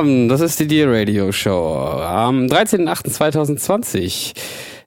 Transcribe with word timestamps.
Abend, 0.00 0.30
das 0.30 0.40
ist 0.40 0.58
die 0.58 0.66
Dear 0.66 0.90
Radio 0.90 1.30
Show 1.30 1.76
am 1.76 2.46
13.08.2020. 2.46 4.34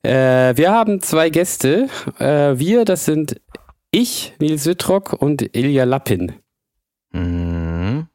Äh, 0.01 0.57
wir 0.57 0.71
haben 0.71 1.01
zwei 1.01 1.29
Gäste. 1.29 1.87
Äh, 2.17 2.57
wir, 2.57 2.83
das 2.83 3.05
sind 3.05 3.39
ich, 3.91 4.33
Nils 4.39 4.65
Wittrock 4.65 5.13
und 5.13 5.55
Ilja 5.55 5.83
Lappin. 5.83 6.33
Mhm. 7.11 8.07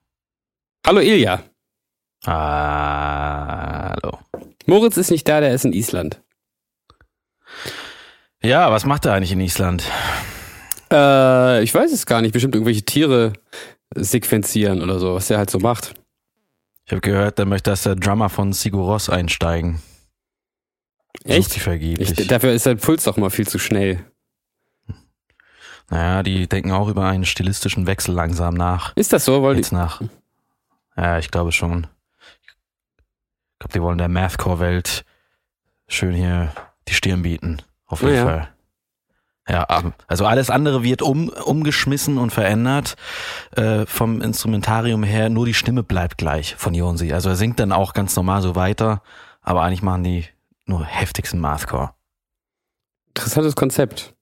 Hallo 0.85 0.99
Ilja. 0.99 1.45
Hallo. 2.27 4.19
Moritz 4.67 4.97
ist 4.97 5.13
nicht 5.13 5.29
da, 5.29 5.39
der 5.39 5.55
ist 5.55 5.65
in 5.65 5.75
Island. 5.75 6.21
Ja, 8.43 8.73
was 8.73 8.87
macht 8.87 9.07
er 9.07 9.13
eigentlich 9.13 9.31
in 9.31 9.41
Island? 9.41 9.85
Äh, 10.91 11.63
ich 11.63 11.73
weiß 11.73 11.93
es 11.93 12.07
gar 12.07 12.23
nicht, 12.23 12.33
bestimmt 12.33 12.57
irgendwelche 12.57 12.85
Tiere 12.85 13.35
sequenzieren 13.95 14.83
oder 14.83 14.99
so, 14.99 15.15
was 15.15 15.29
der 15.29 15.39
halt 15.39 15.51
so 15.51 15.61
macht. 15.61 15.95
Ich 16.89 16.93
habe 16.93 17.03
gehört, 17.03 17.37
der 17.39 17.45
möchte, 17.45 17.69
dass 17.69 17.83
der 17.83 17.97
Drummer 17.97 18.31
von 18.31 18.55
Sigur 18.55 18.87
Ross 18.87 19.11
einsteigen. 19.11 19.83
Echt? 21.25 21.51
Sie 21.51 21.61
vergeblich. 21.61 22.19
Ich, 22.19 22.27
dafür 22.29 22.53
ist 22.55 22.63
sein 22.63 22.79
Puls 22.79 23.05
doch 23.05 23.19
mal 23.19 23.29
viel 23.29 23.47
zu 23.47 23.59
schnell. 23.59 24.03
naja, 25.91 26.23
die 26.23 26.49
denken 26.49 26.73
auch 26.73 26.89
über 26.89 27.05
einen 27.07 27.27
stilistischen 27.27 27.87
Wechsel 27.87 28.15
langsam 28.15 28.55
nach. 28.55 28.97
Ist 28.97 29.13
das 29.13 29.27
so? 29.27 29.53
Die, 29.53 29.59
Jetzt 29.59 29.71
nach. 29.71 30.01
Ja, 30.97 31.19
ich 31.19 31.31
glaube 31.31 31.53
schon. 31.53 31.87
Ich 33.53 33.59
glaube, 33.59 33.73
die 33.75 33.83
wollen 33.83 33.99
der 33.99 34.09
Mathcore-Welt 34.09 35.05
schön 35.89 36.15
hier 36.15 36.55
die 36.89 36.95
Stirn 36.95 37.21
bieten. 37.21 37.61
Auf 37.85 38.01
jeden 38.01 38.15
Ja. 38.15 38.25
Fall. 38.25 38.49
Ja, 39.49 39.67
also 40.07 40.27
alles 40.27 40.51
andere 40.51 40.83
wird 40.83 41.01
um, 41.01 41.31
umgeschmissen 41.31 42.19
und 42.19 42.31
verändert. 42.31 42.97
Äh, 43.57 43.87
vom 43.87 44.21
Instrumentarium 44.21 45.03
her, 45.03 45.31
nur 45.31 45.47
die 45.47 45.55
Stimme 45.55 45.83
bleibt 45.83 46.19
gleich 46.19 46.55
von 46.57 46.75
Jonsi. 46.75 47.13
Also 47.13 47.31
er 47.31 47.37
singt 47.37 47.59
dann 47.59 47.73
auch 47.73 47.95
ganz 47.95 48.15
normal 48.15 48.43
so 48.43 48.57
weiter, 48.57 49.03
aber 49.41 49.63
eigentlich 49.63 49.83
machen 49.83 50.05
die 50.05 50.27
nur 50.67 50.85
heftigsten 50.85 51.41
Mathcore. 51.41 51.91
interessantes 53.09 53.57
Konzept. 53.57 54.15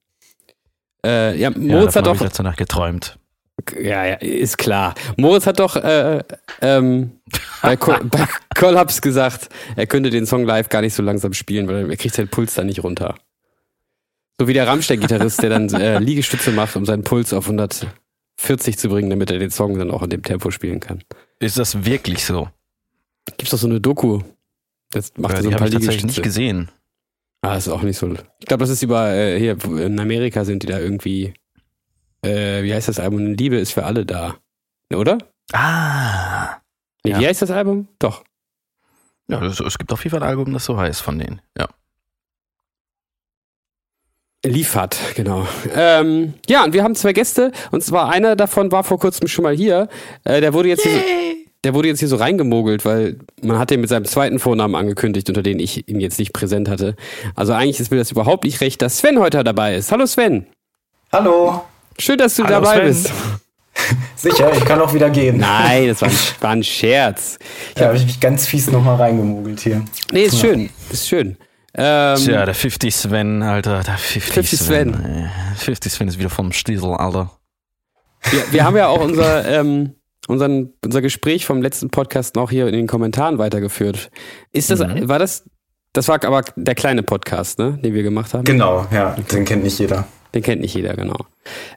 Äh, 1.05 1.37
ja, 1.37 1.51
Ja, 1.51 1.59
Moritz 1.59 1.95
davon 1.95 1.97
hat 1.97 1.97
hab 1.97 2.15
ich 2.15 2.19
doch, 2.19 2.25
letzte 2.25 2.43
Nacht 2.45 2.57
geträumt. 2.59 3.19
ja, 3.81 4.05
ja, 4.05 4.15
ist 4.15 4.59
klar. 4.59 4.95
Moritz 5.17 5.47
hat 5.47 5.59
doch 5.59 5.75
äh, 5.75 6.23
ähm, 6.61 7.19
bei, 7.63 7.77
Co 7.77 7.95
bei 8.05 8.29
Collapse 8.55 9.01
gesagt, 9.01 9.49
er 9.75 9.89
könnte 9.89 10.11
den 10.11 10.25
Song 10.25 10.45
live 10.45 10.69
gar 10.69 10.83
nicht 10.83 10.95
so 10.95 11.03
langsam 11.03 11.33
spielen, 11.33 11.67
weil 11.67 11.91
er 11.91 11.97
kriegt 11.97 12.15
seinen 12.15 12.29
Puls 12.29 12.55
da 12.55 12.63
nicht 12.63 12.85
runter. 12.85 13.17
So 14.41 14.49
wie 14.49 14.53
der 14.53 14.67
Rammstein-Gitarrist, 14.67 15.43
der 15.43 15.51
dann 15.51 15.69
äh, 15.75 15.99
Liegestütze 15.99 16.51
macht, 16.53 16.77
um 16.77 16.85
seinen 16.85 17.05
Puls 17.05 17.33
auf 17.33 17.47
140 17.47 18.79
zu 18.79 18.89
bringen, 18.89 19.09
damit 19.11 19.31
er 19.31 19.39
den 19.39 19.51
Song 19.51 19.79
dann 19.79 19.91
auch 19.91 20.03
in 20.03 20.11
dem 20.11 20.23
Tempo 20.23 20.51
spielen 20.51 20.81
kann. 20.81 21.03
Ist 21.39 21.59
das 21.59 21.85
wirklich 21.85 22.25
so? 22.25 22.49
Gibt's 23.39 23.51
doch 23.51 23.59
so 23.59 23.67
eine 23.67 23.81
Doku. 23.81 24.21
Das 24.91 25.13
macht 25.17 25.33
Ja, 25.35 25.43
so 25.43 25.49
die 25.49 25.49
ein 25.49 25.55
habe 25.55 25.59
paar 25.59 25.69
ich 25.69 25.75
tatsächlich 25.75 26.05
nicht 26.05 26.23
gesehen. 26.23 26.71
Ah, 27.43 27.57
ist 27.57 27.69
auch 27.69 27.83
nicht 27.83 27.97
so. 27.99 28.13
Ich 28.41 28.47
glaube, 28.47 28.63
das 28.63 28.71
ist 28.71 28.83
über 28.83 29.11
äh, 29.13 29.39
hier 29.39 29.57
in 29.65 29.99
Amerika 30.01 30.45
sind 30.45 30.63
die 30.63 30.67
da 30.67 30.79
irgendwie. 30.79 31.35
Äh, 32.23 32.63
wie 32.63 32.73
heißt 32.75 32.89
das 32.89 32.99
Album? 33.01 33.35
Liebe 33.35 33.57
ist 33.57 33.73
für 33.73 33.85
alle 33.85 34.05
da. 34.07 34.37
Oder? 34.95 35.19
Ah. 35.53 36.57
Nee, 37.05 37.13
Ja. 37.13 37.21
Wie 37.21 37.27
heißt 37.27 37.43
das 37.43 37.51
Album? 37.51 37.89
Doch. 37.99 38.25
Ja, 39.29 39.43
es, 39.45 39.61
es 39.61 39.79
gibt 39.79 39.93
auf 39.93 40.03
jeden 40.05 40.13
Fall 40.13 40.23
ein 40.23 40.29
Album, 40.29 40.53
das 40.53 40.65
so 40.65 40.77
heißt 40.77 41.03
von 41.03 41.19
denen. 41.19 41.41
Ja. 41.59 41.69
Liefert, 44.49 44.97
genau. 45.15 45.47
Ähm, 45.75 46.35
ja, 46.49 46.65
und 46.65 46.73
wir 46.73 46.83
haben 46.83 46.95
zwei 46.95 47.13
Gäste. 47.13 47.53
Und 47.71 47.83
zwar 47.83 48.11
einer 48.11 48.37
davon 48.37 48.73
war 48.73 48.85
vor 48.85 48.99
kurzem 48.99 49.29
schon 49.29 49.43
mal 49.43 49.55
hier. 49.55 49.89
Äh, 50.25 50.41
der 50.41 50.53
wurde 50.53 50.69
jetzt 50.69 50.83
hier 50.83 50.93
so, 50.93 50.99
der 51.65 51.75
wurde 51.75 51.89
jetzt 51.89 51.99
hier 51.99 52.09
so 52.09 52.17
reingemogelt, 52.17 52.85
weil 52.85 53.19
man 53.43 53.59
hat 53.59 53.71
den 53.71 53.81
mit 53.81 53.91
seinem 53.91 54.05
zweiten 54.05 54.39
Vornamen 54.39 54.75
angekündigt, 54.75 55.29
unter 55.29 55.43
den 55.43 55.59
ich 55.59 55.89
ihn 55.89 56.01
jetzt 56.01 56.19
nicht 56.19 56.33
präsent 56.33 56.69
hatte. 56.69 56.95
Also 57.35 57.53
eigentlich 57.53 57.81
ist 57.81 57.91
mir 57.91 57.99
das 57.99 58.11
überhaupt 58.11 58.45
nicht 58.45 58.61
recht, 58.61 58.81
dass 58.83 58.99
Sven 58.99 59.19
heute 59.19 59.43
dabei 59.43 59.75
ist. 59.75 59.91
Hallo 59.91 60.07
Sven. 60.07 60.47
Hallo. 61.13 61.63
Schön, 61.99 62.19
dass 62.19 62.37
du 62.37 62.45
Hallo, 62.45 62.61
dabei 62.61 62.77
Sven. 62.77 62.87
bist. 62.87 63.13
Sicher, 64.17 64.53
ich 64.57 64.65
kann 64.65 64.81
auch 64.81 64.95
wieder 64.95 65.11
gehen. 65.11 65.39
Nein, 65.39 65.89
das 65.89 66.01
war 66.03 66.09
ein, 66.09 66.17
war 66.41 66.51
ein 66.51 66.63
Scherz. 66.63 67.39
Da 67.75 67.87
habe 67.87 67.97
ich 67.97 68.07
mich 68.07 68.21
ganz 68.21 68.47
fies 68.47 68.71
nochmal 68.71 68.97
reingemogelt 68.97 69.61
hier. 69.61 69.83
Nee, 70.13 70.23
ist 70.23 70.41
schön. 70.41 70.71
Ist 70.91 71.09
schön. 71.09 71.37
Ähm, 71.79 72.17
Tja, 72.17 72.45
der 72.47 72.55
50 72.55 72.95
Sven, 72.95 73.43
Alter. 73.43 73.83
Der 73.83 73.99
50, 73.99 74.33
50 74.33 74.59
Sven. 74.59 74.95
Äh, 74.95 75.29
50 75.57 75.93
Sven 75.93 76.09
ist 76.09 76.19
wieder 76.19 76.31
vom 76.31 76.53
Stiesel, 76.53 76.95
Alter. 76.95 77.31
wir, 78.31 78.53
wir 78.53 78.65
haben 78.65 78.77
ja 78.77 78.87
auch 78.89 79.01
unser, 79.01 79.47
ähm, 79.47 79.95
unseren, 80.27 80.73
unser 80.85 81.03
Gespräch 81.03 81.45
vom 81.45 81.61
letzten 81.63 81.91
Podcast 81.91 82.35
noch 82.35 82.51
hier 82.51 82.67
in 82.67 82.73
den 82.73 82.87
Kommentaren 82.87 83.39
weitergeführt. 83.39 84.11
Ist 84.53 84.71
das, 84.71 84.81
Mhm. 84.81 85.09
war 85.09 85.19
das, 85.19 85.45
das 85.93 86.09
war 86.09 86.23
aber 86.25 86.43
der 86.57 86.75
kleine 86.75 87.03
Podcast, 87.03 87.59
ne, 87.59 87.79
den 87.83 87.93
wir 87.95 88.03
gemacht 88.03 88.33
haben? 88.35 88.45
Genau, 88.45 88.87
ja, 88.91 89.15
den 89.33 89.45
kennt 89.45 89.63
nicht 89.63 89.79
jeder. 89.79 90.07
Den 90.35 90.43
kennt 90.43 90.61
nicht 90.63 90.75
jeder, 90.75 90.95
genau. 90.95 91.17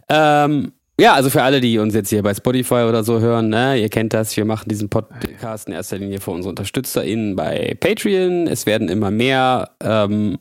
Ähm, 0.10 0.72
ja, 1.00 1.14
also 1.14 1.30
für 1.30 1.44
alle, 1.44 1.62
die 1.62 1.80
uns 1.80 1.94
jetzt 1.94 2.10
hier 2.10 2.22
bei 2.22 2.34
Spotify 2.34 2.86
oder 2.88 3.04
so 3.04 3.20
hören, 3.20 3.50
ne, 3.50 3.80
ihr 3.80 3.90
kennt 3.90 4.14
das, 4.14 4.36
wir 4.38 4.46
machen 4.46 4.70
diesen 4.70 4.90
Podcast 4.90 5.68
in 5.68 5.74
erster 5.74 5.98
Linie 5.98 6.20
für 6.20 6.32
unsere 6.32 6.50
UnterstützerInnen 6.50 7.36
bei 7.36 7.76
Patreon. 7.80 8.48
Es 8.48 8.66
werden 8.66 8.90
immer 8.90 9.12
mehr. 9.12 9.72
Ähm, 9.82 10.40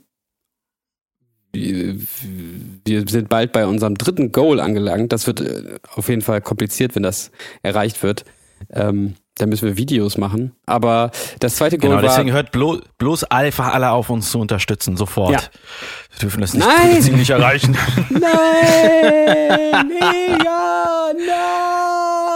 wir, 1.53 1.97
sind 3.09 3.29
bald 3.29 3.53
bei 3.53 3.67
unserem 3.67 3.97
dritten 3.97 4.33
Goal 4.33 4.61
angelangt. 4.61 5.13
Das 5.13 5.27
wird 5.27 5.41
äh, 5.41 5.79
auf 5.95 6.09
jeden 6.09 6.23
Fall 6.23 6.41
kompliziert, 6.41 6.95
wenn 6.95 7.03
das 7.03 7.31
erreicht 7.63 8.03
wird. 8.03 8.25
Ähm, 8.71 9.15
dann 9.39 9.49
müssen 9.49 9.67
wir 9.67 9.77
Videos 9.77 10.19
machen. 10.19 10.53
Aber 10.67 11.11
das 11.41 11.57
zweite 11.57 11.79
Goal 11.79 11.91
Genau, 11.91 12.03
war. 12.03 12.09
deswegen 12.09 12.33
hört 12.33 12.53
blo 12.53 12.79
bloß 12.99 13.25
einfach 13.25 13.73
alle 13.73 13.91
auf, 13.91 14.11
uns 14.11 14.31
zu 14.31 14.39
unterstützen, 14.39 14.97
sofort. 14.97 15.33
Ja. 15.33 15.41
Wir 16.13 16.19
dürfen 16.23 16.41
das 16.41 16.55
nicht 16.55 16.67
Nein! 16.67 17.01
ziemlich 17.03 17.31
erreichen. 17.31 17.77
Nein! 18.11 19.91
Ilja, 19.91 21.13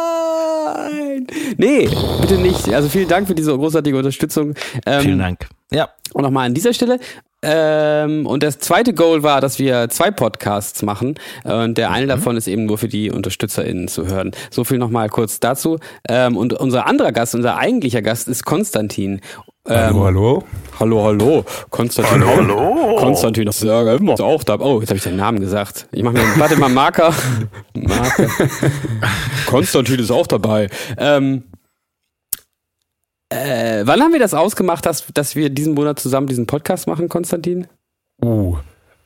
nein! 0.02 1.26
Nee, 1.56 1.88
bitte 2.20 2.38
nicht. 2.38 2.68
Also 2.72 2.88
vielen 2.88 3.08
Dank 3.08 3.26
für 3.26 3.34
diese 3.34 3.56
großartige 3.56 3.96
Unterstützung. 3.96 4.54
Ähm, 4.86 5.00
Vielen 5.02 5.18
Dank. 5.18 5.48
Ja, 5.70 5.90
Und 6.12 6.22
nochmal 6.22 6.46
an 6.46 6.54
dieser 6.54 6.72
Stelle. 6.72 6.98
Ähm, 7.42 8.26
und 8.26 8.42
das 8.42 8.58
zweite 8.58 8.94
Goal 8.94 9.22
war, 9.22 9.40
dass 9.40 9.58
wir 9.58 9.88
zwei 9.88 10.10
Podcasts 10.10 10.82
machen. 10.82 11.16
Und 11.44 11.76
der 11.76 11.90
eine 11.90 12.06
davon 12.06 12.36
ist 12.36 12.46
eben 12.46 12.66
nur 12.66 12.78
für 12.78 12.88
die 12.88 13.10
UnterstützerInnen 13.10 13.88
zu 13.88 14.06
hören. 14.06 14.30
So 14.50 14.64
viel 14.64 14.78
nochmal 14.78 15.08
kurz 15.08 15.40
dazu. 15.40 15.78
Ähm, 16.08 16.36
und 16.36 16.52
unser 16.52 16.86
anderer 16.86 17.12
Gast, 17.12 17.34
unser 17.34 17.56
eigentlicher 17.56 18.00
Gast 18.00 18.28
ist 18.28 18.44
Konstantin. 18.44 19.20
Ähm, 19.68 20.00
hallo. 20.00 20.44
Hallo, 20.80 21.04
hallo. 21.04 21.44
Konstantin. 21.70 22.24
Hallo, 22.24 22.96
Konstantin 22.98 23.46
ist 23.46 23.62
ja 23.62 23.94
immer 23.94 24.18
auch 24.20 24.42
da. 24.42 24.58
Oh, 24.58 24.80
jetzt 24.80 24.88
habe 24.88 24.98
ich 24.98 25.04
den 25.04 25.16
Namen 25.16 25.40
gesagt. 25.40 25.86
Ich 25.92 26.02
mache 26.02 26.14
mir, 26.14 26.24
warte 26.36 26.56
mal, 26.56 26.68
Marker. 26.68 27.14
Marker. 27.74 28.28
Konstantin 29.46 30.00
ist 30.00 30.10
auch 30.10 30.26
dabei. 30.26 30.68
Ähm, 30.96 31.44
äh, 33.32 33.86
wann 33.86 34.00
haben 34.00 34.12
wir 34.12 34.20
das 34.20 34.34
ausgemacht, 34.34 34.84
dass, 34.86 35.04
dass 35.14 35.34
wir 35.36 35.50
diesen 35.50 35.74
Monat 35.74 35.98
zusammen 35.98 36.26
diesen 36.26 36.46
Podcast 36.46 36.86
machen, 36.86 37.08
Konstantin? 37.08 37.66
Uh, 38.22 38.56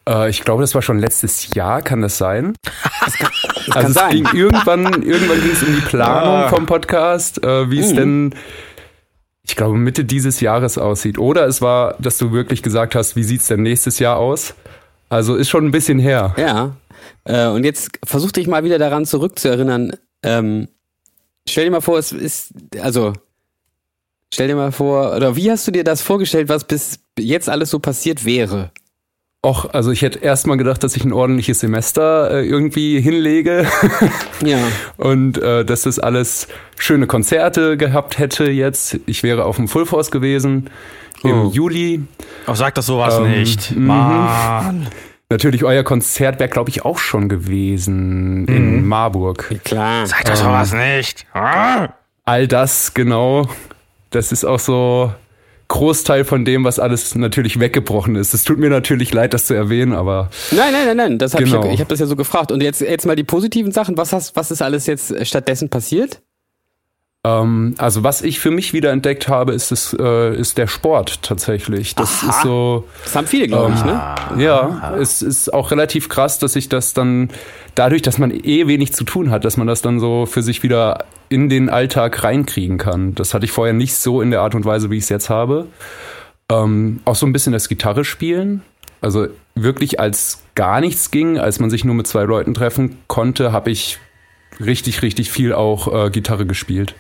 äh, 0.09 0.29
ich 0.31 0.43
glaube, 0.43 0.63
das 0.63 0.75
war 0.75 0.83
schon 0.83 0.99
letztes 0.99 1.55
Jahr, 1.55 1.83
kann 1.83 2.03
das 2.03 2.19
sein? 2.19 2.55
kann 2.63 3.73
also 3.75 3.89
es 3.89 3.95
sein. 3.95 4.11
ging 4.11 4.27
irgendwann, 4.35 5.03
irgendwann 5.03 5.41
ging 5.41 5.53
es 5.53 5.63
um 5.63 5.75
die 5.75 5.81
Planung 5.81 6.35
Ah. 6.45 6.49
vom 6.49 6.67
Podcast, 6.67 7.43
äh, 7.45 7.71
wie 7.71 7.79
es 7.81 7.93
Mhm. 7.93 7.97
denn, 7.97 8.35
ich 9.43 9.57
glaube, 9.57 9.77
Mitte 9.79 10.05
dieses 10.05 10.41
Jahres 10.41 10.77
aussieht. 10.79 11.19
Oder 11.19 11.47
es 11.47 11.63
war, 11.63 11.95
dass 11.99 12.19
du 12.19 12.33
wirklich 12.33 12.63
gesagt 12.63 12.95
hast, 12.95 13.17
wie 13.17 13.23
sieht's 13.25 13.47
denn 13.49 13.63
nächstes 13.63 13.99
Jahr 13.99 14.17
aus? 14.19 14.55
Also 15.09 15.37
ist 15.37 15.49
schon 15.49 15.65
ein 15.67 15.71
bisschen 15.71 15.99
her. 16.01 16.35
Ja. 16.37 16.77
Äh, 17.25 17.47
und 17.49 17.65
jetzt 17.65 17.91
versuch 18.05 18.33
dich 18.33 18.49
mal 18.49 18.65
wieder 18.65 18.79
daran 18.79 19.07
zurückzuerinnern. 19.07 19.93
Ähm, 20.25 20.67
stell 21.49 21.65
dir 21.67 21.71
mal 21.71 21.81
vor, 21.81 21.99
es 21.99 22.11
ist, 22.11 22.51
also, 22.83 23.13
Stell 24.33 24.49
dir 24.49 24.57
mal 24.57 24.73
vor, 24.73 25.15
oder 25.15 25.37
wie 25.37 25.51
hast 25.51 25.67
du 25.67 25.71
dir 25.73 25.85
das 25.85 26.03
vorgestellt, 26.03 26.49
was 26.49 26.65
bis 26.65 26.99
jetzt 27.19 27.49
alles 27.49 27.71
so 27.71 27.79
passiert 27.79 28.25
wäre? 28.25 28.71
Och, 29.45 29.67
also 29.73 29.93
ich 29.93 30.03
hätte 30.03 30.19
erstmal 30.19 30.57
gedacht, 30.57 30.83
dass 30.83 30.97
ich 30.97 31.05
ein 31.05 31.13
ordentliches 31.13 31.61
Semester 31.61 32.31
äh, 32.33 32.45
irgendwie 32.47 33.01
hinlege 33.01 33.67
Ja. 34.45 34.59
und 34.97 35.39
äh, 35.39 35.65
dass 35.65 35.83
das 35.83 36.01
alles 36.01 36.49
schöne 36.77 37.07
Konzerte 37.07 37.77
gehabt 37.77 38.19
hätte 38.19 38.51
jetzt. 38.51 38.99
Ich 39.07 39.23
wäre 39.23 39.45
auf 39.45 39.57
dem 39.57 39.69
Full 39.69 39.87
Force 39.87 40.11
gewesen 40.11 40.71
im 41.23 41.47
Oh. 41.47 41.51
Juli. 41.53 42.03
Oh, 42.49 42.55
sag 42.55 42.75
das 42.75 42.87
sowas 42.87 43.19
Ähm, 43.19 43.31
nicht. 43.31 43.77
mhm. 43.77 43.87
Mann. 43.87 44.89
Natürlich, 45.31 45.63
euer 45.65 45.83
Konzert 45.85 46.39
wäre, 46.41 46.49
glaube 46.51 46.71
ich, 46.71 46.85
auch 46.85 46.99
schon 46.99 47.29
gewesen 47.29 48.47
in 48.49 48.85
Marburg. 48.87 49.55
Klar. 49.65 50.07
Sag 50.07 50.25
das 50.25 50.41
sowas 50.41 50.73
nicht. 50.73 51.27
Ah. 51.33 51.89
All 52.25 52.47
das, 52.49 52.95
genau. 52.95 53.49
Das 54.17 54.33
ist 54.33 54.45
auch 54.45 54.59
so 54.59 55.13
Großteil 55.69 56.25
von 56.25 56.45
dem, 56.45 56.65
was 56.65 56.79
alles 56.79 57.15
natürlich 57.15 57.59
weggebrochen 57.61 58.17
ist. 58.17 58.35
Es 58.35 58.45
tut 58.45 58.59
mir 58.59 58.71
natürlich 58.71 59.13
leid, 59.13 59.35
das 59.35 59.47
zu 59.47 59.55
erwähnen, 59.55 59.93
aber 59.93 60.31
Nein, 60.53 60.73
nein, 60.73 60.87
nein, 60.87 60.97
nein. 60.97 61.19
Das 61.19 61.35
hab 61.35 61.41
Genau. 61.41 61.59
ich, 61.61 61.65
ja- 61.67 61.73
ich 61.73 61.81
habe 61.81 61.89
das 61.89 61.99
ja 62.01 62.07
so 62.07 62.17
gefragt. 62.17 62.53
Und 62.53 62.63
jetzt, 62.63 62.81
jetzt 62.81 63.05
mal 63.05 63.17
die 63.17 63.25
positiven 63.25 63.73
Sachen. 63.73 63.97
Was, 63.97 64.13
hast, 64.13 64.37
was 64.37 64.51
ist 64.51 64.63
alles 64.63 64.87
jetzt 64.87 65.27
stattdessen 65.27 65.69
passiert? 65.69 66.23
Ähm, 67.27 67.75
also 67.79 68.05
was 68.05 68.23
ich 68.23 68.39
für 68.39 68.53
mich 68.53 68.73
wieder 68.73 68.93
entdeckt 68.93 69.27
habe, 69.29 69.53
ist, 69.53 69.73
das, 69.73 69.97
äh, 69.99 70.37
ist 70.37 70.59
der 70.59 70.69
Sport 70.69 71.23
tatsächlich. 71.23 71.97
Das 71.97 72.23
Aha. 72.23 72.31
ist 72.31 72.43
so. 72.43 72.85
Das 73.03 73.17
haben 73.17 73.27
viele, 73.27 73.49
glaube 73.49 73.75
ich, 73.75 73.85
ne? 73.85 74.15
Ja, 74.39 74.95
es 74.97 75.23
ist 75.23 75.53
auch 75.53 75.73
relativ 75.73 76.09
krass, 76.09 76.39
dass 76.39 76.53
sich 76.53 76.69
das 76.69 76.95
dann, 76.95 77.31
dadurch, 77.75 78.03
dass 78.03 78.19
man 78.19 78.31
eh 78.31 78.69
wenig 78.69 78.93
zu 78.93 79.03
tun 79.03 79.31
hat, 79.31 79.45
dass 79.45 79.57
man 79.57 79.67
das 79.67 79.83
dann 79.83 79.99
so 79.99 80.27
für 80.27 80.43
sich 80.43 80.63
wieder 80.63 81.05
in 81.29 81.49
den 81.49 81.69
Alltag 81.69 82.23
reinkriegen 82.23 82.79
kann. 82.79 83.17
Das 83.17 83.35
hatte 83.35 83.45
ich 83.45 83.51
vorher 83.51 83.75
nicht 83.75 83.97
so 83.97 84.23
in 84.23 84.31
der 84.31 84.43
Art 84.43 84.55
und 84.55 84.65
Weise, 84.65 84.91
wie 84.91 84.97
ich 84.97 85.05
es 85.05 85.09
jetzt 85.09 85.29
habe. 85.29 85.67
Ähm, 86.49 87.01
auch 87.05 87.17
so 87.17 87.27
ein 87.27 87.33
bisschen 87.33 87.53
das 87.53 87.69
Gitarre 87.69 88.05
spielen. 88.05 88.63
Also 89.01 89.27
wirklich 89.57 89.99
als 89.99 90.45
gar 90.55 90.81
nichts 90.81 91.11
ging, 91.11 91.39
als 91.39 91.59
man 91.59 91.71
sich 91.71 91.85
nur 91.85 91.97
mit 91.97 92.07
zwei 92.07 92.23
Leuten 92.23 92.55
treffen 92.55 92.99
konnte, 93.09 93.51
habe 93.51 93.71
ich 93.71 93.99
richtig, 94.61 95.03
richtig 95.03 95.31
viel 95.31 95.53
auch 95.53 96.07
äh, 96.07 96.11
Gitarre 96.11 96.47
gespielt. 96.47 96.95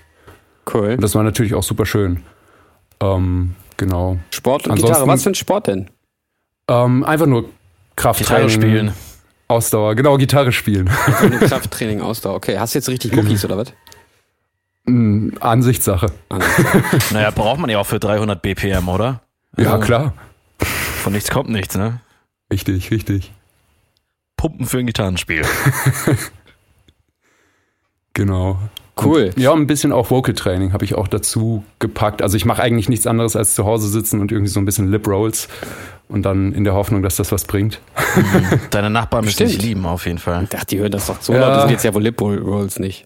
Cool. 0.72 0.92
Und 0.94 1.02
das 1.02 1.14
war 1.14 1.22
natürlich 1.22 1.54
auch 1.54 1.62
super 1.62 1.86
schön. 1.86 2.22
Ähm, 3.00 3.54
genau. 3.76 4.18
Sport 4.30 4.66
und 4.66 4.72
Ansonsten- 4.72 4.92
Gitarre. 4.94 5.08
Was 5.08 5.22
für 5.22 5.30
ein 5.30 5.34
Sport 5.34 5.66
denn? 5.68 5.90
Ähm, 6.68 7.04
einfach 7.04 7.26
nur 7.26 7.48
Krafttraining. 7.94 8.48
Gitarre 8.48 8.68
spielen. 8.68 8.92
Ausdauer, 9.48 9.94
genau, 9.94 10.16
Gitarre 10.16 10.50
spielen. 10.50 10.86
Krafttraining, 10.88 12.00
Ausdauer. 12.00 12.34
Okay, 12.34 12.58
hast 12.58 12.74
du 12.74 12.78
jetzt 12.80 12.88
richtig 12.88 13.14
Muckis 13.14 13.44
oder 13.44 13.56
was? 13.58 13.72
Mm, 14.86 15.30
Ansichtssache. 15.40 16.08
Ah, 16.28 16.40
Naja, 17.12 17.30
braucht 17.30 17.60
man 17.60 17.70
ja 17.70 17.78
auch 17.78 17.86
für 17.86 18.00
300 18.00 18.42
BPM, 18.42 18.88
oder? 18.88 19.20
Ja, 19.56 19.74
Also, 19.74 19.86
klar. 19.86 20.14
Von 20.58 21.12
nichts 21.12 21.30
kommt 21.30 21.48
nichts, 21.48 21.76
ne? 21.76 22.00
Richtig, 22.52 22.90
richtig. 22.90 23.32
Pumpen 24.36 24.66
für 24.66 24.78
ein 24.78 24.86
Gitarrenspiel. 24.86 25.42
Genau. 28.14 28.58
Cool. 29.02 29.30
Ja, 29.36 29.52
ein 29.52 29.66
bisschen 29.66 29.92
auch 29.92 30.10
Vocal 30.10 30.34
Training 30.34 30.72
habe 30.72 30.84
ich 30.84 30.94
auch 30.94 31.06
dazu 31.06 31.62
gepackt. 31.78 32.22
Also 32.22 32.36
ich 32.38 32.46
mache 32.46 32.62
eigentlich 32.62 32.88
nichts 32.88 33.06
anderes 33.06 33.36
als 33.36 33.54
zu 33.54 33.66
Hause 33.66 33.88
sitzen 33.88 34.20
und 34.20 34.32
irgendwie 34.32 34.50
so 34.50 34.58
ein 34.58 34.64
bisschen 34.64 34.90
Lip 34.90 35.06
Rolls 35.06 35.48
und 36.08 36.22
dann 36.22 36.52
in 36.54 36.64
der 36.64 36.72
Hoffnung, 36.72 37.02
dass 37.02 37.16
das 37.16 37.30
was 37.30 37.44
bringt. 37.44 37.80
Deine 38.70 38.88
Nachbarn 38.88 39.26
müssen 39.26 39.46
dich 39.46 39.60
lieben, 39.60 39.84
auf 39.84 40.06
jeden 40.06 40.18
Fall. 40.18 40.44
Ich 40.44 40.48
dachte, 40.48 40.66
die 40.66 40.78
hören 40.78 40.92
das 40.92 41.06
doch 41.08 41.20
so 41.20 41.34
Ja. 41.34 41.40
laut. 41.40 41.56
Die 41.56 41.60
sind 41.62 41.70
jetzt 41.72 41.84
ja 41.84 41.92
wohl 41.92 42.02
Lip 42.02 42.18
Rolls 42.20 42.78
nicht. 42.78 43.04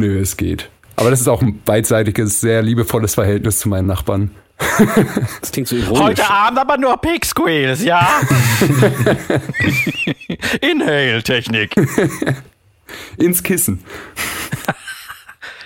Nö, 0.00 0.20
es 0.20 0.36
geht. 0.36 0.68
Aber 0.96 1.10
das 1.10 1.20
ist 1.20 1.28
auch 1.28 1.40
ein 1.40 1.60
beidseitiges, 1.64 2.40
sehr 2.40 2.60
liebevolles 2.62 3.14
Verhältnis 3.14 3.60
zu 3.60 3.68
meinen 3.68 3.86
Nachbarn. 3.86 4.32
Das 5.40 5.52
klingt 5.52 5.68
so 5.68 5.76
ironisch. 5.76 6.18
Abend 6.20 6.58
aber 6.58 6.76
nur 6.78 6.96
Pig 6.96 7.24
Squeals, 7.24 7.82
ja? 7.84 8.08
Inhale-Technik. 10.60 11.74
Ins 13.18 13.42
Kissen. 13.42 13.80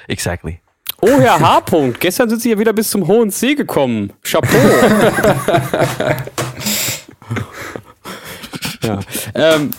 Exactly. 0.08 0.60
Oh, 1.02 1.18
Herr 1.20 1.38
H. 1.40 1.58
-Punkt. 1.58 1.98
Gestern 2.00 2.28
sind 2.30 2.40
Sie 2.42 2.50
ja 2.50 2.58
wieder 2.58 2.72
bis 2.72 2.90
zum 2.90 3.06
Hohen 3.06 3.30
See 3.30 3.54
gekommen. 3.54 4.12
Chapeau. 4.22 4.56
ja. 8.82 9.00
Ähm, 9.34 9.70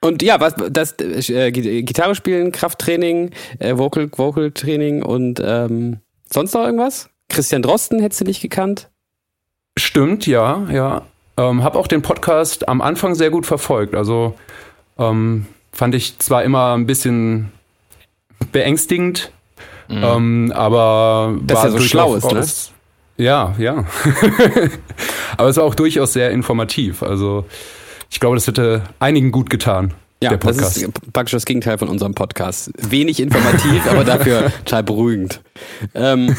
und 0.00 0.22
ja, 0.22 0.38
was 0.40 0.54
das 0.70 0.94
äh, 1.00 1.50
Gi- 1.50 1.82
Gitarre 1.82 2.14
spielen, 2.14 2.52
Krafttraining, 2.52 3.30
äh, 3.58 3.76
Vocal, 3.76 4.08
Vocal 4.14 4.52
Training 4.52 5.02
und 5.02 5.40
ähm, 5.44 5.98
sonst 6.30 6.54
noch 6.54 6.64
irgendwas? 6.64 7.08
Christian 7.28 7.62
Drosten 7.62 8.00
hättest 8.00 8.20
du 8.20 8.24
nicht 8.24 8.40
gekannt? 8.40 8.88
Stimmt, 9.76 10.26
ja, 10.26 10.64
ja. 10.70 11.02
Ähm, 11.36 11.64
hab 11.64 11.74
auch 11.76 11.86
den 11.88 12.02
Podcast 12.02 12.68
am 12.68 12.80
Anfang 12.80 13.14
sehr 13.14 13.30
gut 13.30 13.46
verfolgt. 13.46 13.94
Also 13.94 14.34
ähm, 14.98 15.46
fand 15.72 15.94
ich 15.94 16.18
zwar 16.18 16.44
immer 16.44 16.74
ein 16.74 16.86
bisschen 16.86 17.52
beängstigend, 18.52 19.30
ähm, 19.88 20.52
aber 20.54 21.38
Dass 21.42 21.64
er 21.64 21.70
so 21.72 21.80
schlau 21.80 22.14
ist, 22.16 22.24
ne? 22.24 22.30
durchaus- 22.30 22.72
Ja, 23.16 23.54
ja. 23.58 23.84
aber 25.36 25.48
es 25.48 25.56
war 25.56 25.64
auch 25.64 25.74
durchaus 25.74 26.12
sehr 26.12 26.30
informativ. 26.30 27.02
Also 27.02 27.46
ich 28.10 28.20
glaube, 28.20 28.36
das 28.36 28.46
hätte 28.46 28.82
einigen 28.98 29.32
gut 29.32 29.50
getan. 29.50 29.94
Ja, 30.22 30.30
der 30.30 30.38
das 30.38 30.56
Podcast. 30.56 30.76
ist 30.78 31.12
praktisch 31.12 31.32
das 31.32 31.44
Gegenteil 31.44 31.76
von 31.76 31.88
unserem 31.88 32.14
Podcast. 32.14 32.70
Wenig 32.78 33.20
informativ, 33.20 33.86
aber 33.90 34.02
dafür 34.02 34.50
total 34.64 34.82
beruhigend. 34.82 35.40
Ähm, 35.94 36.34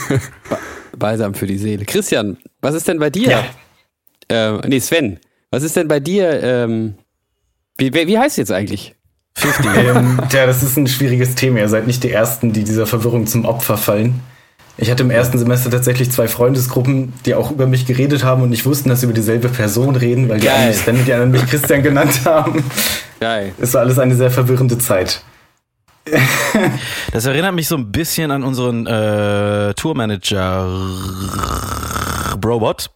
ba- 0.49 0.57
balsam 0.97 1.35
für 1.35 1.45
die 1.45 1.59
Seele. 1.59 1.85
Christian, 1.85 2.37
was 2.61 2.73
ist 2.73 2.87
denn 2.87 2.97
bei 2.97 3.11
dir? 3.11 3.43
Ja. 4.31 4.55
Äh, 4.57 4.67
nee, 4.67 4.79
Sven, 4.79 5.19
was 5.51 5.61
ist 5.63 5.75
denn 5.75 5.87
bei 5.87 5.99
dir? 5.99 6.41
Ähm, 6.41 6.95
wie, 7.77 7.93
wie 7.93 8.07
wie 8.07 8.17
heißt 8.17 8.37
du 8.37 8.41
jetzt 8.41 8.51
eigentlich? 8.51 8.95
Ähm, 9.77 10.19
tja, 10.29 10.45
das 10.45 10.63
ist 10.63 10.77
ein 10.77 10.87
schwieriges 10.87 11.35
Thema. 11.35 11.59
Ihr 11.59 11.69
seid 11.69 11.87
nicht 11.87 12.03
die 12.03 12.11
Ersten, 12.11 12.53
die 12.53 12.63
dieser 12.63 12.85
Verwirrung 12.87 13.27
zum 13.27 13.45
Opfer 13.45 13.77
fallen. 13.77 14.21
Ich 14.79 14.91
hatte 14.91 15.03
im 15.03 15.09
ersten 15.09 15.39
Semester 15.39 15.71
tatsächlich 15.71 16.11
zwei 16.11 16.27
Freundesgruppen, 16.27 17.13
die 17.25 17.33
auch 17.33 17.49
über 17.49 17.65
mich 17.65 17.87
geredet 17.87 18.23
haben 18.23 18.43
und 18.43 18.49
nicht 18.49 18.65
wussten, 18.65 18.89
dass 18.89 18.99
sie 18.99 19.07
über 19.07 19.13
dieselbe 19.13 19.49
Person 19.49 19.95
reden, 19.95 20.29
weil 20.29 20.39
die 20.39 20.45
Geil. 20.45 20.55
einen 20.55 20.67
mich 20.67 20.77
Sven 20.77 20.97
und 20.97 21.07
die 21.07 21.13
anderen 21.13 21.31
mich 21.31 21.45
Christian 21.47 21.81
genannt 21.81 22.21
haben. 22.25 22.63
Geil. 23.19 23.53
Es 23.59 23.73
war 23.73 23.81
alles 23.81 23.97
eine 23.97 24.15
sehr 24.15 24.29
verwirrende 24.29 24.77
Zeit. 24.77 25.23
Das 27.11 27.25
erinnert 27.25 27.53
mich 27.53 27.67
so 27.67 27.75
ein 27.75 27.91
bisschen 27.91 28.31
an 28.31 28.43
unseren 28.43 28.85
äh, 28.85 29.73
Tourmanager 29.73 30.67
Robot, 32.45 32.89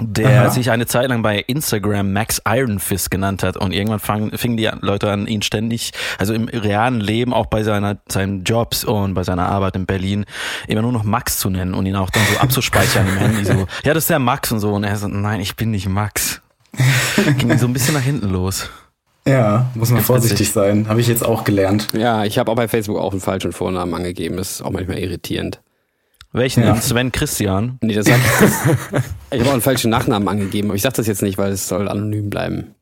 der 0.00 0.42
Aha. 0.42 0.50
sich 0.50 0.70
eine 0.70 0.86
Zeit 0.86 1.08
lang 1.08 1.22
bei 1.22 1.38
Instagram 1.38 2.12
Max 2.12 2.42
Iron 2.46 2.80
Fist 2.80 3.10
genannt 3.10 3.42
hat 3.42 3.56
und 3.56 3.72
irgendwann 3.72 4.00
fang, 4.00 4.36
fingen 4.36 4.56
die 4.56 4.68
Leute 4.80 5.10
an, 5.10 5.26
ihn 5.26 5.42
ständig, 5.42 5.92
also 6.18 6.34
im 6.34 6.48
realen 6.48 7.00
Leben, 7.00 7.32
auch 7.32 7.46
bei 7.46 7.62
seiner, 7.62 7.98
seinen 8.08 8.44
Jobs 8.44 8.84
und 8.84 9.14
bei 9.14 9.22
seiner 9.22 9.46
Arbeit 9.46 9.76
in 9.76 9.86
Berlin, 9.86 10.24
immer 10.66 10.82
nur 10.82 10.92
noch 10.92 11.04
Max 11.04 11.38
zu 11.38 11.50
nennen 11.50 11.74
und 11.74 11.86
ihn 11.86 11.96
auch 11.96 12.10
dann 12.10 12.22
so 12.32 12.40
abzuspeichern 12.40 13.06
im 13.06 13.16
Handy, 13.16 13.44
so, 13.44 13.66
ja, 13.84 13.94
das 13.94 14.04
ist 14.04 14.10
der 14.10 14.18
Max 14.18 14.50
und 14.50 14.60
so 14.60 14.72
und 14.72 14.84
er 14.84 14.96
so, 14.96 15.08
nein, 15.08 15.40
ich 15.40 15.56
bin 15.56 15.70
nicht 15.70 15.88
Max. 15.88 16.40
Ging 17.38 17.56
so 17.56 17.66
ein 17.66 17.72
bisschen 17.72 17.94
nach 17.94 18.02
hinten 18.02 18.30
los. 18.30 18.68
Ja, 19.26 19.70
muss 19.74 19.88
man 19.88 19.98
Ganz 19.98 20.06
vorsichtig 20.06 20.40
witzig. 20.40 20.52
sein. 20.52 20.88
Habe 20.88 21.00
ich 21.00 21.06
jetzt 21.06 21.24
auch 21.24 21.44
gelernt. 21.44 21.88
Ja, 21.94 22.24
ich 22.24 22.38
habe 22.38 22.50
auch 22.50 22.56
bei 22.56 22.68
Facebook 22.68 22.98
auch 22.98 23.12
einen 23.12 23.20
falschen 23.20 23.52
Vornamen 23.52 23.94
angegeben. 23.94 24.36
Das 24.36 24.50
ist 24.50 24.62
auch 24.62 24.70
manchmal 24.70 24.98
irritierend. 24.98 25.60
Welchen 26.34 26.64
Ja. 26.64 26.74
Sven 26.80 27.12
Christian? 27.12 27.78
Nee, 27.80 27.94
das 27.94 28.06
sag 28.06 28.16
ich. 28.18 29.00
Habe 29.40 29.48
auch 29.48 29.52
einen 29.52 29.62
falschen 29.62 29.88
Nachnamen 29.90 30.28
angegeben, 30.28 30.68
aber 30.68 30.74
ich 30.76 30.82
sag 30.82 30.92
das 30.94 31.06
jetzt 31.06 31.22
nicht, 31.22 31.38
weil 31.38 31.52
es 31.52 31.68
soll 31.68 31.88
anonym 31.88 32.28
bleiben. 32.28 32.74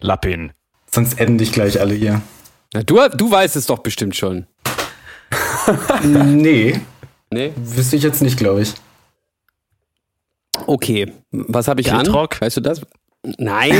Lappin. 0.00 0.52
Sonst 0.90 1.20
enden 1.20 1.36
dich 1.38 1.52
gleich 1.52 1.78
alle 1.80 1.94
hier. 1.94 2.22
Na, 2.72 2.82
du, 2.82 2.98
du 3.14 3.30
weißt 3.30 3.56
es 3.56 3.66
doch 3.66 3.80
bestimmt 3.80 4.16
schon. 4.16 4.46
nee, 6.02 6.80
Nee? 7.30 7.52
wüsste 7.56 7.96
ich 7.96 8.02
jetzt 8.02 8.22
nicht, 8.22 8.38
glaube 8.38 8.62
ich. 8.62 8.72
Okay. 10.66 11.12
Was 11.30 11.68
habe 11.68 11.80
ich 11.82 11.92
an? 11.92 12.04
Kiltrock? 12.04 12.40
Weißt 12.40 12.56
du 12.56 12.60
das? 12.62 12.80
Nein, 13.38 13.74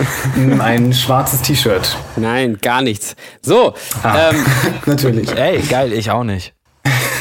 Ein 0.60 0.92
schwarzes 0.92 1.42
T-Shirt. 1.42 1.96
nein, 2.16 2.58
gar 2.60 2.80
nichts. 2.82 3.16
So, 3.42 3.74
Ah. 4.02 4.30
ähm, 4.30 4.44
Natürlich. 4.86 5.30
Ey, 5.30 5.60
geil, 5.62 5.92
ich 5.92 6.10
auch 6.10 6.24
nicht. 6.24 6.54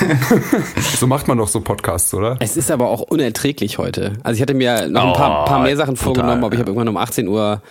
So 0.99 1.07
macht 1.07 1.27
man 1.27 1.37
doch 1.37 1.47
so 1.47 1.61
Podcasts, 1.61 2.13
oder? 2.13 2.37
es 2.39 2.57
ist 2.57 2.69
aber 2.71 2.89
auch 2.89 3.01
unerträglich 3.01 3.77
heute. 3.77 4.13
Also 4.23 4.35
ich 4.35 4.41
hatte 4.41 4.53
mir 4.53 4.87
noch 4.87 5.07
ein 5.07 5.13
paar, 5.13 5.43
Oh, 5.43 5.45
paar 5.45 5.63
mehr 5.63 5.75
Sachen 5.77 5.95
total, 5.95 6.03
vorgenommen, 6.15 6.43
aber 6.43 6.53
ich 6.53 6.59
habe 6.59 6.69
irgendwann 6.69 6.89
um 6.89 6.97
18 6.97 7.27
Uhr 7.27 7.61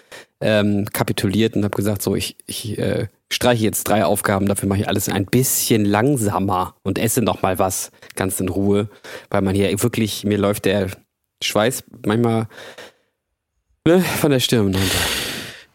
ähm, 0.41 0.87
kapituliert 0.93 1.55
und 1.55 1.65
habe 1.65 1.77
gesagt, 1.77 2.03
so 2.03 2.17
ich, 2.17 2.37
ich 2.47 2.79
äh, 2.79 3.09
streiche 3.31 3.63
jetzt 3.65 3.85
drei 3.85 4.05
Aufgaben, 4.05 4.47
dafür 4.47 4.69
mache 4.69 4.81
ich 4.81 4.89
alles 4.89 5.09
ein 5.09 5.27
bisschen 5.27 5.85
langsamer 5.85 6.75
und 6.83 6.99
esse 6.99 7.23
noch 7.23 7.43
mal 7.43 7.59
was 7.59 7.91
ganz 8.17 8.41
in 8.41 8.49
Ruhe, 8.49 8.89
weil 9.31 9.43
man 9.43 9.55
hier 9.55 9.71
wirklich, 9.83 10.25
mir 10.25 10.39
läuft 10.39 10.65
der 10.65 10.89
Schweiß 11.43 11.85
manchmal 12.07 12.49
ne, 13.87 14.01
von 14.01 14.31
der 14.31 14.41
Stirn 14.41 14.75
runter. 14.75 15.30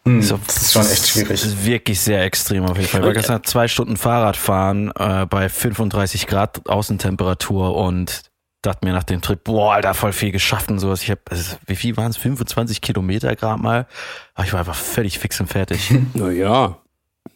Hm, 0.06 0.22
so, 0.22 0.38
das 0.46 0.62
ist 0.62 0.72
schon 0.72 0.86
echt 0.86 1.08
schwierig. 1.08 1.40
Das 1.40 1.44
ist 1.44 1.66
wirklich 1.66 2.00
sehr 2.00 2.22
extrem 2.22 2.64
auf 2.64 2.76
jeden 2.76 2.88
Fall. 2.88 3.00
Ich 3.00 3.06
war 3.06 3.12
gestern 3.12 3.42
zwei 3.42 3.66
Stunden 3.66 3.96
Fahrrad 3.96 4.36
fahren 4.36 4.92
äh, 4.96 5.26
bei 5.26 5.48
35 5.48 6.28
Grad 6.28 6.68
Außentemperatur 6.68 7.74
und 7.74 8.22
dachte 8.62 8.86
mir 8.86 8.92
nach 8.92 9.02
dem 9.02 9.20
Trip, 9.20 9.42
boah, 9.42 9.74
Alter, 9.74 9.94
voll 9.94 10.12
viel 10.12 10.30
geschafft 10.30 10.70
und 10.70 10.78
sowas. 10.78 11.02
Ich 11.02 11.10
habe, 11.10 11.20
also, 11.28 11.56
wie 11.66 11.74
viel 11.74 11.96
waren 11.96 12.10
es? 12.10 12.16
25 12.18 12.80
Kilometer 12.80 13.34
gerade 13.34 13.60
mal. 13.60 13.88
Aber 14.34 14.46
ich 14.46 14.52
war 14.52 14.60
einfach 14.60 14.76
völlig 14.76 15.18
fix 15.18 15.40
und 15.40 15.48
fertig. 15.48 15.92
naja, 16.14 16.78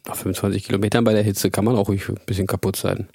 nach 0.07 0.15
25 0.15 0.63
Kilometern 0.63 1.03
bei 1.03 1.11
der 1.11 1.23
Hitze 1.23 1.51
kann 1.51 1.65
man 1.65 1.75
auch 1.75 1.89
ruhig 1.89 2.07
ein 2.07 2.19
bisschen 2.25 2.47
kaputt 2.47 2.77
sein. 2.77 3.09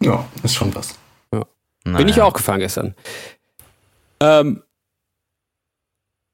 Ja, 0.00 0.26
ist 0.42 0.54
schon 0.54 0.74
was. 0.74 0.94
Ja. 1.30 1.44
Naja. 1.84 1.98
Bin 1.98 2.08
ich 2.08 2.22
auch 2.22 2.32
gefahren 2.32 2.60
gestern. 2.60 2.94
Ähm, 4.20 4.62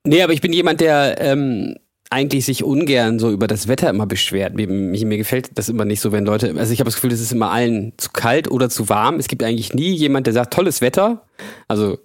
nee, 0.04 0.22
aber 0.22 0.32
ich 0.32 0.40
bin 0.40 0.52
jemand, 0.52 0.80
der 0.80 1.20
ähm, 1.20 1.74
eigentlich 2.10 2.44
sich 2.44 2.64
ungern 2.64 3.20
so 3.20 3.30
über 3.30 3.46
das 3.46 3.68
Wetter 3.68 3.88
immer 3.88 4.06
beschwert. 4.06 4.54
Mir, 4.54 4.66
mir, 4.66 5.16
gefällt 5.16 5.56
das 5.56 5.68
immer 5.68 5.84
nicht 5.84 6.00
so, 6.00 6.10
wenn 6.10 6.26
Leute, 6.26 6.52
also 6.56 6.72
ich 6.72 6.80
habe 6.80 6.88
das 6.88 6.96
Gefühl, 6.96 7.12
es 7.12 7.20
ist 7.20 7.32
immer 7.32 7.52
allen 7.52 7.92
zu 7.96 8.10
kalt 8.10 8.50
oder 8.50 8.68
zu 8.68 8.88
warm. 8.88 9.20
Es 9.20 9.28
gibt 9.28 9.44
eigentlich 9.44 9.74
nie 9.74 9.92
jemand, 9.92 10.26
der 10.26 10.34
sagt, 10.34 10.52
tolles 10.52 10.80
Wetter. 10.80 11.24
Also 11.68 11.98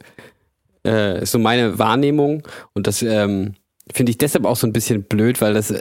äh, 0.86 1.24
ist 1.24 1.32
so 1.32 1.40
meine 1.40 1.80
Wahrnehmung. 1.80 2.44
Und 2.74 2.86
das 2.86 3.02
ähm, 3.02 3.56
finde 3.92 4.12
ich 4.12 4.20
deshalb 4.20 4.46
auch 4.46 4.56
so 4.56 4.68
ein 4.68 4.74
bisschen 4.74 5.04
blöd, 5.04 5.42
weil 5.42 5.56
das, 5.56 5.74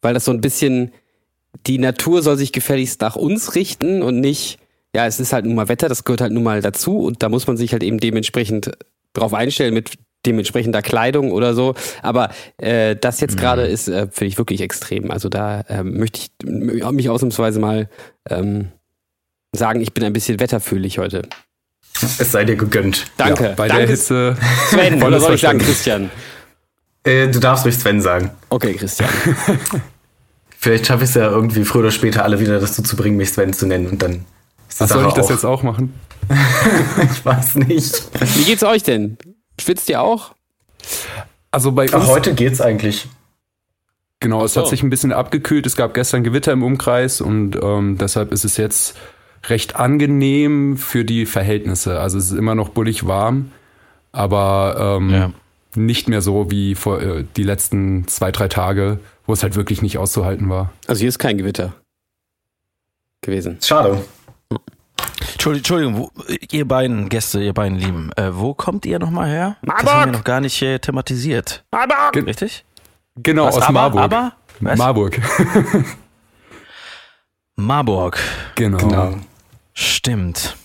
weil 0.00 0.14
das 0.14 0.24
so 0.24 0.32
ein 0.32 0.40
bisschen, 0.40 0.92
die 1.66 1.78
Natur 1.78 2.22
soll 2.22 2.38
sich 2.38 2.50
gefälligst 2.50 3.02
nach 3.02 3.16
uns 3.16 3.54
richten 3.54 4.02
und 4.02 4.20
nicht, 4.20 4.58
ja, 4.94 5.06
es 5.06 5.20
ist 5.20 5.34
halt 5.34 5.44
nun 5.44 5.54
mal 5.54 5.68
Wetter, 5.68 5.90
das 5.90 6.04
gehört 6.04 6.22
halt 6.22 6.32
nun 6.32 6.42
mal 6.42 6.62
dazu 6.62 7.00
und 7.00 7.22
da 7.22 7.28
muss 7.28 7.46
man 7.46 7.58
sich 7.58 7.72
halt 7.72 7.82
eben 7.82 7.98
dementsprechend 7.98 8.72
drauf 9.12 9.34
einstellen 9.34 9.74
mit 9.74 9.98
dementsprechender 10.26 10.82
Kleidung 10.82 11.32
oder 11.32 11.54
so. 11.54 11.74
Aber 12.02 12.30
äh, 12.58 12.96
das 12.96 13.20
jetzt 13.20 13.36
gerade 13.36 13.66
mhm. 13.66 13.72
ist, 13.72 13.88
äh, 13.88 14.08
finde 14.10 14.26
ich 14.26 14.38
wirklich 14.38 14.60
extrem. 14.60 15.10
Also 15.10 15.28
da 15.28 15.60
äh, 15.62 15.82
möchte 15.82 16.20
ich 16.20 16.84
mich 16.90 17.08
ausnahmsweise 17.08 17.60
mal 17.60 17.88
ähm, 18.28 18.68
sagen, 19.54 19.80
ich 19.80 19.92
bin 19.92 20.04
ein 20.04 20.12
bisschen 20.12 20.40
wetterfühlig 20.40 20.98
heute. 20.98 21.22
Es 22.00 22.32
sei 22.32 22.44
dir 22.44 22.56
gegönnt. 22.56 23.06
Danke. 23.16 23.44
Ja, 23.44 23.52
bei 23.54 23.68
Danke, 23.68 23.86
der 23.86 23.90
Hitze. 23.90 24.36
Sven, 24.68 25.02
oder 25.02 25.20
soll 25.20 25.34
ich 25.34 25.40
sagen, 25.40 25.58
Christian? 25.58 26.10
Äh, 27.04 27.28
du 27.28 27.38
darfst 27.38 27.64
ruhig 27.64 27.76
Sven 27.76 28.00
sagen. 28.00 28.30
Okay, 28.48 28.74
Christian. 28.74 29.10
Vielleicht 30.58 30.86
schaffe 30.86 31.04
ich 31.04 31.10
es 31.10 31.16
ja 31.16 31.28
irgendwie 31.28 31.64
früher 31.64 31.82
oder 31.82 31.90
später 31.90 32.24
alle 32.24 32.38
wieder 32.38 32.60
dazu 32.60 32.82
zu 32.82 32.96
bringen, 32.96 33.16
mich 33.16 33.30
Sven 33.30 33.52
zu 33.52 33.66
nennen 33.66 33.88
und 33.88 34.00
dann 34.02 34.24
ist 34.68 34.80
das 34.80 34.90
Soll 34.90 35.06
ich 35.08 35.14
das 35.14 35.28
jetzt 35.28 35.44
auch 35.44 35.62
machen? 35.62 35.92
ich 37.12 37.24
weiß 37.24 37.56
nicht. 37.56 38.02
Wie 38.36 38.44
geht's 38.44 38.62
euch 38.62 38.82
denn? 38.82 39.18
Schwitzt 39.60 39.88
ihr 39.88 40.00
auch? 40.00 40.34
Also 41.50 41.72
bei 41.72 41.84
uns. 41.84 41.94
Ach, 41.94 42.06
heute 42.08 42.34
geht's 42.34 42.60
eigentlich. 42.60 43.08
Genau, 44.20 44.44
es 44.44 44.54
so. 44.54 44.60
hat 44.60 44.68
sich 44.68 44.82
ein 44.82 44.90
bisschen 44.90 45.12
abgekühlt. 45.12 45.66
Es 45.66 45.76
gab 45.76 45.94
gestern 45.94 46.22
Gewitter 46.22 46.52
im 46.52 46.62
Umkreis 46.62 47.20
und 47.20 47.56
ähm, 47.60 47.98
deshalb 47.98 48.32
ist 48.32 48.44
es 48.44 48.56
jetzt 48.56 48.96
recht 49.48 49.76
angenehm 49.76 50.76
für 50.76 51.04
die 51.04 51.26
Verhältnisse. 51.26 51.98
Also 51.98 52.18
es 52.18 52.30
ist 52.30 52.38
immer 52.38 52.54
noch 52.54 52.68
bullig 52.68 53.06
warm, 53.06 53.50
aber 54.12 54.98
ähm, 55.00 55.10
ja. 55.10 55.32
nicht 55.74 56.08
mehr 56.08 56.22
so 56.22 56.50
wie 56.50 56.76
vor 56.76 57.02
äh, 57.02 57.24
die 57.36 57.42
letzten 57.42 58.06
zwei, 58.06 58.30
drei 58.30 58.46
Tage, 58.46 59.00
wo 59.26 59.32
es 59.32 59.42
halt 59.42 59.56
wirklich 59.56 59.82
nicht 59.82 59.98
auszuhalten 59.98 60.48
war. 60.48 60.72
Also 60.86 61.00
hier 61.00 61.08
ist 61.08 61.18
kein 61.18 61.36
Gewitter 61.36 61.74
gewesen. 63.22 63.58
Schade. 63.60 64.04
Entschuldigung, 65.44 65.96
wo, 65.96 66.10
ihr 66.50 66.66
beiden 66.66 67.08
Gäste, 67.08 67.42
ihr 67.42 67.52
beiden 67.52 67.76
Lieben, 67.78 68.12
äh, 68.16 68.30
wo 68.32 68.54
kommt 68.54 68.86
ihr 68.86 68.98
nochmal 68.98 69.28
her? 69.28 69.56
Marburg! 69.62 69.84
Das 69.84 69.94
haben 69.94 70.12
wir 70.12 70.18
noch 70.18 70.24
gar 70.24 70.40
nicht 70.40 70.62
äh, 70.62 70.78
thematisiert. 70.78 71.64
Marburg! 71.70 72.12
Ge 72.12 72.22
Richtig? 72.22 72.64
Genau, 73.16 73.46
Was, 73.46 73.56
aus 73.56 73.62
aber, 73.64 73.72
Marburg. 73.72 74.02
Aber? 74.02 74.32
Was? 74.60 74.78
Marburg. 74.78 75.20
Marburg. 77.56 78.18
Genau. 78.54 78.78
genau. 78.78 79.14
Stimmt. 79.74 80.56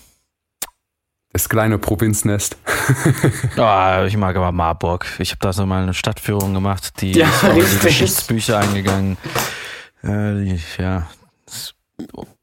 Das 1.32 1.48
kleine 1.48 1.78
Provinznest. 1.78 2.56
oh, 3.56 4.04
ich 4.06 4.16
mag 4.16 4.36
aber 4.36 4.52
Marburg. 4.52 5.06
Ich 5.18 5.30
habe 5.30 5.40
da 5.40 5.52
so 5.52 5.66
mal 5.66 5.82
eine 5.82 5.94
Stadtführung 5.94 6.54
gemacht, 6.54 7.00
die 7.00 7.12
ja, 7.12 7.28
ist 7.28 7.42
in 7.42 7.54
die 7.54 7.86
Geschichtsbücher 7.86 8.58
eingegangen. 8.58 9.18
Äh, 10.02 10.54
ja, 10.78 11.06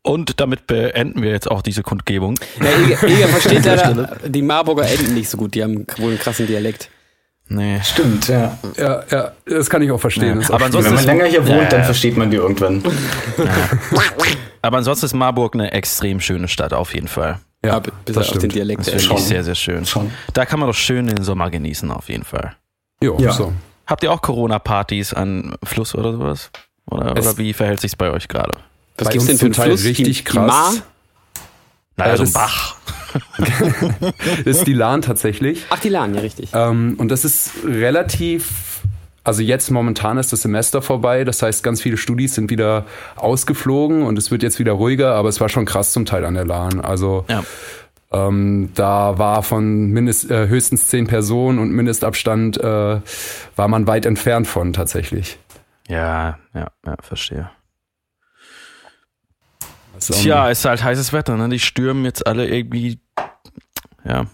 und 0.06 0.40
damit 0.40 0.68
beenden 0.68 1.22
wir 1.22 1.32
jetzt 1.32 1.50
auch 1.50 1.62
diese 1.62 1.82
Kundgebung. 1.84 2.36
Ja, 2.60 2.68
Eger, 2.86 3.04
Eger 3.08 3.28
versteht 3.28 3.66
leider 3.66 4.18
die 4.26 4.42
Marburger 4.42 4.88
Enden 4.88 5.16
nicht 5.16 5.30
so 5.30 5.38
gut. 5.38 5.56
Die 5.56 5.64
haben 5.64 5.88
wohl 5.98 6.12
einen 6.12 6.20
krassen 6.20 6.48
Dialekt. 6.48 6.90
Nee. 7.48 7.80
Stimmt, 7.84 8.28
ja. 8.28 8.58
Ja, 8.78 9.04
ja, 9.12 9.32
das 9.46 9.70
kann 9.70 9.82
ich 9.82 9.92
auch 9.92 10.00
verstehen. 10.00 10.42
Ja. 10.42 10.50
Aber 10.54 10.66
ansonsten 10.66 10.92
wenn 10.92 10.96
man 10.96 11.06
länger 11.06 11.26
hier 11.26 11.48
wohnt, 11.48 11.64
ja, 11.64 11.70
dann 11.70 11.84
versteht 11.84 12.18
man 12.18 12.32
die 12.32 12.38
irgendwann. 12.38 12.84
Aber 14.62 14.78
ansonsten 14.78 15.06
ist 15.06 15.14
Marburg 15.14 15.54
eine 15.54 15.72
extrem 15.72 16.20
schöne 16.20 16.48
Stadt, 16.48 16.74
auf 16.74 16.94
jeden 16.96 17.08
Fall. 17.08 17.40
Ja, 17.64 17.80
bis 17.80 18.18
auf 18.18 18.38
den 18.38 18.50
Dialekt. 18.50 18.88
Das 18.88 19.04
finde 19.04 19.16
ich 19.16 19.26
sehr, 19.26 19.44
sehr 19.44 19.56
schön. 19.56 19.86
Schon. 19.86 20.12
Da 20.34 20.46
kann 20.46 20.60
man 20.60 20.70
doch 20.70 20.76
schön 20.76 21.08
den 21.08 21.24
Sommer 21.24 21.50
genießen, 21.50 21.90
auf 21.92 22.10
jeden 22.10 22.24
Fall. 22.24 22.56
Jo, 23.02 23.18
ja, 23.20 23.32
so. 23.32 23.54
Habt 23.86 24.04
ihr 24.04 24.12
auch 24.12 24.22
Corona-Partys 24.22 25.14
an 25.14 25.56
Fluss 25.64 25.94
oder 25.94 26.14
sowas? 26.14 26.52
Oder, 26.90 27.12
oder 27.12 27.38
wie 27.38 27.54
verhält 27.54 27.80
sich 27.80 27.98
bei 27.98 28.12
euch 28.12 28.28
gerade? 28.28 28.58
Was 28.98 29.10
gibt 29.10 29.22
es 29.24 29.28
denn 29.28 29.38
für 29.38 29.46
einen 29.46 29.54
Fluss? 29.54 29.84
Richtig 29.84 30.18
die, 30.20 30.24
krass. 30.24 30.75
Die 30.75 30.82
naja, 31.98 32.18
so 32.18 32.24
ein 32.24 32.34
Bach. 32.34 32.75
das 33.38 34.58
ist 34.58 34.68
die 34.68 34.74
Lahn 34.74 35.02
tatsächlich. 35.02 35.66
Ach, 35.70 35.80
die 35.80 35.90
Lahn, 35.90 36.14
ja, 36.14 36.22
richtig. 36.22 36.50
Ähm, 36.54 36.96
und 36.98 37.10
das 37.10 37.24
ist 37.24 37.52
relativ, 37.66 38.82
also 39.24 39.42
jetzt 39.42 39.72
momentan 39.72 40.18
ist 40.18 40.34
das 40.34 40.42
Semester 40.42 40.82
vorbei, 40.82 41.24
das 41.24 41.42
heißt, 41.42 41.64
ganz 41.64 41.82
viele 41.82 41.98
Studis 41.98 42.36
sind 42.36 42.50
wieder 42.50 42.86
ausgeflogen 43.16 44.04
und 44.04 44.18
es 44.18 44.32
wird 44.32 44.44
jetzt 44.44 44.60
wieder 44.60 44.74
ruhiger, 44.74 45.14
aber 45.16 45.30
es 45.30 45.40
war 45.40 45.48
schon 45.48 45.66
krass 45.66 45.94
zum 45.94 46.06
Teil 46.06 46.25
an 46.25 46.34
der 46.34 46.46
Lahn. 46.46 46.82
Also 46.82 47.24
ja. 47.30 47.44
ähm, 48.12 48.72
da 48.75 49.18
war 49.18 49.42
von 49.44 49.88
mindest, 49.92 50.30
äh, 50.30 50.50
höchstens 50.50 50.90
zehn 50.90 51.08
Personen 51.08 51.60
und 51.60 51.72
Mindestabstand 51.72 52.58
äh, 52.58 53.00
war 53.56 53.68
man 53.70 53.88
weit 53.88 54.06
entfernt 54.06 54.48
von 54.48 54.74
tatsächlich. 54.74 55.40
Ja, 55.88 56.40
ja, 56.54 56.68
ja, 56.86 56.96
verstehe. 57.02 57.50
Tja, 60.00 60.50
ist 60.50 60.66
halt 60.66 60.84
heißes 60.84 61.14
Wetter, 61.14 61.38
ne? 61.38 61.50
Die 61.50 61.60
stürmen 61.60 62.06
jetzt 62.06 62.25
alle 62.25 62.48
irgendwie, 62.48 63.00
ja, 64.04 64.28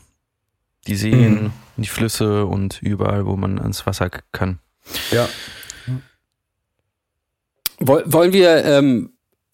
die 0.88 0.96
Seen, 0.96 1.44
mhm. 1.44 1.52
die 1.78 1.88
Flüsse 1.88 2.46
und 2.46 2.82
überall, 2.82 3.26
wo 3.26 3.36
man 3.36 3.60
ans 3.60 3.86
Wasser 3.86 4.10
kann. 4.32 4.60
Ja. 5.12 5.28
Wollen 7.80 8.32
wir 8.32 8.64
ähm, 8.64 9.12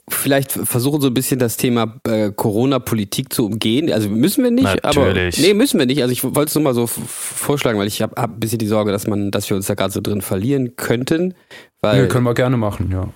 vielleicht 0.09 0.51
versuchen, 0.51 1.01
so 1.01 1.07
ein 1.07 1.13
bisschen 1.13 1.39
das 1.39 1.57
Thema 1.57 1.99
äh, 2.05 2.31
Corona-Politik 2.31 3.31
zu 3.33 3.45
umgehen? 3.45 3.91
Also 3.91 4.09
müssen 4.09 4.43
wir 4.43 4.51
nicht, 4.51 4.83
Natürlich. 4.83 5.37
aber 5.37 5.47
nee, 5.47 5.53
müssen 5.53 5.79
wir 5.79 5.85
nicht. 5.85 6.01
Also 6.01 6.11
ich 6.11 6.23
wollte 6.23 6.49
es 6.49 6.55
nur 6.55 6.63
mal 6.63 6.73
so 6.73 6.87
vorschlagen, 6.87 7.79
weil 7.79 7.87
ich 7.87 8.01
habe 8.01 8.21
hab 8.21 8.33
ein 8.33 8.39
bisschen 8.39 8.59
die 8.59 8.67
Sorge, 8.67 8.91
dass 8.91 9.07
man, 9.07 9.31
dass 9.31 9.49
wir 9.49 9.55
uns 9.55 9.67
da 9.67 9.75
gerade 9.75 9.93
so 9.93 10.01
drin 10.01 10.21
verlieren 10.21 10.75
könnten. 10.75 11.35
Weil, 11.81 12.03
nee, 12.03 12.07
können 12.07 12.25
wir 12.25 12.33
gerne 12.33 12.57
machen, 12.57 12.89
ja. 12.91 13.09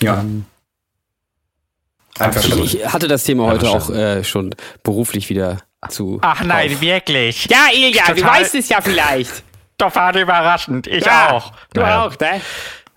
Ja. 0.00 0.20
Ähm, 0.20 0.44
ich, 2.18 2.74
ich 2.74 2.92
hatte 2.92 3.08
das 3.08 3.24
Thema 3.24 3.46
heute 3.46 3.68
auch 3.68 3.90
äh, 3.90 4.24
schon 4.24 4.54
beruflich 4.82 5.28
wieder 5.28 5.58
zu. 5.88 6.18
Ach 6.22 6.42
nein, 6.44 6.72
auf. 6.74 6.80
wirklich? 6.80 7.46
Ja, 7.46 7.66
Ilja, 7.72 8.02
Total. 8.02 8.14
du 8.14 8.24
weißt 8.24 8.54
es 8.54 8.68
ja 8.68 8.80
vielleicht. 8.80 9.42
Doch 9.78 9.94
war 9.94 10.14
überraschend. 10.16 10.86
Ich 10.86 11.04
ja, 11.04 11.32
auch. 11.32 11.52
Du 11.72 11.80
naja. 11.80 12.06
auch, 12.06 12.18
ne? 12.18 12.40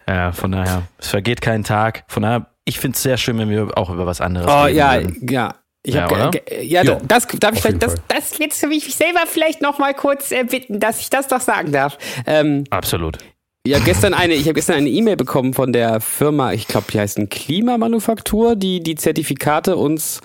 Ja, 0.07 0.31
von 0.31 0.51
daher, 0.51 0.83
es 0.99 1.07
vergeht 1.07 1.41
kein 1.41 1.63
Tag. 1.63 2.03
Von 2.07 2.23
daher, 2.23 2.47
ich 2.63 2.79
finde 2.79 2.95
es 2.95 3.03
sehr 3.03 3.17
schön, 3.17 3.37
wenn 3.39 3.49
wir 3.49 3.75
auch 3.77 3.89
über 3.89 4.05
was 4.05 4.21
anderes 4.21 4.47
oh, 4.47 4.63
reden. 4.63 4.75
Oh 4.75 4.79
ja, 4.79 4.93
würden. 4.93 5.27
ja. 5.29 5.55
Ich 5.87 5.93
ja, 5.93 6.09
hab, 6.09 6.51
ja, 6.51 6.81
ja, 6.81 6.95
das 7.03 7.27
darf 7.27 7.53
ich 7.53 7.61
vielleicht, 7.61 7.83
das, 7.83 7.95
das 8.07 8.39
jetzt 8.39 8.63
will 8.63 8.71
ich 8.71 8.85
mich 8.85 8.95
selber 8.95 9.19
vielleicht 9.27 9.61
noch 9.61 9.77
mal 9.77 9.93
kurz 9.93 10.31
äh, 10.31 10.43
bitten, 10.43 10.79
dass 10.79 10.99
ich 10.99 11.11
das 11.11 11.27
doch 11.27 11.41
sagen 11.41 11.71
darf. 11.71 11.99
Ähm, 12.25 12.63
Absolut. 12.71 13.19
Ja, 13.67 13.79
gestern 13.79 14.13
eine, 14.13 14.35
ich 14.35 14.43
habe 14.43 14.53
gestern 14.53 14.75
eine 14.75 14.89
E-Mail 14.89 15.15
bekommen 15.15 15.55
von 15.55 15.73
der 15.73 15.99
Firma, 15.99 16.53
ich 16.53 16.67
glaube, 16.67 16.85
die 16.91 16.99
heißt 16.99 17.19
Klimamanufaktur, 17.31 18.55
die 18.55 18.83
die 18.83 18.93
Zertifikate 18.93 19.75
uns 19.75 20.21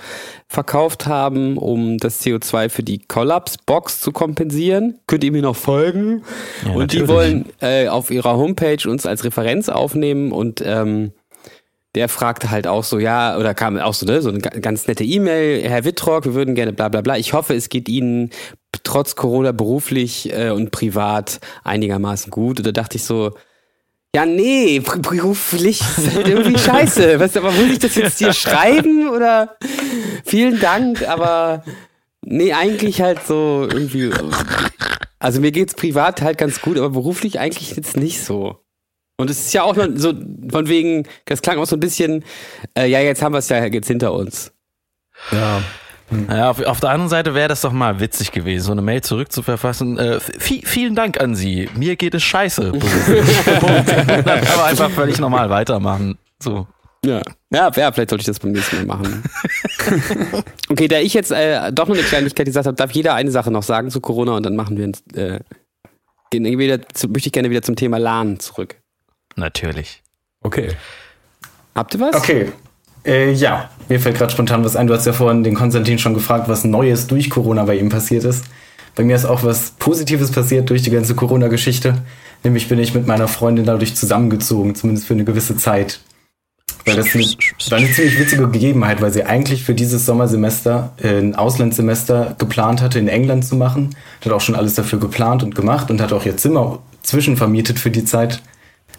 verkauft 0.47 1.07
haben, 1.07 1.57
um 1.57 1.97
das 1.97 2.21
CO2 2.23 2.69
für 2.69 2.83
die 2.83 2.99
Collapse-Box 2.99 4.03
zu 4.03 4.13
kompensieren. 4.13 4.99
Könnt 5.07 5.25
ihr 5.25 5.33
mir 5.33 5.41
noch 5.41 5.57
folgen? 5.57 6.23
Ja, 6.65 6.73
und 6.73 6.79
natürlich. 6.81 7.07
die 7.07 7.09
wollen 7.09 7.47
äh, 7.61 7.89
auf 7.89 8.11
ihrer 8.11 8.37
Homepage 8.37 8.87
uns 8.87 9.07
als 9.07 9.25
Referenz 9.25 9.71
aufnehmen 9.71 10.33
und 10.33 10.63
ähm, 10.63 11.13
der 11.95 12.09
fragte 12.09 12.51
halt 12.51 12.67
auch 12.67 12.85
so, 12.85 12.99
ja, 12.99 13.39
oder 13.39 13.55
kam 13.55 13.79
auch 13.79 13.95
so, 13.95 14.07
ne, 14.07 14.23
so 14.23 14.29
eine 14.29 14.39
ganz 14.39 14.87
nette 14.87 15.03
E-Mail, 15.03 15.63
Herr 15.69 15.85
Wittrock, 15.85 16.25
wir 16.25 16.35
würden 16.35 16.55
gerne 16.55 16.73
bla 16.73 16.89
bla 16.89 17.01
bla. 17.01 17.17
Ich 17.17 17.33
hoffe, 17.33 17.55
es 17.55 17.69
geht 17.69 17.89
Ihnen 17.89 18.31
trotz 18.83 19.17
Corona 19.17 19.53
beruflich 19.53 20.33
äh, 20.33 20.51
und 20.51 20.71
privat 20.71 21.41
einigermaßen 21.65 22.31
gut. 22.31 22.59
Und 22.59 22.67
da 22.67 22.73
dachte 22.73 22.97
ich 22.97 23.05
so, 23.05 23.35
ja, 24.15 24.27
nee, 24.27 24.81
beruflich 24.81 25.81
ist 25.81 26.15
halt 26.15 26.29
irgendwie 26.29 26.59
scheiße. 26.65 27.21
Was, 27.21 27.37
aber 27.37 27.53
muss 27.53 27.71
ich 27.71 27.79
das 27.79 27.95
jetzt 27.95 28.19
hier 28.19 28.33
schreiben 28.33 29.09
oder 29.09 29.57
vielen 30.25 30.59
Dank, 30.59 31.07
aber 31.09 31.65
nee, 32.23 32.53
eigentlich 32.53 33.01
halt 33.01 33.25
so 33.27 33.69
irgendwie. 33.71 34.11
Also 35.19 35.41
mir 35.41 35.53
geht's 35.53 35.75
privat 35.75 36.23
halt 36.23 36.39
ganz 36.39 36.61
gut, 36.61 36.79
aber 36.79 36.91
beruflich 36.91 37.39
eigentlich 37.39 37.77
jetzt 37.77 37.97
nicht 37.97 38.25
so. 38.25 38.59
Und 39.17 39.29
es 39.29 39.39
ist 39.39 39.53
ja 39.53 39.63
auch 39.65 39.77
so 39.97 40.15
von 40.51 40.69
wegen, 40.69 41.07
das 41.27 41.43
klang 41.43 41.59
auch 41.59 41.67
so 41.67 41.77
ein 41.77 41.81
bisschen, 41.81 42.25
äh, 42.77 42.87
ja, 42.87 43.01
jetzt 43.01 43.21
haben 43.21 43.35
wir 43.35 43.39
es 43.39 43.51
ja 43.51 43.67
jetzt 43.67 43.89
hinter 43.89 44.15
uns. 44.15 44.53
Ja. 45.31 45.63
Ja, 46.29 46.51
auf, 46.51 46.61
auf 46.65 46.81
der 46.81 46.91
anderen 46.91 47.09
Seite 47.09 47.35
wäre 47.35 47.49
das 47.49 47.61
doch 47.61 47.73
mal 47.73 48.01
witzig 48.01 48.33
gewesen, 48.33 48.65
so 48.65 48.73
eine 48.73 48.83
Mail 48.83 49.01
zurückzuverfassen. 49.01 49.99
Äh, 49.99 50.21
viel, 50.21 50.67
vielen 50.67 50.95
Dank 50.95 51.21
an 51.21 51.35
Sie. 51.35 51.69
Mir 51.75 51.97
geht 51.97 52.15
es 52.15 52.23
scheiße. 52.23 52.73
Dann 54.25 54.47
aber 54.47 54.65
einfach 54.65 54.91
völlig 54.91 55.19
normal 55.19 55.51
weitermachen. 55.51 56.19
So. 56.43 56.67
Ja. 57.05 57.23
ja, 57.51 57.71
ja, 57.75 57.93
vielleicht 57.93 58.11
sollte 58.11 58.21
ich 58.21 58.27
das 58.27 58.39
beim 58.41 58.53
nächsten 58.53 58.87
Mal 58.87 58.99
machen. 58.99 59.23
okay, 60.69 60.87
da 60.87 60.99
ich 60.99 61.15
jetzt 61.15 61.31
äh, 61.31 61.73
doch 61.73 61.89
noch 61.89 61.95
eine 61.95 62.05
Kleinigkeit 62.05 62.47
gesagt 62.47 62.67
habe, 62.67 62.77
darf 62.77 62.91
jeder 62.91 63.15
eine 63.15 63.31
Sache 63.31 63.51
noch 63.51 63.63
sagen 63.63 63.91
zu 63.91 64.01
Corona 64.01 64.33
und 64.33 64.45
dann 64.45 64.55
machen 64.55 64.77
wir 64.77 64.85
uns, 64.85 65.03
äh, 65.15 65.41
gehen 66.31 66.45
wieder 66.59 66.87
zu, 66.89 67.09
möchte 67.09 67.29
ich 67.29 67.33
gerne 67.33 67.51
wieder 67.51 67.63
zum 67.63 67.77
Thema 67.77 67.99
LAN 67.99 68.39
zurück. 68.39 68.77
Natürlich. 69.37 70.03
Okay. 70.43 70.77
Habt 71.75 71.95
ihr 71.95 72.01
was? 72.01 72.17
Okay. 72.17 72.53
Äh, 73.05 73.33
ja, 73.33 73.71
mir 73.89 74.01
fällt 74.01 74.19
gerade 74.19 74.33
spontan 74.33 74.65
was 74.65 74.77
ein. 74.77 74.87
Du 74.87 74.95
hast 74.95 75.07
ja 75.07 75.13
vorhin 75.13 75.43
den 75.43 75.55
Konstantin 75.55 75.99
schon 75.99 76.15
gefragt, 76.15 76.49
was 76.49 76.65
Neues 76.65 77.07
durch 77.07 77.31
Corona 77.31 77.65
bei 77.65 77.77
ihm 77.77 77.89
passiert 77.89 78.25
ist. 78.25 78.45
Bei 78.95 79.05
mir 79.05 79.17
ist 79.17 79.25
auch 79.25 79.45
was 79.45 79.73
Positives 79.79 80.31
passiert 80.31 80.69
durch 80.69 80.83
die 80.83 80.91
ganze 80.91 81.15
Corona-Geschichte. 81.15 82.03
Nämlich 82.45 82.69
bin 82.69 82.79
ich 82.79 82.95
mit 82.95 83.07
meiner 83.07 83.29
Freundin 83.29 83.65
dadurch 83.65 83.95
zusammengezogen, 83.95 84.75
zumindest 84.75 85.07
für 85.07 85.15
eine 85.15 85.25
gewisse 85.25 85.57
Zeit. 85.57 86.01
Weil 86.87 86.97
das 86.97 87.15
eine, 87.15 87.25
war 87.69 87.79
eine 87.79 87.93
ziemlich 87.93 88.19
witzige 88.19 88.49
Gegebenheit, 88.49 89.03
weil 89.03 89.13
sie 89.13 89.25
eigentlich 89.25 89.65
für 89.65 89.75
dieses 89.75 90.07
Sommersemester 90.07 90.93
äh, 91.03 91.19
ein 91.19 91.35
Auslandssemester 91.35 92.37
geplant 92.39 92.81
hatte, 92.81 92.99
in 92.99 93.09
England 93.09 93.45
zu 93.45 93.57
machen. 93.57 93.95
Hat 94.25 94.33
auch 94.33 94.41
schon 94.41 94.55
alles 94.55 94.75
dafür 94.75 94.99
geplant 94.99 95.43
und 95.43 95.55
gemacht 95.55 95.91
und 95.91 96.01
hat 96.01 96.13
auch 96.13 96.25
ihr 96.25 96.37
Zimmer 96.37 96.81
zwischenvermietet 97.03 97.79
für 97.79 97.91
die 97.91 98.05
Zeit. 98.05 98.43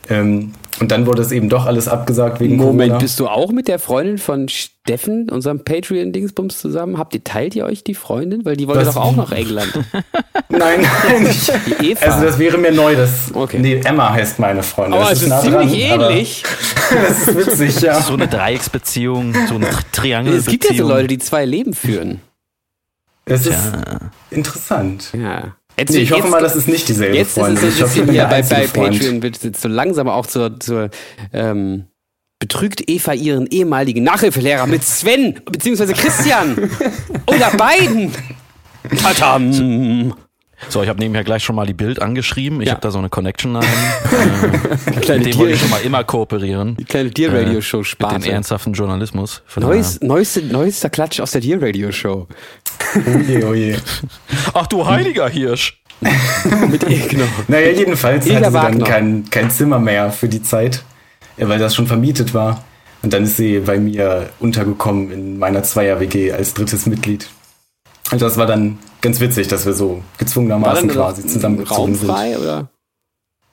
Ähm, 0.09 0.53
und 0.81 0.91
dann 0.91 1.05
wurde 1.05 1.21
es 1.21 1.31
eben 1.31 1.47
doch 1.47 1.65
alles 1.65 1.87
abgesagt 1.87 2.39
wegen 2.41 2.57
Moment, 2.57 2.89
Corona. 2.89 2.97
bist 2.97 3.19
du 3.19 3.27
auch 3.27 3.51
mit 3.51 3.67
der 3.69 3.79
Freundin 3.79 4.17
von 4.17 4.49
Steffen, 4.49 5.29
unserem 5.29 5.63
Patreon-Dingsbums, 5.63 6.59
zusammen? 6.59 6.97
Habt 6.97 7.13
ihr, 7.13 7.23
teilt 7.23 7.55
ihr 7.55 7.65
euch 7.65 7.83
die 7.85 7.93
Freundin? 7.93 8.43
Weil 8.43 8.57
die 8.57 8.67
wollte 8.67 8.83
doch 8.85 8.97
auch 8.97 9.15
nach 9.15 9.31
England. 9.31 9.71
Nein, 10.49 10.81
nein. 10.81 11.27
Ich, 11.29 11.49
Die 11.79 11.91
Eva. 11.91 12.05
also 12.07 12.25
das 12.25 12.37
wäre 12.37 12.57
mir 12.57 12.73
neu. 12.73 12.95
Das, 12.95 13.31
Okay. 13.33 13.59
Nee, 13.59 13.79
Emma 13.85 14.11
heißt 14.11 14.37
meine 14.39 14.63
Freundin. 14.63 14.95
Aber 14.99 15.03
das 15.09 15.19
es 15.19 15.21
ist 15.23 15.29
nah 15.29 15.39
ziemlich 15.39 15.87
dran, 15.89 16.01
ähnlich. 16.01 16.43
Das 16.91 17.27
ist 17.27 17.37
witzig, 17.37 17.81
ja. 17.81 18.01
So 18.01 18.13
eine 18.13 18.27
Dreiecksbeziehung, 18.27 19.33
so 19.47 19.55
eine 19.55 19.69
Tri- 19.69 19.83
Triangelbeziehung. 19.93 20.39
Es 20.39 20.51
gibt 20.51 20.65
ja 20.69 20.75
so 20.83 20.89
Leute, 20.89 21.07
die 21.07 21.19
zwei 21.19 21.45
Leben 21.45 21.73
führen. 21.73 22.19
Es 23.23 23.45
ist 23.45 23.53
Tja. 23.71 23.99
interessant. 24.29 25.11
Ja. 25.13 25.55
Jetzt, 25.77 25.91
Nee, 25.93 25.99
ich 25.99 26.11
hoffe 26.11 26.21
jetzt- 26.23 26.31
mal, 26.31 26.41
das 26.41 26.55
ist 26.55 26.67
nicht 26.67 26.87
dieselbe 26.87 27.15
Jetzt 27.17 27.37
ist 27.37 27.37
es 27.37 27.43
Freundin. 27.43 27.57
so 27.59 27.65
ein 27.65 27.73
ich 27.73 27.81
hoffe, 27.81 27.93
ich 27.99 28.05
bisschen 28.05 28.13
hier 28.13 28.25
bei, 28.25 28.41
bei. 28.43 28.67
Patreon 28.67 29.23
wird 29.23 29.37
es 29.37 29.43
jetzt 29.43 29.61
so 29.61 29.67
langsam 29.67 30.07
auch 30.09 30.25
zur, 30.27 30.59
zur 30.59 30.89
ähm, 31.33 31.85
betrügt 32.39 32.83
Eva 32.89 33.13
ihren 33.13 33.47
ehemaligen 33.47 34.03
Nachhilfelehrer 34.03 34.67
mit 34.67 34.83
Sven 34.83 35.39
beziehungsweise 35.51 35.93
Christian 35.93 36.57
oder 37.27 37.51
beiden. 37.51 38.11
Tatam. 39.01 40.13
So, 40.69 40.83
ich 40.83 40.89
habe 40.89 40.99
nebenher 40.99 41.23
gleich 41.23 41.43
schon 41.43 41.55
mal 41.55 41.65
die 41.65 41.73
Bild 41.73 42.01
angeschrieben. 42.01 42.61
Ich 42.61 42.67
Ja. 42.67 42.73
habe 42.73 42.81
da 42.81 42.91
so 42.91 42.99
eine 42.99 43.09
Connection 43.09 43.53
dahin. 43.55 43.69
äh, 44.85 45.17
mit 45.17 45.25
dem 45.25 45.37
wollte 45.37 45.53
ich 45.53 45.59
schon 45.59 45.69
mal 45.69 45.81
immer 45.81 46.03
kooperieren. 46.03 46.77
Die 46.77 46.85
kleine 46.85 47.09
Dear-Radio-Show 47.09 47.79
Mit 47.79 48.11
dem 48.11 48.23
ernsthaften 48.23 48.73
Journalismus. 48.73 49.41
Neues, 49.57 49.99
neueste, 50.01 50.41
neuester 50.43 50.89
Klatsch 50.89 51.19
aus 51.19 51.31
der 51.31 51.41
Dear-Radio-Show. 51.41 52.27
Oh 52.95 53.19
je, 53.27 53.43
oh 53.43 53.53
je. 53.53 53.75
Ach 54.53 54.67
du 54.67 54.85
heiliger 54.85 55.29
Hirsch. 55.29 55.79
Mit 56.69 56.81
genau. 57.09 57.25
Naja, 57.47 57.69
jedenfalls 57.71 58.25
Ilga 58.25 58.37
hatte 58.37 58.45
sie 58.47 58.53
dann 58.53 58.63
Wagner. 58.63 58.85
kein, 58.85 59.29
kein 59.29 59.51
Zimmer 59.51 59.77
mehr 59.79 60.11
für 60.11 60.27
die 60.27 60.41
Zeit, 60.41 60.83
ja, 61.37 61.47
weil 61.47 61.59
das 61.59 61.75
schon 61.75 61.85
vermietet 61.87 62.33
war. 62.33 62.63
Und 63.03 63.13
dann 63.13 63.23
ist 63.23 63.37
sie 63.37 63.59
bei 63.59 63.79
mir 63.79 64.29
untergekommen 64.39 65.11
in 65.11 65.37
meiner 65.39 65.63
Zweier-WG 65.63 66.31
als 66.31 66.53
drittes 66.53 66.85
Mitglied. 66.85 67.27
Und 68.11 68.21
das 68.21 68.37
war 68.37 68.45
dann 68.45 68.77
ganz 69.01 69.19
witzig, 69.19 69.47
dass 69.47 69.65
wir 69.65 69.73
so 69.73 70.01
gezwungenermaßen 70.17 70.89
quasi 70.89 71.25
zusammengezogen 71.25 71.95
sind. 71.95 72.07
frei 72.07 72.37
oder 72.37 72.69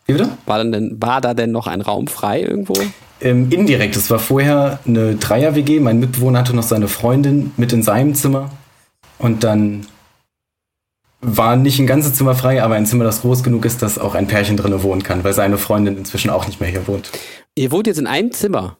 Wie 0.07 0.12
bitte? 0.12 0.31
war, 0.47 0.59
dann 0.59 0.73
denn, 0.73 0.97
war 1.01 1.21
da 1.21 1.35
denn 1.35 1.53
noch 1.53 1.66
ein 1.66 1.81
Raum 1.81 2.09
frei 2.09 2.42
irgendwo? 2.42 2.75
Ähm, 3.21 3.51
indirekt, 3.51 3.97
es 3.97 4.11
war 4.11 4.18
vorher 4.18 4.81
eine 4.87 5.16
Dreier-WG. 5.16 5.81
Mein 5.81 6.01
Mitbewohner 6.01 6.40
hatte 6.40 6.55
noch 6.55 6.62
seine 6.62 6.88
Freundin 6.88 7.53
mit 7.57 7.73
in 7.73 7.83
seinem 7.83 8.14
Zimmer. 8.14 8.51
Und 9.18 9.44
dann 9.44 9.87
war 11.21 11.57
nicht 11.57 11.79
ein 11.81 11.87
ganzes 11.87 12.14
Zimmer 12.14 12.35
frei, 12.35 12.62
aber 12.62 12.75
ein 12.75 12.87
Zimmer, 12.87 13.05
das 13.05 13.23
groß 13.23 13.42
genug 13.42 13.64
ist, 13.64 13.83
dass 13.83 13.99
auch 13.99 14.14
ein 14.14 14.29
Pärchen 14.29 14.57
drinne 14.57 14.83
wohnen 14.83 15.03
kann, 15.03 15.25
weil 15.25 15.33
seine 15.33 15.59
Freundin 15.59 15.97
inzwischen 15.97 16.31
auch 16.31 16.47
nicht 16.47 16.61
mehr 16.61 16.71
hier 16.71 16.87
wohnt. 16.87 17.11
Ihr 17.57 17.73
wohnt 17.73 17.88
jetzt 17.88 17.99
in 17.99 18.07
einem 18.07 18.31
Zimmer. 18.31 18.79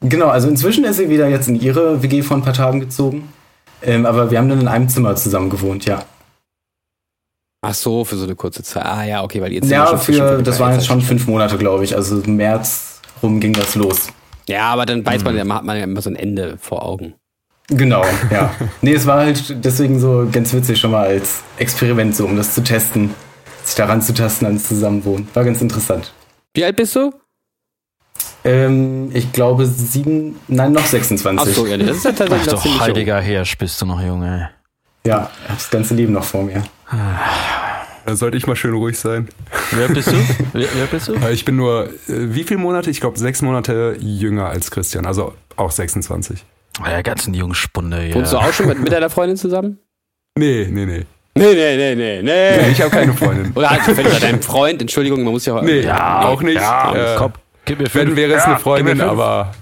Genau, 0.00 0.28
also 0.28 0.48
inzwischen 0.48 0.84
ist 0.84 0.96
sie 0.96 1.08
wieder 1.10 1.28
jetzt 1.28 1.48
in 1.48 1.60
ihre 1.60 2.02
WG 2.02 2.22
vor 2.22 2.36
ein 2.36 2.42
paar 2.42 2.54
Tagen 2.54 2.80
gezogen. 2.80 3.28
Ähm, 3.82 4.06
aber 4.06 4.30
wir 4.30 4.38
haben 4.38 4.48
dann 4.48 4.60
in 4.60 4.68
einem 4.68 4.88
Zimmer 4.88 5.14
zusammen 5.16 5.50
gewohnt, 5.50 5.84
ja. 5.84 6.04
Ach 7.66 7.74
so, 7.74 8.04
für 8.04 8.16
so 8.16 8.24
eine 8.24 8.34
kurze 8.36 8.62
Zeit. 8.62 8.84
Ah 8.84 9.04
ja, 9.04 9.22
okay, 9.22 9.40
weil 9.40 9.52
ihr 9.52 9.62
Zimmer 9.62 9.72
Ja, 9.74 9.96
für, 9.96 10.42
das 10.42 10.58
war. 10.60 10.66
waren 10.68 10.74
Jetzt 10.74 10.86
schon 10.86 11.00
fünf 11.00 11.26
Monate, 11.26 11.56
glaube 11.56 11.84
ich. 11.84 11.94
Also 11.96 12.20
im 12.20 12.36
März 12.36 13.00
rum 13.22 13.40
ging 13.40 13.52
das 13.54 13.74
los. 13.74 14.08
Ja, 14.46 14.66
aber 14.66 14.84
dann 14.84 15.04
weiß 15.04 15.20
Mhm. 15.20 15.24
man, 15.24 15.36
ja, 15.48 15.54
hat 15.54 15.64
man 15.64 15.76
ja 15.78 15.84
immer 15.84 16.02
so 16.02 16.10
ein 16.10 16.16
Ende 16.16 16.58
vor 16.60 16.84
Augen. 16.84 17.14
Genau, 17.68 18.04
ja. 18.30 18.50
nee, 18.82 18.92
es 18.92 19.06
war 19.06 19.20
halt 19.20 19.64
deswegen 19.64 19.98
so 19.98 20.28
ganz 20.30 20.52
witzig 20.52 20.78
schon 20.78 20.90
mal 20.90 21.06
als 21.06 21.42
Experiment, 21.56 22.14
so 22.14 22.26
um 22.26 22.36
das 22.36 22.54
zu 22.54 22.62
testen, 22.62 23.14
sich 23.64 23.74
daran 23.76 24.02
zu 24.02 24.12
tasten 24.12 24.44
ans 24.44 24.68
Zusammenwohnen. 24.68 25.26
War 25.32 25.44
ganz 25.44 25.62
interessant. 25.62 26.12
Wie 26.52 26.62
alt 26.62 26.76
bist 26.76 26.94
du? 26.94 27.12
Ähm, 28.44 29.10
ich 29.14 29.32
glaube 29.32 29.66
sieben, 29.66 30.36
nein, 30.48 30.72
noch 30.72 30.82
Ach 30.82 30.86
26. 30.86 31.54
so, 31.54 31.66
ja, 31.66 31.76
das 31.78 31.96
ist 31.98 32.04
ja 32.04 32.10
Ach 32.12 32.16
tatsächlich 32.16 32.46
du 32.48 32.56
ziemlich 32.58 32.78
jung. 32.78 32.86
heiliger 32.86 33.20
Hirsch, 33.20 33.56
bist 33.58 33.80
du 33.80 33.86
noch 33.86 34.00
Junge. 34.02 34.50
Ja, 35.06 35.30
hab 35.48 35.56
das 35.56 35.70
ganze 35.70 35.94
Leben 35.94 36.12
noch 36.12 36.24
vor 36.24 36.42
mir. 36.42 36.62
Da 38.06 38.16
sollte 38.16 38.36
ich 38.36 38.46
mal 38.46 38.56
schön 38.56 38.74
ruhig 38.74 38.98
sein. 38.98 39.28
Wer 39.70 39.88
bist 39.88 40.08
du? 40.08 40.12
wer, 40.52 40.68
wer 40.74 40.86
bist 40.86 41.08
du? 41.08 41.14
Äh, 41.14 41.32
Ich 41.32 41.44
bin 41.46 41.56
nur, 41.56 41.84
äh, 41.86 41.88
wie 42.08 42.44
viele 42.44 42.60
Monate? 42.60 42.90
Ich 42.90 43.00
glaube, 43.00 43.18
sechs 43.18 43.40
Monate 43.40 43.96
jünger 43.98 44.46
als 44.46 44.70
Christian. 44.70 45.06
Also 45.06 45.32
auch 45.56 45.70
26. 45.70 46.44
Der 46.86 47.02
ganzen 47.02 47.32
Jungspunde 47.34 48.00
hier. 48.00 48.14
Wohnst 48.14 48.32
du 48.32 48.36
auch 48.38 48.52
schon 48.52 48.66
mit, 48.66 48.78
mit 48.80 48.92
deiner 48.92 49.08
Freundin 49.08 49.36
zusammen? 49.38 49.78
Nee, 50.38 50.68
nee, 50.70 50.84
nee. 50.84 51.04
Nee, 51.36 51.52
nee, 51.54 51.76
nee, 51.76 51.94
nee, 51.94 52.22
nee 52.22 52.56
nee. 52.62 52.68
ich 52.70 52.80
habe 52.80 52.90
keine 52.90 53.12
Freundin. 53.14 53.52
Oder 53.54 53.70
halt 53.70 53.82
vielleicht 53.82 54.10
bei 54.12 54.18
deinem 54.20 54.42
Freund, 54.42 54.80
Entschuldigung, 54.82 55.22
man 55.24 55.32
muss 55.32 55.46
ja 55.46 55.60
Nee, 55.62 55.80
Ja, 55.80 56.22
auch 56.26 56.42
nicht. 56.42 56.56
Ja, 56.60 57.14
Äh, 57.14 57.16
komm, 57.18 57.32
gib 57.64 57.78
mir 57.78 57.84
Wenn 57.94 58.06
fünf. 58.08 58.16
wäre 58.16 58.32
es 58.34 58.42
Ja, 58.44 58.50
eine 58.50 58.58
Freundin, 58.58 59.00
aber 59.00 59.54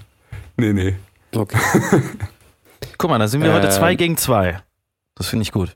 nee, 0.57 0.73
nee. 0.73 0.95
Okay. 1.35 1.57
Guck 2.97 3.09
mal, 3.09 3.19
da 3.19 3.27
sind 3.27 3.41
wir 3.43 3.53
heute 3.53 3.67
Ähm. 3.67 3.71
zwei 3.73 3.95
gegen 3.95 4.17
zwei. 4.17 4.61
Das 5.15 5.27
finde 5.27 5.43
ich 5.43 5.51
gut. 5.51 5.75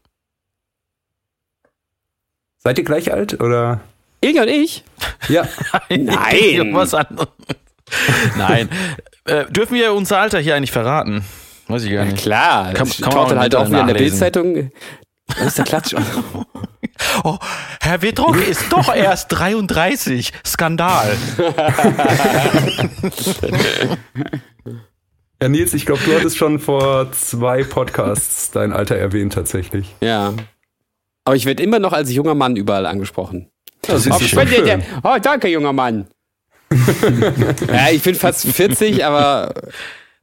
Seid 2.58 2.78
ihr 2.78 2.84
gleich 2.84 3.12
alt 3.14 3.40
oder? 3.42 3.82
Ilja 4.22 4.44
und 4.44 4.48
ich? 4.50 4.84
Ja. 5.30 5.48
Nein. 5.90 6.70
Was 6.74 6.94
anderes. 6.94 7.28
Nein. 8.38 8.70
Äh, 9.26 9.46
dürfen 9.52 9.76
wir 9.76 9.94
unser 9.94 10.20
Alter 10.20 10.40
hier 10.40 10.56
eigentlich 10.56 10.72
verraten? 10.72 11.24
Weiß 11.68 11.84
ich 11.84 11.92
gar 11.92 12.06
Ja, 12.06 12.12
nicht. 12.12 12.18
klar. 12.24 12.74
Kann- 12.74 12.88
das 12.88 13.02
kann 13.02 13.14
man 13.14 13.40
halt 13.40 13.56
auch 13.56 13.68
wieder 13.68 13.82
in 13.82 13.88
der 13.88 13.94
Bildzeitung. 13.96 14.72
Das 15.28 15.48
ist 15.48 15.58
der 15.58 15.66
Klatsch. 15.66 15.94
Oh, 17.24 17.38
Herr 17.80 18.02
Wittrock 18.02 18.38
ist 18.48 18.72
doch 18.72 18.94
erst 18.94 19.28
33. 19.32 20.34
Skandal. 20.44 21.16
Ja, 25.42 25.50
Nils, 25.50 25.74
ich 25.76 25.86
glaube, 25.86 26.02
du 26.06 26.16
hattest 26.16 26.38
schon 26.38 26.60
vor 26.60 27.12
zwei 27.12 27.64
Podcasts 27.64 28.50
dein 28.52 28.74
Alter 28.74 28.96
erwähnt 28.96 29.34
tatsächlich. 29.34 29.94
ja. 30.02 30.34
Aber 31.26 31.36
ich 31.36 31.46
werde 31.46 31.62
immer 31.62 31.80
noch 31.80 31.92
als 31.92 32.10
junger 32.14 32.36
Mann 32.36 32.56
überall 32.56 32.86
angesprochen. 32.86 33.52
Das 33.82 34.06
ist 34.06 34.14
Oh, 34.14 34.18
Sven, 34.20 34.50
der, 34.50 34.62
der, 34.62 34.82
schön. 34.82 35.00
oh, 35.04 35.18
danke, 35.22 35.50
junger 35.50 35.74
Mann. 35.74 36.08
ja, 37.68 37.90
ich 37.92 38.02
bin 38.02 38.16
fast 38.16 38.48
40, 38.48 39.04
aber 39.06 39.54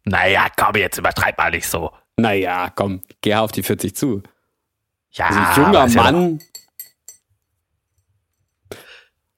Naja, 0.04 0.46
komm, 0.56 0.76
jetzt 0.76 0.96
übertreib 0.96 1.36
mal 1.36 1.50
nicht 1.50 1.68
so. 1.68 1.90
naja, 2.16 2.70
komm, 2.74 3.02
geh 3.20 3.34
auf 3.34 3.52
die 3.52 3.62
40 3.62 3.94
zu. 3.94 4.22
Ja, 5.14 5.26
Also 5.26 5.40
aber 5.40 5.56
junger 5.62 5.86
ja 5.88 6.02
Mann. 6.02 6.38
Doch, 8.70 8.76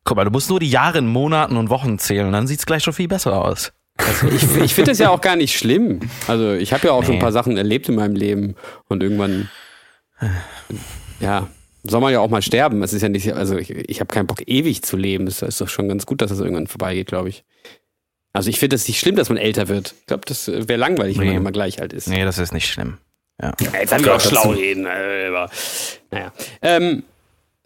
guck 0.04 0.16
mal, 0.16 0.24
du 0.24 0.30
musst 0.30 0.48
nur 0.50 0.60
die 0.60 0.70
Jahre 0.70 0.98
in 0.98 1.06
Monaten 1.06 1.56
und 1.56 1.68
Wochen 1.70 1.98
zählen, 1.98 2.30
dann 2.32 2.46
sieht's 2.46 2.66
gleich 2.66 2.82
schon 2.82 2.92
viel 2.94 3.08
besser 3.08 3.44
aus. 3.44 3.72
Ich, 4.30 4.42
ich 4.56 4.74
finde 4.74 4.90
das 4.90 4.98
ja 4.98 5.08
auch 5.10 5.20
gar 5.20 5.36
nicht 5.36 5.56
schlimm. 5.58 6.00
Also 6.28 6.52
ich 6.52 6.72
habe 6.72 6.86
ja 6.88 6.92
auch 6.92 7.02
schon 7.02 7.12
Nee. 7.12 7.18
ein 7.18 7.22
paar 7.22 7.32
Sachen 7.32 7.56
erlebt 7.56 7.88
in 7.88 7.94
meinem 7.96 8.14
Leben 8.14 8.54
und 8.88 9.02
irgendwann, 9.02 9.48
ja, 11.18 11.48
soll 11.82 12.00
man 12.00 12.12
ja 12.12 12.20
auch 12.20 12.28
mal 12.28 12.42
sterben. 12.42 12.82
Es 12.82 12.92
ist 12.92 13.02
ja 13.02 13.08
nicht, 13.08 13.32
also 13.32 13.56
ich, 13.56 13.70
ich 13.70 14.00
habe 14.00 14.12
keinen 14.12 14.26
Bock 14.26 14.42
ewig 14.46 14.82
zu 14.82 14.96
leben. 14.96 15.26
Es 15.26 15.40
ist 15.42 15.60
doch 15.60 15.68
schon 15.68 15.88
ganz 15.88 16.04
gut, 16.04 16.20
dass 16.20 16.30
das 16.30 16.40
irgendwann 16.40 16.66
vorbeigeht, 16.66 17.06
glaube 17.08 17.30
ich. 17.30 17.44
Also 18.32 18.50
ich 18.50 18.58
finde 18.58 18.76
es 18.76 18.86
nicht 18.86 19.00
schlimm, 19.00 19.16
dass 19.16 19.30
man 19.30 19.38
älter 19.38 19.68
wird. 19.68 19.94
Ich 20.00 20.06
glaube, 20.06 20.24
das 20.26 20.46
wäre 20.48 20.76
langweilig, 20.76 21.16
wenn 21.16 21.24
Nee. 21.24 21.32
man 21.32 21.42
immer 21.42 21.52
gleich 21.52 21.80
alt 21.80 21.94
ist. 21.94 22.06
Nee, 22.06 22.24
das 22.24 22.36
ist 22.38 22.52
nicht 22.52 22.68
schlimm. 22.68 22.98
Ja. 23.40 23.52
Jetzt 23.78 23.92
haben 23.92 24.04
wir 24.04 24.14
auch 24.14 24.20
schlau 24.20 24.50
reden. 24.50 24.86
äh, 24.86 25.30
naja. 26.10 26.32
Ähm, 26.62 27.02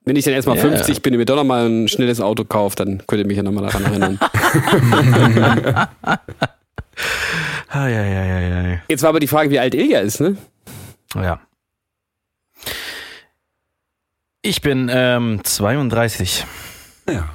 Wenn 0.04 0.16
ich 0.16 0.24
dann 0.24 0.34
erstmal 0.34 0.56
Ja. 0.56 0.62
50 0.62 1.02
bin 1.02 1.14
und 1.14 1.18
mir 1.18 1.26
doch 1.26 1.36
nochmal 1.36 1.68
ein 1.68 1.86
schnelles 1.88 2.20
Auto 2.20 2.44
kaufe, 2.44 2.74
dann 2.76 3.02
könnt 3.06 3.20
ihr 3.20 3.26
mich 3.26 3.36
ja 3.36 3.42
nochmal 3.42 3.66
daran 3.70 3.84
erinnern. 3.84 4.18
Ah, 7.68 7.86
ja, 7.86 8.04
ja, 8.04 8.24
ja, 8.24 8.40
ja, 8.40 8.62
ja. 8.68 8.78
Jetzt 8.88 9.02
war 9.02 9.10
aber 9.10 9.20
die 9.20 9.28
Frage, 9.28 9.50
wie 9.50 9.58
alt 9.58 9.74
Ilja 9.74 10.00
ist, 10.00 10.20
ne? 10.20 10.36
Ja. 11.14 11.40
Ich 14.42 14.60
bin 14.62 14.90
ähm, 14.92 15.40
32. 15.44 16.44
Ja. 17.08 17.28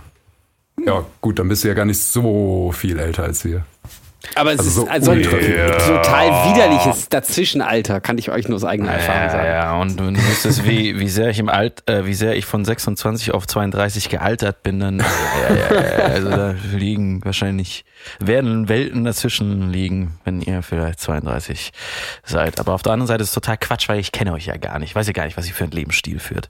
Ja, 0.85 1.05
gut, 1.21 1.39
dann 1.39 1.47
bist 1.47 1.63
du 1.63 1.69
ja 1.69 1.73
gar 1.73 1.85
nicht 1.85 2.01
so 2.01 2.71
viel 2.73 2.99
älter 2.99 3.23
als 3.23 3.45
wir. 3.45 3.65
Aber 4.33 4.51
es 4.53 4.59
Also 4.59 4.69
ist 4.69 4.75
so 4.75 4.87
also 4.87 5.11
ein 5.11 5.17
ultra- 5.19 5.77
total 5.77 6.53
widerliches 6.53 7.09
Dazwischenalter, 7.09 8.01
kann 8.01 8.17
ich 8.17 8.31
euch 8.31 8.47
nur 8.47 8.55
aus 8.55 8.63
eigener 8.63 8.91
Erfahrung 8.91 9.29
sagen. 9.29 9.45
ja, 9.47 9.75
und 9.77 9.99
du 9.99 10.15
wüsstest, 10.15 10.65
wie, 10.65 10.99
wie 10.99 11.07
sehr 11.09 11.29
ich 11.29 11.39
im 11.39 11.49
Alt, 11.49 11.83
äh, 11.89 12.05
wie 12.05 12.13
sehr 12.13 12.35
ich 12.35 12.45
von 12.45 12.65
26 12.65 13.33
auf 13.33 13.45
32 13.47 14.09
gealtert 14.09 14.63
bin, 14.63 14.79
dann, 14.79 14.99
ja, 14.99 15.75
also 16.05 16.29
da 16.29 16.55
liegen 16.73 17.23
wahrscheinlich, 17.23 17.85
werden 18.19 18.67
Welten 18.69 19.03
dazwischen 19.03 19.71
liegen, 19.71 20.19
wenn 20.25 20.41
ihr 20.41 20.61
vielleicht 20.63 20.99
32 20.99 21.71
seid. 22.23 22.59
Aber 22.59 22.73
auf 22.73 22.81
der 22.83 22.93
anderen 22.93 23.07
Seite 23.07 23.23
ist 23.23 23.29
es 23.29 23.33
total 23.35 23.57
Quatsch, 23.57 23.89
weil 23.89 23.99
ich 23.99 24.11
kenne 24.11 24.33
euch 24.33 24.45
ja 24.47 24.57
gar 24.57 24.79
nicht. 24.79 24.89
Ich 24.91 24.95
weiß 24.95 25.07
ja 25.07 25.13
gar 25.13 25.25
nicht, 25.25 25.37
was 25.37 25.47
ihr 25.47 25.53
für 25.53 25.63
einen 25.63 25.71
Lebensstil 25.71 26.19
führt. 26.19 26.49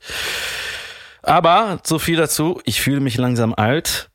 Aber 1.24 1.80
so 1.84 1.98
viel 2.00 2.18
dazu. 2.18 2.62
Ich 2.66 2.82
fühle 2.82 3.00
mich 3.00 3.18
langsam 3.18 3.54
alt. 3.56 4.10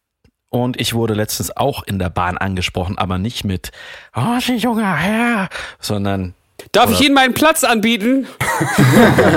Und 0.51 0.81
ich 0.81 0.95
wurde 0.95 1.15
letztens 1.15 1.57
auch 1.57 1.85
in 1.85 1.99
der 1.99 2.11
Bahn 2.11 2.37
angesprochen, 2.37 2.99
aber 2.99 3.19
nicht 3.19 3.45
mit, 3.45 3.71
oh, 4.15 4.41
Sie 4.41 4.57
junger 4.57 4.97
Herr, 4.97 5.49
sondern 5.79 6.35
Darf 6.73 6.91
ich 6.91 7.01
Ihnen 7.01 7.15
meinen 7.15 7.35
Platz 7.35 7.65
anbieten? 7.65 8.27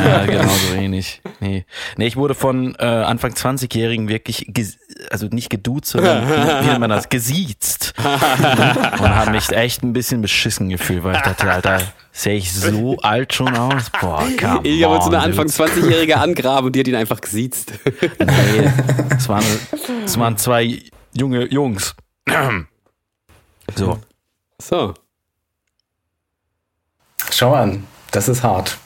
ja, 0.05 0.25
genau 0.25 0.43
so 0.43 0.75
ähnlich. 0.75 1.21
Nee. 1.39 1.65
nee, 1.97 2.07
ich 2.07 2.15
wurde 2.15 2.35
von 2.35 2.75
äh, 2.79 2.83
Anfang 2.85 3.31
20-Jährigen 3.31 4.07
wirklich, 4.07 4.51
also 5.09 5.27
nicht 5.27 5.49
geduzt, 5.49 5.91
sondern 5.91 6.27
wie 6.63 6.67
nennt 6.67 6.79
man 6.79 6.89
das, 6.89 7.09
gesiezt. 7.09 7.93
und 7.97 9.15
habe 9.15 9.31
mich 9.31 9.49
echt 9.51 9.83
ein 9.83 9.93
bisschen 9.93 10.21
beschissen 10.21 10.69
gefühlt, 10.69 11.03
weil 11.03 11.15
ich 11.15 11.21
dachte, 11.21 11.51
Alter, 11.51 11.81
sehe 12.11 12.35
ich 12.35 12.53
so 12.53 12.97
alt 12.97 13.33
schon 13.33 13.55
aus? 13.55 13.89
Boah, 13.99 14.27
come 14.39 14.61
Ilja 14.63 14.89
wollte 14.89 15.05
so 15.05 15.11
eine 15.11 15.19
Anfang 15.19 15.47
dude. 15.47 15.63
20-Jährige 15.63 16.17
angraben 16.17 16.67
und 16.67 16.75
die 16.75 16.79
hat 16.81 16.87
ihn 16.87 16.95
einfach 16.95 17.21
gesiezt. 17.21 17.73
Nee, 18.19 18.69
es 19.17 19.27
waren, 19.29 19.45
es 20.05 20.19
waren 20.19 20.37
zwei 20.37 20.81
junge 21.13 21.45
Jungs. 21.51 21.95
So. 23.75 23.97
So. 24.61 24.93
Schau 27.31 27.53
an, 27.53 27.87
das 28.11 28.27
ist 28.27 28.43
hart. 28.43 28.77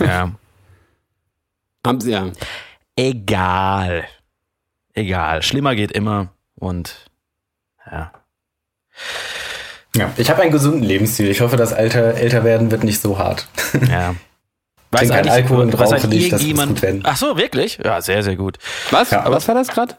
Ja. 0.00 0.32
Haben 1.86 2.00
sie 2.00 2.10
ja. 2.10 2.30
Egal. 2.96 4.04
Egal. 4.94 5.42
Schlimmer 5.42 5.74
geht 5.76 5.92
immer 5.92 6.32
und 6.56 7.08
ja. 7.90 8.12
Ja, 9.96 10.12
ich 10.16 10.28
habe 10.28 10.42
einen 10.42 10.52
gesunden 10.52 10.82
Lebensstil. 10.82 11.28
Ich 11.28 11.40
hoffe, 11.40 11.56
das 11.56 11.72
Alter, 11.72 12.14
älter 12.14 12.42
werden 12.44 12.70
wird 12.70 12.82
nicht 12.84 13.00
so 13.00 13.18
hart. 13.18 13.48
Ja. 13.88 14.14
Trink 14.90 15.10
keinen 15.12 15.28
Alkohol 15.28 15.62
und 15.64 15.78
weiß 15.78 15.80
rauche 15.92 15.94
eigentlich 16.04 16.22
nicht, 16.22 16.32
das 16.32 16.40
muss 16.40 16.48
irgendjemand- 16.48 16.72
gut 16.76 16.82
werden. 16.82 17.02
Ach 17.04 17.16
so, 17.16 17.36
wirklich? 17.36 17.78
Ja, 17.84 18.00
sehr, 18.00 18.22
sehr 18.22 18.36
gut. 18.36 18.58
Was? 18.90 19.10
Ja, 19.10 19.20
aber- 19.22 19.36
Was 19.36 19.46
war 19.46 19.54
das 19.54 19.68
gerade? 19.68 19.96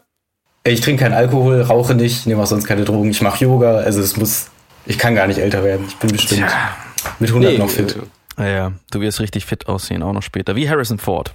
Ich 0.64 0.80
trinke 0.82 1.04
keinen 1.04 1.14
Alkohol, 1.14 1.62
rauche 1.62 1.94
nicht, 1.94 2.26
nehme 2.26 2.42
auch 2.42 2.46
sonst 2.46 2.64
keine 2.66 2.84
Drogen. 2.84 3.10
Ich 3.10 3.22
mache 3.22 3.44
Yoga, 3.44 3.76
also 3.78 4.00
es 4.00 4.16
muss. 4.16 4.48
Ich 4.86 4.98
kann 4.98 5.14
gar 5.14 5.26
nicht 5.26 5.38
älter 5.38 5.64
werden. 5.64 5.86
Ich 5.88 5.96
bin 5.96 6.10
bestimmt 6.12 6.40
Tja. 6.48 6.76
mit 7.18 7.30
100 7.30 7.58
noch 7.58 7.70
fit. 7.70 7.96
Ja, 8.38 8.46
ja, 8.46 8.72
du 8.90 9.00
wirst 9.00 9.20
richtig 9.20 9.46
fit 9.46 9.68
aussehen, 9.68 10.02
auch 10.02 10.12
noch 10.12 10.22
später. 10.22 10.56
Wie 10.56 10.68
Harrison 10.68 10.98
Ford. 10.98 11.34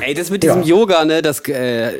Ey, 0.00 0.14
das 0.14 0.30
mit 0.30 0.42
diesem 0.42 0.62
Ja. 0.62 0.68
Yoga, 0.68 1.04
ne, 1.04 1.22
das, 1.22 1.40
äh, 1.48 1.92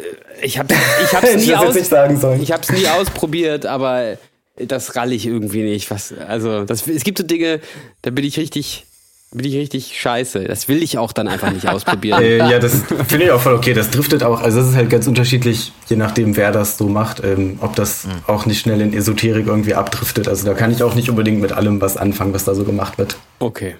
ich 0.42 0.58
hab, 0.58 0.70
ich 0.70 1.14
hab's 1.14 1.28
ich 1.34 1.36
nie 1.36 1.46
jetzt 1.46 1.94
aus, 1.94 2.36
ich 2.40 2.52
hab's 2.52 2.70
nie 2.70 2.86
ausprobiert, 2.88 3.66
aber 3.66 4.18
das 4.56 4.96
ralle 4.96 5.14
ich 5.14 5.26
irgendwie 5.26 5.62
nicht. 5.62 5.90
Was, 5.90 6.12
also, 6.12 6.64
das, 6.64 6.86
es 6.86 7.04
gibt 7.04 7.18
so 7.18 7.24
Dinge, 7.24 7.60
da 8.02 8.10
bin 8.10 8.24
ich 8.24 8.38
richtig, 8.38 8.86
bin 9.32 9.46
ich 9.46 9.56
richtig 9.56 9.98
scheiße. 10.00 10.44
Das 10.44 10.68
will 10.68 10.82
ich 10.82 10.98
auch 10.98 11.12
dann 11.12 11.28
einfach 11.28 11.50
nicht 11.50 11.68
ausprobieren. 11.68 12.22
Äh, 12.22 12.38
ja, 12.38 12.58
das 12.58 12.82
finde 13.08 13.24
ich 13.24 13.30
auch 13.30 13.40
voll 13.40 13.54
okay. 13.54 13.72
Das 13.74 13.90
driftet 13.90 14.22
auch, 14.22 14.40
also 14.42 14.60
das 14.60 14.68
ist 14.70 14.76
halt 14.76 14.90
ganz 14.90 15.06
unterschiedlich, 15.06 15.72
je 15.88 15.96
nachdem, 15.96 16.36
wer 16.36 16.52
das 16.52 16.78
so 16.78 16.86
macht, 16.88 17.22
ähm, 17.24 17.58
ob 17.60 17.74
das 17.74 18.06
auch 18.26 18.46
nicht 18.46 18.60
schnell 18.60 18.80
in 18.80 18.92
Esoterik 18.92 19.46
irgendwie 19.46 19.74
abdriftet. 19.74 20.28
Also 20.28 20.46
da 20.46 20.54
kann 20.54 20.70
ich 20.70 20.82
auch 20.82 20.94
nicht 20.94 21.08
unbedingt 21.10 21.40
mit 21.40 21.52
allem 21.52 21.80
was 21.80 21.96
anfangen, 21.96 22.34
was 22.34 22.44
da 22.44 22.54
so 22.54 22.64
gemacht 22.64 22.98
wird. 22.98 23.16
Okay. 23.38 23.76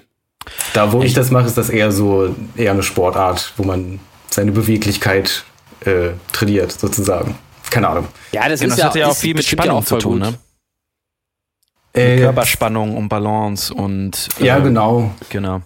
Da, 0.73 0.93
wo 0.93 1.03
ich 1.03 1.15
das 1.15 1.31
mache, 1.31 1.47
ist 1.47 1.57
das 1.59 1.71
eher 1.71 1.93
so, 1.93 2.35
eher 2.57 2.73
eine 2.73 2.83
Sportart, 2.83 3.53
wo 3.57 3.63
man 3.65 4.01
seine 4.31 4.53
Beweglichkeit 4.53 5.45
äh, 5.85 6.11
trainiert, 6.33 6.73
sozusagen. 6.73 7.37
Keine 7.71 7.89
Ahnung. 7.89 8.09
Ja, 8.33 8.49
das 8.49 8.61
Genau, 8.61 8.73
ist 8.73 8.79
das 8.79 8.85
ja, 8.85 8.89
hat 8.91 8.97
ja 8.97 9.07
auch 9.07 9.13
ist 9.13 9.21
viel 9.21 9.35
mit 9.35 9.45
Spannung 9.45 9.77
auch 9.79 9.85
zu 9.85 9.99
tun, 9.99 10.21
gut. 10.21 10.31
ne? 10.31 10.35
Äh, 11.93 12.19
Körperspannung 12.19 12.97
und 12.97 13.09
Balance 13.09 13.73
und 13.73 14.29
äh, 14.41 14.47
ja, 14.47 14.59
genau. 14.59 15.11
genau. 15.29 15.61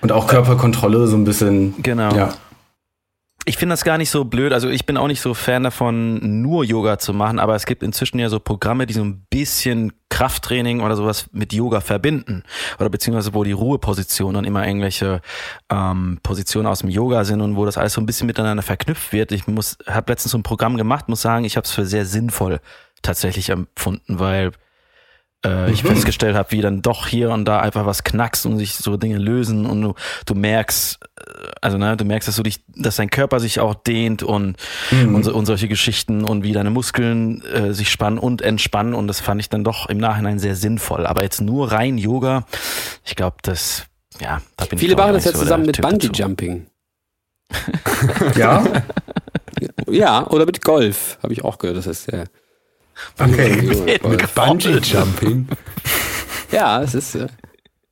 Und 0.00 0.12
auch 0.12 0.26
Körperkontrolle 0.28 1.06
so 1.08 1.16
ein 1.16 1.24
bisschen. 1.24 1.74
Genau. 1.82 2.14
Ja. 2.14 2.34
Ich 3.44 3.56
finde 3.56 3.72
das 3.72 3.82
gar 3.82 3.96
nicht 3.96 4.10
so 4.10 4.26
blöd. 4.26 4.52
Also 4.52 4.68
ich 4.68 4.84
bin 4.84 4.98
auch 4.98 5.06
nicht 5.06 5.22
so 5.22 5.32
Fan 5.32 5.62
davon, 5.62 6.42
nur 6.42 6.64
Yoga 6.64 6.98
zu 6.98 7.14
machen, 7.14 7.38
aber 7.38 7.54
es 7.54 7.64
gibt 7.64 7.82
inzwischen 7.82 8.18
ja 8.18 8.28
so 8.28 8.40
Programme, 8.40 8.84
die 8.84 8.92
so 8.92 9.02
ein 9.02 9.24
bisschen 9.30 9.94
Krafttraining 10.10 10.80
oder 10.82 10.96
sowas 10.96 11.30
mit 11.32 11.54
Yoga 11.54 11.80
verbinden. 11.80 12.42
Oder 12.78 12.90
beziehungsweise 12.90 13.32
wo 13.32 13.44
die 13.44 13.52
Ruhepositionen 13.52 14.34
dann 14.34 14.44
immer 14.44 14.66
irgendwelche 14.66 15.22
ähm, 15.70 16.20
Positionen 16.22 16.66
aus 16.66 16.80
dem 16.80 16.90
Yoga 16.90 17.24
sind 17.24 17.40
und 17.40 17.56
wo 17.56 17.64
das 17.64 17.78
alles 17.78 17.94
so 17.94 18.02
ein 18.02 18.06
bisschen 18.06 18.26
miteinander 18.26 18.62
verknüpft 18.62 19.14
wird. 19.14 19.32
Ich 19.32 19.46
muss, 19.46 19.78
habe 19.86 20.12
letztens 20.12 20.32
so 20.32 20.38
ein 20.38 20.42
Programm 20.42 20.76
gemacht, 20.76 21.08
muss 21.08 21.22
sagen, 21.22 21.46
ich 21.46 21.56
habe 21.56 21.64
es 21.64 21.72
für 21.72 21.86
sehr 21.86 22.04
sinnvoll 22.04 22.60
tatsächlich 23.00 23.48
empfunden, 23.48 24.18
weil 24.18 24.52
äh, 25.44 25.70
ich 25.70 25.82
festgestellt 25.82 26.36
habe, 26.36 26.50
wie 26.50 26.60
dann 26.60 26.82
doch 26.82 27.06
hier 27.06 27.30
und 27.30 27.44
da 27.44 27.60
einfach 27.60 27.86
was 27.86 28.04
knackst 28.04 28.46
und 28.46 28.58
sich 28.58 28.74
so 28.74 28.96
Dinge 28.96 29.18
lösen 29.18 29.66
und 29.66 29.82
du, 29.82 29.94
du 30.26 30.34
merkst, 30.34 30.98
äh, 31.02 31.22
also 31.60 31.78
ne, 31.78 31.96
du 31.96 32.04
merkst, 32.04 32.28
dass 32.28 32.36
du 32.36 32.42
dich, 32.42 32.64
dass 32.68 32.96
dein 32.96 33.10
Körper 33.10 33.40
sich 33.40 33.60
auch 33.60 33.74
dehnt 33.74 34.22
und, 34.22 34.56
und, 34.90 35.22
so, 35.24 35.34
und 35.34 35.46
solche 35.46 35.68
Geschichten 35.68 36.24
und 36.24 36.42
wie 36.42 36.52
deine 36.52 36.70
Muskeln 36.70 37.42
äh, 37.44 37.72
sich 37.72 37.90
spannen 37.90 38.18
und 38.18 38.42
entspannen 38.42 38.94
und 38.94 39.06
das 39.06 39.20
fand 39.20 39.40
ich 39.40 39.48
dann 39.48 39.64
doch 39.64 39.88
im 39.88 39.98
Nachhinein 39.98 40.38
sehr 40.38 40.56
sinnvoll. 40.56 41.06
Aber 41.06 41.22
jetzt 41.22 41.40
nur 41.40 41.70
rein 41.70 41.98
Yoga, 41.98 42.44
ich 43.04 43.14
glaube, 43.14 43.36
das, 43.42 43.84
ja, 44.20 44.42
da 44.56 44.64
bin 44.64 44.78
Viele 44.78 44.92
ich 44.92 44.98
machen 44.98 45.12
das 45.12 45.24
ja 45.24 45.32
so 45.32 45.38
zusammen 45.38 45.66
mit 45.66 45.76
Typ 45.76 45.84
dazu. 45.84 45.98
Bungee 46.08 46.22
Jumping. 46.22 46.66
Ja? 48.36 48.64
Ja, 49.90 50.26
oder 50.28 50.46
mit 50.46 50.62
Golf, 50.62 51.18
habe 51.22 51.32
ich 51.32 51.44
auch 51.44 51.58
gehört. 51.58 51.78
Das 51.78 51.86
ist 51.86 52.12
ja. 52.12 52.24
Okay. 53.18 53.98
Bungee 54.34 54.78
Jumping. 54.82 55.48
Ja, 56.50 56.82
es 56.82 56.94
ist. 56.94 57.14
Äh, 57.14 57.26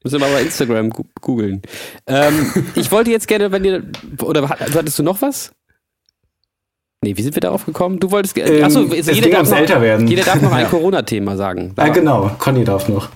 müssen 0.02 0.18
wir 0.18 0.26
mal 0.26 0.32
bei 0.32 0.40
Instagram 0.42 0.88
googeln. 1.20 1.60
Ähm, 2.06 2.50
ich 2.74 2.90
wollte 2.90 3.10
jetzt 3.10 3.28
gerne, 3.28 3.52
wenn 3.52 3.64
ihr. 3.66 3.82
Oder 4.22 4.48
hat- 4.48 4.74
hattest 4.74 4.98
du 4.98 5.02
noch 5.02 5.20
was? 5.20 5.52
Nee, 7.02 7.14
wie 7.18 7.22
sind 7.22 7.36
wir 7.36 7.40
darauf 7.42 7.66
gekommen? 7.66 8.00
Du 8.00 8.10
wolltest. 8.10 8.38
Ähm, 8.38 8.64
achso, 8.64 8.84
es 8.84 9.06
jeder 9.08 9.28
darf, 9.28 9.50
noch, 9.50 9.58
Älterwerden. 9.58 10.06
jeder 10.08 10.24
darf 10.24 10.40
noch 10.40 10.52
ein 10.52 10.62
Ja. 10.62 10.68
Corona-Thema 10.70 11.36
sagen. 11.36 11.74
Ah, 11.76 11.88
genau. 11.88 12.30
Conny 12.38 12.64
darf 12.64 12.88
noch. 12.88 13.10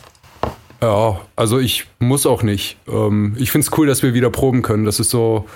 Ja, 0.82 1.20
also 1.36 1.58
ich 1.58 1.86
muss 2.00 2.26
auch 2.26 2.42
nicht. 2.42 2.76
Ähm, 2.86 3.34
ich 3.38 3.50
finde 3.50 3.66
es 3.66 3.78
cool, 3.78 3.86
dass 3.86 4.02
wir 4.02 4.12
wieder 4.12 4.28
proben 4.28 4.60
können. 4.60 4.84
Das 4.84 5.00
ist 5.00 5.08
so, 5.10 5.46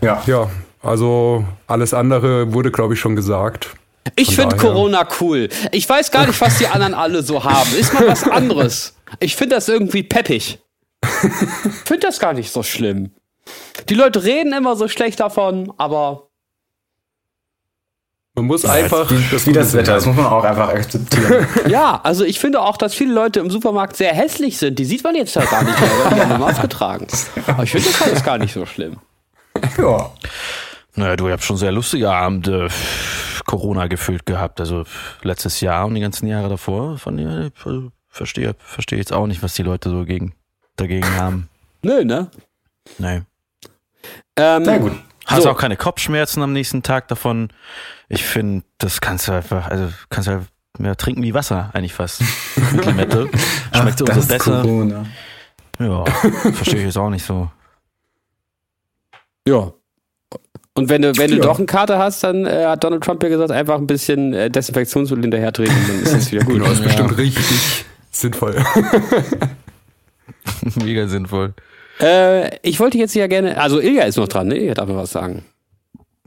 Ja. 0.00 0.22
ja, 0.26 0.48
also 0.82 1.44
alles 1.66 1.92
andere 1.92 2.54
wurde, 2.54 2.70
glaube 2.70 2.94
ich, 2.94 3.00
schon 3.00 3.16
gesagt. 3.16 3.74
Ich 4.16 4.34
finde 4.36 4.56
Corona 4.56 5.06
cool. 5.20 5.48
Ich 5.72 5.88
weiß 5.88 6.10
gar 6.10 6.26
nicht, 6.26 6.40
was 6.40 6.58
die 6.58 6.66
anderen 6.66 6.94
alle 6.94 7.22
so 7.22 7.42
haben. 7.42 7.74
Ist 7.74 7.94
mal 7.94 8.06
was 8.06 8.24
anderes. 8.28 8.94
Ich 9.20 9.36
finde 9.36 9.56
das 9.56 9.68
irgendwie 9.68 10.02
peppig. 10.02 10.58
Ich 11.02 11.08
finde 11.84 12.06
das 12.06 12.18
gar 12.18 12.32
nicht 12.32 12.52
so 12.52 12.62
schlimm. 12.62 13.10
Die 13.88 13.94
Leute 13.94 14.24
reden 14.24 14.52
immer 14.52 14.76
so 14.76 14.88
schlecht 14.88 15.20
davon, 15.20 15.72
aber 15.76 16.28
Man 18.34 18.46
muss 18.46 18.64
einfach. 18.64 19.10
Wie, 19.10 19.46
wie 19.46 19.52
das 19.52 19.72
Wetter, 19.74 19.94
das 19.94 20.06
muss 20.06 20.16
man 20.16 20.26
auch 20.26 20.44
einfach 20.44 20.68
akzeptieren. 20.68 21.46
ja, 21.68 22.00
also 22.02 22.24
ich 22.24 22.40
finde 22.40 22.60
auch, 22.62 22.76
dass 22.76 22.94
viele 22.94 23.12
Leute 23.12 23.40
im 23.40 23.50
Supermarkt 23.50 23.96
sehr 23.96 24.14
hässlich 24.14 24.58
sind. 24.58 24.78
Die 24.78 24.84
sieht 24.84 25.04
man 25.04 25.14
jetzt 25.14 25.34
ja 25.36 25.44
gar 25.44 25.62
nicht 25.62 25.78
mehr, 25.80 25.90
weil 25.90 26.14
die 26.14 26.20
haben 26.20 26.30
eine 26.30 26.38
Maske 26.38 26.68
tragen. 26.68 27.06
Aber 27.46 27.62
ich 27.62 27.70
finde 27.70 27.88
das 27.88 28.02
alles 28.02 28.24
gar 28.24 28.38
nicht 28.38 28.52
so 28.52 28.66
schlimm. 28.66 28.96
ja. 29.78 30.10
Naja, 30.96 31.16
du, 31.16 31.26
ich 31.26 31.32
hab 31.32 31.42
schon 31.42 31.56
sehr 31.56 31.72
lustige 31.72 32.10
Abende 32.10 32.68
Corona 33.54 33.86
gefühlt 33.86 34.26
gehabt. 34.26 34.58
Also 34.60 34.84
letztes 35.22 35.60
Jahr 35.60 35.86
und 35.86 35.94
die 35.94 36.00
ganzen 36.00 36.26
Jahre 36.26 36.48
davor. 36.48 36.98
Von 36.98 37.16
dir 37.16 37.50
also, 37.64 37.92
verstehe 38.08 38.54
verstehe 38.58 38.98
jetzt 38.98 39.12
auch 39.12 39.26
nicht, 39.26 39.42
was 39.42 39.54
die 39.54 39.62
Leute 39.62 39.90
so 39.90 40.04
gegen, 40.04 40.34
dagegen 40.76 41.08
haben. 41.16 41.48
Nö, 41.82 42.04
ne? 42.04 42.30
Nee. 42.98 43.22
Ähm, 44.36 44.62
Na 44.64 44.78
gut. 44.78 44.92
Hast 45.26 45.44
So. 45.44 45.50
auch 45.50 45.56
keine 45.58 45.76
Kopfschmerzen 45.76 46.42
am 46.42 46.52
nächsten 46.52 46.82
Tag 46.82 47.08
davon. 47.08 47.48
Ich 48.08 48.24
finde, 48.24 48.64
das 48.78 49.00
kannst 49.00 49.28
du 49.28 49.32
einfach, 49.32 49.68
also 49.68 49.88
kannst 50.10 50.28
du 50.28 50.32
halt 50.32 50.48
mehr 50.78 50.96
trinken 50.96 51.22
wie 51.22 51.32
Wasser 51.34 51.70
eigentlich 51.72 51.94
fast. 51.94 52.22
Mit 52.72 52.84
Limette. 52.86 53.28
Schmeckt 53.28 53.72
Ach, 53.72 53.84
umso 53.84 54.04
das 54.04 54.26
besser. 54.28 54.62
Corona. 54.62 55.06
Ja, 55.78 56.04
verstehe 56.04 56.80
ich 56.80 56.86
jetzt 56.86 56.98
auch 56.98 57.10
nicht 57.10 57.24
so. 57.24 57.50
Ja. 59.46 59.72
Und 60.76 60.88
wenn 60.88 61.02
du, 61.02 61.16
wenn 61.16 61.30
du 61.30 61.38
doch 61.38 61.58
einen 61.58 61.68
Kater 61.68 61.98
hast, 61.98 62.24
dann 62.24 62.46
äh, 62.46 62.64
hat 62.66 62.82
Donald 62.82 63.04
Trump 63.04 63.22
ja 63.22 63.28
gesagt, 63.28 63.52
einfach 63.52 63.76
ein 63.76 63.86
bisschen 63.86 64.32
äh, 64.32 64.50
Desinfektionsmittel 64.50 65.22
hinterher 65.22 65.52
treten, 65.52 65.72
dann 65.86 66.02
ist 66.02 66.12
das 66.12 66.32
wieder 66.32 66.44
gut. 66.44 66.54
Genau, 66.54 66.70
ist 66.70 66.82
bestimmt 66.82 67.16
richtig 67.16 67.84
sinnvoll. 68.10 68.54
Mega 70.84 71.06
sinnvoll. 71.06 71.54
Äh, 72.00 72.56
ich 72.62 72.80
wollte 72.80 72.98
jetzt 72.98 73.14
ja 73.14 73.28
gerne, 73.28 73.56
also 73.56 73.80
Ilja 73.80 74.02
ist 74.02 74.16
noch 74.16 74.26
dran, 74.26 74.48
ne? 74.48 74.56
Ihr 74.56 74.74
darf 74.74 74.88
mir 74.88 74.96
was 74.96 75.12
sagen. 75.12 75.44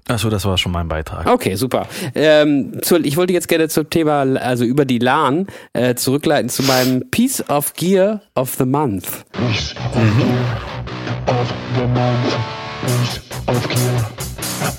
Achso, 0.07 0.29
das 0.29 0.45
war 0.45 0.57
schon 0.57 0.71
mein 0.71 0.87
Beitrag. 0.87 1.27
Okay, 1.27 1.55
super. 1.55 1.85
Ähm, 2.15 2.81
zu, 2.81 3.03
ich 3.03 3.17
wollte 3.17 3.33
jetzt 3.33 3.49
gerne 3.49 3.67
zum 3.67 3.89
Thema, 3.89 4.21
also 4.37 4.63
über 4.63 4.85
die 4.85 4.99
LAN, 4.99 5.47
äh, 5.73 5.95
zurückleiten 5.95 6.47
zu 6.47 6.63
meinem 6.63 7.09
Piece 7.11 7.43
of 7.49 7.73
Gear 7.73 8.21
of 8.33 8.55
the 8.55 8.65
Month. 8.65 9.25
Piece 9.33 9.75
of 9.75 9.93
gear 9.93 11.27
of 11.27 11.53
the 11.75 11.85
month. 11.87 12.33
Piece 12.81 13.21
of 13.47 13.67
gear 13.69 14.05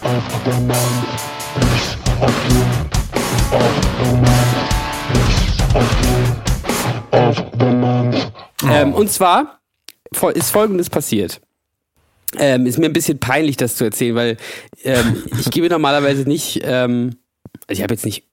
of 0.05 0.25
the 0.45 0.61
month. 0.61 1.07
Piece 1.55 1.97
of 2.23 2.33
gear 2.49 2.69
of 3.59 3.75
the 3.99 4.11
month. 4.23 4.59
Piece 5.13 5.51
of 5.75 5.87
gear 6.03 6.23
of 7.13 7.37
the 7.59 7.71
month. 7.75 8.33
Ähm, 8.71 8.95
und 8.95 9.11
zwar 9.11 9.61
ist 10.35 10.51
Folgendes 10.51 10.91
passiert. 10.91 11.41
Ähm, 12.37 12.67
ist 12.67 12.79
mir 12.79 12.87
ein 12.87 12.93
bisschen 12.93 13.19
peinlich, 13.19 13.57
das 13.57 13.75
zu 13.77 13.85
erzählen, 13.85 14.15
weil 14.15 14.37
ähm, 14.85 15.25
ich 15.41 15.51
gebe 15.51 15.69
normalerweise 15.69 16.23
nicht, 16.23 16.61
ähm, 16.63 17.17
also 17.67 17.79
ich 17.79 17.83
habe 17.83 17.95
jetzt 17.95 18.05
nicht 18.05 18.29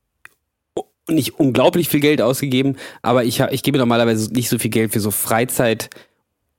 nicht 1.08 1.40
unglaublich 1.40 1.88
viel 1.90 2.00
Geld 2.00 2.22
ausgegeben, 2.22 2.78
aber 3.04 3.24
ich, 3.24 3.40
ich 3.40 3.64
gebe 3.64 3.78
normalerweise 3.78 4.34
nicht 4.34 4.50
so 4.50 4.58
viel 4.58 4.72
Geld 4.72 4.92
für 4.92 5.00
so 5.00 5.12
Freizeit 5.12 5.90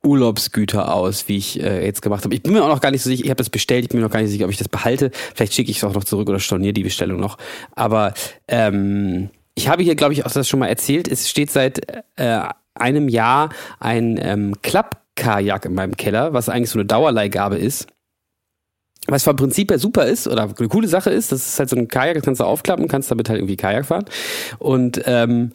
Urlaubsgüter 0.07 0.95
aus, 0.95 1.29
wie 1.29 1.37
ich 1.37 1.63
äh, 1.63 1.85
jetzt 1.85 2.01
gemacht 2.01 2.25
habe. 2.25 2.35
Ich 2.35 2.43
bin 2.43 2.53
mir 2.53 2.63
auch 2.63 2.69
noch 2.69 2.81
gar 2.81 2.91
nicht 2.91 3.03
so 3.03 3.11
sicher, 3.11 3.25
ich 3.25 3.31
habe 3.31 3.39
das 3.39 3.51
bestellt, 3.51 3.85
ich 3.85 3.89
bin 3.91 3.99
mir 4.01 4.07
noch 4.07 4.13
gar 4.13 4.21
nicht 4.21 4.31
sicher, 4.31 4.45
ob 4.45 4.51
ich 4.51 4.57
das 4.57 4.69
behalte. 4.69 5.11
Vielleicht 5.35 5.55
schicke 5.55 5.71
ich 5.71 5.79
es 5.79 5.85
auch 5.85 5.93
noch 5.93 6.05
zurück 6.05 6.29
oder 6.29 6.41
storniere 6.41 6.73
die 6.73 6.85
Bestellung 6.85 7.21
noch. 7.21 7.37
Aber 7.75 8.15
ähm, 8.49 9.31
ich 9.55 9.69
habe 9.69 9.83
hier, 9.83 9.97
glaube 9.97 10.13
ich, 10.13 10.25
auch 10.25 10.31
das 10.31 10.49
schon 10.49 10.61
mal 10.61 10.69
erzählt. 10.69 11.09
Es 11.09 11.29
steht 11.29 11.51
seit 11.51 11.81
äh, 12.17 12.41
einem 12.75 13.09
Jahr 13.09 13.51
ein 13.81 14.19
ähm, 14.21 14.55
Klappkajak 14.63 15.65
in 15.65 15.75
meinem 15.75 15.97
Keller, 15.97 16.33
was 16.33 16.49
eigentlich 16.49 16.71
so 16.71 16.79
eine 16.79 16.87
Dauerleihgabe 16.87 17.57
ist. 17.57 17.87
Was 19.09 19.23
vom 19.23 19.37
Prinzip 19.37 19.71
her 19.71 19.79
super 19.79 20.07
ist 20.07 20.27
oder 20.27 20.43
eine 20.43 20.69
coole 20.69 20.89
Sache 20.89 21.11
ist, 21.11 21.31
das 21.31 21.47
ist 21.47 21.59
halt 21.59 21.71
so 21.71 21.77
ein 21.77 21.87
Kajak, 21.87 22.15
das 22.17 22.25
kannst 22.25 22.41
du 22.41 22.45
aufklappen, 22.45 22.89
kannst 22.89 23.11
damit 23.11 23.29
halt 23.29 23.39
irgendwie 23.39 23.57
Kajak 23.57 23.87
fahren. 23.87 24.05
Und 24.59 25.01
ähm, 25.07 25.53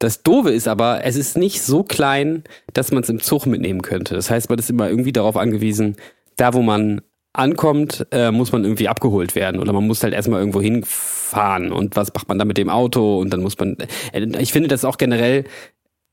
das 0.00 0.22
Doofe 0.22 0.50
ist 0.50 0.66
aber, 0.66 1.04
es 1.04 1.14
ist 1.14 1.36
nicht 1.36 1.62
so 1.62 1.84
klein, 1.84 2.42
dass 2.72 2.90
man 2.90 3.02
es 3.02 3.10
im 3.10 3.20
Zug 3.20 3.46
mitnehmen 3.46 3.82
könnte. 3.82 4.14
Das 4.14 4.30
heißt, 4.30 4.48
man 4.48 4.58
ist 4.58 4.70
immer 4.70 4.88
irgendwie 4.88 5.12
darauf 5.12 5.36
angewiesen, 5.36 5.96
da 6.36 6.54
wo 6.54 6.62
man 6.62 7.02
ankommt, 7.34 8.06
äh, 8.10 8.30
muss 8.30 8.50
man 8.50 8.64
irgendwie 8.64 8.88
abgeholt 8.88 9.34
werden 9.34 9.60
oder 9.60 9.72
man 9.72 9.86
muss 9.86 10.02
halt 10.02 10.14
erstmal 10.14 10.40
irgendwo 10.40 10.60
hinfahren 10.62 11.70
und 11.70 11.96
was 11.96 12.12
macht 12.14 12.28
man 12.28 12.38
dann 12.38 12.48
mit 12.48 12.56
dem 12.56 12.70
Auto 12.70 13.20
und 13.20 13.30
dann 13.30 13.42
muss 13.42 13.58
man. 13.58 13.76
Äh, 14.12 14.26
ich 14.40 14.52
finde 14.52 14.68
das 14.68 14.86
auch 14.86 14.96
generell 14.96 15.44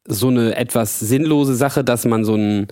so 0.06 0.28
eine 0.28 0.56
etwas 0.56 1.00
sinnlose 1.00 1.56
Sache, 1.56 1.84
dass 1.84 2.06
man 2.06 2.26
so 2.26 2.36
ein 2.36 2.68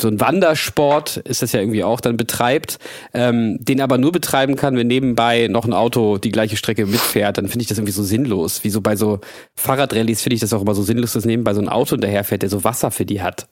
so 0.00 0.08
ein 0.08 0.20
Wandersport 0.20 1.18
ist 1.18 1.42
das 1.42 1.52
ja 1.52 1.60
irgendwie 1.60 1.84
auch 1.84 2.00
dann 2.00 2.16
betreibt, 2.16 2.78
ähm, 3.14 3.58
den 3.64 3.80
aber 3.80 3.98
nur 3.98 4.12
betreiben 4.12 4.56
kann, 4.56 4.76
wenn 4.76 4.86
nebenbei 4.86 5.48
noch 5.48 5.64
ein 5.64 5.72
Auto 5.72 6.18
die 6.18 6.30
gleiche 6.30 6.56
Strecke 6.56 6.86
mitfährt, 6.86 7.38
dann 7.38 7.48
finde 7.48 7.62
ich 7.62 7.68
das 7.68 7.78
irgendwie 7.78 7.92
so 7.92 8.02
sinnlos. 8.02 8.64
Wie 8.64 8.70
so 8.70 8.80
bei 8.80 8.96
so 8.96 9.20
Fahrradrallyes 9.56 10.22
finde 10.22 10.34
ich 10.34 10.40
das 10.40 10.52
auch 10.52 10.62
immer 10.62 10.74
so 10.74 10.82
sinnlos, 10.82 11.12
dass 11.12 11.24
nebenbei 11.24 11.54
so 11.54 11.60
ein 11.60 11.68
Auto 11.68 11.90
hinterherfährt, 11.90 12.42
der 12.42 12.50
so 12.50 12.64
Wasser 12.64 12.90
für 12.90 13.04
die 13.04 13.22
hat. 13.22 13.48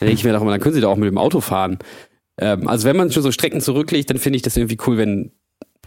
Dann 0.00 0.08
denke 0.08 0.14
ich 0.14 0.24
mir 0.24 0.32
doch 0.32 0.40
immer, 0.40 0.50
dann 0.50 0.60
können 0.60 0.74
sie 0.74 0.80
da 0.80 0.88
auch 0.88 0.96
mit 0.96 1.08
dem 1.08 1.18
Auto 1.18 1.40
fahren. 1.40 1.78
Ähm, 2.38 2.66
also 2.68 2.88
wenn 2.88 2.96
man 2.96 3.12
schon 3.12 3.22
so 3.22 3.30
Strecken 3.30 3.60
zurücklegt, 3.60 4.10
dann 4.10 4.18
finde 4.18 4.36
ich 4.36 4.42
das 4.42 4.56
irgendwie 4.56 4.78
cool, 4.86 4.96
wenn 4.96 5.30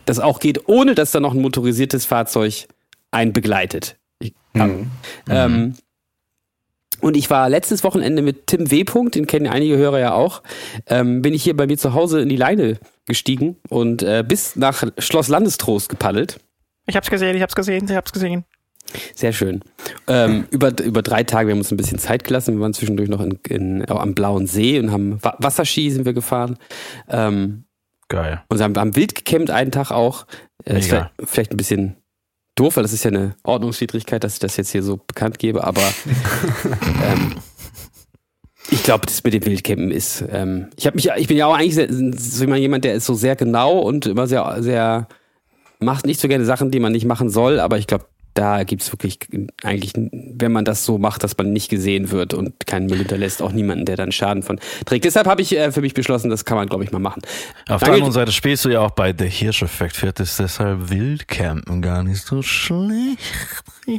das 0.06 0.20
auch 0.20 0.40
geht, 0.40 0.68
ohne 0.70 0.96
dass 0.96 1.12
da 1.12 1.20
noch 1.20 1.34
ein 1.34 1.42
motorisiertes 1.42 2.06
Fahrzeug 2.06 2.68
einen 3.12 3.34
begleitet. 3.34 3.98
Ich, 4.20 4.34
Mhm. 4.54 4.90
ähm, 5.30 5.76
und 7.02 7.16
ich 7.16 7.30
war 7.30 7.50
letztes 7.50 7.84
Wochenende 7.84 8.22
mit 8.22 8.48
Tim 8.48 8.72
W. 8.72 8.84
Punkt, 8.84 9.16
den 9.16 9.28
kennen 9.28 9.48
einige 9.48 9.78
Hörer 9.78 10.00
ja 10.00 10.14
auch, 10.14 10.42
ähm, 10.88 11.22
bin 11.22 11.34
ich 11.34 11.44
hier 11.44 11.56
bei 11.56 11.68
mir 11.68 11.78
zu 11.78 11.94
Hause 11.94 12.22
in 12.22 12.30
die 12.30 12.36
Leine 12.36 12.80
gestiegen 13.06 13.58
und 13.70 14.04
äh, 14.04 14.24
bis 14.28 14.56
nach 14.56 14.84
Schloss 14.98 15.28
Landestrost 15.28 15.90
gepaddelt. 15.90 16.40
Ich 16.86 16.96
hab's 16.96 17.10
gesehen, 17.10 17.36
ich 17.36 17.42
hab's 17.42 17.56
gesehen, 17.56 17.86
ich 17.90 17.96
hab's 17.96 18.14
gesehen. 18.14 18.46
Sehr 19.16 19.34
schön. 19.34 19.62
Ähm, 20.08 20.46
über, 20.50 20.72
über 20.82 21.02
drei 21.02 21.24
Tage, 21.24 21.48
wir 21.48 21.52
haben 21.52 21.60
uns 21.60 21.72
ein 21.72 21.78
bisschen 21.78 22.00
Zeit 22.00 22.24
gelassen. 22.24 22.56
Wir 22.56 22.62
waren 22.62 22.74
zwischendurch 22.74 23.10
noch 23.10 23.22
in, 23.22 23.40
in, 23.50 23.82
äh, 23.82 23.88
am 23.90 24.16
Blauen 24.16 24.48
See 24.48 24.80
und 24.80 24.92
haben 24.92 25.22
Wa 25.22 25.36
Wasserski 25.40 25.92
sind 25.92 26.06
wir 26.06 26.14
gefahren. 26.14 26.58
Ähm, 27.10 27.66
Geil. 28.08 28.42
und 28.48 28.62
haben, 28.62 28.78
haben 28.78 28.96
wild 28.96 29.16
gecampt 29.16 29.50
einen 29.50 29.72
Tag 29.72 29.92
auch. 29.92 30.26
Äh, 30.64 30.80
ist 30.80 30.92
Mega. 30.92 31.12
vielleicht, 31.16 31.30
vielleicht 31.30 31.52
ein 31.52 31.58
bisschen 31.58 31.98
doof, 32.60 32.76
weil 32.76 32.84
das 32.84 32.94
ist 32.94 33.04
ja 33.04 33.12
eine 33.12 33.36
Ordnungswidrigkeit, 33.44 34.24
dass 34.24 34.34
ich 34.34 34.40
das 34.40 34.58
jetzt 34.58 34.72
hier 34.72 34.84
so 34.84 34.98
bekannt 34.98 35.40
gebe, 35.40 35.64
aber 35.64 35.82
ähm, 37.04 37.36
ich 38.70 38.84
glaube, 38.84 39.06
das 39.06 39.24
mit 39.24 39.34
dem 39.34 39.46
Wildcampen 39.46 39.92
ist. 39.92 40.24
Ähm, 40.30 40.68
ich 40.76 40.86
habe 40.86 40.96
mich, 40.96 41.10
ich 41.16 41.28
bin 41.28 41.38
ja 41.38 41.46
auch 41.46 41.56
eigentlich 41.56 41.76
sehr, 41.76 41.88
so 41.90 42.46
jemand, 42.56 42.84
der 42.84 42.96
ist 42.96 43.06
so 43.06 43.14
sehr 43.14 43.36
genau 43.36 43.80
und 43.80 44.06
immer 44.06 44.28
sehr, 44.28 44.58
sehr 44.62 45.08
macht 45.80 46.06
nicht 46.06 46.20
so 46.20 46.28
gerne 46.28 46.46
Sachen, 46.46 46.72
die 46.72 46.80
man 46.80 46.92
nicht 46.92 47.06
machen 47.06 47.30
soll, 47.30 47.60
aber 47.60 47.78
ich 47.78 47.88
glaube, 47.88 48.06
da 48.38 48.64
gibt's 48.64 48.92
wirklich 48.92 49.20
eigentlich, 49.64 49.94
wenn 49.96 50.52
man 50.52 50.64
das 50.64 50.86
so 50.86 51.00
macht, 51.00 51.24
dass 51.24 51.36
man 51.38 51.52
nicht 51.52 51.70
gesehen 51.70 52.12
wird 52.12 52.36
und 52.36 52.68
keinen 52.68 52.86
Müll 52.86 53.00
hinterlässt, 53.00 53.42
auch 53.42 53.52
niemanden, 53.52 53.86
der 53.86 53.96
dann 53.96 54.12
Schaden 54.12 54.44
von 54.44 54.60
trägt. 54.86 55.06
Deshalb 55.06 55.28
habe 55.28 55.42
ich 55.42 55.58
äh, 55.58 55.72
für 55.72 55.82
mich 55.82 55.96
beschlossen, 55.96 56.30
das 56.30 56.46
kann 56.46 56.58
man, 56.58 56.68
glaube 56.68 56.84
ich, 56.84 56.92
mal 56.92 57.00
machen. 57.00 57.22
Auf 57.62 57.66
der 57.66 57.78
Danke. 57.80 57.94
anderen 57.94 58.14
Seite 58.14 58.32
spielst 58.32 58.66
du 58.66 58.70
ja 58.70 58.82
auch 58.82 58.92
bei 58.92 59.14
The 59.18 59.28
Hirsch-Effekt, 59.28 59.96
fährt 59.96 60.20
es 60.20 60.38
deshalb 60.38 60.92
Wildcampen 60.92 61.82
gar 61.82 62.04
nicht 62.04 62.24
so 62.24 62.42
schlecht. 62.42 63.18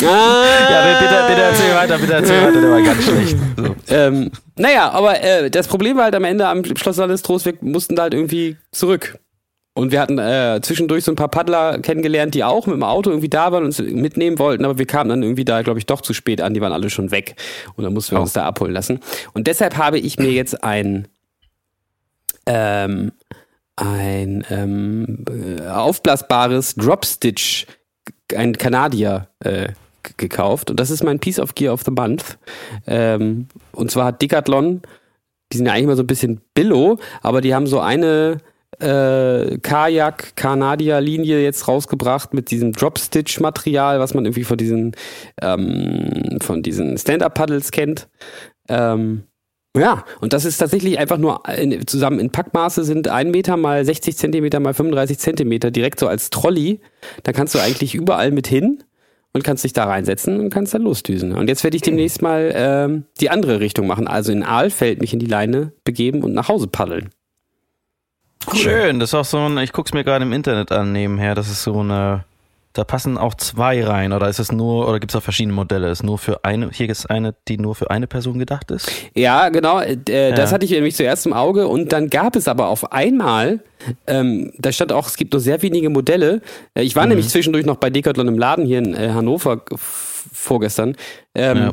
Ja, 0.00 0.98
bitte, 0.98 1.24
bitte 1.28 1.42
erzähl 1.42 1.74
weiter, 1.74 1.98
bitte 1.98 2.14
erzähl 2.14 2.42
weiter, 2.42 2.60
der 2.62 2.70
war 2.70 2.82
ganz 2.82 3.04
schlecht. 3.04 3.36
So. 3.54 3.76
Ähm, 3.88 4.30
naja, 4.56 4.90
aber 4.90 5.22
äh, 5.22 5.50
das 5.50 5.68
Problem 5.68 5.98
war 5.98 6.04
halt 6.04 6.14
am 6.14 6.24
Ende 6.24 6.48
am 6.48 6.64
Schloss 6.64 6.96
Landestrost, 6.96 7.44
wir 7.44 7.54
mussten 7.60 7.96
da 7.96 8.04
halt 8.04 8.14
irgendwie 8.14 8.56
zurück. 8.72 9.18
Und 9.72 9.92
wir 9.92 10.00
hatten 10.00 10.18
äh, 10.18 10.60
zwischendurch 10.62 11.04
so 11.04 11.12
ein 11.12 11.16
paar 11.16 11.28
Paddler 11.28 11.78
kennengelernt, 11.78 12.34
die 12.34 12.42
auch 12.44 12.66
mit 12.66 12.74
dem 12.74 12.82
Auto 12.82 13.10
irgendwie 13.10 13.28
da 13.28 13.52
waren 13.52 13.62
und 13.64 13.66
uns 13.66 13.78
mitnehmen 13.78 14.38
wollten, 14.38 14.64
aber 14.64 14.78
wir 14.78 14.86
kamen 14.86 15.08
dann 15.10 15.22
irgendwie 15.22 15.44
da, 15.44 15.62
glaube 15.62 15.78
ich, 15.78 15.86
doch 15.86 16.00
zu 16.00 16.12
spät 16.12 16.40
an, 16.40 16.54
die 16.54 16.60
waren 16.60 16.72
alle 16.72 16.90
schon 16.90 17.10
weg. 17.12 17.36
Und 17.76 17.84
dann 17.84 17.92
mussten 17.94 18.12
wir 18.12 18.18
Oh. 18.18 18.22
uns 18.22 18.32
da 18.32 18.44
abholen 18.44 18.72
lassen. 18.72 19.00
Und 19.32 19.46
deshalb 19.46 19.76
habe 19.76 19.98
ich 19.98 20.18
mir 20.18 20.32
jetzt 20.32 20.64
ein 20.64 21.06
ähm, 22.46 23.12
ein 23.76 24.44
ähm, 24.50 25.24
äh, 25.30 25.66
aufblasbares 25.68 26.74
Dropstitch, 26.74 27.66
ein 28.34 28.56
Kanadier 28.58 29.28
äh, 29.40 29.68
gekauft. 30.16 30.70
Und 30.70 30.80
das 30.80 30.90
ist 30.90 31.02
mein 31.02 31.18
Piece 31.20 31.38
of 31.38 31.54
Gear 31.54 31.72
of 31.72 31.82
the 31.84 31.90
Month. 31.90 32.38
Ähm, 32.86 33.46
und 33.72 33.90
zwar 33.90 34.06
hat 34.06 34.20
Decathlon, 34.22 34.82
die 35.52 35.56
sind 35.58 35.66
ja 35.66 35.72
eigentlich 35.72 35.86
mal 35.86 35.96
so 35.96 36.02
ein 36.02 36.06
bisschen 36.08 36.40
Billo, 36.54 36.98
aber 37.22 37.40
die 37.40 37.54
haben 37.54 37.66
so 37.66 37.80
eine 37.80 38.38
äh, 38.78 39.58
Kajak-Kanadier-Linie 39.58 41.42
jetzt 41.42 41.68
rausgebracht 41.68 42.34
mit 42.34 42.50
diesem 42.50 42.72
Dropstitch-Material, 42.72 44.00
was 44.00 44.14
man 44.14 44.24
irgendwie 44.24 44.44
von 44.44 44.56
diesen, 44.56 44.92
ähm, 45.42 46.38
von 46.40 46.62
diesen 46.62 46.96
Stand-Up-Paddles 46.96 47.72
kennt. 47.72 48.08
Ähm, 48.68 49.24
ja, 49.76 50.04
und 50.20 50.32
das 50.32 50.44
ist 50.44 50.58
tatsächlich 50.58 50.98
einfach 50.98 51.18
nur 51.18 51.42
in, 51.48 51.86
zusammen 51.86 52.18
in 52.18 52.30
Packmaße 52.30 52.82
sind 52.82 53.06
1 53.06 53.30
Meter 53.30 53.56
mal 53.56 53.84
60 53.84 54.16
Zentimeter 54.16 54.58
mal 54.58 54.74
35 54.74 55.18
Zentimeter 55.18 55.70
direkt 55.70 56.00
so 56.00 56.08
als 56.08 56.30
Trolley. 56.30 56.80
Da 57.22 57.32
kannst 57.32 57.54
du 57.54 57.60
eigentlich 57.60 57.94
überall 57.94 58.32
mit 58.32 58.48
hin 58.48 58.82
und 59.32 59.44
kannst 59.44 59.62
dich 59.62 59.72
da 59.72 59.84
reinsetzen 59.84 60.40
und 60.40 60.50
kannst 60.50 60.74
dann 60.74 60.82
losdüsen. 60.82 61.34
Und 61.34 61.48
jetzt 61.48 61.62
werde 61.62 61.76
ich 61.76 61.82
demnächst 61.82 62.20
mal 62.20 62.50
ähm, 62.52 63.04
die 63.20 63.30
andere 63.30 63.60
Richtung 63.60 63.86
machen, 63.86 64.08
also 64.08 64.32
in 64.32 64.42
Aalfeld 64.42 65.00
mich 65.00 65.12
in 65.12 65.20
die 65.20 65.26
Leine 65.26 65.72
begeben 65.84 66.24
und 66.24 66.32
nach 66.32 66.48
Hause 66.48 66.66
paddeln. 66.66 67.10
Schön, 68.54 68.98
das 69.00 69.10
ist 69.10 69.14
auch 69.14 69.24
so 69.24 69.38
ein, 69.38 69.58
ich 69.58 69.72
guck's 69.72 69.92
mir 69.92 70.04
gerade 70.04 70.24
im 70.24 70.32
Internet 70.32 70.72
an 70.72 70.92
nebenher, 70.92 71.34
das 71.34 71.48
ist 71.50 71.62
so 71.62 71.80
eine, 71.80 72.24
da 72.72 72.84
passen 72.84 73.18
auch 73.18 73.34
zwei 73.34 73.84
rein, 73.84 74.12
oder 74.12 74.28
ist 74.28 74.38
es 74.38 74.50
nur, 74.50 74.88
oder 74.88 74.98
gibt's 74.98 75.14
auch 75.14 75.22
verschiedene 75.22 75.52
Modelle? 75.54 75.90
Ist 75.90 76.02
nur 76.02 76.18
für 76.18 76.44
eine, 76.44 76.70
hier 76.72 76.88
ist 76.88 77.10
eine, 77.10 77.34
die 77.48 77.58
nur 77.58 77.74
für 77.74 77.90
eine 77.90 78.06
Person 78.06 78.38
gedacht 78.38 78.70
ist? 78.70 78.90
Ja, 79.14 79.48
genau. 79.50 79.80
Äh, 79.80 79.96
Das 80.32 80.50
Ja. 80.50 80.54
hatte 80.54 80.64
ich 80.64 80.70
nämlich 80.70 80.96
zuerst 80.96 81.26
im 81.26 81.32
Auge 81.32 81.68
und 81.68 81.92
dann 81.92 82.08
gab 82.10 82.34
es 82.36 82.48
aber 82.48 82.68
auf 82.68 82.92
einmal, 82.92 83.60
ähm, 84.06 84.52
da 84.58 84.72
stand 84.72 84.92
auch, 84.92 85.06
es 85.06 85.16
gibt 85.16 85.32
nur 85.32 85.40
sehr 85.40 85.60
wenige 85.62 85.90
Modelle. 85.90 86.40
Äh, 86.74 86.82
ich 86.82 86.96
war 86.96 87.06
nämlich 87.06 87.28
zwischendurch 87.28 87.66
noch 87.66 87.76
bei 87.76 87.90
Decathlon 87.90 88.28
im 88.28 88.38
Laden 88.38 88.64
hier 88.64 88.78
in 88.78 88.94
äh, 88.94 89.10
Hannover 89.10 89.62
vorgestern. 90.32 90.96
Ähm, 91.34 91.56
Ja. 91.58 91.72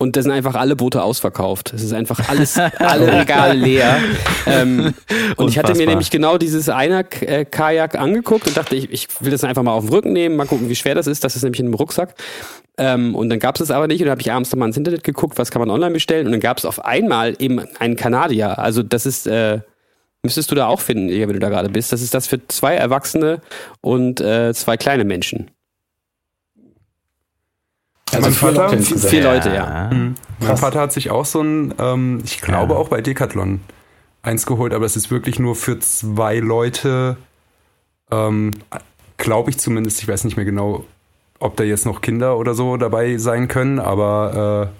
Und 0.00 0.16
da 0.16 0.22
sind 0.22 0.30
einfach 0.30 0.54
alle 0.54 0.76
Boote 0.76 1.02
ausverkauft. 1.02 1.74
Es 1.74 1.82
ist 1.82 1.92
einfach 1.92 2.30
alles, 2.30 2.58
alle 2.78 3.20
Regale 3.20 3.52
leer. 3.52 3.98
Ähm, 4.46 4.94
und 5.36 5.48
ich 5.48 5.58
hatte 5.58 5.72
mir 5.72 5.72
Unfassbar. 5.72 5.86
nämlich 5.86 6.10
genau 6.10 6.38
dieses 6.38 6.70
einer 6.70 7.04
äh, 7.20 7.44
Kajak 7.44 7.96
angeguckt 7.96 8.46
und 8.46 8.56
dachte, 8.56 8.76
ich, 8.76 8.90
ich 8.90 9.08
will 9.20 9.30
das 9.30 9.44
einfach 9.44 9.62
mal 9.62 9.74
auf 9.74 9.84
den 9.84 9.92
Rücken 9.92 10.14
nehmen, 10.14 10.36
mal 10.36 10.46
gucken, 10.46 10.70
wie 10.70 10.74
schwer 10.74 10.94
das 10.94 11.06
ist. 11.06 11.22
Das 11.22 11.36
ist 11.36 11.42
nämlich 11.42 11.60
in 11.60 11.66
einem 11.66 11.74
Rucksack. 11.74 12.14
Ähm, 12.78 13.14
und 13.14 13.28
dann 13.28 13.38
gab 13.38 13.56
es 13.56 13.60
es 13.60 13.70
aber 13.70 13.88
nicht. 13.88 14.00
Und 14.00 14.06
dann 14.06 14.12
habe 14.12 14.22
ich 14.22 14.32
abends 14.32 14.50
nochmal 14.50 14.68
ins 14.68 14.78
Internet 14.78 15.04
geguckt, 15.04 15.36
was 15.36 15.50
kann 15.50 15.60
man 15.60 15.68
online 15.68 15.92
bestellen. 15.92 16.24
Und 16.24 16.32
dann 16.32 16.40
gab 16.40 16.56
es 16.56 16.64
auf 16.64 16.82
einmal 16.82 17.36
eben 17.38 17.60
einen 17.78 17.96
Kanadier. 17.96 18.58
Also 18.58 18.82
das 18.82 19.04
ist, 19.04 19.26
äh, 19.26 19.60
Müsstest 20.22 20.50
du 20.50 20.54
da 20.54 20.66
auch 20.66 20.80
finden, 20.80 21.08
wenn 21.08 21.32
du 21.32 21.38
da 21.38 21.48
gerade 21.48 21.70
bist. 21.70 21.92
Das 21.92 22.02
ist 22.02 22.12
das 22.12 22.26
für 22.26 22.46
zwei 22.48 22.74
Erwachsene 22.74 23.40
und 23.80 24.20
äh, 24.20 24.52
zwei 24.52 24.76
kleine 24.76 25.04
Menschen. 25.04 25.50
Also 28.12 28.20
Mein 28.20 28.32
vier 28.32 28.48
Vater- 28.52 28.76
Leute. 28.76 28.82
Vier 29.08 29.22
Leute, 29.22 29.54
ja. 29.54 29.90
Mein 29.92 30.16
Krass. 30.40 30.60
Vater 30.60 30.80
hat 30.80 30.92
sich 30.92 31.10
auch 31.10 31.24
so 31.24 31.40
ein, 31.42 31.74
ähm, 31.78 32.20
ich 32.24 32.40
glaube 32.40 32.74
Ja. 32.74 32.78
auch 32.80 32.88
bei 32.88 33.00
Decathlon 33.00 33.60
eins 34.22 34.46
geholt, 34.46 34.74
aber 34.74 34.84
es 34.86 34.96
ist 34.96 35.10
wirklich 35.10 35.38
nur 35.38 35.54
für 35.56 35.78
zwei 35.78 36.38
Leute, 36.38 37.16
ähm, 38.10 38.52
glaube 39.16 39.50
ich 39.50 39.58
zumindest. 39.58 40.02
Ich 40.02 40.08
weiß 40.08 40.24
nicht 40.24 40.36
mehr 40.36 40.44
genau, 40.44 40.84
ob 41.38 41.56
da 41.56 41.64
jetzt 41.64 41.86
noch 41.86 42.00
Kinder 42.00 42.36
oder 42.38 42.54
so 42.54 42.76
dabei 42.76 43.16
sein 43.18 43.48
können, 43.48 43.78
aber 43.78 44.70
äh, 44.72 44.76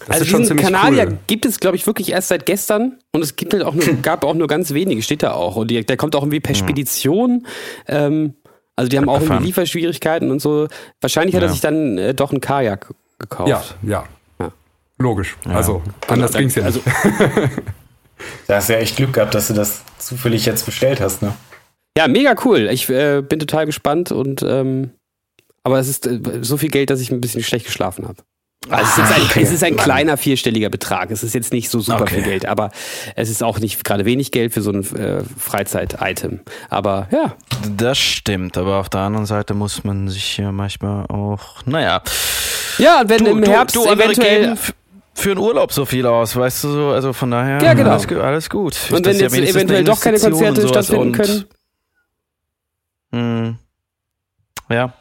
das 0.00 0.10
also 0.10 0.22
ist 0.24 0.30
schon 0.30 0.40
diesen 0.42 0.58
ziemlich 0.58 0.72
Kanadier 0.80 1.08
cool. 1.08 1.18
gibt 1.26 1.44
es, 1.44 1.58
glaube 1.58 1.76
ich, 1.76 1.84
wirklich 1.86 2.12
erst 2.12 2.28
seit 2.28 2.46
gestern 2.46 2.98
und 3.12 3.22
es 3.22 3.34
gibt 3.34 3.52
halt 3.52 3.64
auch 3.64 3.74
nur, 3.74 3.84
gab 4.02 4.24
auch 4.24 4.34
nur 4.34 4.46
ganz 4.46 4.72
wenige, 4.72 5.02
steht 5.02 5.24
da 5.24 5.32
auch. 5.32 5.56
Und 5.56 5.72
die, 5.72 5.84
der 5.84 5.96
kommt 5.96 6.14
auch 6.14 6.22
irgendwie 6.22 6.38
per 6.40 6.54
Spedition. 6.54 7.46
Ähm, 7.88 8.34
also 8.78 8.88
die 8.88 8.96
haben 8.96 9.08
auch 9.08 9.20
irgendwie. 9.20 9.44
Lieferschwierigkeiten 9.46 10.30
und 10.30 10.40
so. 10.40 10.68
Wahrscheinlich 11.00 11.34
hat 11.34 11.42
er 11.42 11.48
Ja. 11.48 11.52
sich 11.52 11.60
dann 11.60 11.98
äh, 11.98 12.14
doch 12.14 12.30
einen 12.30 12.40
Kajak 12.40 12.86
gekauft. 13.18 13.48
Ja, 13.50 13.62
ja. 13.82 14.04
Ja. 14.40 14.52
Logisch. 14.98 15.36
Also, 15.48 15.82
anders 16.06 16.30
Da- 16.32 16.38
ging's 16.38 16.54
ja 16.54 16.62
also, 16.64 16.80
nicht. 16.84 17.50
Da 18.46 18.56
hast 18.56 18.68
du 18.68 18.72
ja 18.72 18.78
echt 18.80 18.96
Glück 18.96 19.12
gehabt, 19.12 19.34
dass 19.34 19.48
du 19.48 19.54
das 19.54 19.82
zufällig 19.98 20.44
jetzt 20.46 20.64
bestellt 20.66 21.00
hast, 21.00 21.22
ne? 21.22 21.34
Ja, 21.96 22.08
mega 22.08 22.34
cool. 22.44 22.68
Ich 22.70 22.88
äh, 22.88 23.20
bin 23.22 23.38
total 23.38 23.66
gespannt 23.66 24.10
und 24.12 24.42
ähm, 24.42 24.90
aber 25.64 25.78
es 25.78 25.88
ist 25.88 26.06
äh, 26.06 26.20
so 26.42 26.56
viel 26.56 26.70
Geld, 26.70 26.90
dass 26.90 27.00
ich 27.00 27.10
ein 27.10 27.20
bisschen 27.20 27.42
schlecht 27.42 27.66
geschlafen 27.66 28.06
habe. 28.08 28.22
Also 28.70 29.00
es 29.02 29.08
ist, 29.10 29.16
ein, 29.36 29.42
es 29.42 29.52
ist 29.52 29.64
ein 29.64 29.76
kleiner 29.76 30.16
vierstelliger 30.18 30.68
Betrag. 30.68 31.10
Es 31.10 31.22
ist 31.22 31.34
jetzt 31.34 31.52
nicht 31.54 31.70
so 31.70 31.80
super 31.80 32.02
Okay. 32.02 32.16
viel 32.16 32.24
Geld, 32.24 32.44
aber 32.46 32.70
es 33.16 33.30
ist 33.30 33.42
auch 33.42 33.60
nicht 33.60 33.82
gerade 33.82 34.04
wenig 34.04 34.30
Geld 34.30 34.52
für 34.52 34.60
so 34.60 34.70
ein 34.72 34.80
äh, 34.96 35.22
Freizeit-Item. 35.38 36.40
Aber 36.68 37.08
ja, 37.10 37.34
Das 37.76 37.96
stimmt, 37.98 38.58
aber 38.58 38.76
auf 38.76 38.90
der 38.90 39.00
anderen 39.02 39.24
Seite 39.26 39.54
muss 39.54 39.84
man 39.84 40.08
sich 40.08 40.36
ja 40.36 40.52
manchmal 40.52 41.06
auch, 41.06 41.64
naja. 41.64 42.02
ja, 42.78 43.00
und 43.00 43.08
wenn 43.08 43.24
im 43.26 43.42
Herbst 43.42 43.76
andere 43.78 44.04
eventuell 44.04 44.40
geben 44.42 44.52
f- 44.54 44.74
für 45.14 45.30
einen 45.30 45.40
Urlaub 45.40 45.72
so 45.72 45.86
viel 45.86 46.04
aus, 46.04 46.36
weißt 46.36 46.64
du 46.64 46.68
so, 46.70 46.88
also 46.88 47.12
von 47.14 47.30
daher 47.30 47.62
Ja, 47.62 47.72
genau. 47.72 47.92
alles, 47.92 48.06
alles 48.12 48.50
gut. 48.50 48.76
und 48.90 49.06
wenn 49.06 49.16
ja 49.16 49.22
jetzt 49.22 49.32
wenigstens 49.34 49.56
eventuell 49.56 49.84
doch 49.84 50.00
keine 50.00 50.18
Konzerte 50.18 50.68
stattfinden 50.68 51.12
können. 51.12 51.44
Hm. 53.12 53.58
Ja, 54.68 54.92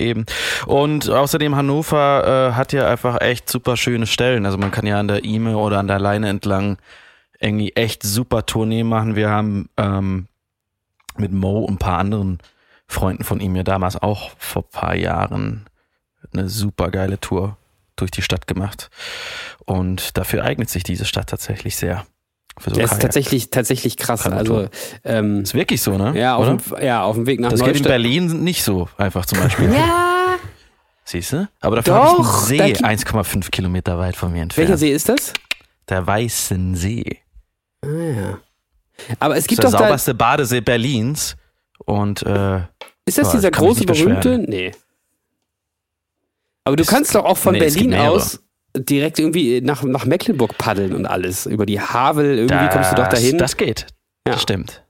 eben. 0.00 0.26
Und 0.66 1.08
außerdem 1.08 1.56
Hannover 1.56 2.50
äh, 2.50 2.54
hat 2.54 2.72
ja 2.72 2.88
einfach 2.88 3.20
echt 3.20 3.48
super 3.48 3.76
schöne 3.76 4.06
Stellen. 4.06 4.46
Also 4.46 4.58
man 4.58 4.70
kann 4.70 4.86
ja 4.86 4.98
an 4.98 5.08
der 5.08 5.24
Ime 5.24 5.56
oder 5.56 5.78
an 5.78 5.88
der 5.88 5.98
Leine 5.98 6.28
entlang 6.28 6.78
irgendwie 7.40 7.72
echt 7.74 8.02
super 8.02 8.46
Tournee 8.46 8.84
machen. 8.84 9.16
Wir 9.16 9.30
haben 9.30 9.68
ähm, 9.76 10.26
mit 11.16 11.32
Mo 11.32 11.60
und 11.60 11.74
ein 11.74 11.78
paar 11.78 11.98
anderen 11.98 12.38
Freunden 12.86 13.24
von 13.24 13.40
ihm 13.40 13.54
ja 13.54 13.62
damals 13.62 14.00
auch 14.00 14.30
vor 14.38 14.62
ein 14.62 14.70
paar 14.72 14.94
Jahren 14.94 15.66
eine 16.32 16.48
super 16.48 16.90
geile 16.90 17.20
Tour 17.20 17.56
durch 17.96 18.10
die 18.10 18.22
Stadt 18.22 18.46
gemacht. 18.46 18.90
Und 19.64 20.16
dafür 20.16 20.44
eignet 20.44 20.70
sich 20.70 20.82
diese 20.82 21.04
Stadt 21.04 21.28
tatsächlich 21.28 21.76
sehr. 21.76 22.06
Für 22.60 22.70
so 22.70 22.76
Das 22.76 22.84
ist 22.84 22.90
Kajak. 22.90 23.00
tatsächlich, 23.02 23.50
tatsächlich 23.50 23.96
krass. 23.96 24.26
Also 24.26 24.68
ähm, 25.04 25.42
ist 25.42 25.54
wirklich 25.54 25.80
so, 25.82 25.96
ne? 25.96 26.18
ja, 26.18 26.36
auf 26.36 26.46
dem, 26.46 26.82
ja, 26.82 27.02
auf 27.02 27.14
dem 27.16 27.26
Weg 27.26 27.40
nach 27.40 27.50
Das 27.50 27.60
geht 27.60 27.68
in 27.68 27.72
Neustadt. 27.74 27.88
Berlin 27.92 28.42
nicht 28.44 28.62
so 28.64 28.88
einfach 28.96 29.24
zum 29.26 29.38
Beispiel. 29.40 29.72
Ja, 29.72 30.36
Siehst 31.04 31.32
du? 31.32 31.48
Aber 31.60 31.76
dafür 31.76 31.94
habe 31.94 32.06
ich 32.06 32.18
einen 32.18 32.24
da 32.26 32.38
See 32.40 32.58
gibt- 32.72 32.84
1,5 32.84 33.50
Kilometer 33.50 33.98
weit 33.98 34.14
von 34.16 34.32
mir 34.32 34.42
entfernt. 34.42 34.68
welcher 34.68 34.78
See 34.78 34.92
ist 34.92 35.08
das? 35.08 35.32
Der 35.88 36.06
Weißen 36.06 36.74
See. 36.76 37.18
Ah, 37.82 37.86
ja. 37.88 38.38
Aber 39.20 39.34
es 39.36 39.44
Das 39.44 39.48
gibt 39.48 39.62
ist 39.64 39.64
der 39.64 39.70
doch 39.70 39.78
da, 39.78 39.84
sauberste 39.86 40.14
Badesee 40.14 40.60
Berlins. 40.60 41.36
Und 41.86 42.22
äh, 42.24 42.58
Ist 43.06 43.16
das 43.16 43.28
Ja, 43.28 43.32
dieser 43.34 43.50
große, 43.52 43.84
berühmte? 43.84 44.36
Nee. 44.38 44.72
Aber 46.64 46.76
du 46.76 46.82
Ist- 46.82 46.90
kannst 46.90 47.14
doch 47.14 47.24
auch 47.24 47.38
von 47.38 47.52
nee, 47.54 47.60
Berlin 47.60 47.94
aus 47.94 48.40
direkt 48.80 49.18
irgendwie 49.18 49.60
nach, 49.60 49.82
nach 49.82 50.04
Mecklenburg 50.04 50.56
paddeln 50.58 50.94
und 50.94 51.06
alles. 51.06 51.46
Über 51.46 51.66
die 51.66 51.80
Havel, 51.80 52.38
irgendwie 52.38 52.68
kommst 52.72 52.92
du 52.92 52.96
doch 52.96 53.08
das- 53.08 53.20
dahin. 53.20 53.38
Das 53.38 53.56
geht. 53.56 53.86
Ja. 54.26 54.34
Das 54.34 54.42
stimmt. 54.42 54.82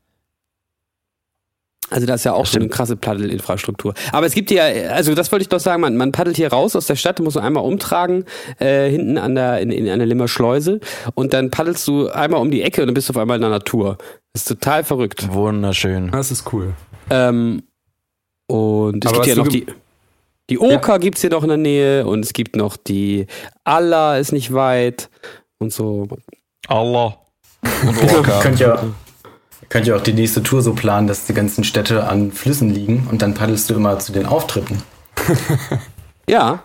also 1.90 2.07
da 2.07 2.14
ist 2.14 2.24
ja 2.24 2.35
auch 2.35 2.42
das 2.42 2.53
so 2.53 2.59
eine 2.59 2.68
krasse 2.68 2.96
Paddelinfrastruktur. 2.96 3.94
Aber 4.12 4.27
es 4.27 4.35
gibt 4.35 4.51
ja, 4.51 4.64
also 4.64 5.14
das 5.14 5.33
wollte 5.33 5.42
ich 5.42 5.48
doch 5.48 5.61
sagen, 5.61 5.81
man, 5.81 5.96
man 5.96 6.12
paddelt 6.12 6.37
hier 6.37 6.48
raus 6.53 6.77
aus 6.77 6.87
der 6.87 6.96
Stadt, 6.96 7.18
musst 7.20 7.37
du 7.37 7.40
einmal 7.40 7.64
umtragen, 7.64 8.24
äh, 8.59 8.90
hinten 8.90 9.16
an 9.16 9.35
der, 9.35 9.61
in, 9.61 9.70
in 9.70 9.88
einer 9.88 10.05
Limmer 10.05 10.29
Schleuse 10.29 10.81
und 11.14 11.33
dann 11.33 11.51
paddelst 11.51 11.87
du 11.88 12.09
einmal 12.09 12.40
um 12.40 12.51
die 12.51 12.62
Ecke 12.62 12.83
und 12.83 12.88
dann 12.88 12.94
bist 12.94 13.09
du 13.09 13.12
auf 13.12 13.16
einmal 13.16 13.37
in 13.37 13.40
der 13.42 13.51
Natur. 13.51 13.96
Das 14.35 14.42
ist 14.42 14.48
total 14.48 14.85
verrückt. 14.85 15.33
Wunderschön. 15.33 16.11
Das 16.11 16.31
ist 16.31 16.53
cool. 16.53 16.74
Ähm, 17.11 17.62
und 18.48 19.05
es 19.05 19.11
Aber 19.11 19.22
gibt 19.22 19.37
ja 19.37 19.42
noch 19.42 19.48
die. 19.48 19.66
Die 20.50 20.58
Oka 20.58 20.96
gibt's 20.98 21.20
hier 21.20 21.30
noch 21.30 21.42
in 21.42 21.48
der 21.48 21.58
Nähe 21.58 22.06
und 22.06 22.24
es 22.24 22.32
gibt 22.32 22.56
noch 22.56 22.76
die 22.76 23.26
Allah 23.64 24.16
ist 24.18 24.32
nicht 24.32 24.52
weit 24.54 25.11
und 25.58 25.72
so. 25.72 26.08
Allah. 26.68 27.18
Und 27.62 28.02
Ihr 28.02 28.16
Orca. 28.16 28.40
könnt 28.40 28.61
ja, 28.61 28.74
ihr 28.82 29.68
könnt 29.68 29.87
ja 29.87 29.96
auch 29.96 30.00
die 30.02 30.12
nächste 30.14 30.42
Tour 30.42 30.62
so 30.62 30.72
planen, 30.74 31.06
dass 31.06 31.26
die 31.26 31.34
ganzen 31.34 31.64
Städte 31.64 32.04
an 32.06 32.32
Flüssen 32.32 32.70
liegen 32.72 33.06
und 33.11 33.20
dann 33.20 33.34
paddelst 33.34 33.68
du 33.68 33.74
immer 33.74 33.98
zu 33.98 34.12
den 34.12 34.26
Auftritten. 34.26 34.82
Ja, 36.28 36.62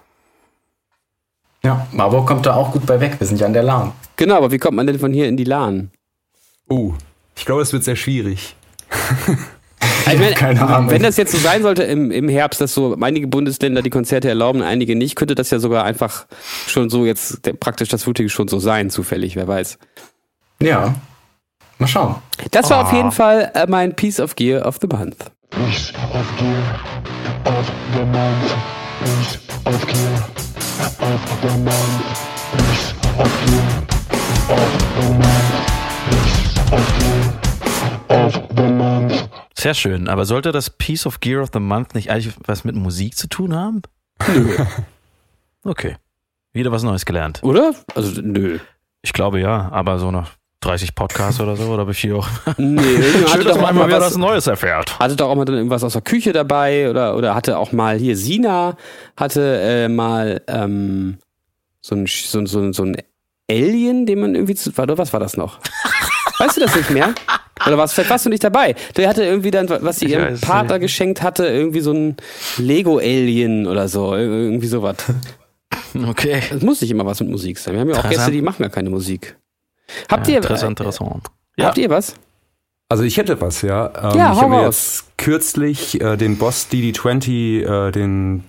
Ja, 1.64 1.88
Marburg 1.94 2.28
kommt 2.28 2.46
da 2.46 2.54
auch 2.56 2.74
gut 2.74 2.86
bei 2.86 3.00
weg. 3.00 3.16
Wir 3.20 3.26
sind 3.28 3.40
ja 3.40 3.46
an 3.46 3.54
der 3.54 3.64
Lahn. 3.64 3.94
genau, 4.18 4.36
aber 4.36 4.52
wie 4.52 4.58
kommt 4.58 4.76
man 4.76 4.86
denn 4.88 5.00
von 5.00 5.14
hier 5.14 5.28
in 5.30 5.38
die 5.38 5.46
Lahn? 5.46 5.90
Uh, 6.70 6.94
ich 7.38 7.46
glaube, 7.46 7.62
es 7.62 7.72
wird 7.72 7.86
sehr 7.86 7.96
schwierig. 7.96 8.56
Ich 10.12 10.20
meine, 10.20 10.34
Keine 10.34 10.62
Ahnung. 10.68 10.90
Wenn 10.90 11.02
das 11.04 11.18
jetzt 11.18 11.32
so 11.32 11.38
sein 11.38 11.62
sollte 11.64 11.84
im, 11.84 12.12
im 12.12 12.28
Herbst, 12.28 12.60
dass 12.62 12.74
so 12.74 12.96
einige 13.00 13.28
Bundesländer 13.28 13.82
die 13.82 13.90
Konzerte 13.90 14.28
erlauben, 14.30 14.62
einige 14.62 14.96
nicht, 14.96 15.16
könnte 15.16 15.34
das 15.36 15.50
ja 15.50 15.60
sogar 15.60 15.86
einfach 15.86 16.26
schon 16.68 16.90
so 16.90 17.06
jetzt 17.06 17.42
praktisch 17.60 17.90
das 17.90 18.04
Footage 18.04 18.30
schon 18.30 18.48
so 18.48 18.60
sein, 18.60 18.90
zufällig, 18.90 19.36
wer 19.36 19.48
weiß. 19.48 19.78
Ja. 20.62 20.96
Mal 21.80 21.88
schauen. 21.88 22.16
Das 22.52 22.70
war 22.70 22.82
auf 22.84 22.94
Ah. 22.94 22.96
jeden 22.98 23.12
Fall 23.12 23.52
äh, 23.56 23.66
mein 23.68 23.96
Piece 23.96 24.20
of 24.20 24.36
Gear 24.36 24.66
of 24.66 24.78
the 24.82 24.88
Month. 24.88 25.32
Piece 25.50 25.94
of 26.14 26.26
gear 26.38 26.80
of 27.46 27.72
the 27.94 28.06
month. 28.06 28.56
Piece 29.04 29.40
of 29.66 29.88
gear 29.88 30.30
of 31.00 31.22
the 31.42 31.58
month. 31.60 32.04
Piece 32.58 32.94
of 33.18 33.46
gear 33.46 33.84
of 34.50 34.72
the 35.00 35.08
month. 35.14 35.54
Piece 36.10 36.72
of 36.72 37.00
gear 37.00 37.43
of 38.10 38.40
the 38.56 38.64
month. 38.64 39.30
Sehr 39.56 39.74
schön. 39.74 40.08
Aber 40.10 40.26
sollte 40.26 40.52
das 40.52 40.70
Piece 40.70 41.06
of 41.06 41.20
Gear 41.20 41.42
of 41.44 41.50
the 41.54 41.60
Month 41.60 41.96
nicht 41.96 42.10
eigentlich 42.12 42.34
was 42.46 42.64
mit 42.64 42.76
Musik 42.76 43.18
zu 43.18 43.28
tun 43.28 43.56
haben? 43.56 43.82
Okay. 45.66 45.96
Wieder 46.52 46.72
was 46.72 46.84
Neues 46.84 47.06
gelernt. 47.06 47.40
Oder? 47.42 47.74
Also, 47.96 48.22
nö. 48.22 48.60
Ich 49.02 49.14
glaube 49.14 49.40
ja, 49.40 49.70
aber 49.72 49.98
so 49.98 50.12
nach 50.12 50.32
30 50.60 50.96
Podcasts 50.96 51.40
oder 51.42 51.56
so 51.56 51.64
oder 51.70 51.88
wie 51.88 51.94
viel 51.94 52.14
auch. 52.16 52.28
Nee, 52.58 52.82
Schön, 53.02 53.26
hatte 53.32 53.44
dass 53.44 53.56
doch 53.56 53.62
man 53.62 53.76
mal 53.76 53.88
wieder 53.88 54.02
was, 54.02 54.18
Neues 54.18 54.48
erfährt. 54.48 54.98
hatte 55.00 55.16
doch 55.16 55.30
auch 55.30 55.36
mal 55.36 55.46
dann 55.46 55.56
irgendwas 55.56 55.84
aus 55.84 55.94
der 55.94 56.02
Küche 56.02 56.32
dabei 56.32 56.90
oder, 56.90 57.16
oder 57.18 57.36
hatte 57.36 57.58
auch 57.58 57.72
mal 57.72 57.98
hier 57.98 58.16
Sina 58.16 58.78
hatte 59.18 59.62
äh, 59.62 59.88
mal 59.90 60.42
ähm, 60.48 61.18
so, 61.82 61.96
ein, 61.96 62.06
so, 62.08 62.46
so, 62.46 62.72
so 62.72 62.84
ein 62.84 62.98
Alien, 63.50 64.06
den 64.06 64.22
man 64.22 64.36
irgendwie 64.36 64.56
zu, 64.56 64.76
warte, 64.78 64.98
was 64.98 65.12
war 65.12 65.20
das 65.20 65.36
noch? 65.36 65.60
Weißt 66.40 66.58
du 66.58 66.62
das 66.62 66.76
nicht 66.76 66.90
mehr? 66.92 67.14
Oder 67.68 67.78
was? 67.78 67.94
Vielleicht 67.94 68.10
warst 68.10 68.26
du 68.26 68.30
nicht 68.30 68.44
dabei. 68.44 68.76
Der 68.98 69.08
hatte 69.10 69.24
irgendwie 69.24 69.52
dann, 69.52 69.70
was 69.70 70.00
sie 70.00 70.06
ihrem 70.08 70.40
Partner 70.40 70.74
nicht. 70.76 70.84
geschenkt 70.84 71.22
hatte, 71.22 71.46
irgendwie 71.46 71.80
so 71.82 71.92
ein 71.94 72.18
Lego-Alien 72.58 73.68
oder 73.68 73.88
so. 73.88 74.16
Irgendwie 74.16 74.68
sowas. 74.68 74.98
Okay. 76.08 76.42
Es 76.52 76.62
muss 76.64 76.82
nicht 76.82 76.90
immer 76.92 77.06
was 77.06 77.20
mit 77.20 77.30
Musik 77.30 77.58
sein. 77.60 77.74
Wir 77.76 77.82
haben 77.82 77.90
ja 77.90 77.96
auch 77.96 78.02
Gäste, 78.02 78.14
Interessant. 78.16 78.36
die 78.36 78.42
machen 78.42 78.64
ja 78.64 78.70
keine 78.70 78.90
Musik. 78.90 79.38
Habt 80.10 80.28
Ja, 80.28 80.34
ihr, 80.34 80.38
interessant, 80.38 80.80
äh, 80.80 80.84
interessant. 80.84 81.28
habt 81.60 81.78
ihr 81.78 81.90
was? 81.90 82.16
Also 82.90 83.04
ich 83.04 83.18
hätte 83.18 83.40
was, 83.42 83.62
ja. 83.64 83.88
Ähm, 84.12 84.18
Ja, 84.18 84.34
ich 84.34 84.40
habe 84.42 84.50
mir 84.50 84.64
jetzt 84.66 85.18
kürzlich 85.18 86.00
äh, 86.02 86.16
den 86.18 86.38
Boss 86.38 86.68
DD20, 86.72 87.88
äh, 87.88 87.92
den 87.92 88.44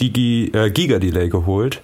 Digi, 0.00 0.50
äh, 0.54 0.70
Giga 0.70 0.98
Delay 0.98 1.28
geholt. 1.28 1.80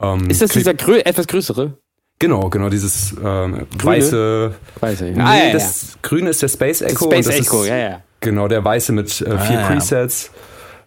Ähm, 0.00 0.28
Ist 0.30 0.42
das 0.42 0.50
dieser 0.52 0.74
grö 0.74 0.98
etwas 0.98 1.26
größere? 1.26 1.78
Genau, 2.22 2.48
genau, 2.50 2.68
dieses 2.68 3.14
ähm, 3.22 3.66
weiße. 3.82 4.54
Weiß 4.78 5.00
ich. 5.00 5.16
Nee, 5.16 5.22
Ah, 5.22 5.36
ja, 5.36 5.44
ja. 5.46 5.52
das 5.54 5.98
Grüne 6.02 6.30
ist 6.30 6.40
der 6.40 6.46
Space 6.48 6.78
Das 6.78 6.92
Echo. 6.92 7.06
Space 7.06 7.26
und 7.26 7.34
das 7.34 7.46
Echo, 7.46 7.62
ist, 7.64 7.68
ja, 7.68 7.76
ja. 7.76 8.00
Genau, 8.20 8.46
der 8.46 8.64
weiße 8.64 8.92
mit 8.92 9.20
äh, 9.22 9.38
vier 9.40 9.58
Ah. 9.58 9.66
Presets. 9.66 10.30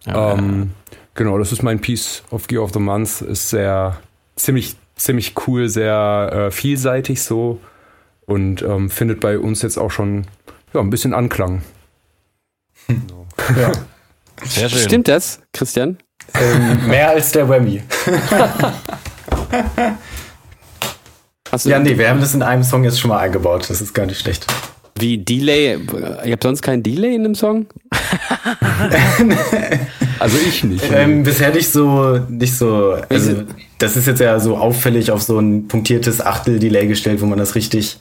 Ja, 0.06 0.32
ähm, 0.32 0.70
Genau, 1.14 1.38
das 1.38 1.52
ist 1.52 1.62
mein 1.62 1.78
Piece 1.80 2.22
of 2.30 2.46
Gear 2.46 2.62
of 2.62 2.72
the 2.72 2.78
Month. 2.78 3.20
Ist 3.20 3.50
sehr, 3.50 3.98
ziemlich, 4.36 4.76
ziemlich 4.96 5.34
cool, 5.46 5.68
sehr 5.68 6.30
äh, 6.48 6.50
vielseitig 6.50 7.22
so 7.22 7.60
und 8.24 8.62
ähm, 8.62 8.88
findet 8.88 9.20
bei 9.20 9.38
uns 9.38 9.60
jetzt 9.62 9.76
auch 9.78 9.90
schon 9.90 10.26
ja, 10.72 10.80
ein 10.80 10.88
bisschen 10.90 11.12
Anklang. 11.14 11.60
Ja. 12.88 13.72
Sehr 14.44 14.68
schön. 14.70 14.78
Stimmt 14.80 15.08
das, 15.08 15.40
Christian? 15.52 15.98
ähm, 16.34 16.88
mehr 16.88 17.10
als 17.10 17.32
der 17.32 17.46
Whammy. 17.48 17.82
Du 21.62 21.68
Ja, 21.68 21.78
nee, 21.78 21.96
wir 21.98 22.08
haben 22.08 22.20
das 22.20 22.34
in 22.34 22.42
einem 22.42 22.62
Song 22.62 22.84
jetzt 22.84 23.00
schon 23.00 23.08
mal 23.10 23.18
eingebaut. 23.18 23.66
Das 23.68 23.80
ist 23.80 23.94
gar 23.94 24.06
nicht 24.06 24.20
schlecht. 24.20 24.46
Wie 24.98 25.18
Delay? 25.18 25.78
Ihr 26.24 26.32
habt 26.32 26.42
sonst 26.42 26.62
keinen 26.62 26.82
Delay 26.82 27.14
in 27.14 27.22
dem 27.24 27.34
Song? 27.34 27.66
Also 30.18 30.38
ich 30.38 30.64
nicht. 30.64 30.84
Ähm, 30.92 31.22
bisher 31.22 31.52
nicht 31.52 31.70
so, 31.70 32.18
nicht 32.30 32.56
so, 32.56 32.96
also 33.10 33.42
das 33.78 33.96
ist 33.98 34.06
jetzt 34.06 34.20
ja 34.20 34.40
so 34.40 34.56
auffällig 34.56 35.10
auf 35.10 35.20
so 35.22 35.38
ein 35.38 35.68
punktiertes 35.68 36.24
Achtel-Delay 36.24 36.86
gestellt, 36.86 37.20
wo 37.20 37.26
man 37.26 37.38
das 37.38 37.54
richtig 37.54 37.98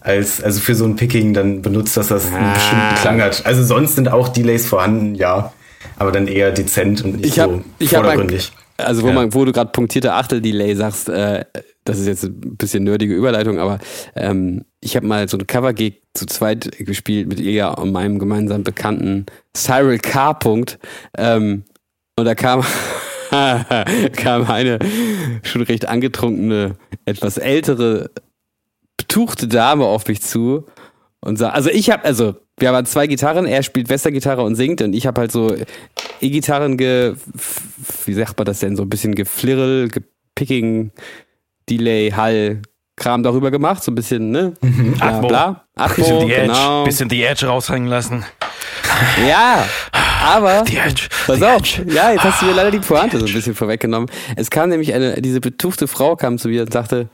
als, 0.00 0.42
also 0.42 0.58
für 0.60 0.74
so 0.74 0.86
ein 0.86 0.96
Picking 0.96 1.34
dann 1.34 1.60
benutzt, 1.60 1.98
dass 1.98 2.08
das 2.08 2.26
einen 2.32 2.36
Ah. 2.46 2.54
bestimmten 2.54 2.94
Klang 3.02 3.20
hat. 3.20 3.44
Also 3.44 3.62
sonst 3.62 3.96
sind 3.96 4.08
auch 4.10 4.28
Delays 4.28 4.66
vorhanden, 4.66 5.14
ja, 5.16 5.52
aber 5.98 6.12
dann 6.12 6.26
eher 6.26 6.50
dezent 6.50 7.04
und 7.04 7.16
nicht 7.16 7.26
Ich 7.26 7.38
hab- 7.38 7.50
so 7.50 7.62
ich 7.78 7.94
hab 7.94 8.04
vordergründig. 8.04 8.52
Also 8.84 9.02
wo 9.02 9.08
Ja. 9.08 9.12
man, 9.14 9.34
wo 9.34 9.44
du 9.44 9.52
gerade 9.52 9.70
punktierte 9.72 10.12
Achtel-Delay 10.14 10.74
sagst, 10.74 11.08
äh, 11.08 11.44
das 11.84 11.98
ist 11.98 12.06
jetzt 12.06 12.24
ein 12.24 12.56
bisschen 12.56 12.84
nerdige 12.84 13.14
Überleitung, 13.14 13.58
aber 13.58 13.78
ähm, 14.14 14.64
ich 14.80 14.96
habe 14.96 15.06
mal 15.06 15.28
so 15.28 15.36
ein 15.38 15.46
Cover-Gig 15.46 16.02
zu 16.14 16.26
zweit 16.26 16.70
gespielt 16.78 17.28
mit 17.28 17.40
ihr 17.40 17.76
und 17.78 17.92
meinem 17.92 18.18
gemeinsamen 18.18 18.64
Bekannten 18.64 19.26
Cyril 19.56 19.98
K. 19.98 20.34
Punkt. 20.34 20.78
Ähm, 21.16 21.64
und 22.16 22.24
da 22.24 22.34
kam, 22.34 22.62
kam 23.30 24.50
eine 24.50 24.78
schon 25.42 25.62
recht 25.62 25.88
angetrunkene, 25.88 26.76
etwas 27.04 27.38
ältere, 27.38 28.10
betuchte 28.96 29.48
Dame 29.48 29.84
auf 29.84 30.06
mich 30.06 30.20
zu 30.20 30.66
und 31.20 31.36
sah, 31.36 31.50
also 31.50 31.70
ich 31.70 31.90
habe, 31.90 32.04
also 32.04 32.34
wir 32.60 32.70
haben 32.70 32.86
zwei 32.86 33.06
Gitarren, 33.06 33.46
er 33.46 33.62
spielt 33.62 33.88
Westergitarre 33.88 34.42
und 34.42 34.54
singt 34.54 34.82
und 34.82 34.92
ich 34.94 35.06
habe 35.06 35.20
halt 35.20 35.32
so 35.32 35.54
E-Gitarren 36.20 36.76
ge, 36.76 37.14
wie 38.04 38.12
sagt 38.14 38.36
man 38.38 38.44
das 38.44 38.60
denn, 38.60 38.76
so 38.76 38.82
ein 38.82 38.88
bisschen 38.90 39.14
geflirrel, 39.14 39.88
gepicking, 39.88 40.92
Delay, 41.68 42.10
Hall, 42.14 42.62
Kram 42.96 43.22
darüber 43.22 43.50
gemacht, 43.50 43.82
so 43.82 43.90
ein 43.90 43.94
bisschen, 43.94 44.30
ne? 44.30 44.52
Bla, 44.60 45.08
Atmo. 45.08 45.28
bla. 45.28 45.64
Atmo, 45.74 46.04
Bisschen 46.04 46.26
die 46.26 46.32
Edge, 46.34 46.46
genau. 46.48 46.84
bisschen 46.84 47.08
die 47.08 47.22
Edge 47.24 47.46
raushängen 47.46 47.88
lassen. 47.88 48.24
Ja, 49.26 49.66
aber 50.22 50.62
Die 50.68 50.76
Edge. 50.76 51.08
Pass 51.26 51.38
die 51.38 51.44
auf, 51.44 51.56
Edge. 51.78 51.86
ja, 51.94 52.12
jetzt 52.12 52.24
hast 52.24 52.42
du 52.42 52.46
mir 52.46 52.52
leider 52.52 52.70
die 52.70 52.80
Pointe 52.80 53.18
so 53.18 53.24
ein 53.24 53.32
bisschen 53.32 53.54
vorweggenommen. 53.54 54.10
Es 54.36 54.50
kam 54.50 54.68
nämlich 54.68 54.92
eine, 54.92 55.22
diese 55.22 55.40
betuchte 55.40 55.88
Frau 55.88 56.16
kam 56.16 56.36
zu 56.36 56.48
mir 56.48 56.62
und 56.62 56.72
sagte, 56.72 57.08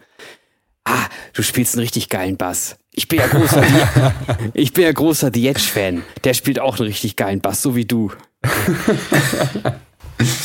ah, 0.84 1.07
du 1.34 1.42
spielst 1.42 1.74
einen 1.74 1.82
richtig 1.82 2.09
geilen 2.09 2.36
Bass. 2.36 2.78
Ich 2.99 3.09
bin 3.09 3.18
ja 3.20 3.26
großer, 3.26 3.62
ich 4.55 4.72
bin 4.72 4.84
ja 4.84 4.92
großer 4.92 5.30
The 5.32 5.49
Edge-Fan. 5.49 6.03
Der 6.24 6.32
spielt 6.34 6.59
auch 6.59 6.78
einen 6.78 6.88
richtig 6.88 7.14
geilen 7.14 7.40
Bass, 7.40 7.61
so 7.62 7.76
wie 7.76 7.84
du. 7.84 8.11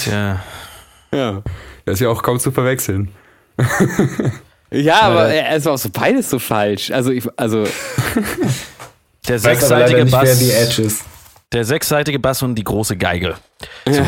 Tja. 0.04 0.44
Ja. 1.14 1.42
Das 1.86 1.94
ist 1.96 2.00
ja 2.02 2.10
auch 2.10 2.22
kaum 2.22 2.40
zu 2.40 2.52
verwechseln. 2.52 3.10
Ja, 4.74 5.02
aber 5.02 5.28
es 5.34 5.66
war 5.66 5.74
auch 5.74 5.78
so 5.78 5.90
beides 5.90 6.30
so 6.30 6.40
falsch. 6.40 6.92
Also 6.92 7.12
ich, 7.12 7.28
also 7.36 7.66
Der 9.28 9.38
sechsseitige 9.38 10.06
nicht, 10.06 10.14
wer 10.14 10.22
Bass. 10.22 10.40
die 10.40 10.50
Edge 10.50 10.82
ist. 10.84 11.02
Der 11.52 11.66
sechsseitige 11.66 12.20
Bass 12.20 12.42
und 12.42 12.56
die 12.56 12.64
große 12.64 12.96
Geige. 12.96 13.36
ja, 13.86 14.06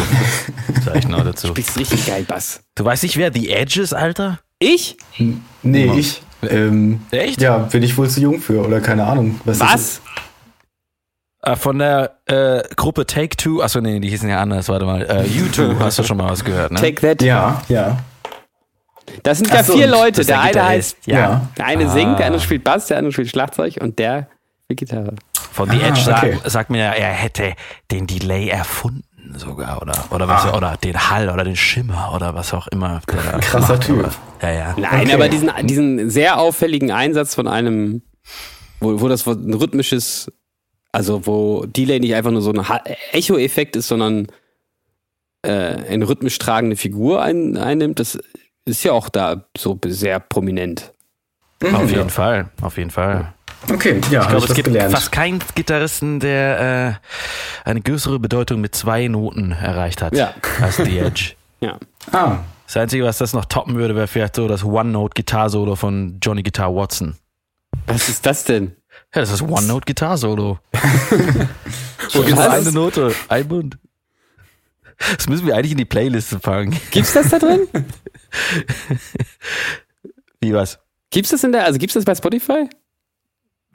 Sag 0.86 0.96
ich 0.96 1.08
noch 1.10 1.22
dazu. 1.26 1.48
spielst 1.50 1.72
einen 1.72 1.86
richtig 1.86 2.06
geilen 2.06 2.26
Bass. 2.26 2.62
Du 2.76 2.86
weißt 2.86 3.04
nicht, 3.04 3.18
wer 3.18 3.34
The 3.34 3.50
Edge 3.50 3.82
ist, 3.82 3.92
Alter? 3.94 4.40
Ich? 4.58 4.96
Nee, 5.64 5.92
ich. 6.00 6.22
Ähm, 6.50 7.02
Echt? 7.12 7.42
ja, 7.42 7.58
bin 7.58 7.84
ich 7.84 7.98
wohl 7.98 8.10
zu 8.10 8.20
jung 8.22 8.40
für 8.40 8.66
oder 8.66 8.82
keine 8.82 9.06
Ahnung. 9.06 9.40
Was? 9.46 9.60
Was? 9.60 10.02
Äh, 11.42 11.56
von 11.56 11.80
der 11.80 12.18
äh, 12.26 12.64
Gruppe 12.76 13.06
Take 13.06 13.36
Two. 13.36 13.62
Achso, 13.62 13.82
nee, 13.82 14.00
die 14.00 14.10
hießen 14.10 14.30
ja 14.30 14.40
anders. 14.42 14.70
Warte 14.70 14.86
mal. 14.86 15.02
Äh, 15.04 15.24
U2 15.28 15.78
hast 15.80 16.00
du 16.00 16.04
schon 16.04 16.18
mal 16.18 16.30
was 16.30 16.44
gehört, 16.44 16.72
ne? 16.72 16.80
Take 16.80 17.02
that. 17.02 17.22
Ja, 17.22 17.62
ja. 17.68 17.98
Das 19.24 19.38
sind 19.40 19.52
ja 19.54 19.64
so, 19.64 19.74
vier 19.74 19.88
Leute. 19.88 20.22
Ist 20.22 20.30
Der 20.30 20.40
eine 20.42 20.64
heißt, 20.66 20.98
Ja. 21.06 21.20
Ja. 21.20 21.48
der 21.58 21.66
eine 21.66 21.86
Ah. 21.86 21.90
singt, 21.90 22.20
der 22.20 22.28
andere 22.28 22.42
spielt 22.42 22.64
Bass, 22.64 22.88
der 22.88 22.98
andere 22.98 23.12
spielt 23.12 23.30
Schlagzeug 23.30 23.76
und 23.82 24.00
der 24.00 24.28
spielt 24.64 24.80
Gitarre. 24.80 25.14
Von 25.52 25.70
The 25.70 25.78
Ah, 25.84 25.88
Edge 25.90 26.00
okay. 26.12 26.32
sagt, 26.36 26.52
sagt 26.52 26.70
mir, 26.70 26.80
ja, 26.80 26.92
er 26.94 27.12
hätte 27.12 27.54
den 27.92 28.08
Delay 28.08 28.48
erfunden 28.48 29.04
sogar 29.38 29.82
oder 29.82 29.94
oder 30.12 30.28
was 30.28 30.46
Ah. 30.46 30.56
oder 30.58 30.78
den 30.78 31.10
Hall 31.10 31.30
oder 31.30 31.44
den 31.44 31.56
Schimmer 31.56 32.12
oder 32.16 32.36
was 32.36 32.54
auch 32.54 32.68
immer. 32.68 33.02
Krasser 33.06 33.60
macht, 33.76 33.82
Typ. 33.84 34.00
aber- 34.00 34.12
Ja, 34.42 34.52
ja. 34.52 34.76
Nein, 34.78 35.02
Okay. 35.06 35.14
aber 35.14 35.30
diesen, 35.30 35.52
diesen 35.64 36.10
sehr 36.10 36.38
auffälligen 36.40 36.92
Einsatz 36.92 37.36
von 37.36 37.48
einem, 37.48 38.02
wo, 38.80 39.00
wo 39.02 39.08
das 39.08 39.26
ein 39.28 39.54
rhythmisches, 39.54 40.32
also 40.92 41.26
wo 41.26 41.66
Delay 41.66 42.00
nicht 42.00 42.14
einfach 42.16 42.32
nur 42.32 42.42
so 42.42 42.52
ein 42.52 42.64
Echo-Effekt 43.12 43.76
ist, 43.76 43.88
sondern 43.88 44.28
äh, 45.44 45.50
eine 45.90 46.08
rhythmisch 46.08 46.38
tragende 46.38 46.76
Figur 46.76 47.22
ein, 47.22 47.58
einnimmt, 47.58 48.00
das 48.00 48.18
ist 48.66 48.84
ja 48.84 48.92
auch 48.94 49.10
da 49.10 49.46
so 49.58 49.78
sehr 49.86 50.20
prominent. 50.20 50.94
Auf 51.64 51.90
jeden 51.90 51.94
ja. 52.04 52.08
Fall, 52.10 52.50
auf 52.62 52.78
jeden 52.78 52.92
Fall. 52.92 53.34
Okay, 53.72 54.02
ja, 54.12 54.22
Ich 54.24 54.28
glaube, 54.30 54.46
es 54.48 54.54
gibt 54.54 54.68
gelernt. 54.68 54.94
fast 54.94 55.12
keinen 55.12 55.40
Gitarristen, 55.56 56.20
der 56.20 57.00
äh, 57.66 57.70
eine 57.70 57.82
größere 57.82 58.20
Bedeutung 58.20 58.62
mit 58.62 58.76
zwei 58.76 59.08
Noten 59.08 59.52
erreicht 59.52 60.02
hat 60.02 60.16
Ja. 60.16 60.34
als 60.62 60.78
The 60.78 61.00
Edge. 61.00 61.34
Ja. 61.62 61.78
Ah, 62.12 62.40
Das 62.66 62.76
Einzige, 62.76 63.06
was 63.06 63.20
das 63.20 63.32
noch 63.32 63.46
toppen 63.46 63.76
würde, 63.76 63.96
wäre 63.96 64.08
vielleicht 64.08 64.36
so 64.36 64.50
das 64.50 64.66
One-Note-Gitarre-Solo 64.66 65.78
von 65.78 66.18
Johnny 66.22 66.44
Guitar 66.44 66.76
Watson. 66.76 67.16
Was 67.88 68.10
ist 68.10 68.26
das 68.26 68.44
denn? 68.44 68.76
Ja, 69.16 69.22
das 69.22 69.32
ist 69.32 69.42
One-Note-Gitarre-Solo. 69.44 70.60
Wo 72.14 72.22
gibt's 72.22 72.42
eine? 72.42 72.72
Note, 72.74 73.16
ein 73.30 73.48
Bund. 73.48 73.78
Das 75.16 75.30
müssen 75.30 75.48
wir 75.48 75.56
eigentlich 75.56 75.72
in 75.72 75.78
die 75.78 75.86
Playliste 75.86 76.38
packen. 76.40 76.78
Gibt's 76.92 77.14
das 77.14 77.30
da 77.30 77.40
drin? 77.40 77.62
Wie 80.42 80.54
was? 80.54 80.80
Gibt's 81.12 81.30
das 81.32 81.44
in 81.46 81.52
der, 81.54 81.64
also 81.66 81.80
gibt's 81.80 81.94
das 81.94 82.04
bei 82.06 82.14
Spotify? 82.16 82.68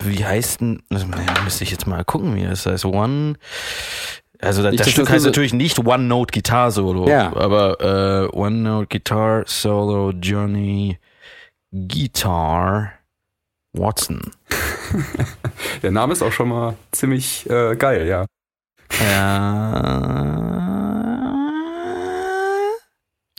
Wie 0.03 0.25
heißt 0.25 0.61
denn, 0.61 0.83
das 0.91 1.05
müsste 1.45 1.65
ich 1.65 1.71
jetzt 1.71 1.87
mal 1.87 2.05
gucken, 2.05 2.35
wie 2.37 2.45
das 2.45 2.67
heißt. 2.67 2.85
One, 2.85 3.35
also 4.41 4.63
das, 4.63 4.77
das 4.77 4.91
Stück 4.91 5.07
das 5.07 5.15
heißt 5.15 5.23
so- 5.25 5.29
natürlich 5.31 5.53
nicht 5.53 5.79
One 5.85 6.05
Note 6.05 6.33
Guitar 6.33 6.71
Solo, 6.71 7.09
Ja. 7.09 7.35
aber 7.37 7.81
äh, 8.33 8.37
One 8.37 8.57
Note 8.59 8.87
Guitar 8.89 9.43
Solo 9.47 10.13
Johnny 10.13 10.99
Guitar 11.73 12.93
Watson. 13.73 14.21
Der 15.83 15.91
Name 15.91 16.13
ist 16.13 16.23
auch 16.23 16.33
schon 16.33 16.49
mal 16.49 16.75
ziemlich 16.93 17.49
äh, 17.51 17.77
geil, 17.77 18.07
ja. 18.07 18.27
Ja. 19.01 20.09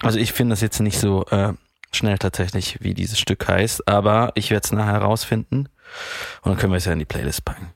Also 0.02 0.20
ich 0.20 0.32
finde 0.34 0.54
das 0.54 0.62
jetzt 0.62 0.80
nicht 0.80 1.00
so 1.00 1.26
äh, 1.26 1.54
schnell 1.92 2.18
tatsächlich, 2.18 2.78
wie 2.82 2.94
dieses 2.94 3.20
Stück 3.20 3.48
heißt, 3.48 3.88
aber 3.88 4.32
ich 4.36 4.52
werde 4.52 4.66
es 4.66 4.72
nachher 4.72 4.94
herausfinden 4.94 5.68
und 6.44 6.52
dann 6.52 6.58
können 6.58 6.74
wir 6.74 6.78
es 6.78 6.86
ja 6.86 6.94
in 6.94 7.00
die 7.00 7.06
Playlist 7.06 7.46
packen. 7.46 7.68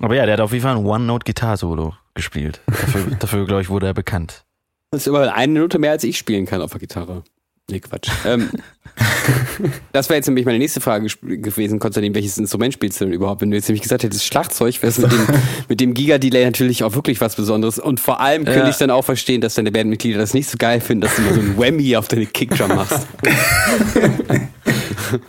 Aber 0.00 0.14
ja, 0.14 0.24
der 0.24 0.34
hat 0.34 0.40
auf 0.40 0.52
jeden 0.52 0.62
Fall 0.62 0.76
ein 0.76 0.84
One-Note-Gitar-Solo 0.84 1.94
gespielt. 2.14 2.60
Dafür, 2.66 3.06
dafür 3.18 3.46
glaube 3.46 3.62
ich, 3.62 3.68
wurde 3.68 3.86
er 3.86 3.94
bekannt. 3.94 4.44
Das 4.90 5.02
ist 5.02 5.06
immer 5.06 5.32
eine 5.34 5.52
Minute 5.52 5.78
mehr, 5.78 5.92
als 5.92 6.04
ich 6.04 6.18
spielen 6.18 6.44
kann 6.46 6.60
auf 6.62 6.70
der 6.72 6.80
Gitarre. 6.80 7.22
Nee, 7.70 7.78
Quatsch. 7.80 8.10
ähm, 8.26 8.50
das 9.92 10.08
wäre 10.08 10.16
jetzt 10.16 10.26
nämlich 10.26 10.44
meine 10.44 10.58
nächste 10.58 10.80
Frage 10.80 11.06
gewesen, 11.22 11.78
Konstantin, 11.78 12.14
welches 12.14 12.36
Instrument 12.36 12.74
spielst 12.74 13.00
du 13.00 13.04
denn 13.04 13.14
überhaupt? 13.14 13.40
Wenn 13.40 13.50
du 13.50 13.56
jetzt 13.56 13.68
nämlich 13.68 13.82
gesagt 13.82 14.02
hättest, 14.02 14.24
Schlagzeug, 14.26 14.82
wäre 14.82 14.88
es 14.90 14.98
mit 14.98 15.12
dem, 15.12 15.26
mit 15.68 15.80
dem 15.80 15.94
Giga-Delay 15.94 16.44
natürlich 16.44 16.82
auch 16.84 16.94
wirklich 16.94 17.20
was 17.20 17.36
Besonderes. 17.36 17.78
Und 17.78 18.00
vor 18.00 18.20
allem 18.20 18.44
könnte 18.44 18.60
Ja. 18.60 18.68
ich 18.68 18.76
dann 18.76 18.90
auch 18.90 19.04
verstehen, 19.04 19.40
dass 19.40 19.54
deine 19.54 19.70
Bandmitglieder 19.70 20.18
das 20.18 20.34
nicht 20.34 20.50
so 20.50 20.58
geil 20.58 20.80
finden, 20.80 21.02
dass 21.02 21.14
du 21.16 21.22
mal 21.22 21.34
so 21.34 21.40
ein 21.40 21.56
Whammy 21.56 21.96
auf 21.96 22.08
deine 22.08 22.26
Kickdrum 22.26 22.74
machst. 22.74 23.06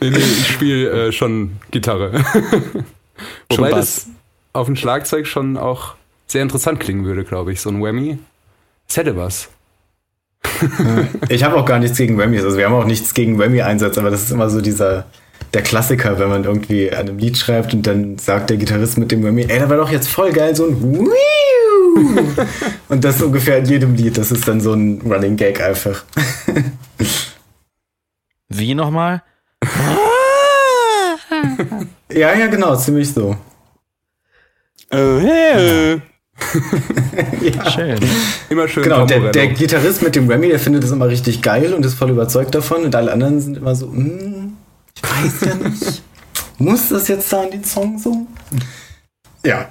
Nee, 0.01 0.09
nee, 0.09 0.17
ich 0.17 0.47
spiele 0.47 1.07
äh, 1.07 1.11
schon 1.11 1.57
Gitarre. 1.71 2.13
Wobei 3.49 3.71
Bass. 3.71 4.05
das 4.05 4.07
auf 4.53 4.67
dem 4.67 4.75
Schlagzeug 4.75 5.27
schon 5.27 5.57
auch 5.57 5.95
sehr 6.27 6.41
interessant 6.41 6.79
klingen 6.79 7.05
würde, 7.05 7.23
glaube 7.23 7.51
ich. 7.51 7.61
So 7.61 7.69
ein 7.69 7.81
Whammy. 7.81 8.17
Es 8.87 8.97
hätte 8.97 9.15
was. 9.15 9.49
ich 11.29 11.43
habe 11.43 11.55
auch 11.55 11.65
gar 11.65 11.79
nichts 11.79 11.97
gegen 11.97 12.17
Whammy. 12.17 12.39
Also 12.39 12.57
wir 12.57 12.65
haben 12.65 12.73
auch 12.73 12.85
nichts 12.85 13.13
gegen 13.13 13.39
Whammy-Einsatz, 13.39 13.97
aber 13.97 14.09
das 14.09 14.23
ist 14.23 14.31
immer 14.31 14.49
so 14.49 14.61
dieser 14.61 15.05
der 15.53 15.61
Klassiker, 15.61 16.17
wenn 16.19 16.29
man 16.29 16.43
irgendwie 16.45 16.91
an 16.91 17.07
einem 17.07 17.17
Lied 17.17 17.37
schreibt 17.37 17.73
und 17.73 17.85
dann 17.85 18.17
sagt 18.17 18.49
der 18.49 18.57
Gitarrist 18.57 18.97
mit 18.97 19.11
dem 19.11 19.23
Whammy, 19.23 19.43
ey, 19.43 19.59
da 19.59 19.69
war 19.69 19.77
doch 19.77 19.91
jetzt 19.91 20.07
voll 20.07 20.31
geil 20.31 20.55
so 20.55 20.65
ein 20.65 20.81
Wiu! 20.81 21.11
Und 22.89 23.03
das 23.03 23.21
ungefähr 23.21 23.59
in 23.59 23.65
jedem 23.65 23.95
Lied. 23.95 24.17
Das 24.17 24.31
ist 24.31 24.47
dann 24.47 24.61
so 24.61 24.73
ein 24.73 25.01
Running 25.01 25.35
Gag 25.35 25.61
einfach. 25.61 26.03
Wie 28.49 28.75
nochmal? 28.75 29.23
Ja, 32.11 32.33
ja, 32.35 32.47
genau, 32.47 32.75
ziemlich 32.75 33.11
so. 33.13 33.35
Oh, 34.91 35.19
hey. 35.19 36.01
Ja. 37.41 37.69
Schön. 37.69 37.99
Immer 38.49 38.67
schön 38.67 38.83
Genau, 38.83 39.05
der, 39.05 39.31
der 39.31 39.47
Gitarrist 39.47 40.01
mit 40.01 40.15
dem 40.15 40.27
Whammy, 40.27 40.49
der 40.49 40.59
findet 40.59 40.83
das 40.83 40.91
immer 40.91 41.07
richtig 41.07 41.41
geil 41.41 41.73
und 41.73 41.85
ist 41.85 41.93
voll 41.95 42.09
überzeugt 42.09 42.53
davon 42.55 42.83
und 42.85 42.95
alle 42.95 43.11
anderen 43.11 43.39
sind 43.39 43.57
immer 43.57 43.75
so, 43.75 43.87
hm, 43.87 44.57
ich 44.95 45.03
weiß 45.03 45.41
ja 45.47 45.55
nicht. 45.55 46.01
Muss 46.57 46.89
das 46.89 47.07
jetzt 47.07 47.31
da 47.31 47.43
in 47.43 47.51
den 47.51 47.63
Song 47.63 47.97
so? 47.99 48.25
Ja. 49.45 49.69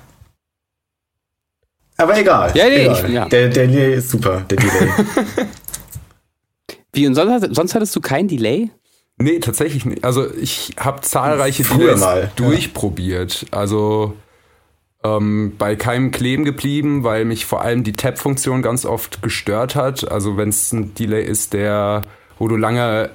Aber 1.97 2.17
egal. 2.19 2.53
Ja, 2.57 2.65
nee, 2.67 2.83
egal. 2.85 3.05
ich- 3.07 3.13
ja. 3.15 3.29
Der, 3.29 3.49
der 3.49 3.67
Delay 3.67 3.95
ist 3.97 4.11
super, 4.11 4.43
der 4.49 4.59
Delay. 4.59 4.89
Wie, 6.93 7.07
und 7.07 7.15
sonst, 7.15 7.55
sonst 7.55 7.75
hattest 7.75 7.95
du 7.97 8.01
kein 8.01 8.29
Delay? 8.29 8.71
Nee, 9.19 9.39
tatsächlich 9.39 9.85
nicht. 9.85 10.05
Also 10.05 10.33
ich 10.35 10.73
habe 10.79 11.01
zahlreiche 11.03 11.65
Früher 11.65 11.97
mal, 11.97 12.23
ja. 12.23 12.31
durchprobiert. 12.37 13.47
Also 13.51 14.15
ähm, 15.05 15.55
bei 15.59 15.77
keinem 15.77 16.11
kleben 16.11 16.45
geblieben, 16.45 17.05
weil 17.05 17.25
mich 17.25 17.45
vor 17.47 17.63
allem 17.63 17.85
die 17.85 17.93
Tab-Funktion 17.93 18.63
ganz 18.63 18.85
oft 18.85 19.23
gestört 19.23 19.75
hat. 19.75 20.11
Also 20.11 20.37
wenn 20.37 20.49
es 20.49 20.73
ein 20.73 20.95
Delay 20.95 21.25
ist, 21.25 21.53
der, 21.53 22.03
wo 22.39 22.49
du 22.49 22.57
lange 22.57 23.11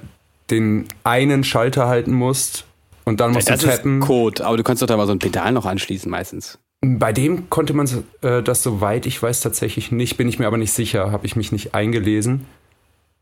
den 0.50 0.86
einen 1.04 1.44
Schalter 1.44 1.88
halten 1.88 2.12
musst 2.12 2.64
und 3.04 3.20
dann 3.20 3.32
musst 3.32 3.50
das 3.50 3.60
du 3.60 3.68
ist 3.68 3.76
tappen. 3.76 4.00
Code, 4.00 4.44
aber 4.44 4.56
du 4.56 4.62
kannst 4.62 4.82
doch 4.82 4.86
da 4.86 4.96
mal 4.96 5.06
so 5.06 5.12
ein 5.12 5.18
Pedal 5.18 5.52
noch 5.52 5.66
anschließen 5.66 6.10
meistens. 6.10 6.58
Bei 6.80 7.12
dem 7.12 7.50
konnte 7.50 7.74
man 7.74 7.88
äh, 8.22 8.42
das 8.42 8.62
soweit 8.62 9.04
ich 9.04 9.20
weiß 9.22 9.40
tatsächlich 9.40 9.90
nicht, 9.90 10.16
bin 10.16 10.28
ich 10.28 10.38
mir 10.38 10.46
aber 10.46 10.58
nicht 10.58 10.72
sicher, 10.72 11.10
habe 11.10 11.26
ich 11.26 11.36
mich 11.36 11.52
nicht 11.52 11.74
eingelesen. 11.74 12.46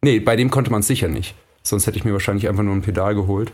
Nee, 0.03 0.21
bei 0.21 0.37
dem 0.37 0.51
konnte 0.51 0.71
man 0.71 0.81
es 0.81 0.87
sicher 0.87 1.09
nicht. 1.09 1.35
Sonst 1.69 1.87
hätte 1.87 1.99
ich 1.99 2.05
mir 2.05 2.13
wahrscheinlich 2.13 2.49
einfach 2.49 2.63
nur 2.63 2.75
ein 2.75 2.83
Pedal 2.83 3.15
geholt. 3.15 3.53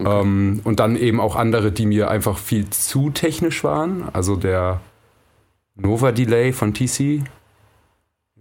Ähm, 0.00 0.60
und 0.64 0.80
dann 0.80 0.96
eben 0.96 1.20
auch 1.20 1.36
andere, 1.36 1.72
die 1.72 1.86
mir 1.86 2.10
einfach 2.10 2.38
viel 2.38 2.68
zu 2.70 3.10
technisch 3.10 3.64
waren. 3.64 4.08
Also 4.12 4.36
der 4.36 4.80
Nova 5.74 6.12
Delay 6.12 6.52
von 6.52 6.74
TC 6.74 7.22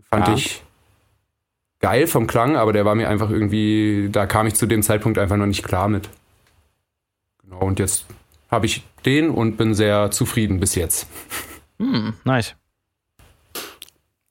fand 0.10 0.28
Ja. 0.28 0.34
ich 0.34 0.64
geil 1.80 2.08
vom 2.08 2.28
Klang, 2.28 2.56
aber 2.56 2.74
der 2.74 2.84
war 2.86 2.96
mir 2.96 3.08
einfach 3.10 3.30
irgendwie, 3.30 4.10
da 4.12 4.26
kam 4.26 4.48
ich 4.48 4.56
zu 4.56 4.66
dem 4.66 4.82
Zeitpunkt 4.82 5.18
einfach 5.18 5.38
noch 5.38 5.46
nicht 5.46 5.64
klar 5.64 5.88
mit. 5.88 6.10
Genau, 7.44 7.60
und 7.60 7.80
jetzt 7.80 8.06
habe 8.50 8.66
ich 8.66 8.84
den 9.06 9.30
und 9.30 9.56
bin 9.58 9.74
sehr 9.74 10.12
zufrieden 10.12 10.60
bis 10.60 10.76
jetzt. 10.76 11.08
Hm, 11.80 12.14
nice. 12.24 12.56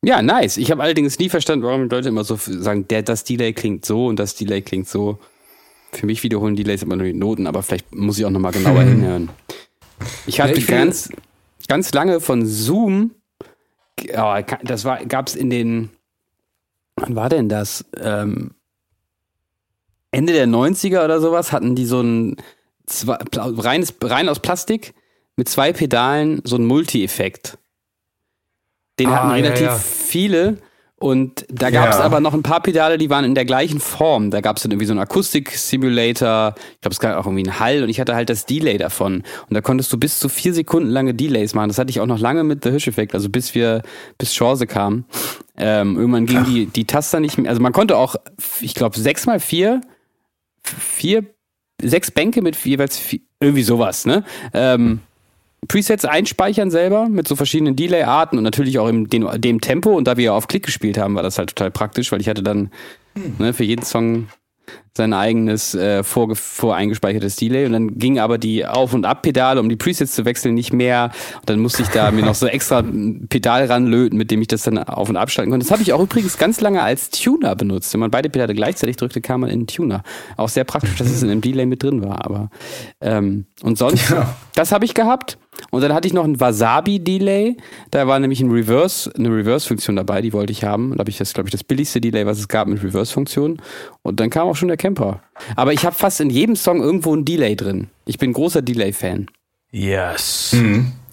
Ja, 0.05 0.23
nice. 0.23 0.57
Ich 0.57 0.71
habe 0.71 0.83
allerdings 0.83 1.19
nie 1.19 1.29
verstanden, 1.29 1.65
warum 1.65 1.89
Leute 1.89 2.09
immer 2.09 2.25
so 2.25 2.37
sagen, 2.37 2.87
der, 2.89 3.03
das 3.03 3.25
Delay 3.25 3.53
klingt 3.53 3.85
so 3.85 4.07
und 4.07 4.19
das 4.19 4.35
Delay 4.35 4.63
klingt 4.63 4.89
so. 4.89 5.19
Für 5.93 6.07
mich 6.07 6.23
wiederholen 6.23 6.57
Delays 6.57 6.83
immer 6.83 6.97
nur 6.97 7.07
die 7.07 7.15
Noten, 7.15 7.47
aber 7.47 7.63
vielleicht 7.63 7.95
muss 7.95 8.19
ich 8.19 8.25
auch 8.25 8.31
nochmal 8.31 8.53
genauer 8.53 8.83
hinhören. 8.85 9.31
Ich 10.27 10.41
hatte 10.41 10.61
Ja, 10.61 10.67
ganz, 10.67 11.11
ganz 11.69 11.93
lange 11.93 12.21
von 12.21 12.47
Zoom, 12.47 13.13
ja, 14.01 14.43
das 14.43 14.85
war, 14.85 15.05
gab's 15.07 15.35
in 15.35 15.51
den, 15.51 15.91
wann 16.97 17.15
war 17.17 17.29
denn 17.29 17.49
das? 17.49 17.85
Ähm, 18.01 18.51
Ende 20.11 20.33
der 20.33 20.47
90er 20.47 21.05
oder 21.05 21.21
sowas 21.21 21.53
hatten 21.53 21.75
die 21.75 21.87
so 21.87 22.01
ein 22.01 22.37
zwei, 22.87 23.17
reines, 23.37 23.95
rein 24.03 24.29
aus 24.29 24.41
Plastik 24.41 24.95
mit 25.37 25.49
zwei 25.49 25.73
Pedalen 25.73 26.41
so 26.45 26.57
ein 26.57 26.67
Multi-Effekt. 26.67 27.59
Den 28.99 29.09
Ah, 29.09 29.17
hatten 29.17 29.29
ja, 29.31 29.35
relativ 29.35 29.67
ja. 29.67 29.75
viele 29.77 30.59
und 31.01 31.45
da 31.51 31.71
gab 31.71 31.91
es 31.91 31.97
Ja. 31.99 32.05
aber 32.05 32.21
noch 32.21 32.33
ein 32.33 32.43
paar 32.43 32.63
Pedale, 32.63 32.97
die 32.97 33.11
waren 33.11 33.25
in 33.25 33.35
der 33.35 33.45
gleichen 33.45 33.81
Form. 33.81 34.31
Da 34.31 34.41
gab 34.41 34.57
es 34.57 34.63
dann 34.63 34.71
irgendwie 34.73 34.87
so 34.87 34.93
einen 34.93 35.01
Akustik-Simulator, 35.01 36.55
ich 36.75 36.81
glaube, 36.81 36.93
es 36.93 37.01
gab 37.01 37.17
auch 37.19 37.27
irgendwie 37.27 37.49
einen 37.49 37.59
Hall 37.61 37.83
und 37.83 37.89
ich 37.89 38.01
hatte 38.01 38.15
halt 38.15 38.31
das 38.31 38.47
Delay 38.47 38.79
davon. 38.79 39.17
Und 39.49 39.55
da 39.55 39.61
konntest 39.61 39.93
du 39.93 39.99
bis 39.99 40.19
zu 40.19 40.29
vier 40.29 40.55
Sekunden 40.55 40.89
lange 40.89 41.13
Delays 41.13 41.55
machen. 41.55 41.69
Das 41.69 41.79
hatte 41.79 41.91
ich 41.91 42.01
auch 42.01 42.07
noch 42.07 42.19
lange 42.21 42.45
mit 42.45 42.63
The 42.65 42.71
Hirsch-Effekt, 42.71 43.15
also 43.15 43.29
bis 43.29 43.55
wir, 43.55 43.83
bis 44.19 44.33
Chance 44.33 44.67
kam. 44.67 45.05
Ähm, 45.57 45.97
irgendwann 45.97 46.27
ging 46.27 46.45
die, 46.45 46.67
die 46.67 46.85
Taster 46.87 47.21
nicht 47.21 47.37
mehr, 47.39 47.51
also 47.51 47.61
man 47.61 47.73
konnte 47.73 47.97
auch, 47.97 48.15
ich 48.61 48.75
glaube, 48.75 48.99
sechs 48.99 49.27
mal 49.27 49.41
vier, 49.41 49.81
vier, 50.63 51.25
sechs 51.83 52.11
Bänke 52.11 52.41
mit 52.43 52.57
jeweils 52.65 52.97
vier, 52.99 53.21
irgendwie 53.41 53.63
sowas, 53.63 54.07
ne? 54.07 54.25
Ähm, 54.53 55.01
Presets 55.69 56.05
einspeichern 56.05 56.71
selber 56.71 57.09
mit 57.09 57.29
so 57.29 57.37
verschiedenen 57.37 57.77
Delay-Arten 57.77 58.37
und 58.39 58.45
natürlich 58.45 58.79
auch 58.79 58.89
im 58.89 59.09
dem, 59.09 59.29
dem 59.41 59.61
Tempo. 59.61 59.91
Und 59.97 60.07
da 60.09 60.17
wir 60.17 60.25
ja 60.25 60.33
auf 60.33 60.49
Klick 60.49 60.65
gespielt 60.65 60.99
haben, 60.99 61.15
war 61.15 61.23
das 61.23 61.39
halt 61.39 61.51
total 61.51 61.71
praktisch, 61.71 62.11
weil 62.13 62.21
ich 62.21 62.29
hatte 62.29 62.43
dann 62.43 62.71
ne, 63.39 63.53
für 63.53 63.65
jeden 63.65 63.85
Song 63.85 64.29
sein 64.97 65.13
eigenes 65.13 65.75
äh, 65.75 66.03
vorge- 66.05 66.37
voreingespeichertes 66.37 67.35
Delay 67.37 67.67
und 67.67 67.73
dann 67.73 67.99
ging 67.99 68.21
aber 68.21 68.39
die 68.39 68.65
Auf- 68.65 68.95
und 68.95 69.05
Ab-Pedale, 69.05 69.59
um 69.61 69.69
die 69.69 69.75
Presets 69.75 70.13
zu 70.15 70.25
wechseln, 70.25 70.55
nicht 70.55 70.73
mehr. 70.73 71.11
Und 71.41 71.51
dann 71.51 71.59
musste 71.59 71.83
ich 71.83 71.89
da 71.89 72.13
mir 72.13 72.25
noch 72.25 72.37
so 72.37 72.47
extra 72.47 72.79
ein 72.79 73.27
Pedal 73.29 73.67
ranlöten, 73.67 74.17
mit 74.17 74.31
dem 74.31 74.41
ich 74.41 74.47
das 74.47 74.63
dann 74.63 74.79
auf- 74.79 75.09
und 75.09 75.17
abschalten 75.17 75.51
konnte. 75.51 75.67
Das 75.67 75.73
habe 75.73 75.83
ich 75.83 75.93
auch 75.93 76.01
übrigens 76.01 76.39
ganz 76.39 76.61
lange 76.61 76.81
als 76.81 77.11
Tuner 77.11 77.57
benutzt. 77.57 77.93
Wenn 77.93 78.01
man 78.01 78.13
beide 78.13 78.31
Pedale 78.31 78.55
gleichzeitig 78.55 78.97
drückte, 78.97 79.21
kam 79.21 79.41
man 79.41 79.51
in 79.51 79.63
den 79.63 79.67
Tuner. 79.67 80.03
Auch 80.37 80.49
sehr 80.49 80.65
praktisch, 80.65 80.95
dass 80.97 81.09
es 81.11 81.25
in 81.25 81.31
einem 81.31 81.41
Delay 81.41 81.67
mit 81.67 81.83
drin 81.83 82.03
war. 82.05 82.25
Aber 82.25 82.51
ähm, 83.01 83.47
und 83.63 83.77
sonst, 83.77 84.11
Ja. 84.11 84.37
das 84.55 84.71
habe 84.71 84.85
ich 84.85 84.95
gehabt. 84.95 85.39
Und 85.71 85.83
dann 85.83 85.93
hatte 85.93 86.07
ich 86.07 86.15
noch 86.15 86.25
ein 86.25 86.39
Wasabi-Delay. 86.41 87.57
Da 87.91 88.07
war 88.07 88.19
nämlich 88.19 88.41
ein 88.41 88.51
Reverse, 88.51 89.11
eine 89.17 89.29
Reverse-Funktion 89.29 89.97
dabei, 89.97 90.21
die 90.23 90.33
wollte 90.33 90.53
ich 90.53 90.65
haben. 90.65 90.91
Und 90.93 90.99
da 90.99 91.01
habe 91.03 91.11
ich 91.11 91.19
das, 91.19 91.33
glaube 91.35 91.49
ich, 91.49 91.53
das 91.53 91.65
billigste 91.65 92.01
Delay, 92.01 92.27
was 92.27 92.39
es 92.39 92.49
gab 92.49 92.69
mit 92.69 92.83
Reverse-Funktion. 92.83 93.61
Und 94.03 94.21
dann 94.21 94.31
kam 94.31 94.49
auch 94.49 94.57
schon 94.57 94.69
der 94.69 94.77
Camper. 94.77 95.21
Aber 95.57 95.73
ich 95.73 95.85
habe 95.85 95.95
fast 95.95 96.21
in 96.21 96.31
jedem 96.31 96.57
Song 96.57 96.81
irgendwo 96.83 97.15
ein 97.15 97.25
Delay 97.25 97.57
drin. 97.57 97.89
Ich 98.07 98.19
bin 98.19 98.33
großer 98.33 98.63
Delay-Fan. 98.63 99.27
Yes. 99.73 100.57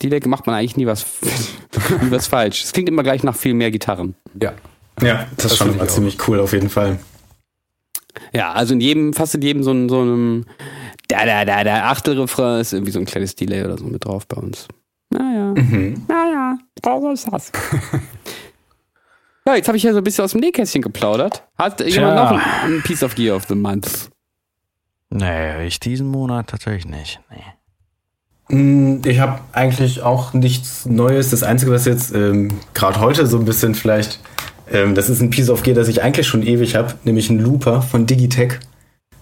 Delay 0.03 0.19
macht 0.27 0.45
man 0.45 0.55
eigentlich 0.55 0.77
nie 0.77 0.85
was, 0.85 1.05
nie 2.01 2.11
was 2.11 2.27
falsch. 2.27 2.63
Es 2.63 2.73
klingt 2.73 2.89
immer 2.89 3.01
gleich 3.03 3.23
nach 3.23 3.35
viel 3.35 3.55
mehr 3.55 3.71
Gitarren. 3.71 4.15
Ja. 4.39 4.53
Ja, 5.01 5.25
das, 5.35 5.43
Das 5.43 5.51
ist 5.53 5.57
schon 5.57 5.79
auch. 5.79 5.87
ziemlich 5.87 6.17
cool 6.27 6.39
auf 6.39 6.53
jeden 6.53 6.69
Fall. 6.69 6.99
Ja, 8.33 8.51
also 8.51 8.73
in 8.73 8.81
jedem, 8.81 9.13
fast 9.13 9.33
in 9.35 9.41
jedem 9.41 9.63
so, 9.63 9.71
so 9.87 10.01
einem 10.01 10.45
da 11.11 11.25
da 11.25 11.45
da 11.45 11.63
da 11.63 11.89
Achtelrefrain 11.91 12.61
ist 12.61 12.73
irgendwie 12.73 12.91
so 12.91 12.99
ein 12.99 13.05
kleines 13.05 13.35
Delay 13.35 13.63
oder 13.63 13.77
so 13.77 13.85
mit 13.85 14.03
drauf 14.05 14.27
bei 14.27 14.37
uns. 14.37 14.67
Naja, 15.09 15.53
Mhm. 15.55 16.05
naja, 16.07 16.57
so 16.83 17.11
ist 17.11 17.27
das. 17.31 17.51
ja, 19.45 19.55
jetzt 19.55 19.67
habe 19.67 19.77
ich 19.77 19.83
ja 19.83 19.91
so 19.91 19.97
ein 19.97 20.03
bisschen 20.03 20.23
aus 20.23 20.31
dem 20.31 20.41
Nähkästchen 20.41 20.81
geplaudert. 20.81 21.43
Hat 21.57 21.79
jemand 21.79 21.93
Tja. 21.93 22.23
noch 22.23 22.31
ein, 22.31 22.73
ein 22.75 22.81
Piece 22.83 23.03
of 23.03 23.15
Gear 23.15 23.35
of 23.35 23.45
the 23.47 23.55
Month? 23.55 24.09
Nee, 25.09 25.65
ich 25.65 25.79
diesen 25.79 26.07
Monat 26.07 26.47
tatsächlich 26.47 26.85
nicht. 26.85 27.19
Nee. 27.29 28.55
Mm, 28.55 29.01
Ich 29.05 29.19
habe 29.19 29.41
eigentlich 29.51 30.01
auch 30.01 30.33
nichts 30.33 30.85
Neues. 30.85 31.31
Das 31.31 31.43
Einzige, 31.43 31.71
was 31.71 31.85
jetzt 31.85 32.13
ähm, 32.15 32.49
gerade 32.73 32.99
heute 33.01 33.27
so 33.27 33.37
ein 33.37 33.45
bisschen 33.45 33.75
vielleicht, 33.75 34.19
ähm, 34.71 34.95
das 34.95 35.09
ist 35.09 35.21
ein 35.21 35.29
Piece 35.29 35.49
of 35.49 35.63
Gear, 35.63 35.75
das 35.75 35.89
ich 35.89 36.01
eigentlich 36.01 36.27
schon 36.27 36.43
ewig 36.43 36.75
habe, 36.75 36.93
nämlich 37.03 37.29
ein 37.29 37.39
Looper 37.39 37.81
von 37.81 38.05
Digitech. 38.05 38.59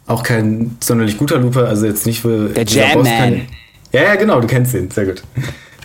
Auch 0.09 0.23
kein 0.23 0.75
sonderlich 0.79 1.19
guter 1.19 1.37
Looper, 1.37 1.67
also 1.67 1.85
jetzt 1.85 2.07
nicht 2.07 2.21
für. 2.21 2.49
Der 2.49 2.63
Jam 2.65 3.03
Man. 3.03 3.47
Ja, 3.91 4.01
ja, 4.01 4.15
genau, 4.15 4.41
du 4.41 4.47
kennst 4.47 4.73
den, 4.73 4.89
sehr 4.89 5.05
gut. 5.05 5.21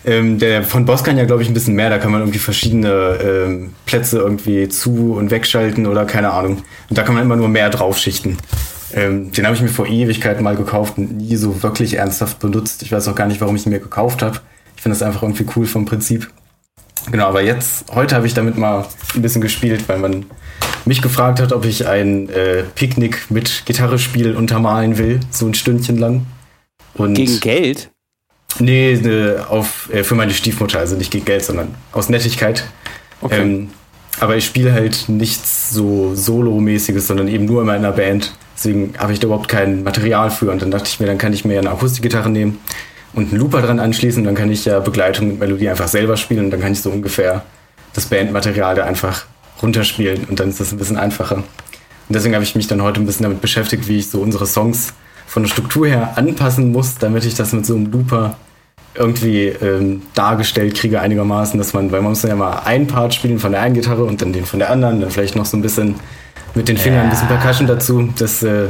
Ähm, 0.06 0.38
der 0.38 0.62
von 0.62 0.86
Boss 0.86 1.04
kann 1.04 1.18
ja, 1.18 1.26
glaube 1.26 1.42
ich, 1.42 1.48
ein 1.48 1.52
bisschen 1.54 1.74
mehr. 1.74 1.90
Da 1.90 1.98
kann 1.98 2.10
man 2.10 2.22
irgendwie 2.22 2.38
verschiedene 2.38 3.18
ähm, 3.22 3.74
Plätze 3.84 4.18
irgendwie 4.18 4.70
zu- 4.70 5.12
und 5.12 5.30
wegschalten 5.30 5.86
oder 5.86 6.06
keine 6.06 6.30
Ahnung. 6.30 6.62
Und 6.88 6.98
da 6.98 7.02
kann 7.02 7.14
man 7.14 7.22
immer 7.22 7.36
nur 7.36 7.48
mehr 7.48 7.68
draufschichten. 7.68 8.38
Ähm, 8.94 9.30
den 9.30 9.44
habe 9.44 9.56
ich 9.56 9.62
mir 9.62 9.68
vor 9.68 9.86
Ewigkeiten 9.86 10.42
mal 10.42 10.56
gekauft 10.56 10.96
und 10.96 11.18
nie 11.18 11.36
so 11.36 11.62
wirklich 11.62 11.94
ernsthaft 11.94 12.38
benutzt. 12.38 12.82
Ich 12.82 12.92
weiß 12.92 13.08
auch 13.08 13.14
gar 13.14 13.26
nicht, 13.26 13.42
warum 13.42 13.56
ich 13.56 13.66
ihn 13.66 13.72
mir 13.72 13.80
gekauft 13.80 14.22
habe. 14.22 14.40
Ich 14.74 14.82
finde 14.82 14.98
das 14.98 15.06
einfach 15.06 15.22
irgendwie 15.22 15.46
cool 15.54 15.66
vom 15.66 15.84
Prinzip. 15.84 16.30
Genau, 17.10 17.26
aber 17.26 17.42
jetzt, 17.42 17.84
heute 17.94 18.14
habe 18.16 18.26
ich 18.26 18.32
damit 18.32 18.56
mal 18.56 18.86
ein 19.14 19.20
bisschen 19.20 19.42
gespielt, 19.42 19.84
weil 19.86 19.98
man 19.98 20.24
mich 20.85 21.03
gefragt 21.03 21.41
hat, 21.41 21.53
ob 21.53 21.64
ich 21.64 21.87
ein 21.87 22.28
äh, 22.28 22.62
Picknick 22.74 23.30
mit 23.30 23.64
Gitarrespiel 23.66 24.37
untermalen 24.37 24.99
will, 24.99 25.20
so 25.30 25.47
ein 25.47 25.55
Stündchen 25.55 25.99
lang. 25.99 26.26
Und 26.95 27.14
Gegen 27.14 27.41
Geld? 27.41 27.91
Nee, 28.59 28.99
ne, 29.03 29.45
auf, 29.49 29.91
äh, 29.93 30.05
für 30.05 30.14
meine 30.14 30.32
Stiefmutter, 30.32 30.78
also 30.78 30.97
nicht 30.97 31.11
gegen 31.11 31.24
Geld, 31.24 31.45
sondern 31.45 31.74
aus 31.93 32.09
Nettigkeit. 32.09 32.64
Okay. 33.20 33.41
Ähm, 33.41 33.70
aber 34.20 34.37
ich 34.37 34.45
spiele 34.45 34.72
halt 34.72 35.09
nichts 35.09 35.70
so 35.70 36.14
Solo-mäßiges, 36.14 37.07
sondern 37.07 37.26
eben 37.26 37.47
nur 37.47 37.62
in 37.62 37.66
meiner 37.66 37.93
Band. 37.93 38.32
Deswegen 38.57 38.95
habe 38.99 39.12
ich 39.12 39.18
da 39.18 39.26
überhaupt 39.26 39.49
kein 39.49 39.82
Material 39.82 40.30
für. 40.30 40.51
Und 40.51 40.62
dann 40.62 40.70
dachte 40.70 40.89
ich 40.89 41.01
mir, 41.01 41.07
dann 41.07 41.18
kann 41.18 41.32
ich 41.32 41.45
mir 41.45 41.59
eine 41.59 41.70
Akustikgitarre 41.70 42.30
nehmen 42.30 42.61
und 43.12 43.30
einen 43.30 43.41
Looper 43.41 43.62
dran 43.62 43.80
anschließen. 43.80 44.22
Dann 44.22 44.37
kann 44.37 44.53
ich 44.53 44.64
ja 44.64 44.78
Begleitung 44.78 45.28
mit 45.28 45.41
Melodie 45.41 45.68
einfach 45.68 45.89
selber 45.89 46.16
spielen. 46.16 46.45
Und 46.45 46.51
dann 46.53 46.61
kann 46.61 46.72
ich 46.72 46.80
so 46.80 46.91
ungefähr 46.91 47.43
das 47.93 48.07
Bandmaterial 48.07 48.76
da 48.76 48.85
einfach 48.85 49.26
runterspielen. 49.64 50.24
Und 50.24 50.38
dann 50.38 50.50
ist 50.50 50.60
das 50.60 50.72
ein 50.72 50.78
bisschen 50.78 50.96
einfacher. 50.96 51.36
Und 51.36 51.44
deswegen 52.08 52.34
habe 52.34 52.44
ich 52.44 52.54
mich 52.54 52.66
dann 52.66 52.82
heute 52.82 53.00
ein 53.00 53.06
bisschen 53.06 53.24
damit 53.24 53.40
beschäftigt, 53.40 53.88
wie 53.88 53.98
ich 53.98 54.10
so 54.10 54.20
unsere 54.20 54.46
Songs 54.46 54.92
von 55.26 55.42
der 55.42 55.50
Struktur 55.50 55.86
her 55.86 56.12
anpassen 56.16 56.70
muss, 56.70 56.96
damit 56.98 57.24
ich 57.24 57.34
das 57.34 57.52
mit 57.52 57.66
so 57.66 57.74
einem 57.74 57.90
Looper 57.90 58.36
irgendwie 58.94 59.46
ähm, 59.46 60.02
dargestellt 60.14 60.76
kriege 60.76 61.00
einigermaßen, 61.00 61.58
dass 61.58 61.72
man, 61.72 61.90
weil 61.90 62.00
man 62.00 62.10
muss 62.10 62.22
ja 62.22 62.36
mal 62.36 62.60
einen 62.64 62.86
Part 62.86 63.14
spielen 63.14 63.40
von 63.40 63.50
der 63.50 63.62
einen 63.62 63.74
Gitarre 63.74 64.04
und 64.04 64.22
dann 64.22 64.32
den 64.32 64.46
von 64.46 64.60
der 64.60 64.70
anderen, 64.70 65.00
dann 65.00 65.10
vielleicht 65.10 65.34
noch 65.34 65.46
so 65.46 65.56
ein 65.56 65.62
bisschen 65.62 65.96
mit 66.54 66.68
den 66.68 66.76
Fingern 66.76 67.04
ein 67.04 67.10
bisschen 67.10 67.26
Percussion 67.26 67.66
dazu. 67.66 68.08
Das 68.16 68.42
äh, 68.44 68.68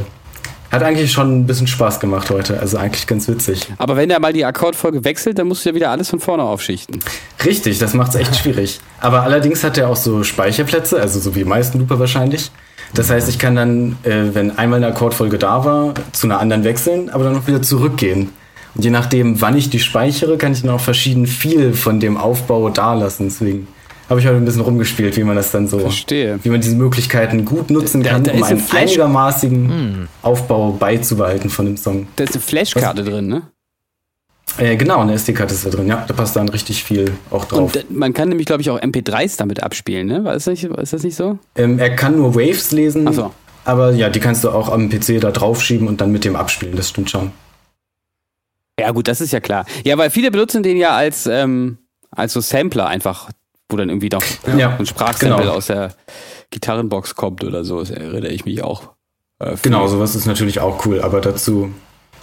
hat 0.75 0.83
eigentlich 0.83 1.11
schon 1.11 1.39
ein 1.39 1.47
bisschen 1.47 1.67
Spaß 1.67 1.99
gemacht 1.99 2.29
heute, 2.29 2.59
also 2.59 2.77
eigentlich 2.77 3.07
ganz 3.07 3.27
witzig. 3.27 3.67
Aber 3.77 3.95
wenn 3.95 4.09
der 4.09 4.19
mal 4.19 4.33
die 4.33 4.45
Akkordfolge 4.45 5.03
wechselt, 5.03 5.39
dann 5.39 5.47
musst 5.47 5.65
du 5.65 5.69
ja 5.69 5.75
wieder 5.75 5.89
alles 5.89 6.09
von 6.09 6.19
vorne 6.19 6.43
aufschichten. 6.43 6.99
Richtig, 7.43 7.79
das 7.79 7.93
macht 7.93 8.09
es 8.09 8.15
echt 8.15 8.35
schwierig. 8.35 8.79
Aber 8.99 9.23
allerdings 9.23 9.63
hat 9.63 9.77
er 9.77 9.89
auch 9.89 9.95
so 9.95 10.23
Speicherplätze, 10.23 10.99
also 10.99 11.19
so 11.19 11.35
wie 11.35 11.39
die 11.39 11.45
meisten 11.45 11.79
Looper 11.79 11.99
wahrscheinlich. 11.99 12.51
Das 12.93 13.09
heißt, 13.09 13.27
ich 13.29 13.39
kann 13.39 13.55
dann, 13.55 13.97
äh, 14.03 14.33
wenn 14.33 14.57
einmal 14.57 14.77
eine 14.77 14.87
Akkordfolge 14.87 15.37
da 15.37 15.65
war, 15.65 15.93
zu 16.11 16.27
einer 16.27 16.39
anderen 16.39 16.63
wechseln, 16.63 17.09
aber 17.09 17.23
dann 17.23 17.37
auch 17.37 17.47
wieder 17.47 17.61
zurückgehen. 17.61 18.29
Und 18.75 18.83
je 18.83 18.91
nachdem, 18.91 19.41
wann 19.41 19.57
ich 19.57 19.69
die 19.69 19.79
speichere, 19.79 20.37
kann 20.37 20.51
ich 20.51 20.61
dann 20.61 20.71
auch 20.71 20.81
verschieden 20.81 21.27
viel 21.27 21.73
von 21.73 21.99
dem 21.99 22.17
Aufbau 22.17 22.69
da 22.69 22.93
lassen. 22.93 23.25
Deswegen 23.25 23.67
habe 24.09 24.19
ich 24.19 24.25
heute 24.27 24.37
ein 24.37 24.45
bisschen 24.45 24.61
rumgespielt, 24.61 25.17
wie 25.17 25.23
man 25.23 25.35
das 25.35 25.51
dann 25.51 25.67
so, 25.67 25.79
Verstehe. 25.79 26.39
wie 26.43 26.49
man 26.49 26.61
diese 26.61 26.75
Möglichkeiten 26.75 27.43
gut 27.45 27.69
nutzen 27.71 28.03
kann, 28.03 28.23
da 28.23 28.31
um 28.31 28.37
ist 28.37 28.43
ein 28.45 28.51
einen 28.51 28.59
Flash- 28.59 28.81
einigermaßen 28.91 30.07
Aufbau 30.21 30.71
beizubehalten 30.71 31.49
von 31.49 31.65
dem 31.65 31.77
Song. 31.77 32.07
Da 32.15 32.23
ist 32.25 32.33
eine 32.33 32.41
Flashkarte 32.41 33.03
drin, 33.03 33.27
ne? 33.27 33.41
Äh, 34.57 34.77
genau, 34.77 34.99
eine 35.01 35.13
SD-Karte 35.13 35.53
ist 35.53 35.65
da 35.65 35.69
drin, 35.69 35.87
ja, 35.87 36.05
da 36.07 36.13
passt 36.13 36.35
dann 36.35 36.47
richtig 36.49 36.83
viel 36.83 37.11
auch 37.31 37.45
drauf. 37.45 37.75
Und 37.75 37.91
man 37.91 38.13
kann 38.13 38.29
nämlich, 38.29 38.45
glaube 38.45 38.61
ich, 38.61 38.69
auch 38.69 38.79
MP3s 38.79 39.37
damit 39.37 39.61
abspielen, 39.63 40.07
ne? 40.07 40.23
War 40.23 40.33
das 40.33 40.45
nicht, 40.45 40.63
ist 40.63 40.93
das 40.93 41.03
nicht 41.03 41.15
so? 41.15 41.39
ähm, 41.55 41.79
er 41.79 41.93
kann 41.95 42.15
nur 42.17 42.35
Waves 42.35 42.71
lesen, 42.71 43.07
Ach 43.07 43.13
so. 43.13 43.31
aber 43.65 43.91
ja, 43.93 44.09
die 44.09 44.19
kannst 44.19 44.43
du 44.43 44.51
auch 44.51 44.69
am 44.69 44.89
PC 44.89 45.19
da 45.19 45.31
draufschieben 45.31 45.87
und 45.87 45.99
dann 45.99 46.11
mit 46.11 46.23
dem 46.23 46.35
abspielen, 46.35 46.75
das 46.77 46.89
stimmt 46.89 47.09
schon. 47.09 47.31
Ja, 48.79 48.91
gut, 48.91 49.07
das 49.07 49.19
ist 49.19 49.33
ja 49.33 49.39
klar. 49.39 49.65
Ja, 49.83 49.97
weil 49.97 50.09
viele 50.09 50.31
benutzen 50.31 50.61
den 50.63 50.77
ja 50.77 50.91
als, 50.95 51.25
ähm, 51.27 51.77
als 52.11 52.33
so 52.33 52.39
Sampler 52.39 52.87
einfach, 52.87 53.29
wo 53.69 53.77
dann 53.77 53.89
irgendwie 53.89 54.09
doch 54.09 54.23
Ja, 54.57 54.75
ein 54.77 54.85
Sprachsample 54.85 55.43
genau. 55.43 55.53
aus 55.53 55.67
der 55.67 55.93
Gitarrenbox 56.51 57.15
kommt 57.15 57.43
oder 57.43 57.63
so. 57.63 57.79
Das 57.79 57.89
erinnere 57.89 58.27
ich 58.27 58.45
mich 58.45 58.63
auch. 58.63 58.93
Äh. 59.39 59.55
Genau, 59.61 59.87
sowas 59.87 60.15
ist 60.15 60.25
natürlich 60.25 60.59
auch 60.59 60.85
cool, 60.85 61.01
aber 61.01 61.21
dazu, 61.21 61.73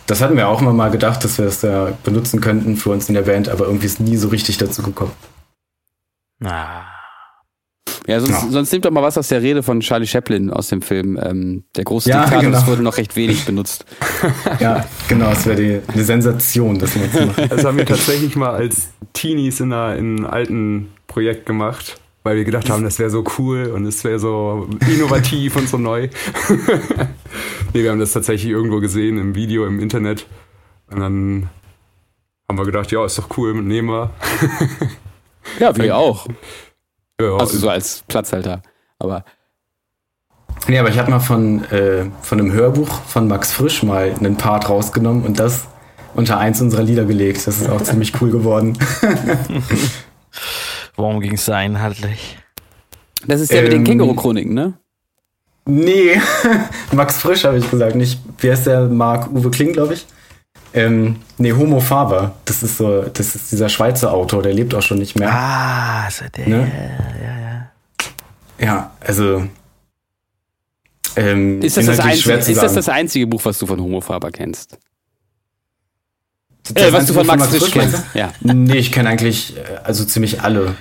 das 0.07 0.21
hatten 0.21 0.37
wir 0.37 0.49
auch 0.49 0.61
immer 0.61 0.73
mal 0.73 0.91
gedacht, 0.91 1.25
dass 1.25 1.39
wir 1.39 1.45
das 1.45 1.61
da 1.61 1.93
benutzen 2.05 2.41
könnten 2.41 2.77
für 2.77 2.91
uns 2.91 3.09
in 3.09 3.15
der 3.15 3.23
Band, 3.23 3.49
aber 3.49 3.67
irgendwie 3.67 3.87
ist 3.87 4.01
nie 4.01 4.17
so 4.17 4.29
richtig 4.29 4.59
dazu 4.59 4.83
gekommen. 4.83 5.13
Na. 6.39 6.87
Ja, 8.07 8.21
sonst, 8.21 8.31
Ja. 8.43 8.49
sonst 8.51 8.73
nimmt 8.73 8.85
doch 8.85 8.91
mal 8.91 9.03
was 9.03 9.17
aus 9.19 9.29
der 9.29 9.43
Rede 9.43 9.63
von 9.63 9.81
Charlie 9.81 10.07
Chaplin 10.07 10.51
aus 10.51 10.69
dem 10.69 10.83
Film. 10.83 11.19
Ähm, 11.23 11.65
der 11.77 11.85
große 11.85 12.09
Ja, 12.11 12.23
Diktator, 12.25 12.51
das 12.51 12.61
genau. 12.61 12.73
wurde 12.73 12.83
noch 12.83 12.97
recht 12.97 13.15
wenig 13.17 13.45
benutzt. 13.45 13.85
Ja, 14.61 14.85
genau, 15.09 15.31
es 15.31 15.47
wäre 15.47 15.57
die, 15.57 15.81
eine 15.93 16.05
Sensation, 16.05 16.79
das 16.79 16.95
mal 16.97 17.11
zu 17.11 17.27
machen. 17.27 17.47
Das 17.49 17.65
haben 17.65 17.77
wir 17.79 17.87
tatsächlich 17.87 18.37
mal 18.37 18.51
als 18.55 18.89
Teenies 19.13 19.61
in, 19.61 19.73
einer, 19.73 19.97
in 19.97 20.17
einem 20.19 20.27
alten 20.27 20.93
Projekt 21.07 21.47
gemacht, 21.47 22.01
weil 22.23 22.37
wir 22.37 22.45
gedacht 22.45 22.71
haben, 22.71 22.85
das 22.85 22.99
wäre 22.99 23.11
so 23.11 23.25
cool 23.39 23.67
und 23.75 23.85
es 23.87 24.03
wäre 24.05 24.19
so 24.19 24.69
innovativ 24.93 25.57
und 25.57 25.69
so 25.69 25.77
neu. 25.79 26.09
nee, 27.75 27.83
wir 27.83 27.91
haben 27.91 28.01
das 28.01 28.13
tatsächlich 28.13 28.51
irgendwo 28.51 28.81
gesehen 28.81 29.19
im 29.19 29.35
Video 29.35 29.67
im 29.67 29.81
Internet 29.81 30.27
und 30.91 31.01
dann 31.01 31.49
haben 32.49 32.59
wir 32.59 32.65
gedacht, 32.65 32.93
ja, 32.93 33.05
ist 33.05 33.19
doch 33.19 33.29
cool, 33.37 33.55
nehmen 33.63 33.89
wir. 33.89 34.11
Ja, 35.59 35.77
wir 35.77 35.97
auch. 35.97 36.27
Ja, 37.23 37.37
Also 37.37 37.59
so 37.59 37.69
als 37.69 38.03
Platzhalter. 38.09 38.63
Aber 38.99 39.25
Nee, 40.69 40.79
aber 40.79 40.91
ich 40.91 40.99
habe 40.99 41.11
mal 41.11 41.19
von, 41.19 41.65
äh, 41.71 42.05
von 42.21 42.39
einem 42.39 42.53
Hörbuch 42.53 42.89
von 43.03 43.27
Max 43.27 43.53
Frisch 43.53 43.83
mal 43.83 44.15
einen 44.17 44.37
Part 44.37 44.69
rausgenommen 44.69 45.25
und 45.25 45.41
das 45.41 45.67
unter 46.15 46.39
eins 46.39 46.61
unserer 46.61 46.83
Lieder 46.83 47.05
gelegt. 47.05 47.47
Das 47.47 47.59
ist 47.61 47.69
auch 47.71 47.81
ziemlich 47.83 48.13
cool 48.21 48.31
geworden. 48.31 48.79
Worum 50.97 51.21
ging 51.21 51.35
es 51.35 51.47
da 51.47 51.61
inhaltlich? 51.63 52.39
das 53.27 53.41
ist 53.41 53.53
ja 53.53 53.63
mit 53.63 53.73
den 53.73 53.79
Ähm, 53.81 53.85
Känguru-Chroniken, 53.85 54.53
ne? 54.55 54.75
Nee, 55.65 56.21
Max 56.93 57.19
Frisch 57.19 57.45
habe 57.45 57.59
ich 57.59 57.71
gesagt, 57.71 57.95
nicht. 57.95 58.21
Wie 58.39 58.51
heißt 58.51 58.67
der? 58.67 58.87
Marc 58.89 59.31
Uwe 59.33 59.51
Kling, 59.51 59.73
glaube 59.73 59.95
ich. 59.95 60.07
Ähm, 60.75 61.17
nee, 61.39 61.53
Homo 61.53 61.81
Faber. 61.81 62.35
Das 62.45 62.63
ist 62.63 62.79
so, 62.79 63.03
das 63.03 63.35
ist 63.35 63.53
dieser 63.53 63.69
Schweizer 63.69 64.13
Autor, 64.13 64.43
der 64.43 64.55
lebt 64.55 64.75
auch 64.75 64.83
schon 64.83 64.99
nicht 64.99 65.19
mehr. 65.19 65.31
Ah, 65.33 66.11
so 66.11 66.25
der. 66.35 66.49
Ne? 66.49 66.73
Ja, 67.23 67.39
ja. 67.39 67.53
Ja, 68.59 68.91
also. 69.01 69.47
Ähm, 71.15 71.61
Ist 71.61 71.77
das 71.77 71.87
das, 71.87 71.97
schwer 71.97 72.37
einzige, 72.37 72.53
ist 72.53 72.63
das 72.63 72.75
das 72.75 72.89
einzige 72.89 73.27
Buch, 73.27 73.45
was 73.45 73.59
du 73.59 73.67
von 73.67 73.79
Homo 73.79 74.01
Faber 74.01 74.31
kennst? 74.31 74.79
Äh, 76.75 76.93
was 76.93 77.07
du 77.07 77.13
von 77.13 77.27
Max 77.27 77.49
Frisch 77.49 77.61
Frisch 77.61 77.73
kennst. 77.73 78.05
Ja. 78.15 78.33
Nee, 78.41 78.79
ich 78.79 78.93
kenne 78.93 79.11
eigentlich 79.11 79.57
äh, 79.57 79.61
also 79.83 80.05
ziemlich 80.05 80.41
alle. 80.41 80.77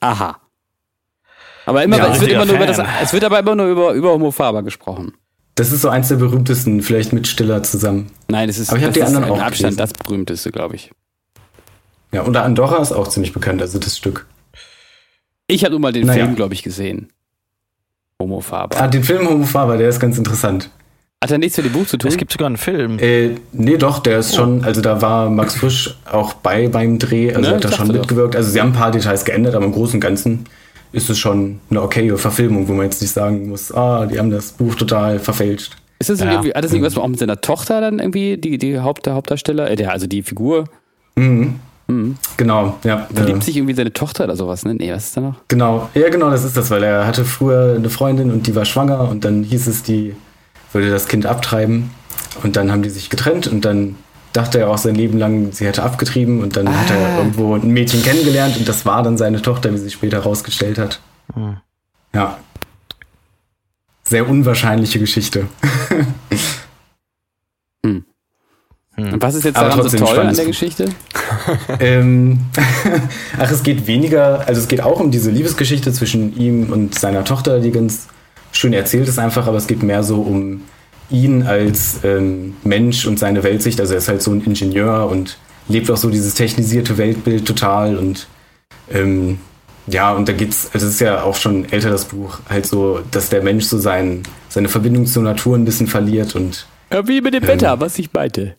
Aha. 0.00 0.40
Aber 1.66 1.84
immer, 1.84 1.98
Ja, 1.98 2.12
es, 2.12 2.20
wird 2.20 2.32
immer 2.32 2.46
nur 2.46 2.56
über 2.56 2.66
das, 2.66 2.80
es 3.02 3.12
wird 3.12 3.24
aber 3.24 3.38
immer 3.38 3.54
nur 3.54 3.66
über, 3.66 3.92
über 3.92 4.12
Homo 4.12 4.30
Faber 4.30 4.62
gesprochen. 4.62 5.14
Das 5.56 5.70
ist 5.72 5.82
so 5.82 5.88
eins 5.88 6.08
der 6.08 6.16
berühmtesten, 6.16 6.82
vielleicht 6.82 7.12
mit 7.12 7.28
Stiller 7.28 7.62
zusammen. 7.62 8.10
Nein, 8.28 8.48
das 8.48 8.58
ist, 8.58 8.70
Aber 8.70 8.78
ich 8.78 8.84
das 8.86 8.94
die 8.94 9.00
ist 9.00 9.06
anderen 9.06 9.24
mit 9.24 9.32
auch 9.32 9.38
Abstand 9.40 9.76
gelesen. 9.76 9.78
das 9.78 9.92
berühmteste, 9.92 10.50
glaube 10.50 10.74
ich. 10.76 10.90
Ja, 12.12 12.22
und 12.22 12.36
Andorra 12.36 12.78
ist 12.78 12.92
auch 12.92 13.08
ziemlich 13.08 13.32
bekannt, 13.32 13.60
also 13.62 13.78
das 13.78 13.96
Stück. 13.96 14.26
Ich 15.46 15.64
habe 15.64 15.72
nur 15.72 15.80
mal 15.80 15.92
den 15.92 16.06
Naja. 16.06 16.24
Film, 16.24 16.36
glaube 16.36 16.54
ich, 16.54 16.62
gesehen. 16.62 17.08
Homo 18.20 18.40
Faber. 18.40 18.80
Ah, 18.80 18.88
den 18.88 19.04
Film 19.04 19.28
Homo 19.28 19.44
Faber, 19.44 19.76
der 19.76 19.88
ist 19.88 20.00
ganz 20.00 20.16
interessant. 20.18 20.70
Hat 21.22 21.30
er 21.30 21.38
nichts 21.38 21.56
mit 21.56 21.66
dem 21.66 21.72
Buch 21.72 21.86
zu 21.86 21.96
tun? 21.96 22.10
Es 22.10 22.16
gibt 22.16 22.32
sogar 22.32 22.46
einen 22.46 22.56
Film. 22.56 22.98
Äh, 22.98 23.36
nee, 23.52 23.76
doch, 23.76 23.98
der 24.00 24.18
ist 24.18 24.34
schon, 24.34 24.62
also 24.64 24.80
da 24.80 25.00
war 25.00 25.30
Max 25.30 25.54
Frisch 25.56 25.96
auch 26.10 26.34
bei 26.34 26.68
beim 26.68 26.98
Dreh, 26.98 27.32
also 27.34 27.48
Ne, 27.48 27.56
hat 27.56 27.64
da 27.64 27.70
ich 27.70 27.76
schon 27.76 27.88
mitgewirkt. 27.88 28.36
Also 28.36 28.50
sie 28.50 28.60
haben 28.60 28.70
ein 28.70 28.74
paar 28.74 28.90
Details 28.90 29.24
geändert, 29.24 29.54
aber 29.54 29.64
im 29.64 29.72
Großen 29.72 29.94
und 29.94 30.00
Ganzen 30.00 30.44
ist 30.94 31.10
es 31.10 31.18
schon 31.18 31.60
eine 31.70 31.82
okaye 31.82 32.16
Verfilmung, 32.16 32.68
wo 32.68 32.72
man 32.72 32.84
jetzt 32.86 33.02
nicht 33.02 33.12
sagen 33.12 33.48
muss, 33.48 33.72
ah, 33.72 34.06
die 34.06 34.18
haben 34.18 34.30
das 34.30 34.52
Buch 34.52 34.74
total 34.74 35.18
verfälscht. 35.18 35.76
ist 35.98 36.10
das 36.10 36.20
Ja. 36.20 36.30
irgendwie, 36.32 36.52
hat 36.52 36.64
das 36.64 36.72
irgendwas 36.72 36.96
auch 36.96 37.06
mit 37.08 37.18
seiner 37.18 37.40
Tochter 37.40 37.80
dann 37.80 37.98
irgendwie, 37.98 38.36
die, 38.36 38.58
die 38.58 38.80
Haupt, 38.80 39.06
der 39.06 39.14
Hauptdarsteller, 39.14 39.70
äh, 39.70 39.76
der, 39.76 39.92
also 39.92 40.06
die 40.06 40.22
Figur? 40.22 40.64
Mhm. 41.16 41.54
Mhm. 41.86 42.16
Genau, 42.36 42.78
ja. 42.84 43.06
Verliebt 43.12 43.42
äh, 43.42 43.44
sich 43.44 43.56
irgendwie 43.56 43.74
seine 43.74 43.92
Tochter 43.92 44.24
oder 44.24 44.36
sowas, 44.36 44.64
ne? 44.64 44.74
Nee, 44.74 44.90
was 44.92 45.04
ist 45.06 45.16
da 45.16 45.20
noch? 45.20 45.34
Genau, 45.48 45.90
ja 45.94 46.08
genau, 46.08 46.30
das 46.30 46.44
ist 46.44 46.56
das, 46.56 46.70
weil 46.70 46.82
er 46.82 47.06
hatte 47.06 47.24
früher 47.24 47.74
eine 47.76 47.90
Freundin 47.90 48.30
und 48.30 48.46
die 48.46 48.54
war 48.54 48.64
schwanger 48.64 49.08
und 49.10 49.24
dann 49.24 49.42
hieß 49.44 49.66
es, 49.66 49.82
die 49.82 50.14
würde 50.72 50.90
das 50.90 51.08
Kind 51.08 51.26
abtreiben 51.26 51.90
und 52.42 52.56
dann 52.56 52.72
haben 52.72 52.82
die 52.82 52.88
sich 52.90 53.10
getrennt 53.10 53.46
und 53.46 53.64
dann 53.64 53.96
dachte 54.34 54.58
er 54.58 54.68
auch 54.68 54.76
sein 54.78 54.94
Leben 54.94 55.16
lang, 55.18 55.52
sie 55.52 55.64
hätte 55.66 55.82
abgetrieben 55.82 56.42
und 56.42 56.56
dann 56.56 56.68
hat 56.68 56.90
Ah. 56.90 56.94
er 56.94 57.18
irgendwo 57.18 57.54
ein 57.54 57.68
Mädchen 57.68 58.02
kennengelernt 58.02 58.58
und 58.58 58.68
das 58.68 58.84
war 58.84 59.02
dann 59.02 59.16
seine 59.16 59.40
Tochter, 59.40 59.72
wie 59.72 59.78
sich 59.78 59.94
später 59.94 60.18
herausgestellt 60.18 60.76
hat. 60.76 61.00
Hm. 61.32 61.56
Ja. 62.12 62.38
Sehr 64.02 64.28
unwahrscheinliche 64.28 64.98
Geschichte. 64.98 65.46
Und 68.96 69.20
was 69.22 69.34
ist 69.34 69.44
jetzt 69.44 69.56
Aber 69.56 69.70
daran 69.70 69.82
so 69.88 69.96
trotzdem 69.96 70.06
toll 70.06 70.26
an 70.26 70.34
der. 70.34 70.44
Geschichte? 70.44 70.88
ähm, 71.80 72.40
ach, 73.38 73.50
es 73.50 73.62
geht 73.62 73.86
weniger, 73.86 74.46
also 74.46 74.60
es 74.60 74.68
geht 74.68 74.82
auch 74.82 75.00
um 75.00 75.10
diese 75.10 75.30
Liebesgeschichte 75.30 75.92
zwischen 75.92 76.36
ihm 76.38 76.72
und 76.72 76.96
seiner 76.96 77.24
Tochter, 77.24 77.60
die 77.60 77.72
ganz 77.72 78.06
schön 78.52 78.72
erzählt 78.72 79.08
ist 79.08 79.18
einfach, 79.18 79.48
aber 79.48 79.56
es 79.56 79.66
geht 79.66 79.82
mehr 79.82 80.04
so 80.04 80.20
um 80.20 80.62
ihn 81.10 81.42
als 81.42 82.00
ähm, 82.04 82.56
Mensch 82.64 83.06
und 83.06 83.18
seine 83.18 83.42
Weltsicht. 83.42 83.80
Also 83.80 83.94
er 83.94 83.98
ist 83.98 84.08
halt 84.08 84.22
so 84.22 84.32
ein 84.32 84.42
Ingenieur 84.42 85.08
und 85.08 85.38
lebt 85.68 85.90
auch 85.90 85.96
so 85.96 86.10
dieses 86.10 86.34
technisierte 86.34 86.98
Weltbild 86.98 87.46
total 87.46 87.96
und 87.96 88.26
ähm, 88.92 89.38
ja, 89.86 90.12
und 90.12 90.28
da 90.28 90.32
geht's, 90.32 90.70
also 90.72 90.86
es 90.86 90.94
ist 90.94 91.00
ja 91.00 91.22
auch 91.22 91.34
schon 91.34 91.70
älter 91.70 91.90
das 91.90 92.06
Buch, 92.06 92.38
halt 92.48 92.66
so, 92.66 93.00
dass 93.10 93.28
der 93.28 93.42
Mensch 93.42 93.64
so 93.64 93.78
sein, 93.78 94.22
seine 94.48 94.68
Verbindung 94.68 95.06
zur 95.06 95.22
Natur 95.22 95.56
ein 95.56 95.64
bisschen 95.64 95.86
verliert 95.86 96.34
und 96.34 96.66
Ja, 96.92 97.06
wie 97.06 97.20
mit 97.20 97.34
dem 97.34 97.46
Wetter, 97.46 97.80
was 97.80 97.98
ich 97.98 98.10
meinte. 98.12 98.56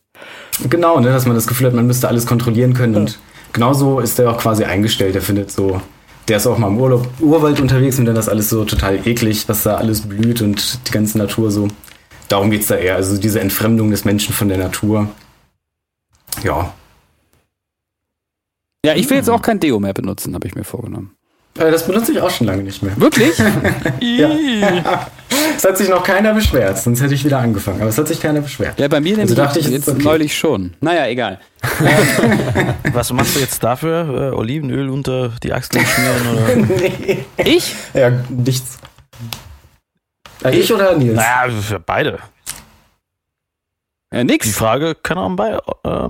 Genau, 0.69 0.99
ne, 0.99 1.09
dass 1.09 1.25
man 1.25 1.35
das 1.35 1.47
Gefühl 1.47 1.67
hat, 1.67 1.73
man 1.73 1.87
müsste 1.87 2.07
alles 2.07 2.25
kontrollieren 2.25 2.73
können. 2.73 2.95
Und 2.95 3.19
genauso 3.53 3.99
ist 3.99 4.19
er 4.19 4.29
auch 4.31 4.37
quasi 4.37 4.63
eingestellt. 4.63 5.15
Er 5.15 5.21
findet 5.21 5.51
so, 5.51 5.81
der 6.27 6.37
ist 6.37 6.47
auch 6.47 6.57
mal 6.57 6.67
im 6.67 6.77
Urlaub, 6.77 7.07
Urwald 7.19 7.59
unterwegs 7.59 7.99
und 7.99 8.05
dann 8.05 8.15
das 8.15 8.29
alles 8.29 8.49
so 8.49 8.63
total 8.63 9.05
eklig, 9.05 9.47
was 9.47 9.63
da 9.63 9.75
alles 9.75 10.01
blüht 10.01 10.41
und 10.41 10.87
die 10.87 10.91
ganze 10.91 11.17
Natur 11.17 11.51
so. 11.51 11.67
Darum 12.27 12.51
geht's 12.51 12.67
da 12.67 12.75
eher. 12.75 12.95
Also 12.95 13.17
diese 13.17 13.39
Entfremdung 13.39 13.91
des 13.91 14.05
Menschen 14.05 14.33
von 14.33 14.49
der 14.49 14.57
Natur. 14.57 15.09
Ja. 16.43 16.73
Ja, 18.85 18.93
ich 18.93 19.09
will 19.09 19.17
jetzt 19.17 19.29
auch 19.29 19.41
kein 19.41 19.59
Deo 19.59 19.79
mehr 19.79 19.93
benutzen, 19.93 20.35
habe 20.35 20.47
ich 20.47 20.55
mir 20.55 20.63
vorgenommen. 20.63 21.15
Äh, 21.57 21.71
Das 21.71 21.87
benutze 21.87 22.11
ich 22.11 22.21
auch 22.21 22.29
schon 22.29 22.47
lange 22.47 22.63
nicht 22.63 22.83
mehr. 22.83 22.95
Wirklich? 22.97 23.37
Ja. 24.01 25.07
Es 25.57 25.63
hat 25.63 25.77
sich 25.77 25.89
noch 25.89 26.03
keiner 26.03 26.33
beschwert, 26.33 26.77
sonst 26.77 27.01
hätte 27.01 27.13
ich 27.13 27.23
wieder 27.23 27.39
angefangen. 27.39 27.79
Aber 27.81 27.89
es 27.89 27.97
hat 27.97 28.07
sich 28.07 28.19
keiner 28.19 28.41
beschwert. 28.41 28.79
Ja, 28.79 28.87
bei 28.87 28.99
mir 28.99 29.17
Also 29.17 29.35
dachte 29.35 29.59
ich, 29.59 29.67
jetzt 29.67 29.87
okay. 29.87 30.03
neulich 30.03 30.35
schon. 30.37 30.73
Naja, 30.81 31.07
egal. 31.07 31.39
Was 32.93 33.11
machst 33.13 33.35
du 33.35 33.39
jetzt 33.39 33.63
dafür? 33.63 34.31
Äh, 34.33 34.35
Olivenöl 34.35 34.89
unter 34.89 35.29
die 35.43 35.53
Achseln 35.53 35.85
schmieren 35.85 36.27
oder? 36.35 36.55
nee. 36.77 37.25
Ich? 37.37 37.75
Ja, 37.93 38.11
nichts. 38.29 38.77
Äh, 40.45 40.59
Ich 40.59 40.71
oder 40.73 40.95
Nils? 40.97 41.15
naja, 41.15 41.49
für 41.61 41.79
beide. 41.79 42.19
Ja, 44.13 44.19
Die 44.19 44.25
nix. 44.25 44.55
Frage 44.55 44.95
kann 44.95 45.17
auch 45.17 45.25
an, 45.25 45.35
bei, 45.35 45.51
äh, 45.53 46.09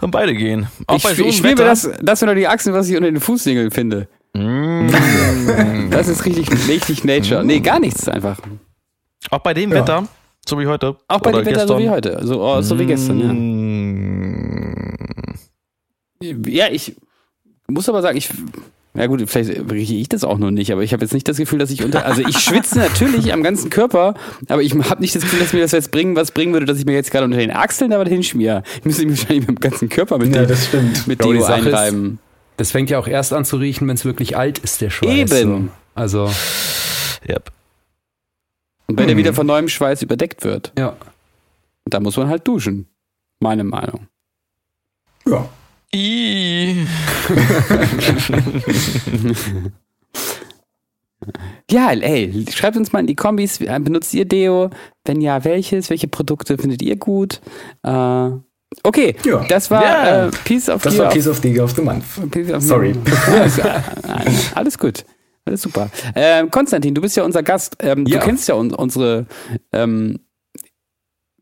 an 0.00 0.10
beide 0.10 0.34
gehen. 0.34 0.68
Auch 0.86 0.96
Ich, 0.96 1.02
bei 1.02 1.14
so 1.14 1.24
ich 1.24 1.42
mir 1.42 1.50
Wetter. 1.52 1.64
das, 1.64 1.88
das 2.02 2.18
sind 2.20 2.28
doch 2.28 2.34
die 2.34 2.46
Achsen, 2.46 2.72
was 2.74 2.88
ich 2.88 2.96
unter 2.96 3.10
den 3.10 3.20
Fußnägeln 3.20 3.70
finde. 3.70 4.08
Mm. 4.34 4.88
Das 5.90 6.08
ist 6.08 6.24
richtig, 6.24 6.48
richtig 6.68 7.04
Nature. 7.04 7.44
Nee, 7.44 7.60
gar 7.60 7.80
nichts 7.80 8.08
einfach. 8.08 8.38
Auch 9.30 9.40
bei 9.40 9.54
dem 9.54 9.70
Ja. 9.70 9.76
Wetter, 9.76 10.08
so 10.46 10.58
wie 10.58 10.66
heute. 10.66 10.96
Auch 11.08 11.20
bei 11.20 11.32
dem 11.32 11.44
Wetter 11.44 11.66
so 11.66 11.78
wie 11.78 11.90
heute. 11.90 12.18
So, 12.22 12.42
oh, 12.42 12.60
so 12.62 12.78
wie 12.78 12.86
gestern, 12.86 13.18
Mm. 13.18 14.74
ja. 16.22 16.34
Ja, 16.46 16.66
ich 16.70 16.96
muss 17.68 17.88
aber 17.88 18.02
sagen, 18.02 18.16
ich. 18.16 18.30
Ja 18.94 19.06
gut, 19.06 19.22
vielleicht 19.26 19.70
rieche 19.70 19.94
ich 19.94 20.08
das 20.10 20.22
auch 20.22 20.36
noch 20.36 20.50
nicht, 20.50 20.70
aber 20.70 20.82
ich 20.82 20.92
habe 20.92 21.02
jetzt 21.02 21.14
nicht 21.14 21.26
das 21.26 21.38
Gefühl, 21.38 21.58
dass 21.58 21.70
ich 21.70 21.82
unter. 21.82 22.04
Also 22.04 22.20
ich 22.20 22.36
schwitze 22.38 22.78
natürlich 22.78 23.32
am 23.32 23.42
ganzen 23.42 23.70
Körper, 23.70 24.14
aber 24.48 24.60
ich 24.62 24.74
habe 24.74 25.00
nicht 25.00 25.14
das 25.14 25.22
Gefühl, 25.22 25.38
dass 25.40 25.54
mir 25.54 25.60
das 25.60 25.72
jetzt 25.72 25.90
bringen, 25.92 26.14
was 26.14 26.30
bringen 26.30 26.52
würde, 26.52 26.66
dass 26.66 26.78
ich 26.78 26.84
mir 26.84 26.92
jetzt 26.92 27.10
gerade 27.10 27.24
unter 27.24 27.38
den 27.38 27.50
Achseln 27.52 27.90
da 27.90 27.98
was 27.98 28.08
hinschmier. 28.10 28.62
Ich 28.80 28.84
müsste 28.84 29.06
mich 29.06 29.18
wahrscheinlich 29.18 29.46
mit 29.48 29.56
dem 29.58 29.60
ganzen 29.60 29.88
Körper 29.88 30.18
mit, 30.18 30.34
Ja, 30.34 30.42
dem- 30.42 30.48
das 30.48 30.66
stimmt. 30.66 31.06
mit 31.06 31.24
Deo 31.24 31.40
Sache 31.40 31.60
ist- 31.60 31.66
einreiben. 31.74 32.18
Es 32.58 32.70
fängt 32.70 32.90
ja 32.90 32.98
auch 32.98 33.08
erst 33.08 33.32
an 33.32 33.46
zu 33.46 33.56
riechen, 33.56 33.88
wenn 33.88 33.94
es 33.94 34.04
wirklich 34.04 34.36
alt 34.36 34.58
ist, 34.58 34.82
der 34.82 34.90
Schweiß. 34.90 35.10
Eben. 35.32 35.68
So. 35.68 35.70
Also, 35.94 36.30
Yep. 37.28 37.50
Und 38.88 38.98
wenn 38.98 39.06
er 39.08 39.12
Hm. 39.12 39.18
wieder 39.18 39.32
von 39.32 39.46
neuem 39.46 39.68
Schweiß 39.68 40.02
überdeckt 40.02 40.44
wird, 40.44 40.72
ja. 40.78 40.96
da 41.86 41.98
muss 41.98 42.16
man 42.18 42.28
halt 42.28 42.46
duschen. 42.46 42.88
Meine 43.40 43.64
Meinung. 43.64 44.06
Ja. 45.26 45.48
I. 45.94 46.86
Ja, 51.70 51.92
ey, 51.92 52.44
schreibt 52.52 52.76
uns 52.76 52.92
mal 52.92 52.98
in 53.00 53.06
die 53.06 53.14
Kombis, 53.14 53.60
äh, 53.60 53.78
benutzt 53.80 54.12
ihr 54.12 54.24
Deo? 54.24 54.70
Wenn 55.04 55.20
ja, 55.20 55.44
welches? 55.44 55.88
Welche 55.88 56.08
Produkte 56.08 56.58
findet 56.58 56.82
ihr 56.82 56.96
gut? 56.96 57.40
Äh, 57.84 58.30
okay, 58.82 59.14
Ja. 59.24 59.44
das 59.48 59.70
war 59.70 59.82
Ja. 59.84 60.26
äh, 60.26 60.30
Piece 60.44 60.68
of 60.68 60.82
Das 60.82 60.94
Gear 60.94 61.06
war 61.06 61.12
Piece 61.12 61.28
of 61.28 61.38
the 61.40 61.60
of 61.60 61.70
the 61.76 61.82
Month. 61.82 62.04
of 62.52 62.62
Sorry. 62.62 62.94
alles, 63.28 63.60
alles 64.56 64.78
gut. 64.78 65.04
Alles 65.44 65.62
super. 65.62 65.90
Ähm, 66.16 66.50
Konstantin, 66.50 66.92
du 66.94 67.00
bist 67.00 67.16
ja 67.16 67.22
unser 67.24 67.42
Gast. 67.44 67.76
Ähm, 67.78 68.04
Ja. 68.06 68.18
Du 68.18 68.24
kennst 68.26 68.48
ja 68.48 68.56
un 68.56 68.74
unsere 68.74 69.26
ähm, 69.72 70.18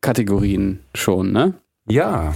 Kategorien 0.02 0.80
schon, 0.94 1.32
ne? 1.32 1.54
Ja. 1.88 2.34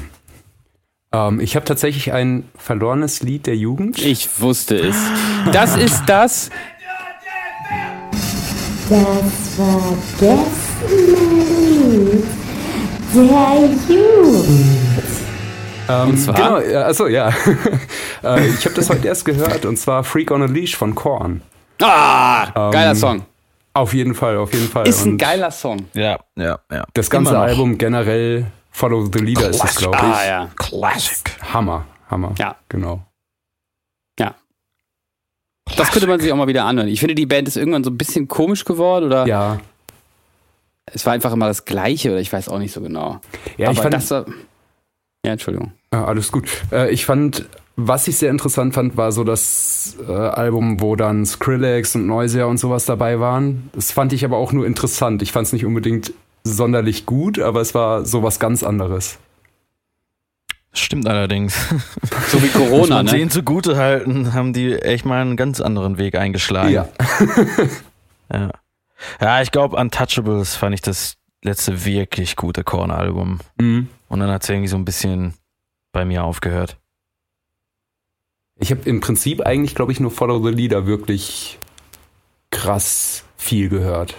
Ähm, 1.15 1.39
ich 1.41 1.55
habe 1.55 1.65
tatsächlich 1.65 2.13
ein 2.13 2.49
verlorenes 2.57 3.23
Lied 3.23 3.47
der 3.47 3.57
Jugend. 3.57 3.99
Ich 4.03 4.41
wusste 4.41 4.77
es. 4.77 4.97
Das 5.53 5.77
ist 5.77 6.03
das. 6.07 6.51
Das 8.89 8.99
vergessene 9.57 10.97
Lied 12.09 12.25
der 13.15 13.25
Jugend. 13.89 15.05
Ähm, 15.87 16.09
Und 16.09 16.17
zwar? 16.17 16.35
Genau, 16.35 16.61
ja, 16.61 16.87
achso, 16.87 17.07
ja. 17.07 17.29
äh, 18.25 18.47
ich 18.49 18.65
habe 18.65 18.75
das 18.75 18.89
heute 18.89 19.07
erst 19.07 19.25
gehört 19.27 19.67
und 19.67 19.77
zwar 19.79 20.03
Freak 20.03 20.31
on 20.31 20.43
a 20.43 20.47
Leash 20.47 20.77
von 20.77 20.95
Korn. 20.95 21.43
Ah, 21.83 22.71
geiler 22.71 22.95
Song. 22.95 23.27
Auf 23.75 23.93
jeden 23.93 24.15
Fall, 24.15 24.39
auf 24.39 24.53
jeden 24.55 24.69
Fall. 24.69 24.89
Ist 24.89 25.05
ein 25.05 25.13
Und 25.13 25.19
geiler 25.19 25.51
Song. 25.51 25.87
Ja, 25.93 26.19
ja, 26.37 26.59
ja. 26.73 26.85
Das 26.95 27.11
ganze. 27.11 27.39
Album 27.39 27.77
generell, 27.77 28.47
Follow 28.77 29.05
the 29.11 29.21
Leader 29.21 29.51
ist 29.51 29.63
es, 29.65 29.77
glaube 29.77 29.97
ich. 29.97 30.03
Ah, 30.03 30.27
ja. 30.27 30.51
Classic. 30.57 31.31
Hammer, 31.55 31.87
Hammer. 32.11 32.35
Ja. 32.39 32.57
Genau. 32.69 33.07
Ja. 34.19 34.35
Das 35.77 35.93
könnte 35.93 36.09
man 36.09 36.19
sich 36.19 36.33
auch 36.33 36.37
mal 36.37 36.49
wieder 36.49 36.65
anhören. 36.65 36.89
Ich 36.89 36.99
finde, 36.99 37.15
die 37.15 37.25
Band 37.25 37.47
ist 37.47 37.57
irgendwann 37.57 37.85
so 37.85 37.91
ein 37.91 37.97
bisschen 37.97 38.27
komisch 38.27 38.65
geworden 38.65 39.05
oder 39.07 39.27
Ja. 39.29 39.61
es 40.87 41.07
war 41.07 41.13
einfach 41.13 41.33
immer 41.33 41.47
das 41.47 41.65
Gleiche 41.65 42.11
oder 42.11 42.21
ich 42.21 42.33
weiß 42.33 42.49
auch 42.49 42.59
nicht 42.59 42.73
so 42.73 42.81
genau. 42.81 43.21
Ja, 43.57 43.71
ich 43.71 43.79
Aber 43.79 43.83
fand, 43.83 43.95
das 43.95 44.11
war. 44.11 44.27
Ja, 45.25 45.33
Entschuldigung. 45.33 45.73
Ja, 45.93 46.05
alles 46.07 46.33
gut. 46.33 46.49
Äh, 46.73 46.91
ich 46.91 47.07
fand, 47.07 47.47
was 47.77 48.09
ich 48.09 48.17
sehr 48.19 48.31
interessant 48.31 48.75
fand, 48.75 48.97
war 48.97 49.13
so 49.13 49.23
das 49.23 49.97
äh, 50.07 50.13
Album, 50.13 50.81
wo 50.81 50.97
dann 50.97 51.25
Skrillex 51.25 51.95
und 51.95 52.07
Noisia 52.09 52.47
und 52.47 52.59
sowas 52.59 52.87
dabei 52.87 53.21
waren. 53.21 53.71
Das 53.73 53.93
fand 53.93 54.13
ich 54.13 54.25
aber 54.25 54.37
auch 54.37 54.51
nur 54.53 54.67
interessant. 54.67 55.23
Ich 55.23 55.31
fand 55.31 55.47
es 55.47 55.53
nicht 55.53 55.65
unbedingt 55.65 56.13
sonderlich 56.45 57.07
gut, 57.07 57.39
aber 57.39 57.61
es 57.61 57.75
war 57.75 58.05
sowas 58.05 58.39
ganz 58.39 58.63
anderes. 58.63 59.19
Stimmt 60.73 61.09
allerdings. 61.09 61.55
So 62.29 62.43
wie 62.43 62.49
Corona, 62.49 62.97
man 62.97 63.07
ne? 63.07 63.13
denen 63.13 63.31
zugute 63.31 63.77
halten, 63.77 64.33
haben 64.33 64.53
die 64.53 64.75
echt 64.75 65.05
mal 65.05 65.21
einen 65.21 65.37
ganz 65.37 65.61
anderen 65.61 65.99
Weg 65.99 66.17
eingeschlagen. 66.17 66.73
Ja. 66.73 66.89
Ja, 68.33 68.51
ja 69.21 69.43
ich 69.43 69.51
glaube, 69.51 69.77
Untouchables 69.77 70.57
fand 70.57 70.75
ich 70.75 70.81
das 70.81 71.17
letzte 71.43 71.85
wirklich 71.85 72.37
gute 72.37 72.65
Korn-Album. 72.65 73.41
Mhm. 73.61 73.89
Und 74.09 74.21
dann 74.21 74.31
hat 74.31 74.43
es 74.43 74.49
irgendwie 74.49 74.69
so 74.69 74.77
ein 74.77 74.87
bisschen 74.87 75.35
bei 75.93 76.07
mir 76.07 76.25
aufgehört. 76.25 76.79
Ich 78.59 78.71
habe 78.71 78.89
im 78.89 79.01
Prinzip 79.01 79.43
eigentlich, 79.43 79.75
glaube 79.75 79.93
ich, 79.93 80.01
nur 80.01 80.11
Follow 80.11 80.43
the 80.43 80.53
Leader 80.53 80.87
wirklich 80.87 81.59
krass 82.51 83.25
viel 83.37 83.69
gehört. 83.69 84.15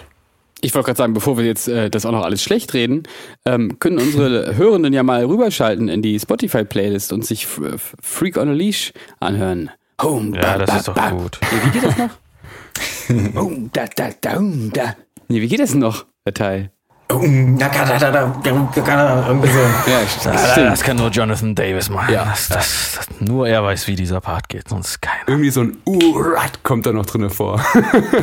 Ich 0.62 0.74
wollte 0.74 0.86
gerade 0.86 0.96
sagen, 0.98 1.12
bevor 1.12 1.36
wir 1.36 1.44
jetzt 1.44 1.68
äh, 1.68 1.90
das 1.90 2.06
auch 2.06 2.12
noch 2.12 2.24
alles 2.24 2.42
schlecht 2.42 2.72
reden, 2.74 3.02
ähm, 3.44 3.78
können 3.78 3.98
unsere 3.98 4.56
Hörenden 4.56 4.92
ja 4.94 5.02
mal 5.02 5.24
rüberschalten 5.24 5.88
in 5.88 6.00
die 6.02 6.18
Spotify-Playlist 6.18 7.12
und 7.12 7.24
sich 7.26 7.44
F 7.44 7.60
F 7.74 7.94
Freak 8.00 8.36
on 8.38 8.48
a 8.48 8.52
Leash 8.52 8.92
anhören. 9.20 9.70
Home, 10.02 10.36
Ja, 10.36 10.58
das 10.58 10.76
ist 10.76 10.88
doch 10.88 11.10
gut. 11.10 11.38
Nee, 11.48 11.58
wie 11.64 11.70
geht 11.70 11.84
das 11.84 11.96
noch? 11.98 13.36
Home, 13.40 13.70
da, 13.72 13.84
da, 13.94 14.08
da, 14.20 14.40
da. 14.72 14.96
Nee, 15.28 15.40
wie 15.40 15.48
geht 15.48 15.60
das 15.60 15.70
denn 15.70 15.80
noch, 15.80 16.04
der 16.24 16.34
Teil? 16.34 16.70
Da, 17.08 17.16
da, 17.18 17.68
da, 17.68 17.98
da, 17.98 18.28
da, 18.42 18.80
da, 18.82 19.28
Irgendwie 19.28 19.48
so. 19.48 19.58
Ja, 19.90 20.00
Das, 20.00 20.52
stimmt. 20.52 20.72
das 20.72 20.82
kann 20.82 20.96
nur 20.96 21.08
Jonathan 21.10 21.54
Davis 21.54 21.88
machen. 21.88 22.12
Ja. 22.12 22.24
Das, 22.24 22.48
das, 22.48 22.92
das, 22.96 23.20
nur 23.20 23.46
er 23.46 23.62
weiß, 23.62 23.86
wie 23.86 23.94
dieser 23.94 24.20
Part 24.20 24.48
geht, 24.48 24.68
sonst 24.68 25.00
keiner. 25.00 25.20
Irgendwie 25.28 25.50
so 25.50 25.60
ein 25.60 25.76
Urat 25.84 26.64
kommt 26.64 26.84
da 26.84 26.92
noch 26.92 27.06
drinne 27.06 27.30
vor. 27.30 27.64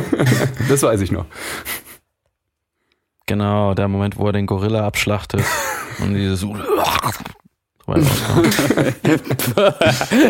das 0.68 0.82
weiß 0.82 1.00
ich 1.00 1.10
noch. 1.10 1.24
Genau, 3.26 3.74
der 3.74 3.88
Moment, 3.88 4.18
wo 4.18 4.26
er 4.26 4.32
den 4.32 4.46
Gorilla 4.46 4.86
abschlachtet 4.86 5.42
und 6.00 6.14
dieses. 6.14 6.44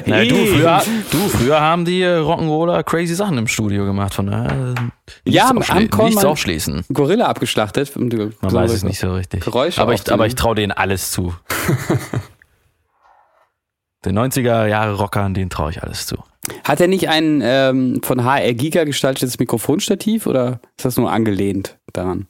Na, 0.06 0.24
du, 0.24 0.34
früher, 0.46 0.82
du, 1.12 1.18
früher 1.28 1.60
haben 1.60 1.84
die 1.84 2.02
äh, 2.02 2.18
Rock'n'Roller 2.18 2.82
crazy 2.82 3.14
Sachen 3.14 3.38
im 3.38 3.46
Studio 3.46 3.84
gemacht, 3.84 4.12
von 4.14 4.26
daher 4.26 4.74
äh, 4.74 5.30
Ja, 5.30 5.48
haben- 5.48 5.60
aufschli- 5.62 6.04
nichts 6.04 6.24
aufschließen. 6.24 6.84
Gorilla 6.92 7.26
abgeschlachtet. 7.26 7.94
Man 7.96 8.10
so 8.10 8.28
weiß 8.56 8.72
es 8.72 8.82
nicht 8.82 8.98
so 8.98 9.14
richtig. 9.14 9.44
Geräusche 9.44 9.80
aber 9.80 9.94
ich, 9.94 10.10
aber 10.12 10.26
ich 10.26 10.34
traue 10.34 10.56
denen 10.56 10.72
alles 10.72 11.12
zu. 11.12 11.32
Den 14.04 14.18
90er 14.18 14.66
Jahre 14.66 14.94
Rockern, 14.96 15.32
denen 15.32 15.48
traue 15.48 15.70
ich 15.70 15.82
alles 15.82 16.06
zu. 16.06 16.16
Hat 16.64 16.78
er 16.80 16.88
nicht 16.88 17.08
ein 17.08 17.40
ähm, 17.42 18.00
von 18.02 18.22
HR 18.24 18.52
Giga 18.52 18.84
gestaltetes 18.84 19.38
Mikrofonstativ 19.38 20.26
oder 20.26 20.60
ist 20.76 20.84
das 20.84 20.96
nur 20.98 21.10
angelehnt 21.10 21.78
daran? 21.94 22.26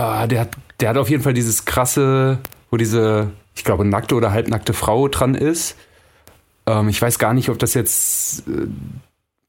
Ah, 0.00 0.26
der, 0.26 0.40
hat, 0.42 0.50
der 0.80 0.88
hat 0.90 0.96
auf 0.96 1.10
jeden 1.10 1.22
Fall 1.22 1.34
dieses 1.34 1.64
krasse, 1.64 2.38
wo 2.70 2.76
diese, 2.76 3.30
ich 3.54 3.64
glaube, 3.64 3.84
nackte 3.84 4.14
oder 4.14 4.32
halbnackte 4.32 4.72
Frau 4.72 5.08
dran 5.08 5.34
ist. 5.34 5.76
Ähm, 6.66 6.88
ich 6.88 7.00
weiß 7.02 7.18
gar 7.18 7.34
nicht, 7.34 7.48
ob 7.50 7.58
das 7.58 7.74
jetzt 7.74 8.46
äh, 8.48 8.66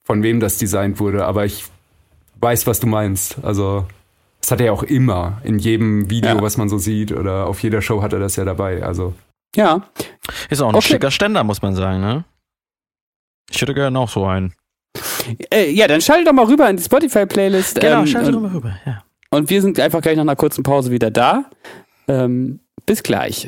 von 0.04 0.24
wem 0.24 0.40
das 0.40 0.58
designt 0.58 1.00
wurde, 1.00 1.26
aber 1.26 1.46
ich 1.46 1.66
weiß, 2.42 2.68
was 2.68 2.80
du 2.80 2.88
meinst. 2.88 3.38
Also, 3.44 3.86
das 4.42 4.52
hat 4.52 4.60
er 4.60 4.68
ja 4.68 4.72
auch 4.72 4.84
immer 4.84 5.40
in 5.44 5.60
jedem 5.60 6.10
Video, 6.10 6.36
Ja. 6.36 6.42
was 6.42 6.58
man 6.58 6.68
so 6.68 6.78
sieht, 6.80 7.12
oder 7.12 7.46
auf 7.48 7.62
jeder 7.64 7.82
Show 7.82 8.02
hat 8.02 8.12
er 8.14 8.20
das 8.20 8.36
ja 8.36 8.44
dabei. 8.44 8.84
Also, 8.84 9.14
Ja, 9.56 9.84
Ist 10.50 10.62
auch 10.62 10.70
ein 10.70 10.76
Okay. 10.76 10.88
schicker 10.88 11.12
Ständer, 11.12 11.44
muss 11.44 11.62
man 11.62 11.76
sagen, 11.76 12.02
ne? 12.02 12.24
Ich 13.50 13.62
hätte 13.62 13.74
gerne 13.74 14.00
auch 14.00 14.10
so 14.10 14.26
einen. 14.26 14.54
äh, 15.54 15.70
ja, 15.72 15.88
dann 15.88 16.02
schaltet 16.02 16.28
doch 16.28 16.34
mal 16.34 16.46
rüber 16.46 16.70
in 16.70 16.78
die 16.78 16.84
Spotify-Playlist. 16.84 17.80
Genau, 17.80 18.00
ähm, 18.02 18.08
schalt 18.08 18.28
und, 18.28 18.36
rüber 18.36 18.54
rüber, 18.54 18.76
ja. 18.86 19.04
Und 19.34 19.50
wir 19.50 19.62
sind 19.62 19.80
einfach 19.80 20.02
gleich 20.02 20.18
nach 20.18 20.24
einer 20.24 20.36
kurzen 20.36 20.64
Pause 20.64 20.92
wieder 20.92 21.10
da. 21.10 21.46
Ähm, 22.08 22.60
bis 22.86 23.02
gleich. 23.02 23.48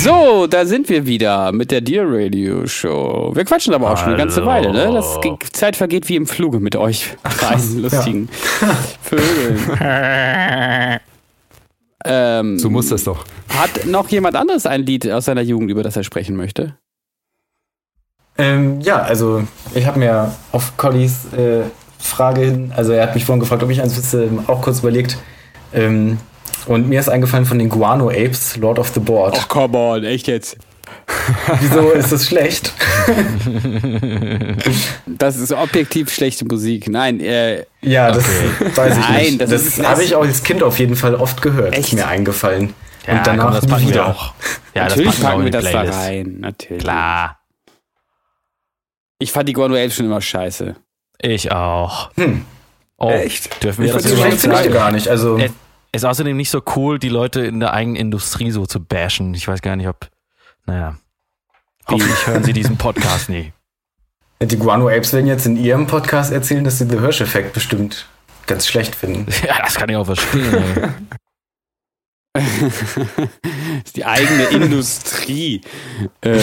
So, 0.00 0.48
da 0.48 0.64
sind 0.64 0.88
wir 0.88 1.06
wieder 1.06 1.52
mit 1.52 1.70
der 1.70 1.80
Dear 1.80 2.04
Radio 2.08 2.66
Show. 2.66 3.30
Wir 3.34 3.44
quatschen 3.44 3.72
aber 3.72 3.92
auch 3.92 3.98
schon 3.98 4.08
eine 4.08 4.16
ganze 4.16 4.44
Hallo. 4.44 4.70
Weile, 4.70 4.72
ne? 4.72 4.92
Das 4.94 5.20
Zeit 5.52 5.76
vergeht 5.76 6.08
wie 6.08 6.16
im 6.16 6.26
Fluge 6.26 6.58
mit 6.58 6.74
euch 6.74 7.10
kleinen, 7.38 7.82
lustigen 7.82 8.28
Vögeln. 9.02 9.60
ähm, 12.04 12.58
so 12.58 12.70
muss 12.70 12.88
das 12.88 13.04
doch. 13.04 13.24
hat 13.48 13.86
noch 13.86 14.08
jemand 14.08 14.36
anderes 14.36 14.66
ein 14.66 14.84
Lied 14.84 15.10
aus 15.10 15.26
seiner 15.26 15.42
Jugend, 15.42 15.70
über 15.70 15.82
das 15.82 15.96
er 15.96 16.04
sprechen 16.04 16.36
möchte? 16.36 16.76
Ähm, 18.38 18.80
ja, 18.80 19.02
also 19.02 19.42
ich 19.74 19.86
habe 19.86 19.98
mir 19.98 20.32
auf 20.52 20.76
Collys 20.76 21.32
äh, 21.32 21.62
Frage 21.98 22.40
hin, 22.40 22.72
also 22.74 22.92
er 22.92 23.04
hat 23.04 23.14
mich 23.14 23.24
vorhin 23.24 23.40
gefragt, 23.40 23.62
ob 23.62 23.70
ich 23.70 23.80
eins 23.80 23.96
wüsste, 23.96 24.28
auch 24.46 24.62
kurz 24.62 24.80
überlegt. 24.80 25.18
Ähm, 25.72 26.18
und 26.66 26.88
mir 26.88 27.00
ist 27.00 27.08
eingefallen 27.08 27.44
von 27.44 27.58
den 27.58 27.68
Guano 27.68 28.08
Apes, 28.08 28.56
Lord 28.56 28.78
of 28.78 28.88
the 28.94 29.00
Board. 29.00 29.36
Ach, 29.38 29.48
come 29.48 29.76
on, 29.76 30.04
echt 30.04 30.28
jetzt? 30.28 30.56
Wieso 31.60 31.90
ist 31.92 32.12
das 32.12 32.26
schlecht? 32.26 32.72
Das 35.06 35.36
ist 35.36 35.52
objektiv 35.52 36.10
schlechte 36.12 36.44
Musik. 36.44 36.88
Nein, 36.88 37.20
äh, 37.20 37.64
Ja, 37.80 38.10
das 38.10 38.24
weiß 38.76 38.96
ich 38.98 39.08
Nein, 39.08 39.22
nicht. 39.24 39.40
das 39.40 39.50
Das, 39.50 39.78
habe 39.86 40.02
ich 40.02 40.14
auch 40.14 40.22
als 40.22 40.42
Kind 40.42 40.62
auf 40.62 40.78
jeden 40.78 40.96
Fall 40.96 41.14
oft 41.14 41.42
gehört. 41.42 41.74
Echt? 41.74 41.88
Ist 41.88 41.94
mir 41.94 42.06
eingefallen. 42.06 42.74
Ja, 43.06 43.18
und 43.18 43.26
danach 43.26 43.60
komm, 43.60 43.70
das 43.70 43.86
wieder. 43.86 44.06
auch. 44.06 44.32
Ja, 44.74 44.84
natürlich 44.84 45.10
das 45.10 45.20
packen 45.20 45.44
wir, 45.44 45.50
packen 45.50 45.64
wir 45.74 45.82
das 45.82 45.92
da 45.92 45.98
rein. 46.00 46.36
Natürlich. 46.40 46.82
Klar, 46.82 47.38
Ich 49.18 49.32
fand 49.32 49.48
die 49.48 49.56
Apes 49.56 49.94
schon 49.94 50.06
immer 50.06 50.20
scheiße. 50.20 50.76
ich 51.20 51.52
auch. 51.52 52.10
Hm. 52.16 52.44
Oh, 52.98 53.10
Echt? 53.10 53.62
Dürfen 53.62 53.82
wir 53.84 53.88
So 53.92 53.98
das 53.98 54.04
schlecht 54.04 54.18
überhaupt 54.18 54.40
finde 54.40 54.56
ich 54.56 54.62
sagen? 54.62 54.74
gar 54.74 54.92
nicht. 54.92 55.08
Also, 55.08 55.36
Äh, 55.38 55.50
Ist 55.92 56.04
außerdem 56.04 56.36
nicht 56.36 56.50
so 56.50 56.62
cool, 56.76 56.98
die 56.98 57.08
Leute 57.08 57.40
in 57.40 57.58
der 57.60 57.72
eigenen 57.74 57.96
Industrie 57.96 58.50
so 58.52 58.66
zu 58.66 58.80
bashen. 58.80 59.34
Ich 59.34 59.46
weiß 59.48 59.60
gar 59.62 59.76
nicht, 59.76 59.88
ob. 59.88 60.08
Naja. 60.66 60.96
Hoffentlich 61.86 62.26
hören 62.26 62.44
sie 62.44 62.52
diesen 62.52 62.76
Podcast 62.78 63.28
nie. 63.28 63.52
Die 64.42 64.58
Guano 64.58 64.88
Apes 64.88 65.12
werden 65.12 65.26
jetzt 65.26 65.46
in 65.46 65.56
ihrem 65.56 65.86
Podcast 65.86 66.32
erzählen, 66.32 66.64
dass 66.64 66.78
sie 66.78 66.88
The 66.88 66.98
Hirsch-Effekt 66.98 67.52
bestimmt 67.52 68.08
ganz 68.46 68.66
schlecht 68.66 68.94
finden. 68.94 69.26
Ja, 69.46 69.58
das 69.62 69.74
kann 69.76 69.88
ich 69.88 69.96
auch 69.96 70.04
verstehen. 70.04 70.94
ist 73.84 73.96
die 73.96 74.04
eigene 74.04 74.44
Industrie. 74.44 75.60
Äh, 76.22 76.40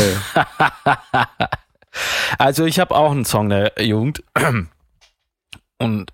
Also 2.38 2.66
ich 2.66 2.80
habe 2.80 2.96
auch 2.96 3.12
einen 3.12 3.26
Song 3.26 3.50
der 3.50 3.74
Jugend. 3.80 4.24
Und 5.80 6.12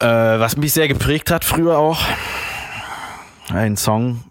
äh, 0.00 0.06
was 0.06 0.56
mich 0.56 0.72
sehr 0.72 0.88
geprägt 0.88 1.30
hat 1.30 1.44
früher 1.44 1.78
auch, 1.78 2.02
ein 3.50 3.76
Song, 3.76 4.24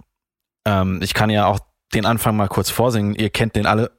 ähm, 0.66 1.00
ich 1.02 1.14
kann 1.14 1.30
ja 1.30 1.46
auch 1.46 1.60
den 1.94 2.06
Anfang 2.06 2.36
mal 2.36 2.48
kurz 2.48 2.70
vorsingen, 2.70 3.14
ihr 3.16 3.30
kennt 3.30 3.56
den 3.56 3.66
alle. 3.66 3.92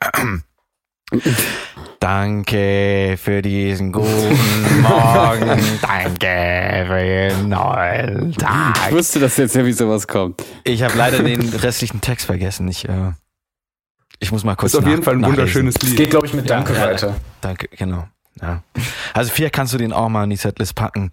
Danke 2.01 3.17
für 3.19 3.41
diesen 3.41 3.93
guten 3.93 4.83
Morgen, 4.83 5.59
danke 5.81 6.85
für 6.87 7.03
den 7.03 7.49
neuen 7.49 8.31
ich 8.31 8.37
Tag. 8.37 8.91
wusste, 8.93 9.21
dass 9.21 9.37
jetzt 9.37 9.55
irgendwie 9.55 9.73
sowas 9.73 10.07
kommt. 10.07 10.43
Ich 10.65 10.83
habe 10.83 10.97
leider 10.99 11.23
den 11.23 11.41
restlichen 11.49 12.01
Text 12.01 12.27
vergessen. 12.27 12.69
Ich, 12.69 12.87
äh, 12.89 13.13
ich 14.19 14.33
muss 14.33 14.45
mal 14.45 14.55
kurz 14.57 14.75
Ist 14.75 14.81
auf 14.81 14.87
jeden 14.87 15.03
Fall 15.03 15.15
ein 15.15 15.21
nachlesen. 15.21 15.39
wunderschönes 15.39 15.75
Es 15.83 15.89
Lied. 15.89 15.97
geht, 15.97 16.11
glaube 16.11 16.27
ich, 16.27 16.35
mit 16.35 16.49
Danke 16.51 16.75
Ja, 16.75 16.83
weiter. 16.87 17.15
Danke, 17.41 17.69
genau. 17.69 18.07
Ja. 18.43 18.63
Also 19.15 19.31
vielleicht 19.33 19.55
kannst 19.55 19.73
du 19.73 19.79
den 19.79 19.93
auch 19.93 20.09
mal 20.09 20.25
in 20.25 20.31
die 20.31 20.37
Setlist 20.37 20.75
packen. 20.75 21.11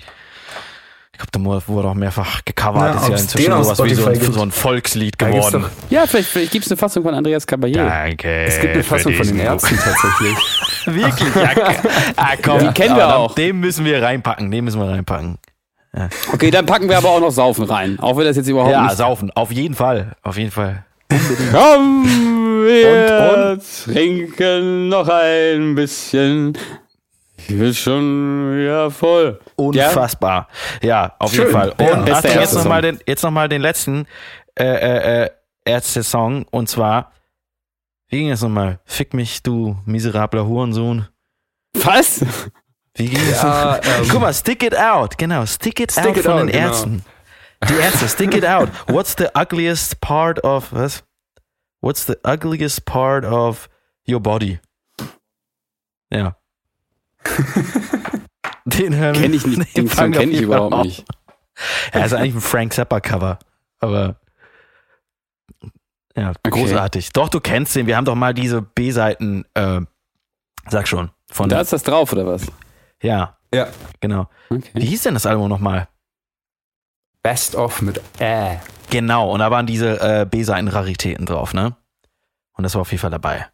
Ich 1.23 1.31
glaube, 1.31 1.61
der 1.61 1.67
wurde 1.67 1.87
auch 1.89 1.93
mehrfach 1.93 2.43
gecovert. 2.45 2.95
Ja, 2.95 2.99
ist 3.01 3.09
ja 3.09 3.17
inzwischen 3.17 3.63
sowas 3.63 3.83
wie 3.83 3.93
so 3.93 4.05
ein, 4.07 4.19
gibt. 4.19 4.33
so 4.33 4.41
ein 4.41 4.51
Volkslied 4.51 5.15
Da 5.17 5.29
geworden. 5.29 5.61
doch- 5.63 5.69
Ja, 5.89 6.05
vielleicht, 6.07 6.29
vielleicht 6.29 6.51
gibt 6.51 6.65
es 6.65 6.71
eine 6.71 6.77
Fassung 6.77 7.03
von 7.03 7.13
Andreas 7.13 7.47
Caballé. 7.47 7.73
Danke. 7.75 8.45
Es 8.45 8.59
gibt 8.59 8.73
eine 8.73 8.83
Fassung 8.83 9.13
von 9.13 9.27
den 9.27 9.39
Ärzten 9.39 9.77
tatsächlich. 9.77 10.37
Wirklich? 10.85 11.35
Ja, 11.35 11.49
ah, 12.15 12.29
komm, 12.43 12.59
Die 12.59 12.67
kennen 12.73 12.95
wir 12.95 13.03
aber 13.05 13.17
auch. 13.17 13.35
Den 13.35 13.59
müssen 13.59 13.85
wir 13.85 14.01
reinpacken. 14.01 14.49
Den 14.49 14.65
müssen 14.65 14.79
wir 14.79 14.87
reinpacken. 14.89 15.37
Okay, 16.33 16.49
dann 16.51 16.65
packen 16.65 16.87
wir 16.89 16.97
aber 16.97 17.09
auch 17.09 17.19
noch 17.19 17.31
Saufen 17.31 17.65
rein. 17.65 17.99
Auch 17.99 18.17
wenn 18.17 18.23
das 18.25 18.37
jetzt 18.37 18.47
überhaupt 18.47 18.71
Ja, 18.71 18.83
nicht. 18.83 18.97
saufen. 18.97 19.29
Auf 19.35 19.51
jeden 19.51 19.75
Fall. 19.75 20.13
Auf 20.23 20.37
jeden 20.37 20.51
Fall. 20.51 20.85
Komm, 21.51 22.05
wir 22.65 23.59
trinken 23.85 24.87
noch 24.89 25.07
ein 25.09 25.75
bisschen. 25.75 26.57
Ich 27.47 27.57
bin 27.57 27.73
schon 27.73 28.57
wieder 28.57 28.91
voll. 28.91 29.39
Unfassbar. 29.55 30.47
Ja, 30.81 31.15
auf 31.19 31.31
Schön. 31.31 31.41
jeden 31.41 31.51
Fall. 31.51 31.73
Ja, 31.79 31.93
Und 31.93 32.05
bester 32.05 32.29
Achtung, 32.29 32.41
jetzt 32.41 32.53
nochmal 32.53 32.81
den, 32.81 32.99
jetzt 33.05 33.23
noch 33.23 33.31
mal 33.31 33.49
den 33.49 33.61
letzten 33.61 34.05
äh, 34.55 34.63
äh, 34.63 35.23
äh, 35.23 35.29
Ärzte-Song. 35.65 36.45
Und 36.51 36.69
zwar, 36.69 37.11
wie 38.09 38.19
ging 38.19 38.31
es 38.31 38.41
nochmal? 38.41 38.79
Fick 38.85 39.13
mich, 39.13 39.43
du 39.43 39.77
miserabler 39.85 40.45
Hurensohn. 40.45 41.07
Was? 41.73 42.25
Wie 42.95 43.07
ging 43.07 43.19
es? 43.19 43.41
Ja, 43.41 43.77
ähm, 43.77 44.07
Guck 44.09 44.21
mal, 44.21 44.33
Stick 44.33 44.63
It 44.63 44.77
Out. 44.77 45.17
Genau, 45.17 45.45
Stick 45.45 45.79
It 45.79 45.91
Stick 45.91 46.05
Out 46.05 46.17
It 46.17 46.23
von 46.23 46.33
Out, 46.33 46.39
den 46.41 46.47
genau. 46.47 46.67
Ärzten. 46.67 47.05
Die 47.69 47.73
Ärzte, 47.75 48.07
Stick 48.09 48.33
It 48.35 48.45
Out. 48.45 48.69
What's 48.87 49.15
the 49.17 49.27
ugliest 49.35 50.01
part 50.01 50.43
of, 50.43 50.71
was? 50.73 51.03
What's 51.81 52.05
the 52.05 52.15
ugliest 52.25 52.85
part 52.85 53.23
of 53.25 53.69
your 54.07 54.19
body? 54.19 54.59
Ja. 56.11 56.35
Den 58.65 58.95
hören 58.95 59.15
wir- 59.15 59.21
Kenn 59.21 59.33
ich 59.33 59.45
nicht. 59.45 59.77
Den 59.77 59.87
Song 59.89 60.13
wir 60.13 60.19
kenne 60.19 60.31
ich 60.31 60.41
überhaupt 60.41 60.73
auf. 60.73 60.83
nicht. 60.85 61.05
Ja, 61.93 62.05
ist 62.05 62.13
eigentlich 62.13 62.35
ein 62.35 62.41
Frank 62.41 62.73
Zappa 62.73 62.99
Cover. 62.99 63.39
Aber 63.79 64.15
ja, 66.15 66.33
großartig. 66.43 67.11
Doch, 67.13 67.29
du 67.29 67.39
kennst 67.39 67.75
den. 67.75 67.87
Wir 67.87 67.97
haben 67.97 68.05
doch 68.05 68.15
mal 68.15 68.33
diese 68.33 68.61
B-Seiten, 68.61 69.45
äh, 69.53 69.81
sag 70.69 70.87
schon. 70.87 71.11
Von, 71.31 71.49
Da 71.49 71.61
ist 71.61 71.71
das 71.73 71.83
drauf, 71.83 72.11
oder 72.13 72.25
was? 72.27 72.45
ja, 73.01 73.37
ja. 73.53 73.67
genau. 73.99 74.27
Wie 74.49 74.57
Okay. 74.57 74.81
hieß 74.81 75.03
denn 75.03 75.13
das 75.13 75.25
Album 75.25 75.47
nochmal? 75.49 75.87
Best 77.23 77.55
of 77.55 77.81
mit 77.81 78.01
Äh. 78.19 78.57
Genau, 78.89 79.31
und 79.31 79.39
da 79.39 79.49
waren 79.51 79.65
diese 79.65 80.01
äh, 80.01 80.25
B-Seiten-Raritäten 80.25 81.25
drauf, 81.25 81.53
ne? 81.53 81.75
Und 82.57 82.63
das 82.63 82.73
war 82.75 82.81
auf 82.81 82.91
jeden 82.91 82.99
Fall 83.01 83.11
dabei. 83.11 83.47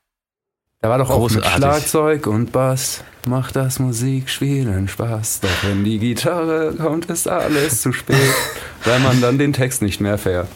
Da 0.81 0.89
war 0.89 0.97
doch 0.99 1.09
auch 1.09 1.29
mit. 1.29 1.45
Schlagzeug 1.45 2.27
und 2.27 2.51
Bass. 2.51 3.03
Macht 3.27 3.55
das 3.57 3.79
Musikspielen 3.79 4.87
Spaß. 4.87 5.41
Doch 5.41 5.49
wenn 5.63 5.83
die 5.83 5.99
Gitarre 5.99 6.73
kommt, 6.77 7.07
ist 7.07 7.27
alles 7.27 7.81
zu 7.81 7.91
spät. 7.91 8.15
weil 8.85 8.99
man 9.01 9.19
dann 9.19 9.37
den 9.37 9.51
Text 9.53 9.81
nicht 9.81 9.99
mehr 9.99 10.17
fährt. 10.17 10.47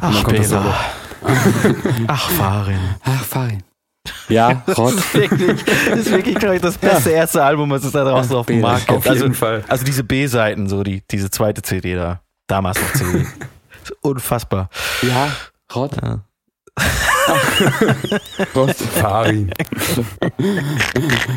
Ach, 0.00 0.22
das 0.24 0.50
Bela. 0.50 0.74
Ach, 2.08 2.30
Farin. 2.30 2.80
Ach, 3.04 3.24
fein. 3.24 3.62
Ja, 4.28 4.62
Rott. 4.76 5.14
Wirklich, 5.14 5.64
das 5.88 6.00
ist 6.00 6.10
wirklich, 6.10 6.34
glaube 6.34 6.56
ich, 6.56 6.60
das 6.62 6.76
beste 6.76 7.10
erste 7.10 7.42
Album, 7.44 7.70
was 7.70 7.84
es 7.84 7.92
da 7.92 8.02
draußen 8.04 8.34
auf 8.34 8.46
dem 8.46 8.60
Markt 8.60 8.88
gibt. 8.88 8.98
Auf 8.98 9.04
jeden 9.06 9.22
Also, 9.22 9.34
Fall. 9.34 9.64
also 9.68 9.84
diese 9.84 10.02
B-Seiten, 10.04 10.68
so 10.68 10.82
die, 10.82 11.02
diese 11.10 11.30
zweite 11.30 11.62
CD 11.62 11.94
da. 11.94 12.20
Damals 12.48 12.78
noch 12.80 12.92
CD. 12.92 13.20
Das 13.22 13.90
ist 13.90 13.96
unfassbar. 14.02 14.68
Ja, 15.02 15.28
Rott. 15.74 15.92
Ja. 16.02 16.20
Rott. 18.54 18.74
Farin. 18.76 19.52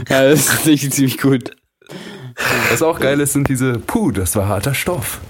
Ja, 0.09 0.23
das 0.29 0.39
ist 0.39 0.49
tatsächlich 0.49 0.91
ziemlich 0.93 1.17
gut. 1.19 1.51
Was 2.69 2.81
auch 2.81 2.99
geil 2.99 3.19
ist, 3.19 3.33
sind 3.33 3.47
diese 3.49 3.79
Puh, 3.79 4.11
das 4.11 4.35
war 4.35 4.47
harter 4.47 4.73
Stoff. 4.73 5.21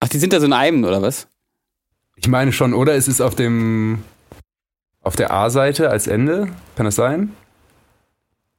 Ach, 0.00 0.08
die 0.08 0.18
sind 0.18 0.32
da 0.32 0.40
so 0.40 0.46
in 0.46 0.52
einem, 0.52 0.84
oder 0.84 1.02
was? 1.02 1.28
Ich 2.16 2.28
meine 2.28 2.52
schon, 2.52 2.74
oder? 2.74 2.94
Es 2.94 3.08
ist 3.08 3.20
auf 3.20 3.34
dem 3.34 4.02
auf 5.02 5.16
der 5.16 5.30
A-Seite 5.32 5.90
als 5.90 6.06
Ende. 6.06 6.48
Kann 6.76 6.84
das 6.86 6.94
sein? 6.96 7.32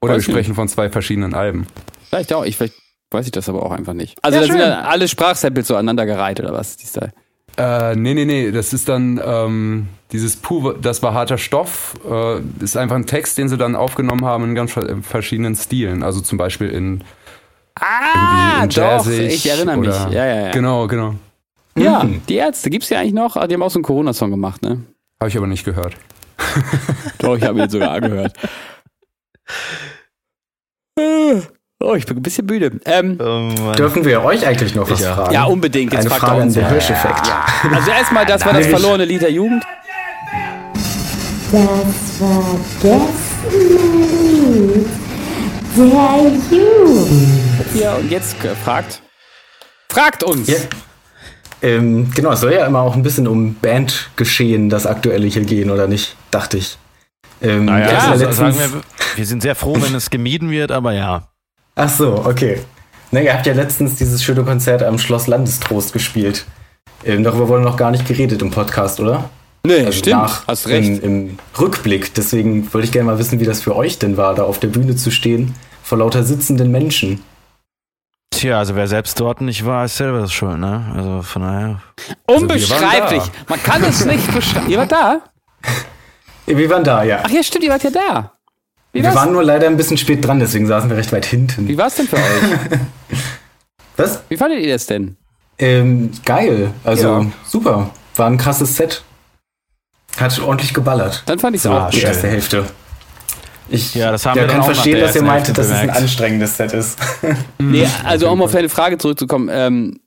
Oder 0.01 0.13
Weiß 0.13 0.23
wir 0.23 0.33
nicht. 0.33 0.35
sprechen 0.45 0.55
von 0.55 0.67
zwei 0.67 0.89
verschiedenen 0.89 1.33
Alben. 1.35 1.67
Vielleicht 2.09 2.33
auch. 2.33 2.43
Ich, 2.45 2.57
vielleicht 2.57 2.73
weiß 3.11 3.25
ich 3.25 3.31
das 3.31 3.47
aber 3.49 3.63
auch 3.63 3.71
einfach 3.71 3.93
nicht. 3.93 4.17
Also 4.23 4.35
Ja, 4.37 4.41
da 4.41 4.47
sind 4.47 4.59
schön. 4.59 4.69
dann 4.69 4.85
alle 4.85 5.07
Sprachsamples 5.07 5.67
so 5.67 5.75
aneinandergereiht, 5.75 6.39
oder 6.39 6.53
was? 6.53 6.77
Die 6.77 6.87
Style. 6.87 7.13
Äh, 7.57 7.95
nee, 7.95 8.13
nee, 8.13 8.25
nee, 8.25 8.51
das 8.51 8.73
ist 8.73 8.87
dann 8.89 9.21
ähm, 9.23 9.87
dieses 10.11 10.35
Puh, 10.35 10.73
das 10.73 11.01
war 11.03 11.13
harter 11.13 11.37
Stoff, 11.37 11.93
äh, 12.09 12.39
ist 12.63 12.75
einfach 12.77 12.95
ein 12.95 13.05
Text, 13.05 13.37
den 13.37 13.47
sie 13.49 13.57
dann 13.57 13.75
aufgenommen 13.75 14.25
haben 14.25 14.43
in 14.45 14.55
ganz 14.55 14.71
ver- 14.73 14.97
verschiedenen 15.01 15.55
Stilen. 15.55 16.03
Also 16.03 16.19
zum 16.21 16.37
Beispiel 16.37 16.69
in, 16.69 17.03
Ah, 17.79 18.63
in 18.63 18.69
doch, 18.69 18.75
Jazzig 18.75 19.19
ich 19.33 19.49
erinnere 19.49 19.77
mich. 19.77 19.89
oder- 19.89 20.09
Ja, 20.11 20.25
ja, 20.25 20.45
ja. 20.47 20.51
Genau, 20.51 20.87
genau. 20.87 21.15
Ja, 21.77 22.05
die 22.27 22.35
Ärzte 22.35 22.69
gibt's 22.69 22.89
ja 22.89 22.99
eigentlich 22.99 23.13
noch. 23.13 23.37
Ah, 23.37 23.47
Die 23.47 23.53
haben 23.53 23.63
auch 23.63 23.71
so 23.71 23.79
einen 23.79 23.83
Corona-Song 23.85 24.29
gemacht, 24.29 24.61
ne? 24.61 24.81
Habe 25.19 25.29
ich 25.29 25.37
aber 25.37 25.47
nicht 25.47 25.63
gehört. 25.63 25.95
Doch, 27.19 27.37
ich 27.37 27.43
habe 27.43 27.59
ihn 27.61 27.69
sogar 27.69 27.91
angehört. 27.91 28.33
Oh, 31.83 31.95
ich 31.95 32.05
bin 32.05 32.17
ein 32.17 32.21
bisschen 32.21 32.45
müde. 32.45 32.79
Ähm, 32.85 33.17
Oh. 33.19 33.71
Dürfen 33.71 34.05
wir 34.05 34.23
euch 34.23 34.45
eigentlich 34.45 34.75
noch 34.75 34.87
was 34.87 34.99
Ja. 35.01 35.15
fragen? 35.15 35.33
ja, 35.33 35.45
unbedingt. 35.45 35.91
Jetzt 35.93 36.01
Eine 36.01 36.09
fragt 36.11 36.21
Frage 36.21 36.35
er 36.35 36.41
an 36.41 36.47
uns. 36.47 36.53
den 36.53 36.63
Ja. 36.63 36.69
Hirscheffekt. 36.69 37.33
Also 37.73 37.89
erstmal, 37.91 38.25
das 38.27 38.45
war 38.45 38.53
das 38.53 38.67
verlorene 38.67 39.05
Lied 39.05 39.23
der 39.23 39.31
Jugend. 39.31 39.63
Das 41.51 42.17
vergessene 42.17 43.01
Lied 44.53 44.87
der 45.75 46.31
Jugend. 46.49 47.75
Ja, 47.75 47.95
und 47.95 48.09
jetzt 48.09 48.41
äh, 48.45 48.55
fragt. 48.55 49.01
Fragt 49.89 50.23
uns! 50.23 50.47
Ja. 50.47 50.59
Ähm, 51.61 52.09
genau, 52.15 52.31
es 52.31 52.39
soll 52.39 52.53
ja 52.53 52.65
immer 52.65 52.79
auch 52.79 52.95
ein 52.95 53.03
bisschen 53.03 53.27
um 53.27 53.55
Bandgeschehen, 53.55 54.69
das 54.69 54.87
aktuelle 54.87 55.27
hier 55.27 55.43
gehen, 55.43 55.69
oder 55.71 55.87
nicht? 55.87 56.15
Dachte 56.31 56.57
ich. 56.57 56.77
Ähm, 57.41 57.65
Naja, 57.65 57.91
ja 57.91 58.11
also 58.11 58.31
sagen 58.31 58.57
wir, 58.57 58.81
wir 59.17 59.25
sind 59.25 59.41
sehr 59.41 59.55
froh, 59.55 59.75
wenn 59.77 59.93
es 59.93 60.09
gemieden 60.09 60.51
wird, 60.51 60.71
aber 60.71 60.93
ja. 60.93 61.27
Ach 61.75 61.89
so, 61.89 62.23
okay. 62.25 62.61
Na, 63.11 63.19
ihr 63.19 63.33
habt 63.33 63.45
ja 63.45 63.53
letztens 63.53 63.95
dieses 63.95 64.23
schöne 64.23 64.43
Konzert 64.43 64.83
am 64.83 64.97
Schloss 64.97 65.27
Landestrost 65.27 65.91
gespielt. 65.91 66.45
Ähm, 67.03 67.25
darüber 67.25 67.49
wurde 67.49 67.63
noch 67.63 67.75
gar 67.75 67.91
nicht 67.91 68.07
geredet 68.07 68.41
im 68.41 68.51
Podcast, 68.51 69.01
oder? 69.01 69.29
Nee, 69.63 69.85
Also 69.85 69.91
stimmt. 69.91 70.21
nach- 70.23 70.47
Hast 70.47 70.67
recht. 70.67 71.03
Im, 71.03 71.27
Im 71.29 71.39
Rückblick. 71.59 72.13
Deswegen 72.15 72.71
wollte 72.73 72.85
ich 72.85 72.91
gerne 72.91 73.05
mal 73.11 73.19
wissen, 73.19 73.39
wie 73.39 73.45
das 73.45 73.61
für 73.61 73.75
euch 73.75 73.99
denn 73.99 74.17
war, 74.17 74.33
da 74.35 74.43
auf 74.43 74.59
der 74.59 74.69
Bühne 74.69 74.95
zu 74.95 75.11
stehen, 75.11 75.53
vor 75.83 75.99
lauter 75.99 76.23
sitzenden 76.23 76.71
Menschen. 76.71 77.23
Tja, 78.33 78.57
also 78.57 78.75
wer 78.75 78.87
selbst 78.87 79.19
dort 79.19 79.41
nicht 79.41 79.65
war, 79.65 79.85
ist 79.85 79.97
selber 79.97 80.27
schuld, 80.27 80.57
ne? 80.57 80.91
Also 80.95 81.21
von 81.21 81.41
daher. 81.43 81.81
Unbeschreiblich. 82.25 83.23
wir 83.23 83.31
Man 83.49 83.61
kann 83.61 83.83
es 83.83 84.03
nicht 84.05 84.33
beschreiben. 84.33 84.69
Ihr 84.69 84.77
wart 84.79 84.91
da? 84.91 85.21
Äh, 86.47 86.55
Wir 86.57 86.69
waren 86.69 86.83
da, 86.83 87.03
ja. 87.03 87.19
Ach 87.23 87.29
ja, 87.29 87.43
stimmt, 87.43 87.63
ihr 87.65 87.69
wart 87.71 87.83
ja 87.83 87.91
da. 87.91 88.31
Wie 88.93 88.99
wir 88.99 89.09
war's, 89.09 89.15
waren 89.15 89.31
nur 89.31 89.43
leider 89.43 89.67
ein 89.67 89.77
bisschen 89.77 89.97
spät 89.97 90.25
dran, 90.25 90.39
deswegen 90.39 90.65
saßen 90.65 90.89
wir 90.89 90.97
recht 90.97 91.11
weit 91.11 91.25
hinten. 91.25 91.67
wie 91.67 91.77
war's 91.77 91.95
denn 91.95 92.07
für 92.07 92.15
euch? 92.17 92.21
Was? 93.97 94.21
Wie 94.29 94.37
fandet 94.37 94.59
ihr 94.61 94.73
das 94.73 94.85
denn? 94.87 95.17
Ähm, 95.59 96.11
geil. 96.25 96.71
Also 96.83 97.07
Ja. 97.07 97.25
super. 97.47 97.89
War 98.15 98.27
ein 98.27 98.37
krasses 98.37 98.75
Set. 98.75 99.03
Hat 100.19 100.39
ordentlich 100.39 100.73
geballert. 100.73 101.23
Dann 101.25 101.39
fand 101.39 101.55
ich 101.55 101.59
es 101.59 101.63
So, 101.63 101.71
auch 101.71 101.89
die 101.89 101.97
gut. 101.99 102.07
erste 102.07 102.27
Hälfte. 102.27 102.65
Ich 103.69 103.95
Ja, 103.95 104.11
das 104.11 104.25
haben 104.25 104.37
ja, 104.37 104.43
wir 104.43 104.49
kann 104.53 104.63
verstehen, 104.63 104.95
der 104.97 105.07
dass 105.07 105.15
ihr 105.15 105.23
meintet, 105.23 105.57
dass 105.57 105.67
es 105.67 105.71
ein 105.73 105.89
anstrengendes 105.89 106.57
Set 106.57 106.73
ist. 106.73 106.99
Nee, 107.59 107.87
also 108.03 108.29
um 108.29 108.41
auf 108.41 108.51
deine 108.51 108.67
Frage 108.69 108.97
zurückzukommen, 108.97 109.49
ähm, 109.51 109.99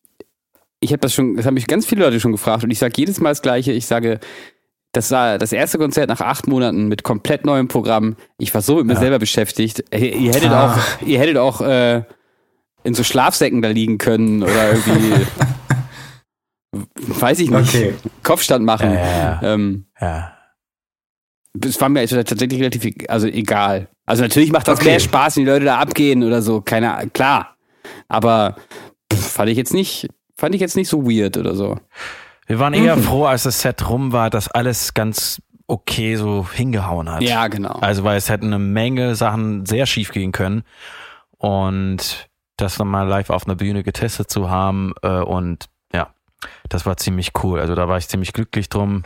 ich 0.80 0.90
habe 0.90 1.00
das 1.00 1.14
schon, 1.14 1.36
das 1.36 1.46
haben 1.46 1.55
mich 1.55 1.66
ganz 1.66 1.86
viele 1.86 2.05
Leute 2.05 2.20
schon 2.20 2.32
gefragt 2.32 2.62
und 2.62 2.70
ich 2.70 2.78
sage 2.78 2.92
jedes 2.96 3.20
Mal 3.20 3.30
das 3.30 3.40
Gleiche. 3.40 3.72
Ich 3.72 3.86
sage, 3.86 4.20
das 4.92 5.11
war 5.11 5.38
das 5.38 5.52
erste 5.52 5.78
Konzert 5.78 6.09
nach 6.11 6.20
acht 6.20 6.46
Monaten 6.46 6.88
mit 6.88 7.02
komplett 7.05 7.46
neuem 7.46 7.68
Programm. 7.68 8.16
Ich 8.38 8.52
war 8.52 8.61
so 8.61 8.76
mit 8.76 8.86
mir 8.86 8.96
selber 8.96 9.18
beschäftigt. 9.18 9.82
Ihr, 9.92 10.14
ihr 10.14 10.32
hättet 10.34 10.50
Ah. 10.50 10.74
auch, 10.74 11.07
ihr 11.07 11.18
hättet 11.18 11.38
auch 11.38 11.62
äh, 11.62 12.02
in 12.82 12.92
so 12.94 13.02
Schlafsäcken 13.02 13.62
da 13.62 13.68
liegen 13.70 13.96
können 13.96 14.42
oder 14.42 14.72
irgendwie, 14.72 15.24
weiß 16.95 17.39
ich 17.41 17.51
nicht, 17.51 17.75
Okay. 17.75 17.95
Kopfstand 18.22 18.64
machen. 18.64 18.93
Ja, 18.93 19.01
ja. 19.18 19.41
Ähm, 19.43 19.87
Ja. 20.01 20.33
es 21.64 21.81
war 21.81 21.89
mir 21.89 22.01
also 22.01 22.16
tatsächlich 22.22 22.61
relativ 22.61 22.85
e- 22.85 23.07
also 23.09 23.27
egal. 23.27 23.89
Also 24.07 24.22
natürlich 24.22 24.53
macht 24.53 24.68
das 24.68 24.81
Okay. 24.81 24.91
mehr 24.91 25.01
Spaß, 25.01 25.37
wenn 25.37 25.45
die 25.45 25.51
Leute 25.51 25.64
da 25.64 25.79
abgehen 25.79 26.22
oder 26.22 26.43
so, 26.43 26.61
keine 26.61 26.95
Ahnung, 26.95 27.12
klar. 27.12 27.57
Aber 28.09 28.57
pff, 29.12 29.31
fand 29.33 29.51
ich 29.51 29.57
jetzt 29.57 29.72
nicht, 29.75 30.09
fand 30.37 30.55
ich 30.55 30.61
jetzt 30.61 30.77
nicht 30.77 30.89
so 30.89 31.05
weird 31.07 31.37
oder 31.37 31.55
so. 31.55 31.79
Wir 32.47 32.59
waren 32.59 32.75
eher 32.75 32.99
froh, 32.99 33.25
als 33.25 33.45
das 33.45 33.61
Set 33.62 33.89
rum 33.89 34.12
war, 34.12 34.29
dass 34.29 34.49
alles 34.49 34.93
ganz 34.93 35.41
okay 35.66 36.16
so 36.16 36.47
hingehauen 36.53 37.11
hat. 37.11 37.22
Ja, 37.22 37.49
genau. 37.49 37.79
Also 37.81 38.05
weil 38.05 38.18
es 38.18 38.29
hätten 38.29 38.47
eine 38.49 38.59
Menge 38.59 39.14
Sachen 39.14 39.64
sehr 39.64 39.87
schief 39.87 40.12
gehen 40.12 40.31
können 40.33 40.62
und 41.39 42.29
das 42.59 42.79
nochmal 42.79 43.09
live 43.09 43.31
auf 43.31 43.47
einer 43.47 43.57
Bühne 43.57 43.83
getestet 43.83 44.31
zu 44.31 44.51
haben 44.51 44.93
äh, 45.03 45.09
und 45.20 45.64
das 46.68 46.86
war 46.86 46.97
ziemlich 46.97 47.32
cool. 47.42 47.61
Also 47.61 47.74
da 47.74 47.88
war 47.88 47.99
ich 47.99 48.09
ziemlich 48.09 48.32
glücklich 48.32 48.68
drum, 48.68 49.05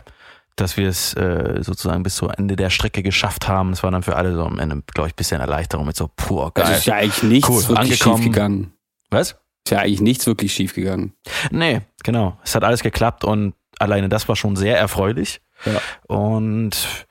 dass 0.55 0.75
wir 0.77 0.89
es 0.89 1.13
äh, 1.13 1.59
sozusagen 1.61 2.03
bis 2.03 2.15
zum 2.15 2.29
Ende 2.31 2.55
der 2.55 2.69
Strecke 2.69 3.01
geschafft 3.03 3.47
haben. 3.47 3.71
Es 3.71 3.81
war 3.83 3.91
dann 3.91 4.03
für 4.03 4.15
alle 4.15 4.33
so 4.35 4.43
am 4.43 4.59
Ende, 4.59 4.81
glaube 4.93 5.07
ich, 5.07 5.13
ein 5.13 5.17
bisschen 5.17 5.39
Erleichterung 5.41 5.85
mit 5.87 5.95
so 5.95 6.09
pur 6.15 6.51
Also 6.55 6.67
geil. 6.69 6.77
ist 6.77 6.85
ja 6.85 6.95
eigentlich 6.95 7.23
nichts 7.23 7.49
Cool, 7.49 7.67
wirklich 7.69 7.79
angekommen. 7.79 8.17
schief 8.17 8.25
gegangen. 8.33 8.73
Was? 9.09 9.31
Ist 9.65 9.71
ja 9.71 9.79
eigentlich 9.79 10.01
nichts 10.01 10.25
wirklich 10.27 10.53
schief 10.53 10.73
gegangen. 10.75 11.13
Nee, 11.51 11.81
genau. 12.03 12.37
Es 12.43 12.55
hat 12.55 12.63
alles 12.63 12.81
geklappt 12.83 13.23
und 13.23 13.53
alleine 13.79 14.09
das 14.09 14.27
war 14.27 14.35
schon 14.35 14.55
sehr 14.55 14.77
erfreulich. 14.77 15.41
Ja. 15.65 15.79
Und 16.07 17.05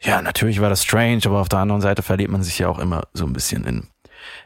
ja, 0.00 0.20
natürlich 0.20 0.60
war 0.60 0.68
das 0.68 0.82
strange, 0.82 1.20
aber 1.26 1.40
auf 1.40 1.48
der 1.48 1.60
anderen 1.60 1.80
Seite 1.80 2.02
verliert 2.02 2.30
man 2.30 2.42
sich 2.42 2.58
ja 2.58 2.68
auch 2.68 2.78
immer 2.80 3.02
so 3.12 3.24
ein 3.26 3.32
bisschen 3.32 3.64
in 3.64 3.88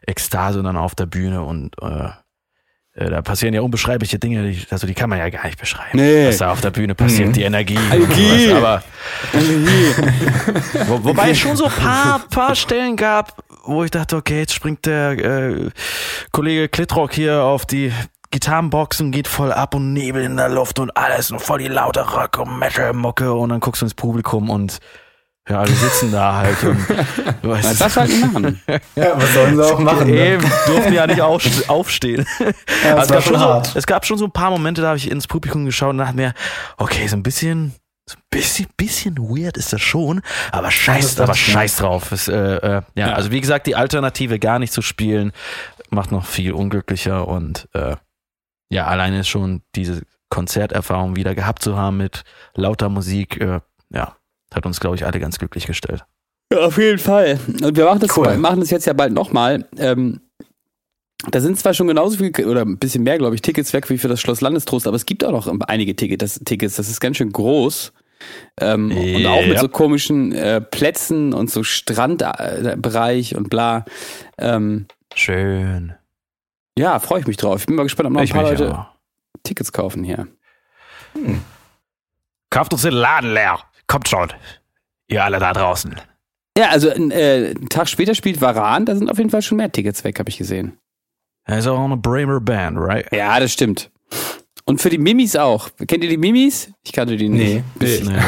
Ekstase 0.07 0.63
dann 0.63 0.77
auf 0.77 0.95
der 0.95 1.07
Bühne 1.07 1.43
und 1.43 1.75
äh, 1.81 2.11
da 2.97 3.21
passieren 3.23 3.53
ja 3.55 3.61
unbeschreibliche 3.61 4.19
Dinge, 4.19 4.51
die, 4.51 4.67
also 4.71 4.87
die 4.87 4.95
kann 4.95 5.11
man 5.11 5.19
ja 5.19 5.29
gar 5.29 5.45
nicht 5.45 5.59
beschreiben. 5.61 5.99
Nee. 5.99 6.29
Was 6.29 6.39
da 6.39 6.51
auf 6.51 6.61
der 6.63 6.71
Bühne 6.71 6.95
passiert, 6.95 7.29
Mhm. 7.29 7.33
die 7.35 7.43
Energie. 7.43 7.79
Energie. 7.93 8.47
sowas, 8.49 8.57
aber 8.57 8.83
wo, 10.87 11.05
wobei 11.05 11.31
es 11.31 11.39
schon 11.39 11.57
so 11.57 11.67
ein 11.67 11.73
paar, 11.73 12.21
paar 12.31 12.55
Stellen 12.55 12.97
gab, 12.97 13.43
wo 13.65 13.85
ich 13.85 13.91
dachte, 13.91 14.17
okay, 14.17 14.41
jetzt 14.41 14.55
springt 14.55 14.87
der 14.87 15.11
äh, 15.13 15.71
Kollege 16.33 16.69
Klittrock 16.69 17.13
hier 17.13 17.43
auf 17.43 17.67
die 17.67 17.93
Gitarrenbox 18.31 19.01
und 19.01 19.13
geht 19.13 19.29
voll 19.29 19.53
ab 19.53 19.75
und 19.75 19.93
Nebel 19.93 20.23
in 20.25 20.37
der 20.37 20.49
Luft 20.49 20.79
und 20.79 20.97
alles 20.97 21.31
und 21.31 21.41
voll 21.41 21.59
die 21.61 21.69
laute 21.69 22.01
Rock 22.01 22.39
und 22.39 22.59
Metal-Mucke 22.59 23.33
und 23.33 23.51
dann 23.51 23.61
guckst 23.61 23.83
du 23.83 23.87
ins 23.87 23.95
Publikum 23.95 24.51
und 24.51 24.79
ja, 25.49 25.61
alle 25.61 25.73
sitzen 25.73 26.11
da 26.13 26.35
halt 26.35 26.63
und 26.65 26.89
weißt, 26.89 27.43
Was 27.71 27.79
das 27.79 27.97
halt 27.97 28.21
machen. 28.33 28.61
Ja, 28.97 29.13
was 29.21 29.33
sollen 29.35 29.57
sie 29.57 29.65
auch 29.65 29.79
machen? 29.79 30.07
Ne? 30.11 30.35
Eben, 30.35 30.45
durften 30.67 30.93
ja 30.93 31.07
nicht 31.07 31.21
aufst- 31.23 31.69
aufstehen. 31.69 32.27
Ja, 32.85 32.97
Also 32.97 33.15
es, 33.15 33.31
war 33.31 33.39
gab 33.55 33.67
so, 33.67 33.79
es 33.79 33.87
gab 33.87 34.07
schon 34.07 34.19
so 34.19 34.25
ein 34.27 34.33
paar 34.33 34.51
Momente, 34.51 34.83
da 34.83 34.89
habe 34.89 34.99
ich 34.99 35.11
ins 35.11 35.27
Publikum 35.27 35.65
geschaut 35.65 35.91
und 35.91 35.99
dachte 35.99 36.17
mir, 36.17 36.35
okay, 36.77 37.07
so 37.09 37.17
ein 37.17 37.23
bisschen, 37.23 37.75
so 38.09 38.17
ein 38.17 38.23
bisschen, 38.31 38.67
bisschen 38.77 39.17
weird 39.19 39.57
ist 39.57 39.73
das 39.73 39.81
schon, 39.81 40.21
aber 40.53 40.71
scheiß, 40.71 41.15
das 41.17 41.21
aber 41.29 41.35
scheiß 41.35 41.77
drauf. 41.77 42.13
Es, 42.13 42.29
äh, 42.29 42.35
äh, 42.35 42.83
ja, 42.95 43.09
Ja. 43.09 43.13
also 43.15 43.31
wie 43.31 43.41
gesagt, 43.41 43.67
die 43.67 43.75
Alternative 43.77 44.39
gar 44.39 44.59
nicht 44.59 44.73
zu 44.73 44.83
spielen, 44.83 45.33
macht 45.91 46.13
noch 46.13 46.25
viel 46.27 46.53
unglücklicher 46.53 47.27
und 47.27 47.69
äh, 47.73 47.97
ja, 48.71 48.87
alleine 48.87 49.23
schon 49.25 49.63
diese 49.75 50.03
Konzerterfahrung 50.29 51.17
wieder 51.17 51.35
gehabt 51.35 51.63
zu 51.63 51.77
haben 51.77 51.97
mit 51.99 52.25
lauter 52.55 52.89
Musik, 52.89 53.41
äh, 53.41 53.61
ja, 53.91 54.17
hat 54.57 54.67
uns, 54.67 54.81
glaube 54.81 54.97
ich, 54.97 55.05
alle 55.07 55.21
ganz 55.21 55.39
glücklich 55.39 55.67
gestellt. 55.67 56.05
Ja, 56.53 56.61
auf 56.61 56.79
jeden 56.79 56.99
Fall. 56.99 57.39
Und 57.63 57.77
wir 57.77 57.85
machen 57.85 58.01
das, 58.01 58.17
Cool. 58.17 58.37
machen 58.39 58.61
das 58.61 58.71
jetzt 58.71 58.87
ja 58.87 58.93
bald 58.93 59.13
nochmal. 59.13 59.69
Ähm, 59.79 60.21
da 61.31 61.41
sind 61.41 61.59
zwar 61.59 61.75
schon 61.75 61.89
genauso 61.89 62.19
viel 62.19 62.33
oder 62.47 62.63
ein 62.63 62.79
bisschen 62.79 63.03
mehr, 63.03 63.19
glaube 63.19 63.35
ich, 63.35 63.43
Tickets 63.43 63.73
weg 63.73 63.89
wie 63.91 63.99
für 63.99 64.07
das 64.09 64.21
Schloss 64.21 64.41
Landestrost, 64.41 64.87
aber 64.87 64.97
es 64.97 65.07
gibt 65.07 65.25
auch 65.25 65.33
noch 65.33 65.49
einige 65.69 65.97
Ticket, 65.97 66.23
das, 66.23 66.41
Tickets. 66.45 66.77
Das 66.77 66.89
ist 66.89 67.01
ganz 67.01 67.17
schön 67.17 67.33
groß. 67.33 67.93
Ähm, 68.61 68.91
Und 68.97 69.27
auch 69.27 69.43
mit 69.43 69.55
Ja. 69.55 69.61
so 69.61 69.69
komischen 69.69 70.33
äh, 70.33 70.61
Plätzen 70.61 71.35
und 71.35 71.51
so 71.51 71.63
Strandbereich 71.63 73.35
und 73.37 73.51
bla. 73.51 73.85
Ähm, 74.39 74.87
Schön. 75.15 75.95
ja, 76.79 76.99
freue 77.01 77.21
ich 77.21 77.27
mich 77.27 77.37
drauf. 77.37 77.61
Ich 77.61 77.67
bin 77.67 77.77
mal 77.77 77.83
gespannt, 77.83 78.07
ob 78.07 78.13
noch 78.13 78.21
ein 78.21 78.25
Ich 78.25 78.33
paar 78.33 78.43
Leute 78.45 78.79
auch. 78.79 78.87
Tickets 79.43 79.73
kaufen 79.73 80.03
hier. 80.05 80.27
Kauft 82.51 82.73
uns 82.73 82.83
den 82.83 82.93
Laden 82.93 83.33
leer. 83.35 83.59
Kommt 83.87 84.09
schon. 84.09 84.29
Ihr 85.09 85.25
alle 85.25 85.39
da 85.39 85.53
draußen. 85.53 85.95
Ja, 86.59 86.71
also 86.71 86.89
äh, 86.89 86.95
einen 87.55 87.69
Tag 87.69 87.89
später 87.89 88.15
spielt 88.15 88.41
Varan, 88.41 88.87
da 88.87 88.97
sind 88.97 89.11
auf 89.11 89.19
jeden 89.19 89.31
Fall 89.31 89.43
schon 89.43 89.59
mehr 89.59 89.71
Tickets 89.71 90.05
weg, 90.05 90.19
habe 90.19 90.29
ich 90.31 90.39
gesehen. 90.39 90.79
Er 91.45 91.59
ist 91.59 91.67
auch 91.67 91.79
eine 91.85 91.97
Bremer 91.97 92.41
Band, 92.41 92.79
right? 92.81 93.07
Ja, 93.13 93.39
das 93.39 93.53
stimmt. 93.53 93.91
Und 94.65 94.81
für 94.81 94.91
die 94.91 94.99
Mimis 94.99 95.37
auch. 95.37 95.69
Kennt 95.87 96.03
ihr 96.03 96.11
die 96.11 96.17
Mimis? 96.17 96.73
Ich 96.83 96.93
kannte 96.93 97.17
die 97.17 97.29
nicht. 97.29 97.63
Nee. 97.79 98.01
Nee. 98.05 98.17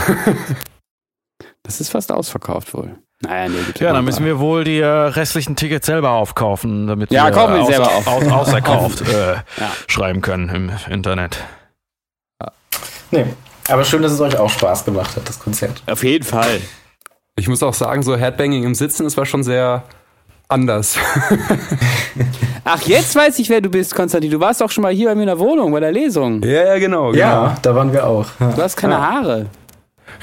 Das 1.64 1.82
ist 1.82 1.90
fast 1.90 2.10
ausverkauft 2.10 2.72
wohl. 2.72 2.96
Naja, 3.20 3.50
nee, 3.50 3.60
gut. 3.66 3.78
Ja, 3.80 3.92
dann 3.92 4.02
müssen 4.06 4.24
wir 4.24 4.38
wohl 4.38 4.64
die 4.64 4.78
äh, 4.78 4.86
restlichen 4.86 5.54
Tickets 5.54 5.84
selber 5.84 6.12
aufkaufen, 6.12 6.86
damit 6.86 7.10
Ja, 7.10 7.26
wir 7.26 7.32
kaufen 7.32 7.56
wir 7.56 7.66
selber 7.66 7.88
auf. 7.92 8.06
Aus, 8.06 8.26
außerkauft 8.32 9.02
äh, 9.02 9.34
Ja. 9.34 9.42
schreiben 9.86 10.22
können 10.22 10.48
im 10.48 10.70
Internet. 10.90 11.44
Nee. 13.10 13.26
Aber 13.68 13.84
schön, 13.84 14.02
dass 14.02 14.12
es 14.12 14.20
euch 14.20 14.36
auch 14.38 14.50
Spaß 14.50 14.84
gemacht 14.84 15.16
hat, 15.16 15.28
das 15.28 15.38
Konzert. 15.38 15.82
Auf 15.86 16.02
jeden 16.02 16.24
Fall. 16.24 16.60
Ich 17.36 17.48
muss 17.48 17.62
auch 17.62 17.74
sagen, 17.74 18.02
so 18.02 18.16
Headbanging 18.16 18.64
im 18.64 18.74
Sitzen, 18.74 19.04
das 19.04 19.16
war 19.16 19.26
schon 19.26 19.42
sehr 19.44 19.84
anders. 20.48 20.96
Ach, 22.64 22.82
jetzt 22.82 23.14
weiß 23.14 23.38
ich, 23.38 23.48
wer 23.48 23.60
du 23.60 23.68
bist, 23.68 23.94
Konstantin. 23.94 24.30
Du 24.30 24.40
warst 24.40 24.62
auch 24.62 24.70
schon 24.70 24.82
mal 24.82 24.92
hier 24.92 25.08
bei 25.08 25.14
mir 25.14 25.22
in 25.22 25.28
der 25.28 25.38
Wohnung, 25.38 25.70
bei 25.72 25.80
der 25.80 25.92
Lesung. 25.92 26.42
ja, 26.42 26.64
ja, 26.64 26.78
genau. 26.78 27.12
Ja, 27.12 27.56
da 27.62 27.74
waren 27.74 27.92
wir 27.92 28.06
auch. 28.06 28.26
Ja. 28.40 28.52
Du 28.52 28.62
hast 28.62 28.76
keine 28.76 28.98
Haare. 28.98 29.46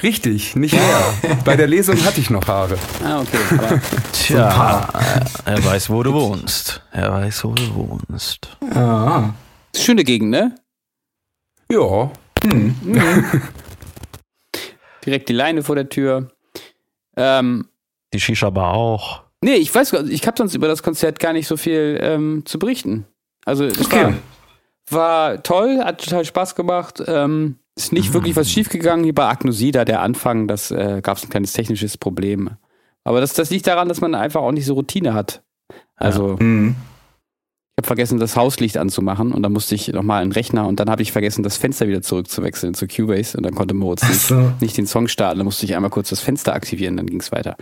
Richtig, 0.02 0.56
nicht 0.56 0.74
mehr. 0.74 1.36
Bei 1.44 1.56
der 1.56 1.68
Lesung 1.68 1.96
hatte 2.04 2.20
ich 2.20 2.28
noch 2.28 2.46
Haare. 2.46 2.76
Ah, 3.04 3.20
okay. 3.20 3.38
Aber 3.56 3.80
Tja, 4.12 4.88
er 5.44 5.64
weiß, 5.64 5.88
wo 5.88 6.02
du 6.02 6.12
wohnst. 6.12 6.82
Er 6.92 7.12
weiß, 7.12 7.44
wo 7.44 7.52
du 7.52 7.74
wohnst. 7.74 8.56
Ah. 8.74 9.30
schöne 9.74 10.04
Gegend, 10.04 10.30
ne? 10.30 10.54
Ja. 11.70 12.10
Direkt 15.04 15.28
die 15.28 15.32
Leine 15.34 15.62
vor 15.62 15.76
der 15.76 15.88
Tür. 15.88 16.28
Ähm, 17.16 17.68
Die 18.12 18.20
Shisha-Bar 18.20 18.74
auch. 18.74 19.22
nee, 19.42 19.54
ich 19.54 19.74
weiß, 19.74 19.92
ich 20.08 20.26
habe 20.26 20.36
sonst 20.36 20.54
über 20.54 20.68
das 20.68 20.82
Konzert 20.82 21.20
gar 21.20 21.32
nicht 21.32 21.46
so 21.46 21.56
viel 21.56 21.98
ähm, 22.02 22.42
zu 22.44 22.58
berichten. 22.58 23.06
Also, 23.44 23.64
es 23.64 23.86
Okay. 23.86 24.14
war, 24.90 25.30
war 25.30 25.42
toll, 25.42 25.78
hat 25.84 26.02
total 26.04 26.24
Spaß 26.24 26.54
gemacht. 26.56 27.02
Ähm, 27.06 27.58
ist 27.76 27.92
nicht 27.92 28.12
wirklich 28.14 28.34
was 28.36 28.50
schiefgegangen. 28.50 29.04
Hier 29.04 29.14
bei 29.14 29.26
Agnosida, 29.28 29.84
der 29.84 30.00
Anfang, 30.00 30.48
das 30.48 30.70
äh, 30.70 31.00
gab 31.02 31.18
es 31.18 31.24
ein 31.24 31.28
kleines 31.30 31.52
technisches 31.52 31.96
Problem. 31.98 32.50
Aber 33.04 33.20
das, 33.20 33.34
das 33.34 33.50
liegt 33.50 33.66
daran, 33.66 33.88
dass 33.88 34.00
man 34.00 34.14
einfach 34.14 34.40
auch 34.40 34.50
nicht 34.52 34.66
so 34.66 34.74
Routine 34.74 35.14
hat. 35.14 35.42
Also, 35.94 36.36
Mhm. 36.40 36.74
Ich 37.78 37.82
habe 37.82 37.88
vergessen, 37.88 38.18
das 38.18 38.36
Hauslicht 38.36 38.78
anzumachen 38.78 39.32
und 39.32 39.42
dann 39.42 39.52
musste 39.52 39.74
ich 39.74 39.88
nochmal 39.88 40.22
einen 40.22 40.32
Rechner 40.32 40.66
und 40.66 40.80
dann 40.80 40.88
habe 40.88 41.02
ich 41.02 41.12
vergessen, 41.12 41.42
das 41.42 41.58
Fenster 41.58 41.86
wieder 41.86 42.00
zurückzuwechseln 42.00 42.72
zu 42.72 42.86
Cubase 42.86 43.36
und 43.36 43.42
dann 43.44 43.54
konnte 43.54 43.74
Moritz 43.74 44.00
Ach 44.02 44.08
nicht, 44.08 44.20
so. 44.22 44.52
nicht 44.60 44.78
den 44.78 44.86
Song 44.86 45.08
starten. 45.08 45.40
Dann 45.40 45.44
musste 45.44 45.66
ich 45.66 45.76
einmal 45.76 45.90
kurz 45.90 46.08
das 46.08 46.20
Fenster 46.20 46.54
aktivieren, 46.54 46.96
dann 46.96 47.04
ging 47.04 47.20
es 47.20 47.32
weiter. 47.32 47.54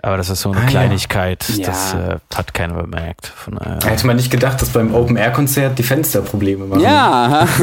Aber 0.00 0.16
das 0.16 0.30
ist 0.30 0.40
so 0.40 0.50
eine 0.52 0.62
Ah. 0.62 0.66
Kleinigkeit, 0.66 1.46
Ja. 1.58 1.66
das 1.66 1.92
äh, 1.92 2.16
hat 2.34 2.54
keiner 2.54 2.72
bemerkt. 2.82 3.26
Von, 3.26 3.58
äh, 3.58 3.80
Da 3.80 3.88
hätte 3.88 4.06
man 4.06 4.16
nicht 4.16 4.30
gedacht, 4.30 4.62
dass 4.62 4.70
beim 4.70 4.94
Open-Air-Konzert 4.94 5.78
die 5.78 5.82
Fenster 5.82 6.22
Probleme 6.22 6.64
machen. 6.64 6.80
Ja, 6.80 7.46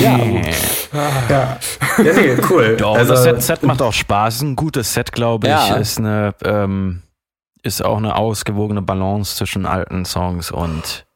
ja. 0.00 0.18
Ja, 1.28 1.28
ja 1.28 1.58
nee, 1.98 2.34
cool. 2.48 2.78
Doch, 2.78 2.96
also, 2.96 3.12
das 3.12 3.24
Set, 3.24 3.42
Set 3.42 3.62
macht 3.62 3.82
auch 3.82 3.92
Spaß. 3.92 4.36
Ist 4.36 4.40
ein 4.42 4.56
gutes 4.56 4.94
Set, 4.94 5.12
glaube 5.12 5.48
ich. 5.48 5.52
Ja. 5.52 5.76
Ist 5.76 5.98
eine, 5.98 6.32
ähm, 6.42 7.02
ist 7.68 7.84
auch 7.84 7.98
eine 7.98 8.16
ausgewogene 8.16 8.82
Balance 8.82 9.36
zwischen 9.36 9.66
alten 9.66 10.04
Songs 10.04 10.50
und 10.50 11.06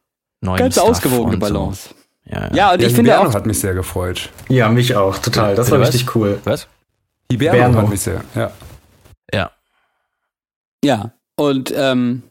neuen 0.41 0.59
ganz 0.59 0.75
Stuff 0.75 0.89
ausgewogene 0.89 1.35
und 1.35 1.45
so. 1.45 1.53
Balance. 1.53 1.89
Ja, 2.25 2.47
ja. 2.47 2.55
Ja, 2.55 2.71
und 2.73 2.81
Ja, 2.81 2.87
ich 2.87 2.93
finde 2.93 3.11
Hiberno 3.11 3.29
auch, 3.29 3.35
hat 3.35 3.45
mich 3.45 3.59
sehr 3.59 3.73
gefreut. 3.73 4.29
Ja, 4.47 4.69
mich 4.69 4.95
auch, 4.95 5.17
total. 5.17 5.55
Das 5.55 5.69
war 5.71 5.79
was? 5.79 5.89
richtig 5.89 6.15
cool. 6.15 6.39
Was? 6.45 6.67
Hiberno 7.29 7.57
Hiberno. 7.57 7.77
hat 7.79 7.89
mich 7.89 8.01
sehr, 8.01 8.23
ja. 8.35 8.51
Ja. 9.33 9.51
ja, 10.83 11.13
und 11.35 11.73
ähm, 11.75 12.23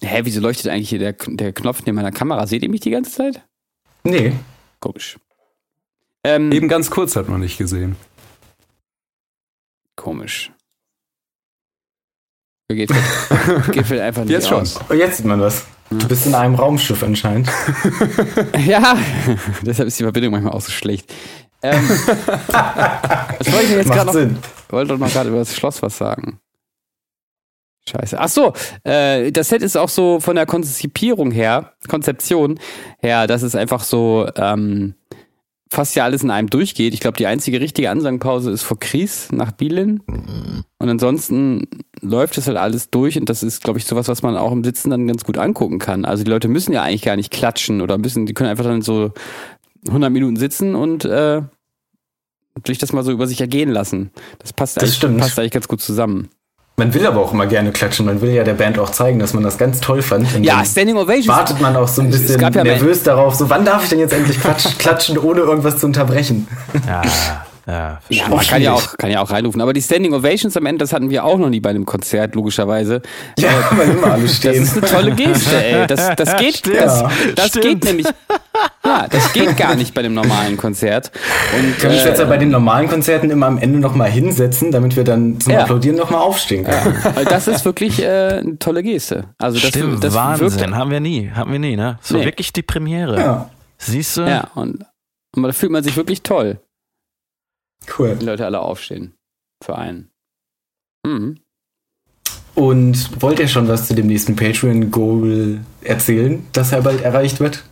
hä, 0.00 0.20
wieso 0.24 0.40
leuchtet 0.40 0.72
eigentlich 0.72 0.88
hier 0.88 0.98
der, 0.98 1.12
der 1.12 1.52
Knopf 1.52 1.82
neben 1.84 1.96
meiner 1.96 2.12
Kamera? 2.12 2.46
Seht 2.46 2.62
ihr 2.62 2.70
mich 2.70 2.80
die 2.80 2.90
ganze 2.90 3.12
Zeit? 3.12 3.42
Nee. 4.02 4.32
Komisch. 4.80 5.18
Ähm, 6.24 6.50
Eben 6.52 6.68
ganz 6.68 6.90
kurz 6.90 7.16
hat 7.16 7.28
man 7.28 7.40
nicht 7.40 7.58
gesehen. 7.58 7.96
Komisch. 9.96 10.50
Geht, 12.74 12.92
vielleicht 12.92 13.90
einfach 14.02 14.22
nicht 14.22 14.32
Jetzt 14.32 14.48
schon. 14.48 14.60
aus. 14.62 14.78
Oh, 14.88 14.94
jetzt 14.94 15.18
sieht 15.18 15.26
man 15.26 15.40
was. 15.40 15.64
Du 15.90 16.06
bist 16.06 16.26
in 16.26 16.34
einem 16.34 16.54
Raumschiff 16.54 17.02
anscheinend. 17.02 17.48
Ja, 18.58 18.96
deshalb 19.62 19.88
ist 19.88 19.98
die 19.98 20.04
Verbindung 20.04 20.32
manchmal 20.32 20.52
auch 20.52 20.60
so 20.60 20.70
schlecht. 20.70 21.12
Ähm, 21.62 21.88
was 21.88 23.52
wollte 23.52 23.62
ich 23.62 23.68
denn 23.68 23.78
jetzt 23.78 23.88
Macht 23.88 23.96
gerade 23.98 24.06
noch? 24.06 24.12
Sinn. 24.14 24.38
Ich 24.66 24.72
wollte 24.72 24.88
doch 24.92 24.98
noch 24.98 25.12
gerade 25.12 25.28
über 25.30 25.38
das 25.38 25.54
Schloss 25.54 25.82
was 25.82 25.98
sagen. 25.98 26.38
Scheiße. 27.88 28.20
Ach 28.20 28.28
so, 28.28 28.52
äh, 28.84 29.32
das 29.32 29.48
Set 29.48 29.62
ist 29.62 29.76
auch 29.76 29.88
so 29.88 30.20
von 30.20 30.36
der 30.36 30.46
Konzipierung 30.46 31.30
her, 31.32 31.72
Konzeption 31.88 32.60
her, 33.00 33.26
dass 33.26 33.42
es 33.42 33.54
einfach 33.56 33.82
so 33.82 34.28
ähm, 34.36 34.94
fast 35.72 35.94
ja 35.94 36.04
alles 36.04 36.22
in 36.22 36.30
einem 36.30 36.50
durchgeht. 36.50 36.94
Ich 36.94 37.00
glaube, 37.00 37.16
die 37.16 37.26
einzige 37.26 37.60
richtige 37.60 37.90
Ansangpause 37.90 38.50
ist 38.50 38.62
vor 38.62 38.78
Kries 38.78 39.30
nach 39.30 39.52
Bielin. 39.52 40.00
Und 40.78 40.88
ansonsten 40.88 41.68
läuft 42.00 42.38
es 42.38 42.46
halt 42.48 42.56
alles 42.56 42.90
durch 42.90 43.16
und 43.18 43.28
das 43.28 43.42
ist, 43.42 43.62
glaube 43.62 43.78
ich, 43.78 43.84
sowas, 43.84 44.08
was 44.08 44.22
man 44.22 44.36
auch 44.36 44.52
im 44.52 44.64
Sitzen 44.64 44.90
dann 44.90 45.06
ganz 45.06 45.24
gut 45.24 45.38
angucken 45.38 45.78
kann. 45.78 46.04
Also 46.04 46.24
die 46.24 46.30
Leute 46.30 46.48
müssen 46.48 46.72
ja 46.72 46.82
eigentlich 46.82 47.02
gar 47.02 47.16
nicht 47.16 47.30
klatschen 47.30 47.80
oder 47.80 47.98
müssen, 47.98 48.26
die 48.26 48.34
können 48.34 48.50
einfach 48.50 48.64
dann 48.64 48.82
so 48.82 49.12
100 49.86 50.10
Minuten 50.12 50.36
sitzen 50.36 50.74
und 50.74 51.04
äh, 51.04 51.42
sich 52.66 52.78
das 52.78 52.92
mal 52.92 53.04
so 53.04 53.12
über 53.12 53.26
sich 53.26 53.40
ergehen 53.40 53.70
lassen. 53.70 54.10
Das 54.40 54.52
passt, 54.52 54.76
Das 54.76 54.82
eigentlich, 54.84 54.96
stimmt. 54.96 55.18
passt 55.18 55.38
eigentlich 55.38 55.52
ganz 55.52 55.68
gut 55.68 55.80
zusammen. 55.80 56.28
Man 56.80 56.94
will 56.94 57.06
aber 57.06 57.20
auch 57.20 57.34
immer 57.34 57.44
gerne 57.44 57.72
klatschen. 57.72 58.06
Man 58.06 58.22
will 58.22 58.30
ja 58.30 58.42
der 58.42 58.54
Band 58.54 58.78
auch 58.78 58.88
zeigen, 58.88 59.18
dass 59.18 59.34
man 59.34 59.42
das 59.42 59.58
ganz 59.58 59.80
toll 59.80 60.00
fand. 60.00 60.34
Und 60.34 60.44
Ja, 60.44 60.64
Standing 60.64 60.96
Ovations. 60.96 61.28
wartet 61.28 61.60
man 61.60 61.76
auch 61.76 61.86
so 61.86 62.00
ein 62.00 62.08
bisschen 62.08 62.40
ja 62.40 62.48
nervös 62.48 63.02
darauf, 63.02 63.34
so 63.34 63.50
wann 63.50 63.66
darf 63.66 63.82
ich 63.82 63.90
denn 63.90 63.98
jetzt 63.98 64.14
endlich 64.14 64.40
klatsch, 64.40 64.78
klatschen, 64.78 65.18
ohne 65.18 65.40
irgendwas 65.40 65.76
zu 65.76 65.84
unterbrechen? 65.84 66.48
Ja, 66.86 67.02
ja. 67.70 68.00
Ja, 68.08 68.28
man 68.28 68.40
kann 68.40 68.60
ja, 68.62 68.72
auch, 68.72 68.96
kann 68.96 69.10
ja 69.10 69.20
auch 69.22 69.30
reinrufen. 69.30 69.60
Aber 69.60 69.72
die 69.72 69.82
Standing 69.82 70.12
Ovations 70.14 70.56
am 70.56 70.66
Ende, 70.66 70.78
das 70.84 70.92
hatten 70.92 71.10
wir 71.10 71.24
auch 71.24 71.38
noch 71.38 71.48
nie 71.50 71.60
bei 71.60 71.70
einem 71.70 71.86
Konzert, 71.86 72.34
logischerweise. 72.34 73.02
Ja, 73.38 73.48
weil 73.72 73.90
immer 73.90 74.12
alle 74.12 74.22
Das 74.24 74.36
stehen. 74.36 74.62
ist 74.62 74.76
eine 74.76 74.86
tolle 74.86 75.14
Geste, 75.14 75.64
ey. 75.64 75.86
Das, 75.86 76.14
das 76.16 76.36
geht, 76.36 76.56
Stimmt. 76.58 76.76
das, 76.80 77.04
das 77.36 77.46
Stimmt. 77.48 77.64
geht 77.64 77.84
nämlich, 77.84 78.06
ja, 78.84 79.06
das 79.08 79.32
geht 79.32 79.56
gar 79.56 79.74
nicht 79.74 79.94
bei 79.94 80.02
dem 80.02 80.14
normalen 80.14 80.56
Konzert. 80.56 81.10
Und, 81.56 81.78
Können 81.78 81.92
wir 81.92 81.98
uns 81.98 82.04
jetzt 82.04 82.18
ja 82.18 82.24
äh, 82.24 82.28
bei 82.28 82.36
den 82.38 82.50
normalen 82.50 82.88
Konzerten 82.88 83.30
immer 83.30 83.46
am 83.46 83.58
Ende 83.58 83.78
nochmal 83.78 84.10
hinsetzen, 84.10 84.70
damit 84.72 84.96
wir 84.96 85.04
dann 85.04 85.40
zum 85.40 85.52
Ja. 85.52 85.60
Applaudieren 85.62 85.96
nochmal 85.96 86.20
aufstehen 86.20 86.64
können. 86.64 86.96
äh, 87.16 87.24
das 87.24 87.48
ist 87.48 87.64
wirklich 87.64 88.02
äh, 88.02 88.40
eine 88.40 88.58
tolle 88.58 88.82
Geste. 88.82 89.24
Also 89.38 89.58
das, 89.58 89.68
Stimmt, 89.68 90.02
das 90.04 90.14
Wahnsinn. 90.14 90.50
wirkt, 90.60 90.74
Haben 90.74 90.90
wir 90.90 91.00
nie. 91.00 91.30
Haben 91.34 91.52
wir 91.52 91.58
nie, 91.58 91.76
ne? 91.76 91.98
So 92.02 92.16
Nee. 92.16 92.24
wirklich 92.24 92.52
die 92.52 92.62
Premiere. 92.62 93.18
Ja, 93.18 93.50
Siehst 93.78 94.16
du? 94.16 94.22
ja, 94.22 94.48
und, 94.54 94.84
und 95.34 95.42
da 95.42 95.52
fühlt 95.52 95.72
man 95.72 95.82
sich 95.82 95.96
wirklich 95.96 96.22
toll, 96.22 96.58
cool. 97.98 98.16
die 98.16 98.26
Leute 98.26 98.44
alle 98.44 98.60
aufstehen. 98.60 99.14
Für 99.64 99.76
einen. 99.76 100.10
Mhm. 101.06 101.38
Und 102.54 103.22
wollt 103.22 103.38
ihr 103.38 103.48
schon 103.48 103.68
was 103.68 103.86
zu 103.86 103.94
dem 103.94 104.06
nächsten 104.06 104.36
Patreon-Goal 104.36 105.60
erzählen, 105.82 106.44
das 106.52 106.72
ja 106.72 106.80
bald 106.80 107.00
erreicht 107.02 107.40
wird? 107.40 107.64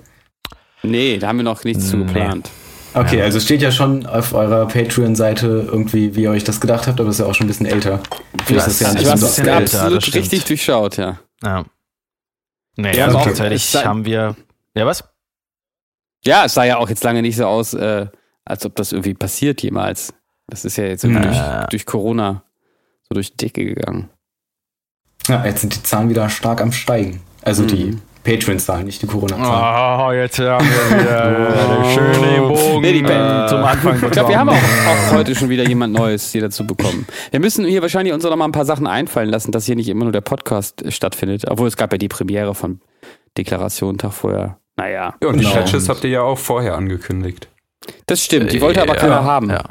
Nee, 0.83 1.19
da 1.19 1.29
haben 1.29 1.39
wir 1.39 1.43
noch 1.45 1.65
nichts 1.65 1.89
zu 1.91 1.97
Nee. 1.97 2.07
geplant. 2.07 2.51
Okay, 2.95 3.19
Ja. 3.19 3.25
also 3.25 3.39
steht 3.41 3.61
ja 3.61 3.71
schon 3.71 4.07
auf 4.07 4.33
eurer 4.33 4.67
Patreon-Seite 4.67 5.47
irgendwie, 5.71 6.15
wie 6.15 6.23
ihr 6.23 6.31
euch 6.31 6.45
das 6.45 6.61
gedacht 6.61 6.87
habt, 6.87 7.01
aber 7.01 7.11
ist 7.11 7.19
ja 7.21 7.27
auch 7.27 7.35
schon 7.35 7.47
ein 7.47 7.49
bisschen 7.49 7.67
älter. 7.67 8.01
Du 8.47 8.55
Ja, 8.55 8.61
hast 8.63 8.69
es 8.69 8.81
ja 8.81 8.89
ist 8.89 8.97
ein 8.97 9.03
bisschen 9.03 9.15
es 9.19 9.39
aktuell. 9.39 9.49
älter, 9.49 9.61
das 9.61 9.75
absolut 9.75 10.03
stimmt. 10.05 10.17
richtig 10.23 10.45
durchschaut, 10.45 10.97
ja. 10.97 11.19
Ja. 11.43 11.65
Nee, 12.77 12.97
Ja, 12.97 13.07
also 13.07 13.19
tatsächlich 13.19 13.75
haben 13.85 14.05
wir. 14.05 14.37
Ja, 14.75 14.87
was? 14.87 15.05
Ja, 16.25 16.45
es 16.47 16.55
sah 16.55 16.65
ja 16.65 16.79
auch 16.79 16.89
jetzt 16.89 17.05
lange 17.05 17.21
nicht 17.23 17.37
so 17.37 17.45
aus, 17.47 17.75
äh, 17.75 18.07
als 18.49 18.65
ob 18.67 18.75
das 18.77 18.93
irgendwie 18.93 19.15
passiert 19.15 19.63
jemals. 19.63 20.13
Das 20.49 20.65
ist 20.65 20.77
ja 20.77 20.85
jetzt 20.85 21.05
irgendwie 21.05 21.23
durch, 21.23 21.39
durch 21.71 21.87
Corona 21.87 22.43
so 23.09 23.15
durch 23.15 23.31
die 23.33 23.37
Decke 23.37 23.65
gegangen. 23.65 24.09
Ja, 25.29 25.45
jetzt 25.45 25.61
sind 25.61 25.75
die 25.77 25.83
Zahlen 25.83 26.09
wieder 26.09 26.29
stark 26.31 26.61
am 26.61 26.73
Steigen. 26.73 27.21
Also 27.43 27.65
die 27.65 27.85
Mhm. 27.93 28.03
Patreon-Zahlen, 28.25 28.85
nicht 28.85 29.01
die 29.01 29.07
Corona-Zahlen. 29.07 30.01
Oh, 30.09 30.13
jetzt 30.13 30.39
haben 30.39 30.67
wir 30.67 30.99
wieder 31.01 31.83
den 31.83 31.95
schönen 31.95 32.49
Bogen 32.49 32.81
Nee, 32.83 32.93
die- 32.93 33.05
äh, 33.05 33.47
zum 33.49 33.65
Anfang 33.65 33.95
Ich 34.03 34.11
glaube, 34.11 34.29
wir 34.31 34.39
haben 34.39 34.49
auch, 34.51 34.55
auch 34.55 35.13
heute 35.15 35.35
schon 35.35 35.49
wieder 35.49 35.67
jemand 35.67 35.95
Neues 35.95 36.33
hier 36.33 36.43
dazu 36.43 36.67
bekommen. 36.67 37.07
Wir 37.31 37.41
müssen 37.41 37.65
hier 37.65 37.81
wahrscheinlich 37.81 38.13
uns 38.13 38.25
auch 38.25 38.31
noch 38.31 38.37
mal 38.37 38.45
ein 38.45 38.53
paar 38.53 38.65
Sachen 38.67 38.87
einfallen 38.87 39.31
lassen, 39.31 39.53
dass 39.53 39.65
hier 39.67 39.77
nicht 39.77 39.89
immer 39.89 40.05
nur 40.05 40.13
der 40.13 40.21
Podcast 40.21 40.83
äh, 40.83 40.91
stattfindet. 40.91 41.45
Obwohl 41.49 41.69
es 41.69 41.77
gab 41.77 41.93
ja 41.93 41.99
die 41.99 42.09
Premiere 42.09 42.55
von 42.55 42.81
Deklaration 43.39 43.97
Tag 43.99 44.13
vorher. 44.13 44.59
Naja, 44.77 45.15
Ja, 45.23 45.29
und 45.29 45.37
die 45.39 45.45
Genau. 45.45 45.55
Chatches 45.55 45.89
habt 45.89 46.05
ihr 46.05 46.11
ja 46.11 46.23
auch 46.23 46.39
vorher 46.39 46.75
angekündigt. 46.77 47.49
Das 48.07 48.23
stimmt. 48.25 48.53
Die 48.53 48.61
wollte 48.61 48.83
aber 48.83 48.95
Ja, 48.95 49.01
keiner 49.01 49.25
haben. 49.25 49.51
Ja. 49.51 49.63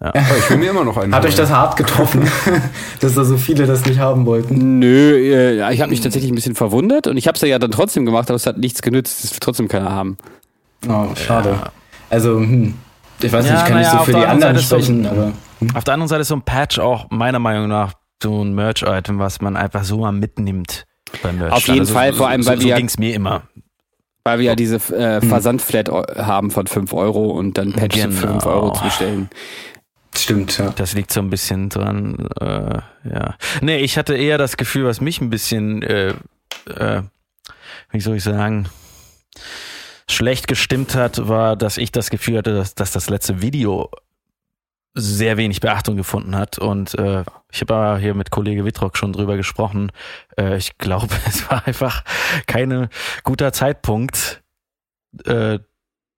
Aber 0.00 0.18
ich 0.38 0.50
will 0.50 0.58
mir 0.58 0.70
immer 0.70 0.84
noch 0.84 0.96
einen. 0.98 1.14
Hat 1.14 1.24
euch 1.24 1.34
das 1.36 1.50
hart 1.50 1.76
getroffen, 1.76 2.28
dass 3.00 3.14
da 3.14 3.24
so 3.24 3.38
viele 3.38 3.66
das 3.66 3.86
nicht 3.86 3.98
haben 3.98 4.26
wollten? 4.26 4.78
Nö, 4.78 5.14
äh, 5.16 5.72
ich 5.72 5.80
habe 5.80 5.90
mich 5.90 6.00
tatsächlich 6.02 6.30
ein 6.30 6.34
bisschen 6.34 6.54
verwundert 6.54 7.06
und 7.06 7.16
ich 7.16 7.26
habe 7.26 7.36
es 7.36 7.42
ja 7.42 7.58
dann 7.58 7.70
trotzdem 7.70 8.04
gemacht, 8.04 8.28
aber 8.28 8.36
es 8.36 8.46
hat 8.46 8.58
nichts 8.58 8.82
genützt. 8.82 9.24
Es 9.24 9.30
will 9.32 9.38
trotzdem 9.40 9.68
keiner 9.68 9.90
haben. 9.90 10.16
Oh, 10.88 11.06
schade. 11.14 11.58
Also, 12.10 12.36
hm, 12.38 12.74
ich 13.22 13.32
weiß 13.32 13.46
Ja, 13.46 13.52
nicht, 13.52 13.62
ich 13.62 13.66
kann 13.68 13.76
naja, 13.76 13.78
nicht 13.78 13.90
so 13.92 13.98
auf 13.98 14.04
für 14.04 14.12
der 14.12 14.20
die 14.20 14.26
anderen 14.26 14.56
Seite 14.58 14.60
ist 14.60 14.68
so- 14.68 14.76
sprechen, 14.92 15.06
aber 15.06 15.32
Auf 15.74 15.84
der 15.84 15.94
anderen 15.94 16.08
Seite 16.08 16.20
ist 16.22 16.28
so 16.28 16.36
ein 16.36 16.42
Patch 16.42 16.78
auch 16.80 17.06
meiner 17.10 17.38
Meinung 17.38 17.68
nach 17.68 17.94
so 18.22 18.44
ein 18.44 18.54
Merch-Item, 18.54 19.18
was 19.18 19.40
man 19.40 19.56
einfach 19.56 19.84
so 19.84 19.98
mal 19.98 20.12
mitnimmt 20.12 20.84
beim 21.22 21.38
Merch. 21.38 21.52
Auf 21.52 21.66
jeden 21.68 21.86
Fall, 21.86 22.12
vor 22.12 22.28
allem, 22.28 22.42
so, 22.42 22.50
weil 22.50 22.58
so 22.58 22.64
wir 22.64 22.70
ja- 22.70 22.76
ging's 22.76 22.98
mir 22.98 23.14
immer. 23.14 23.42
Weil 24.24 24.38
wir 24.38 24.46
ja 24.46 24.54
diese 24.56 24.76
äh, 24.94 25.20
Versandflat 25.20 25.90
eu- 25.90 26.02
haben 26.16 26.50
von 26.50 26.66
5 26.66 26.92
Euro 26.94 27.26
und 27.30 27.58
dann 27.58 27.72
Patch 27.74 27.98
für 27.98 28.08
Genau. 28.08 28.20
5 28.32 28.46
Euro 28.46 28.72
zu 28.72 28.84
bestellen. 28.84 29.28
stimmt, 30.16 30.56
ja. 30.58 30.70
Das 30.70 30.94
liegt 30.94 31.12
so 31.12 31.20
ein 31.20 31.28
bisschen 31.28 31.68
dran, 31.68 32.26
äh, 32.40 32.78
ja. 33.04 33.34
Nee, 33.60 33.78
ich 33.78 33.98
hatte 33.98 34.14
eher 34.16 34.38
das 34.38 34.56
Gefühl, 34.56 34.84
was 34.86 35.00
mich 35.02 35.20
ein 35.20 35.28
bisschen, 35.28 35.82
äh, 35.82 36.14
äh, 36.74 37.02
wie 37.90 38.00
soll 38.00 38.16
ich 38.16 38.22
sagen, 38.22 38.66
schlecht 40.08 40.48
gestimmt 40.48 40.94
hat, 40.94 41.28
war, 41.28 41.56
dass 41.56 41.76
ich 41.76 41.92
das 41.92 42.10
Gefühl 42.10 42.38
hatte, 42.38 42.54
dass, 42.54 42.74
dass 42.74 42.92
das 42.92 43.10
letzte 43.10 43.42
Video 43.42 43.90
sehr 44.94 45.36
wenig 45.36 45.60
Beachtung 45.60 45.96
gefunden 45.96 46.36
hat. 46.36 46.58
Und 46.58 46.94
äh, 46.94 47.24
ich 47.52 47.60
habe 47.60 47.98
hier 47.98 48.14
mit 48.14 48.30
Kollege 48.30 48.64
Wittrock 48.64 48.96
schon 48.96 49.12
drüber 49.12 49.36
gesprochen. 49.36 49.90
Äh, 50.38 50.56
ich 50.56 50.78
glaube, 50.78 51.08
es 51.26 51.50
war 51.50 51.66
einfach 51.66 52.04
kein 52.46 52.88
guter 53.24 53.52
Zeitpunkt, 53.52 54.42
äh, 55.26 55.58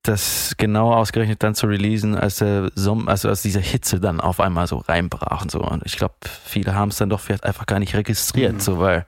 das 0.08 0.54
genau 0.56 0.92
ausgerechnet 0.94 1.42
dann 1.42 1.54
zu 1.54 1.66
releasen, 1.66 2.14
als 2.16 2.36
der 2.36 2.70
Som 2.74 3.08
also 3.08 3.28
als 3.28 3.42
diese 3.42 3.60
Hitze 3.60 4.00
dann 4.00 4.20
auf 4.20 4.40
einmal 4.40 4.66
so 4.66 4.78
reinbrach 4.78 5.42
und 5.42 5.50
so. 5.50 5.60
Und 5.60 5.82
ich 5.84 5.96
glaube, 5.96 6.14
viele 6.44 6.74
haben 6.74 6.88
es 6.90 6.96
dann 6.96 7.08
doch 7.10 7.20
vielleicht 7.20 7.44
einfach 7.44 7.66
gar 7.66 7.78
nicht 7.78 7.94
registriert, 7.94 8.54
Mhm. 8.54 8.60
so 8.60 8.78
weil 8.80 9.04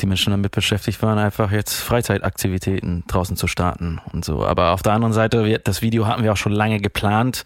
die 0.00 0.06
Menschen 0.06 0.30
damit 0.30 0.52
beschäftigt 0.52 1.02
waren, 1.02 1.18
einfach 1.18 1.50
jetzt 1.52 1.74
Freizeitaktivitäten 1.74 3.04
draußen 3.08 3.36
zu 3.36 3.46
starten 3.46 4.00
und 4.12 4.24
so. 4.24 4.44
Aber 4.44 4.70
auf 4.72 4.82
der 4.82 4.92
anderen 4.92 5.12
Seite, 5.12 5.44
wir, 5.44 5.58
das 5.58 5.82
Video 5.82 6.06
hatten 6.06 6.22
wir 6.22 6.32
auch 6.32 6.36
schon 6.36 6.52
lange 6.52 6.80
geplant 6.80 7.44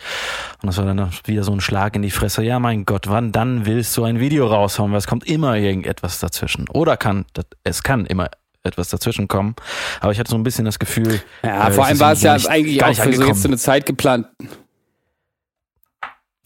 und 0.62 0.66
das 0.68 0.76
war 0.78 0.84
dann 0.86 1.11
wieder 1.24 1.44
so 1.44 1.53
ein 1.53 1.61
Schlag 1.61 1.96
in 1.96 2.03
die 2.03 2.11
Fresse. 2.11 2.42
Ja, 2.42 2.59
mein 2.59 2.84
Gott, 2.84 3.09
wann 3.09 3.32
dann 3.32 3.66
willst 3.66 3.96
du 3.96 4.05
ein 4.05 4.20
Video 4.20 4.46
raushauen? 4.46 4.90
Weil 4.92 4.98
es 4.98 5.07
kommt 5.07 5.26
immer 5.26 5.57
irgendetwas 5.57 6.18
dazwischen. 6.20 6.68
Oder 6.68 6.96
kann, 6.96 7.24
das- 7.34 7.46
es 7.64 7.82
kann 7.82 8.07
immer 8.07 8.28
etwas 8.62 8.88
dazwischen 8.88 9.28
kommen. 9.28 9.54
Aber 10.00 10.12
ich 10.12 10.18
hatte 10.18 10.30
so 10.30 10.36
ein 10.36 10.42
bisschen 10.42 10.64
das 10.64 10.78
Gefühl, 10.78 11.20
Ja, 11.42 11.68
äh, 11.68 11.72
vor 11.72 11.86
allem 11.86 11.98
war 12.00 12.12
es 12.12 12.22
ja 12.22 12.34
eigentlich 12.34 12.82
auch 12.84 12.94
für 12.94 13.12
so 13.12 13.24
jetzt 13.24 13.42
so 13.42 13.49
eine 13.49 13.57
Zeit 13.57 13.87
geplant, 13.87 14.26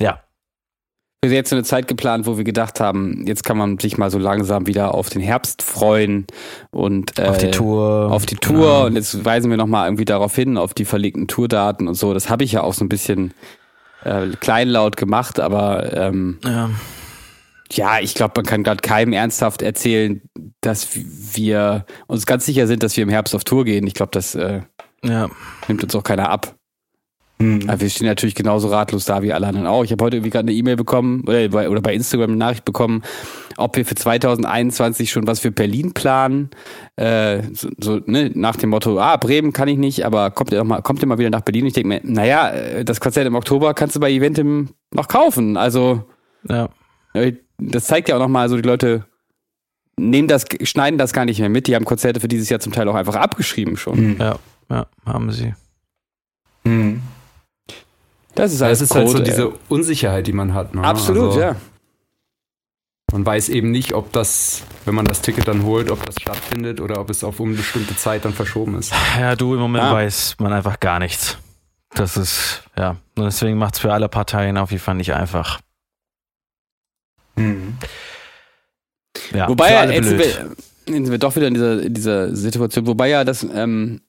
ja, 0.00 0.20
für 1.24 1.30
jetzt 1.32 1.48
so 1.50 1.56
eine 1.56 1.62
Zeit 1.64 1.88
geplant, 1.88 2.26
wo 2.26 2.36
wir 2.36 2.44
gedacht 2.44 2.80
haben, 2.80 3.26
jetzt 3.26 3.44
kann 3.44 3.56
man 3.56 3.78
sich 3.78 3.96
mal 3.96 4.10
so 4.10 4.18
langsam 4.18 4.66
wieder 4.66 4.92
auf 4.94 5.08
den 5.08 5.22
Herbst 5.22 5.62
freuen 5.62 6.26
und 6.70 7.18
äh, 7.18 7.22
auf 7.24 7.38
die 7.38 7.50
Tour. 7.50 8.10
auf 8.12 8.26
die 8.26 8.36
Tour 8.36 8.56
Genau. 8.58 8.86
und 8.86 8.94
jetzt 8.96 9.24
weisen 9.24 9.50
wir 9.50 9.56
nochmal 9.56 9.86
irgendwie 9.88 10.04
darauf 10.04 10.34
hin, 10.34 10.58
auf 10.58 10.74
die 10.74 10.84
verlegten 10.84 11.26
Tourdaten 11.26 11.88
und 11.88 11.94
so. 11.94 12.12
Das 12.12 12.28
habe 12.28 12.44
ich 12.44 12.52
ja 12.52 12.62
auch 12.62 12.74
so 12.74 12.84
ein 12.84 12.88
bisschen 12.90 13.32
äh, 14.04 14.26
kleinlaut 14.38 14.96
gemacht, 14.98 15.40
aber 15.40 15.92
ähm, 15.96 16.38
Ja. 16.44 16.70
Ja, 17.76 18.00
ich 18.00 18.14
glaube, 18.14 18.34
man 18.36 18.44
kann 18.44 18.62
gerade 18.62 18.82
keinem 18.82 19.12
ernsthaft 19.12 19.62
erzählen, 19.62 20.22
dass 20.60 20.88
wir 20.94 21.86
uns 22.06 22.26
ganz 22.26 22.46
sicher 22.46 22.66
sind, 22.66 22.82
dass 22.82 22.96
wir 22.96 23.02
im 23.02 23.10
Herbst 23.10 23.34
auf 23.34 23.44
Tour 23.44 23.64
gehen. 23.64 23.86
Ich 23.86 23.94
glaube, 23.94 24.10
das 24.12 24.34
äh, 24.34 24.62
Ja, 25.04 25.28
nimmt 25.68 25.82
uns 25.82 25.94
auch 25.94 26.02
keiner 26.02 26.30
ab. 26.30 26.54
Hm. 27.40 27.68
Aber 27.68 27.80
wir 27.80 27.90
stehen 27.90 28.06
natürlich 28.06 28.36
genauso 28.36 28.68
ratlos 28.68 29.06
da 29.06 29.22
wie 29.22 29.32
alle 29.32 29.48
anderen 29.48 29.66
auch. 29.66 29.82
Ich 29.82 29.90
habe 29.90 30.04
heute 30.04 30.16
irgendwie 30.16 30.30
gerade 30.30 30.46
eine 30.48 30.56
E-Mail 30.56 30.76
bekommen 30.76 31.22
oder 31.26 31.48
bei, 31.48 31.68
oder 31.68 31.80
bei 31.80 31.92
Instagram 31.92 32.30
eine 32.30 32.36
Nachricht 32.36 32.64
bekommen, 32.64 33.02
ob 33.56 33.76
wir 33.76 33.84
für 33.84 33.96
2021 33.96 35.10
schon 35.10 35.26
was 35.26 35.40
für 35.40 35.50
Berlin 35.50 35.94
planen. 35.94 36.50
Äh, 36.94 37.42
so, 37.52 37.70
so 37.78 38.00
ne, 38.06 38.30
nach 38.34 38.54
dem 38.56 38.70
Motto, 38.70 39.00
ah, 39.00 39.16
Bremen 39.16 39.52
kann 39.52 39.66
ich 39.66 39.78
nicht, 39.78 40.06
aber 40.06 40.30
kommt 40.30 40.52
ihr, 40.52 40.58
doch 40.58 40.64
mal, 40.64 40.80
kommt 40.82 41.02
ihr 41.02 41.08
mal 41.08 41.18
wieder 41.18 41.30
nach 41.30 41.40
Berlin? 41.40 41.66
Ich 41.66 41.72
denke 41.72 41.88
mir, 41.88 42.00
naja, 42.04 42.50
äh, 42.50 42.84
das 42.84 43.00
Konzert 43.00 43.26
im 43.26 43.34
Oktober 43.34 43.74
kannst 43.74 43.96
du 43.96 44.00
bei 44.00 44.12
Eventim 44.12 44.70
noch 44.92 45.08
kaufen. 45.08 45.56
Also 45.56 46.04
ja. 46.48 46.68
Das 47.58 47.86
zeigt 47.86 48.08
ja 48.08 48.16
auch 48.16 48.20
nochmal, 48.20 48.48
so 48.48 48.56
die 48.56 48.62
Leute 48.62 49.04
nehmen 49.96 50.28
das, 50.28 50.44
schneiden 50.62 50.98
das 50.98 51.12
gar 51.12 51.24
nicht 51.24 51.38
mehr 51.38 51.48
mit. 51.48 51.66
Die 51.66 51.74
haben 51.74 51.84
Konzerte 51.84 52.20
für 52.20 52.28
dieses 52.28 52.48
Jahr 52.48 52.60
zum 52.60 52.72
Teil 52.72 52.88
auch 52.88 52.94
einfach 52.94 53.14
abgeschrieben 53.16 53.76
schon. 53.76 53.96
Hm. 53.96 54.16
Ja, 54.18 54.36
ja, 54.70 54.86
haben 55.06 55.30
sie. 55.32 55.54
Hm. 56.64 57.02
Das 58.34 58.52
ist 58.52 58.62
alles 58.62 58.80
es 58.80 58.90
ist 58.90 58.96
halt 58.96 59.08
so 59.08 59.12
Code, 59.18 59.24
diese 59.24 59.42
ey. 59.44 59.52
Unsicherheit, 59.68 60.26
die 60.26 60.32
man 60.32 60.54
hat. 60.54 60.74
Ne? 60.74 60.82
Absolut, 60.82 61.28
Also, 61.28 61.40
ja. 61.40 61.56
Man 63.12 63.24
weiß 63.24 63.48
eben 63.50 63.70
nicht, 63.70 63.92
ob 63.92 64.10
das, 64.12 64.62
wenn 64.86 64.94
man 64.96 65.04
das 65.04 65.20
Ticket 65.20 65.46
dann 65.46 65.62
holt, 65.62 65.88
ob 65.90 66.04
das 66.04 66.16
stattfindet 66.20 66.80
oder 66.80 66.98
ob 67.00 67.10
es 67.10 67.22
auf 67.22 67.38
unbestimmte 67.38 67.94
Zeit 67.96 68.24
dann 68.24 68.32
verschoben 68.32 68.76
ist. 68.76 68.92
Ja, 69.20 69.36
du, 69.36 69.54
im 69.54 69.60
Moment 69.60 69.84
Ah. 69.84 69.92
weiß 69.92 70.36
man 70.40 70.52
einfach 70.52 70.80
gar 70.80 70.98
nichts. 70.98 71.38
Das 71.90 72.16
ist, 72.16 72.64
ja, 72.76 72.96
und 73.16 73.24
deswegen 73.24 73.56
macht 73.56 73.74
es 73.74 73.80
für 73.80 73.92
alle 73.92 74.08
Parteien 74.08 74.56
auf 74.56 74.72
jeden 74.72 74.82
Fall 74.82 74.96
nicht 74.96 75.14
einfach. 75.14 75.60
Mhm. 77.36 77.74
Ja, 79.32 79.48
Wobei 79.48 79.72
ja, 79.72 79.90
jetzt 79.90 80.08
sind, 80.08 80.18
wir, 80.18 80.26
jetzt 80.26 80.56
sind 80.86 81.10
wir 81.10 81.18
doch 81.18 81.34
wieder 81.36 81.48
in 81.48 81.54
dieser, 81.54 81.82
in 81.82 81.94
dieser 81.94 82.34
Situation, 82.34 82.86
wobei 82.86 83.08
ja 83.08 83.24
das, 83.24 83.42
ähm, 83.54 84.00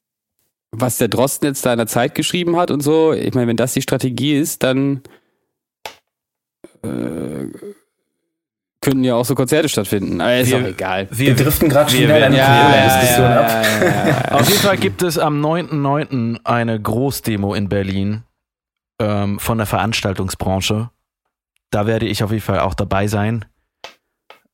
was 0.72 0.97
der 0.97 1.07
Drosten 1.07 1.47
jetzt 1.47 1.65
da 1.65 1.72
in 1.72 1.77
der 1.77 1.88
Zeit 1.88 2.15
geschrieben 2.15 2.57
hat 2.57 2.69
und 2.72 2.81
so, 2.81 3.14
ich 3.14 3.34
meine, 3.34 3.47
wenn 3.47 3.56
das 3.57 3.73
die 3.73 3.81
Strategie 3.81 4.35
ist, 4.38 4.61
dann 4.64 5.02
äh, 6.84 7.45
könnten 8.81 9.03
ja 9.03 9.15
auch 9.15 9.26
so 9.26 9.34
Konzerte 9.35 9.69
stattfinden. 9.69 10.22
Aber 10.22 10.35
ist 10.38 10.52
Wir- 10.52 10.57
auch 10.57 10.64
egal. 10.68 11.07
Wir 11.11 11.35
driften 11.35 11.69
gerade 11.69 11.89
schon 11.89 11.99
wir 12.02 12.07
wieder 12.07 12.18
in 12.18 12.23
eine 12.26 12.38
Ja, 12.38 12.61
Corona-Diskussion 12.61 13.26
ja, 13.26 13.39
ab. 13.41 13.65
ja, 13.81 13.85
ja, 13.88 14.07
ja. 14.27 14.31
Auf 14.34 14.47
jeden 14.49 14.61
Fall 14.61 14.77
gibt 14.77 15.02
es 15.02 15.18
am 15.18 15.43
9.9. 15.43 16.39
eine 16.43 16.80
Großdemo 16.80 17.53
in 17.56 17.69
Berlin 17.69 18.23
ähm, 18.99 19.39
von 19.39 19.57
der 19.57 19.65
Veranstaltungsbranche. 19.68 20.89
Da 21.76 21.85
werde 21.88 22.06
ich 22.06 22.23
auf 22.23 22.31
jeden 22.31 22.41
Fall 22.41 22.60
auch 22.61 22.73
dabei 22.73 23.07
sein. 23.07 23.43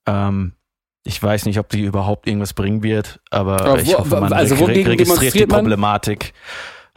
Ähm, 0.08 0.54
ich 1.04 1.22
weiß 1.22 1.46
nicht, 1.46 1.60
ob 1.60 1.70
die 1.70 1.82
überhaupt 1.82 2.26
irgendwas 2.28 2.54
bringen 2.54 2.82
wird, 2.82 3.20
aber 3.30 3.62
Aber 3.62 3.80
ich 3.80 3.90
wo- 3.94 4.00
hoffe, 4.00 4.20
man 4.20 4.34
also 4.34 4.56
reg- 4.66 4.88
registriert 4.88 5.36
die 5.36 5.40
man? 5.46 5.60
Problematik 5.60 6.34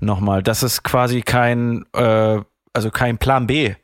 nochmal. 0.00 0.42
Dass 0.42 0.62
es 0.62 0.82
quasi 0.82 1.20
kein, 1.20 1.84
äh, 1.94 2.40
also 2.72 2.90
kein 2.90 3.18
Plan 3.18 3.46
B 3.46 3.74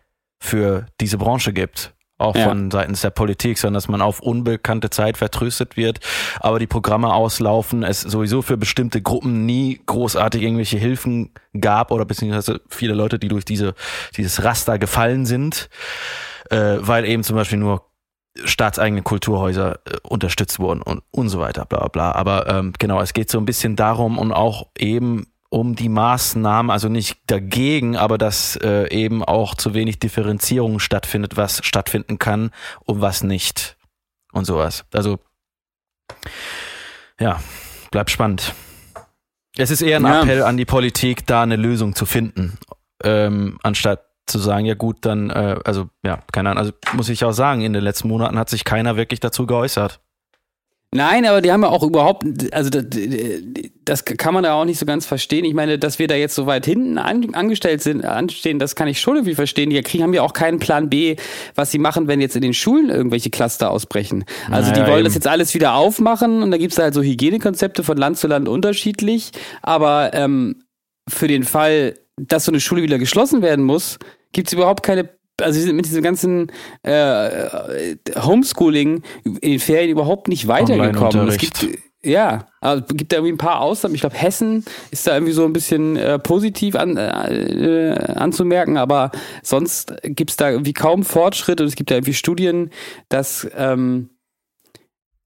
für 0.42 0.86
diese 1.00 1.18
Branche 1.18 1.52
gibt. 1.52 1.92
Auch 2.16 2.36
Ja. 2.36 2.48
von 2.48 2.70
seitens 2.70 3.00
der 3.00 3.08
Politik, 3.08 3.56
sondern 3.56 3.74
dass 3.74 3.88
man 3.88 4.02
auf 4.02 4.20
unbekannte 4.20 4.90
Zeit 4.90 5.16
vertröstet 5.16 5.78
wird, 5.78 6.00
aber 6.40 6.58
die 6.58 6.66
Programme 6.66 7.14
auslaufen, 7.14 7.82
es 7.82 8.02
sowieso 8.02 8.42
für 8.42 8.58
bestimmte 8.58 9.00
Gruppen 9.00 9.46
nie 9.46 9.80
großartig 9.86 10.42
irgendwelche 10.42 10.76
Hilfen 10.76 11.32
gab 11.58 11.90
oder 11.90 12.04
beziehungsweise 12.04 12.60
viele 12.68 12.92
Leute, 12.92 13.18
die 13.18 13.28
durch 13.28 13.46
diese, 13.46 13.74
dieses 14.18 14.44
Raster 14.44 14.78
gefallen 14.78 15.24
sind, 15.24 15.70
äh, 16.50 16.76
weil 16.80 17.04
eben 17.04 17.24
zum 17.24 17.36
Beispiel 17.36 17.58
nur 17.58 17.86
staatseigene 18.44 19.02
Kulturhäuser 19.02 19.80
äh, 19.86 19.96
unterstützt 20.02 20.58
wurden 20.58 20.82
und, 20.82 21.02
und 21.10 21.28
so 21.28 21.40
weiter, 21.40 21.64
bla 21.64 21.78
bla 21.80 21.88
bla. 21.88 22.12
Aber 22.12 22.46
ähm, 22.48 22.72
genau, 22.78 23.00
es 23.00 23.12
geht 23.12 23.30
so 23.30 23.38
ein 23.38 23.44
bisschen 23.44 23.76
darum 23.76 24.18
und 24.18 24.32
auch 24.32 24.68
eben 24.78 25.26
um 25.48 25.74
die 25.74 25.88
Maßnahmen, 25.88 26.70
also 26.70 26.88
nicht 26.88 27.18
dagegen, 27.26 27.96
aber 27.96 28.18
dass 28.18 28.56
äh, 28.62 28.88
eben 28.94 29.24
auch 29.24 29.56
zu 29.56 29.74
wenig 29.74 29.98
Differenzierung 29.98 30.78
stattfindet, 30.78 31.36
was 31.36 31.64
stattfinden 31.64 32.18
kann 32.18 32.50
und 32.84 33.00
was 33.00 33.24
nicht. 33.24 33.76
Und 34.32 34.44
sowas. 34.44 34.84
Also, 34.94 35.18
ja, 37.18 37.40
bleibt 37.90 38.10
spannend. 38.10 38.54
Es 39.56 39.72
ist 39.72 39.82
eher 39.82 39.98
ein 39.98 40.04
Ja. 40.04 40.22
Appell 40.22 40.44
an 40.44 40.56
die 40.56 40.64
Politik, 40.64 41.26
da 41.26 41.42
eine 41.42 41.56
Lösung 41.56 41.96
zu 41.96 42.06
finden, 42.06 42.56
ähm, 43.02 43.58
anstatt 43.64 44.06
zu 44.30 44.38
sagen, 44.38 44.64
ja 44.66 44.74
gut, 44.74 44.98
dann, 45.02 45.30
äh, 45.30 45.56
also 45.64 45.88
ja, 46.04 46.20
keine 46.32 46.50
Ahnung, 46.50 46.60
also 46.60 46.72
muss 46.94 47.08
ich 47.08 47.24
auch 47.24 47.32
sagen, 47.32 47.62
in 47.62 47.72
den 47.72 47.82
letzten 47.82 48.08
Monaten 48.08 48.38
hat 48.38 48.48
sich 48.48 48.64
keiner 48.64 48.96
wirklich 48.96 49.20
dazu 49.20 49.46
geäußert. 49.46 50.00
Nein, 50.92 51.24
aber 51.24 51.40
die 51.40 51.52
haben 51.52 51.62
ja 51.62 51.68
auch 51.68 51.84
überhaupt, 51.84 52.24
also 52.52 52.68
das, 52.68 52.84
das 53.84 54.04
kann 54.04 54.34
man 54.34 54.42
da 54.42 54.54
auch 54.54 54.64
nicht 54.64 54.78
so 54.78 54.86
ganz 54.86 55.06
verstehen. 55.06 55.44
Ich 55.44 55.54
meine, 55.54 55.78
dass 55.78 56.00
wir 56.00 56.08
da 56.08 56.16
jetzt 56.16 56.34
so 56.34 56.46
weit 56.46 56.66
hinten 56.66 56.98
an, 56.98 57.32
angestellt 57.32 57.80
sind, 57.80 58.04
anstehen, 58.04 58.58
das 58.58 58.74
kann 58.74 58.88
ich 58.88 59.00
schon 59.00 59.14
irgendwie 59.14 59.36
verstehen. 59.36 59.70
Die 59.70 59.80
kriegen, 59.82 60.02
haben 60.02 60.14
ja 60.14 60.22
auch 60.22 60.32
keinen 60.32 60.58
Plan 60.58 60.90
B, 60.90 61.14
was 61.54 61.70
sie 61.70 61.78
machen, 61.78 62.08
wenn 62.08 62.20
jetzt 62.20 62.34
in 62.34 62.42
den 62.42 62.54
Schulen 62.54 62.90
irgendwelche 62.90 63.30
Cluster 63.30 63.70
ausbrechen. 63.70 64.24
Also 64.50 64.72
die 64.72 64.80
Naja, 64.80 64.90
wollen 64.90 64.98
eben. 64.98 65.04
das 65.04 65.14
jetzt 65.14 65.28
alles 65.28 65.54
wieder 65.54 65.74
aufmachen 65.74 66.42
und 66.42 66.50
da 66.50 66.56
gibt's 66.56 66.76
halt 66.76 66.92
so 66.92 67.02
Hygienekonzepte 67.02 67.84
von 67.84 67.96
Land 67.96 68.18
zu 68.18 68.26
Land 68.26 68.48
unterschiedlich. 68.48 69.30
Aber 69.62 70.12
ähm, 70.12 70.64
für 71.08 71.28
den 71.28 71.44
Fall, 71.44 72.00
dass 72.16 72.46
so 72.46 72.50
eine 72.50 72.60
Schule 72.60 72.82
wieder 72.82 72.98
geschlossen 72.98 73.42
werden 73.42 73.64
muss, 73.64 74.00
gibt's 74.32 74.52
überhaupt 74.52 74.82
keine 74.82 75.10
also 75.40 75.58
sie 75.58 75.64
sind 75.64 75.76
mit 75.76 75.86
diesem 75.86 76.02
ganzen 76.02 76.52
äh, 76.82 77.48
Homeschooling 78.16 79.02
in 79.24 79.40
den 79.40 79.58
Ferien 79.58 79.90
überhaupt 79.90 80.28
nicht 80.28 80.46
weitergekommen. 80.46 81.28
Es 81.28 81.38
gibt, 81.38 81.66
ja, 82.02 82.46
aber 82.60 82.82
es 82.82 82.96
gibt 82.96 83.12
da 83.12 83.16
irgendwie 83.16 83.32
ein 83.32 83.38
paar 83.38 83.60
Ausnahmen. 83.60 83.94
Ich 83.94 84.00
glaube, 84.00 84.16
Hessen 84.16 84.64
ist 84.90 85.06
da 85.06 85.14
irgendwie 85.14 85.32
so 85.32 85.44
ein 85.44 85.52
bisschen 85.52 85.96
äh, 85.96 86.18
positiv 86.18 86.74
an, 86.76 86.96
äh, 86.96 88.14
anzumerken, 88.14 88.78
aber 88.78 89.10
sonst 89.42 89.94
gibt's 90.02 90.36
da 90.36 90.50
irgendwie 90.50 90.72
kaum 90.72 91.02
Fortschritt 91.02 91.60
und 91.60 91.66
es 91.66 91.76
gibt 91.76 91.90
da 91.90 91.96
irgendwie 91.96 92.14
Studien, 92.14 92.70
dass, 93.10 93.48
ähm, 93.56 94.10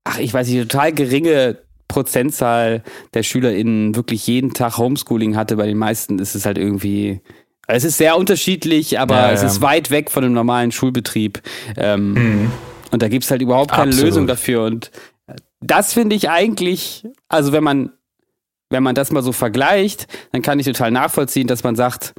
ach, 0.03 0.19
ich 0.19 0.35
weiß 0.35 0.49
nicht, 0.49 0.69
total 0.69 0.93
geringe 0.93 1.59
Prozentzahl 1.87 2.83
der 3.15 3.23
SchülerInnen 3.23 3.95
wirklich 3.95 4.27
jeden 4.27 4.53
Tag 4.53 4.79
Homeschooling 4.79 5.37
hatte. 5.37 5.57
Bei 5.57 5.67
den 5.67 5.79
meisten 5.79 6.19
ist 6.19 6.35
es 6.35 6.45
halt 6.45 6.59
irgendwie, 6.59 7.21
es 7.67 7.85
ist 7.85 7.97
sehr 7.99 8.17
unterschiedlich, 8.17 8.99
aber 8.99 9.15
Ja, 9.17 9.31
es 9.33 9.41
ja. 9.43 9.47
ist 9.49 9.61
weit 9.63 9.91
weg 9.91 10.11
von 10.11 10.25
einem 10.25 10.35
normalen 10.35 10.73
Schulbetrieb. 10.73 11.41
Ähm, 11.77 12.13
Mhm. 12.15 12.53
und 12.91 13.03
da 13.03 13.09
gibt's 13.09 13.31
halt 13.31 13.43
überhaupt 13.43 13.71
keine 13.71 13.89
Absolut. 13.89 14.07
Lösung 14.07 14.27
dafür. 14.27 14.65
Und 14.65 14.91
das 15.61 15.93
finde 15.95 16.15
ich 16.17 16.29
eigentlich, 16.29 17.05
also 17.29 17.53
wenn 17.53 17.65
man, 17.65 17.93
wenn 18.71 18.83
man 18.83 18.95
das 18.95 19.11
mal 19.13 19.23
so 19.23 19.33
vergleicht, 19.33 20.07
dann 20.33 20.43
kann 20.43 20.59
ich 20.59 20.67
total 20.67 20.91
nachvollziehen, 20.91 21.47
dass 21.47 21.63
man 21.65 21.75
sagt, 21.77 22.13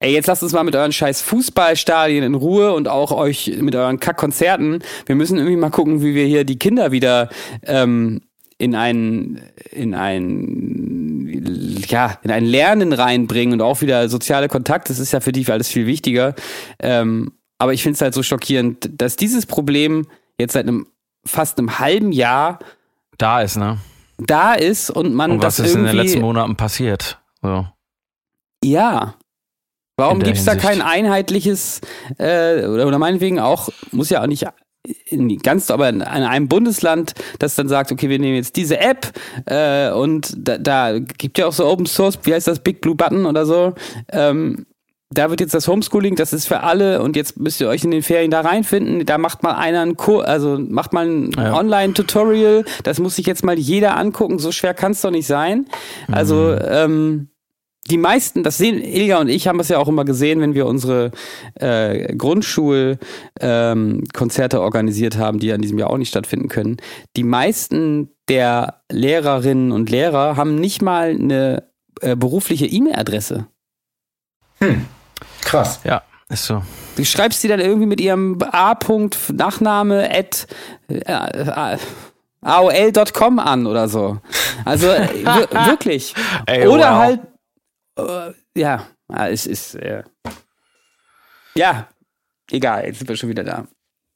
ey, 0.00 0.12
jetzt 0.12 0.26
lasst 0.26 0.42
uns 0.42 0.52
mal 0.52 0.62
mit 0.64 0.76
euren 0.76 0.92
scheiß 0.92 1.22
Fußballstadien 1.22 2.22
in 2.24 2.34
Ruhe 2.34 2.72
und 2.72 2.88
auch 2.88 3.10
euch 3.12 3.52
mit 3.60 3.74
euren 3.74 3.98
Kackkonzerten. 4.00 4.82
Wir 5.06 5.14
müssen 5.16 5.36
irgendwie 5.38 5.56
mal 5.56 5.70
gucken, 5.70 6.02
wie 6.02 6.14
wir 6.14 6.24
hier 6.24 6.44
die 6.44 6.58
Kinder 6.58 6.92
wieder 6.92 7.28
ähm, 7.64 8.20
in 8.58 8.74
ein, 8.74 9.40
in 9.70 9.94
ein, 9.94 11.84
ja, 11.88 12.18
in 12.22 12.30
ein 12.30 12.44
Lernen 12.44 12.92
reinbringen 12.92 13.54
und 13.54 13.62
auch 13.62 13.80
wieder 13.80 14.08
soziale 14.08 14.48
Kontakte. 14.48 14.92
Das 14.92 14.98
ist 14.98 15.12
ja 15.12 15.20
für 15.20 15.32
die 15.32 15.50
alles 15.50 15.68
viel 15.68 15.86
wichtiger. 15.86 16.34
Ähm, 16.80 17.32
aber 17.58 17.72
ich 17.72 17.82
finde 17.82 17.94
es 17.94 18.00
halt 18.00 18.14
so 18.14 18.22
schockierend, 18.22 18.90
dass 19.00 19.16
dieses 19.16 19.46
Problem 19.46 20.06
jetzt 20.38 20.52
seit 20.52 20.66
einem 20.66 20.86
fast 21.24 21.58
einem 21.58 21.78
halben 21.78 22.12
Jahr 22.12 22.58
Da 23.16 23.42
ist, 23.42 23.56
ne? 23.56 23.78
da 24.18 24.54
ist 24.54 24.90
und 24.90 25.14
man 25.14 25.32
Und 25.32 25.42
was 25.42 25.56
das 25.56 25.68
ist 25.68 25.74
in 25.76 25.84
den 25.84 25.96
letzten 25.96 26.20
Monaten 26.20 26.56
passiert? 26.56 27.18
So. 27.40 27.66
ja. 28.64 29.14
Warum 29.96 30.20
der 30.20 30.28
gibt's 30.28 30.44
da 30.44 30.54
kein 30.54 30.80
einheitliches, 30.80 31.80
äh, 32.18 32.64
oder, 32.66 32.86
oder 32.86 32.98
meinetwegen 32.98 33.40
auch, 33.40 33.68
muss 33.90 34.10
ja 34.10 34.22
auch 34.22 34.28
nicht 34.28 34.46
in 35.06 35.38
ganz, 35.38 35.70
aber 35.70 35.88
in 35.88 36.02
einem 36.02 36.48
Bundesland, 36.48 37.14
das 37.38 37.54
dann 37.54 37.68
sagt, 37.68 37.92
okay, 37.92 38.08
wir 38.08 38.18
nehmen 38.18 38.36
jetzt 38.36 38.56
diese 38.56 38.78
App 38.80 39.12
äh, 39.46 39.90
und 39.90 40.34
da, 40.36 40.58
da 40.58 40.98
gibt 40.98 41.38
ja 41.38 41.46
auch 41.46 41.52
so 41.52 41.66
Open 41.66 41.86
Source, 41.86 42.18
wie 42.22 42.34
heißt 42.34 42.48
das, 42.48 42.60
Big 42.60 42.80
Blue 42.80 42.94
Button 42.94 43.26
oder 43.26 43.46
so. 43.46 43.74
Ähm, 44.10 44.66
da 45.10 45.30
wird 45.30 45.40
jetzt 45.40 45.54
das 45.54 45.66
Homeschooling, 45.66 46.16
das 46.16 46.34
ist 46.34 46.46
für 46.46 46.60
alle 46.60 47.00
und 47.02 47.16
jetzt 47.16 47.38
müsst 47.40 47.60
ihr 47.62 47.68
euch 47.68 47.82
in 47.82 47.90
den 47.90 48.02
Ferien 48.02 48.30
da 48.30 48.42
reinfinden. 48.42 49.06
Da 49.06 49.16
macht 49.16 49.42
mal 49.42 49.54
einer 49.54 49.80
ein 49.80 49.96
Kur 49.96 50.28
also 50.28 50.58
macht 50.58 50.92
mal 50.92 51.06
ein 51.06 51.30
Ja. 51.34 51.54
Online-Tutorial. 51.54 52.64
Das 52.82 52.98
muss 52.98 53.16
sich 53.16 53.24
jetzt 53.24 53.42
mal 53.42 53.58
jeder 53.58 53.96
angucken. 53.96 54.38
So 54.38 54.52
schwer 54.52 54.74
kann 54.74 54.92
es 54.92 55.00
doch 55.00 55.10
nicht 55.10 55.26
sein. 55.26 55.66
Also 56.12 56.52
ähm, 56.52 57.28
die 57.90 57.98
meisten, 57.98 58.42
das 58.42 58.58
sehen 58.58 58.82
Ilja 58.82 59.18
und 59.18 59.28
ich 59.28 59.48
haben 59.48 59.60
es 59.60 59.68
ja 59.68 59.78
auch 59.78 59.88
immer 59.88 60.04
gesehen, 60.04 60.40
wenn 60.40 60.54
wir 60.54 60.66
unsere 60.66 61.10
äh, 61.54 62.14
Grundschulkonzerte 62.14 64.56
ähm, 64.56 64.62
organisiert 64.62 65.16
haben, 65.16 65.38
die 65.38 65.48
ja 65.48 65.54
in 65.54 65.62
diesem 65.62 65.78
Jahr 65.78 65.90
auch 65.90 65.98
nicht 65.98 66.08
stattfinden 66.10 66.48
können. 66.48 66.76
Die 67.16 67.24
meisten 67.24 68.10
der 68.28 68.82
Lehrerinnen 68.90 69.72
und 69.72 69.90
Lehrer 69.90 70.36
haben 70.36 70.56
nicht 70.56 70.82
mal 70.82 71.10
eine 71.10 71.64
äh, 72.00 72.16
berufliche 72.16 72.66
E-Mail-Adresse. 72.66 73.46
Krass. 75.42 75.80
Ja, 75.84 76.02
ist 76.28 76.46
so. 76.46 76.62
Du 76.96 77.04
schreibst 77.04 77.40
sie 77.40 77.48
dann 77.48 77.60
irgendwie 77.60 77.86
mit 77.86 78.00
ihrem 78.00 78.38
A-Punkt 78.42 79.16
Nachname 79.32 80.10
at 80.10 80.46
äh, 80.88 80.96
äh, 80.98 81.78
AOL.com 82.42 83.38
an 83.38 83.66
oder 83.66 83.88
so. 83.88 84.18
Also 84.64 84.88
äh, 84.88 85.08
wir- 85.24 85.48
wirklich. 85.66 86.14
Ey, 86.46 86.66
oder 86.66 86.92
wow. 86.92 86.98
halt 86.98 87.20
äh, 87.98 88.34
ja, 88.56 88.86
ah, 89.08 89.28
es 89.28 89.46
ist 89.46 89.74
äh, 89.74 90.04
ja 91.54 91.88
egal. 92.50 92.86
Jetzt 92.86 92.98
sind 92.98 93.08
wir 93.08 93.16
schon 93.16 93.28
wieder 93.28 93.44
da. 93.44 93.66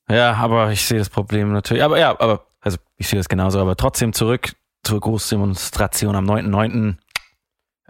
Ja, 0.08 0.34
aber 0.34 0.70
ich 0.72 0.84
sehe 0.84 0.98
das 0.98 1.10
Problem 1.10 1.52
natürlich. 1.52 1.82
Aber 1.82 1.98
ja, 1.98 2.10
aber, 2.10 2.46
also 2.60 2.78
ich 2.96 3.08
sehe 3.08 3.18
das 3.18 3.28
genauso, 3.28 3.60
aber 3.60 3.76
trotzdem 3.76 4.12
zurück 4.12 4.54
zur 4.82 5.00
Großdemonstration 5.00 6.16
am 6.16 6.26
9.9. 6.26 6.96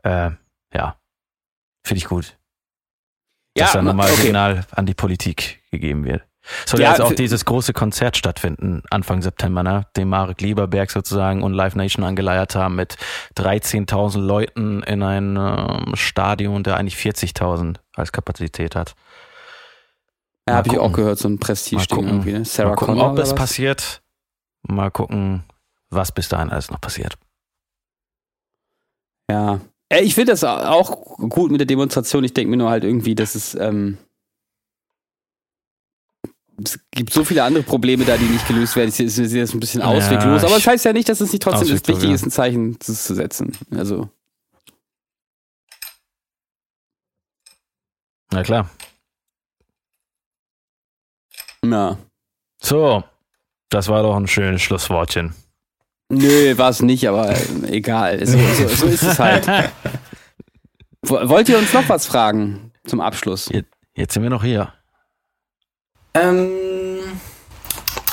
Äh, 0.03 0.31
ja, 0.75 0.97
finde 1.85 1.99
ich 1.99 2.05
gut. 2.05 2.39
Ja, 3.57 3.65
dass 3.65 3.73
da 3.73 3.83
nochmal 3.83 4.11
okay. 4.11 4.23
Signal 4.23 4.67
an 4.71 4.87
die 4.87 4.95
Politik 4.95 5.63
gegeben 5.71 6.05
wird. 6.05 6.23
Soll 6.67 6.81
Ja, 6.81 6.91
jetzt 6.91 7.01
auch 7.01 7.13
dieses 7.13 7.45
große 7.45 7.73
Konzert 7.73 8.17
stattfinden, 8.17 8.83
Anfang 8.91 9.23
September, 9.23 9.63
ne? 9.63 9.87
Den 9.97 10.09
Marek 10.09 10.41
Lieberberg 10.41 10.91
sozusagen 10.91 11.43
und 11.43 11.53
Live 11.53 11.75
Nation 11.75 12.05
angeleiert 12.05 12.55
haben 12.55 12.77
mit 12.77 12.97
13.000 13.37 14.19
Leuten 14.21 14.83
in 14.83 15.03
einem 15.03 15.95
Stadion, 15.95 16.63
der 16.63 16.77
eigentlich 16.77 16.97
40.000 16.97 17.77
als 17.95 18.13
Kapazität 18.13 18.75
hat. 18.77 18.95
Ja, 20.49 20.57
habe 20.57 20.69
ich 20.69 20.79
auch 20.79 20.93
gehört, 20.93 21.19
so 21.19 21.29
ein 21.29 21.39
Prestige-Ding 21.39 22.07
irgendwie. 22.07 22.33
Ne? 22.33 22.45
Sarah 22.45 22.71
mal 22.71 22.77
gucken 22.77 22.95
Connor 22.97 23.13
ob 23.13 23.19
es 23.19 23.31
was? 23.31 23.35
passiert. 23.37 24.03
Mal 24.63 24.91
gucken, 24.91 25.45
was 25.91 26.13
bis 26.13 26.29
dahin 26.29 26.51
alles 26.51 26.71
noch 26.71 26.81
passiert. 26.81 27.17
Ja, 29.31 29.61
Ich 30.01 30.15
finde 30.15 30.33
das 30.33 30.43
auch 30.43 31.17
gut 31.29 31.51
mit 31.51 31.61
der 31.61 31.67
Demonstration. 31.67 32.25
Ich 32.25 32.33
denke 32.35 32.51
mir 32.51 32.57
nur 32.57 32.71
halt 32.71 32.83
irgendwie, 32.85 33.15
dass 33.15 33.35
es, 33.35 33.55
ähm, 33.55 33.99
es 36.69 36.79
gibt 36.91 37.13
so 37.13 37.25
viele 37.25 37.43
andere 37.45 37.63
Probleme 37.63 38.05
da, 38.05 38.17
die 38.17 38.25
nicht 38.25 38.47
gelöst 38.47 38.75
werden. 38.77 38.89
Ich 38.89 38.95
sehe 38.95 39.41
das 39.41 39.55
ein 39.55 39.61
bisschen 39.61 39.81
Ja, 39.81 39.87
ausweglos. 39.89 40.45
Aber 40.45 40.57
es 40.57 40.67
heißt 40.67 40.85
ja 40.85 40.93
nicht, 40.93 41.09
dass 41.09 41.21
es 41.21 41.33
nicht 41.33 41.43
trotzdem 41.43 41.69
das 41.69 41.73
Ausweglos, 41.81 41.97
wichtig 41.97 42.09
ja. 42.11 42.15
ist, 42.15 42.27
ein 42.27 42.31
Zeichen 42.31 42.81
zu 42.81 42.95
zu 42.95 43.15
setzen. 43.15 43.57
Also, 43.71 44.09
Na 48.33 48.43
klar. 48.43 48.71
na. 51.65 51.99
So, 52.63 53.05
das 53.71 53.89
war 53.89 54.03
doch 54.03 54.17
ein 54.17 54.27
schönes 54.29 54.63
Schlusswortchen. 54.63 55.35
Nö, 56.11 56.57
war 56.59 56.71
es 56.71 56.83
nicht, 56.83 57.09
aber 57.09 57.31
äh, 57.31 57.69
egal. 57.69 58.25
So, 58.27 58.39
so, 58.39 58.69
so 58.69 58.87
ist 58.87 59.03
es 59.03 59.19
halt. 59.19 59.47
Wo- 61.03 61.29
Wollt 61.29 61.49
ihr 61.49 61.59
uns 61.59 61.73
noch 61.73 61.89
was 61.89 62.07
fragen 62.07 62.73
zum 62.85 63.01
Abschluss? 63.01 63.49
Jetzt, 63.51 63.71
jetzt 63.95 64.15
sind 64.15 64.23
wir 64.23 64.31
noch 64.31 64.45
hier. 64.45 64.73
Ähm, 66.15 66.49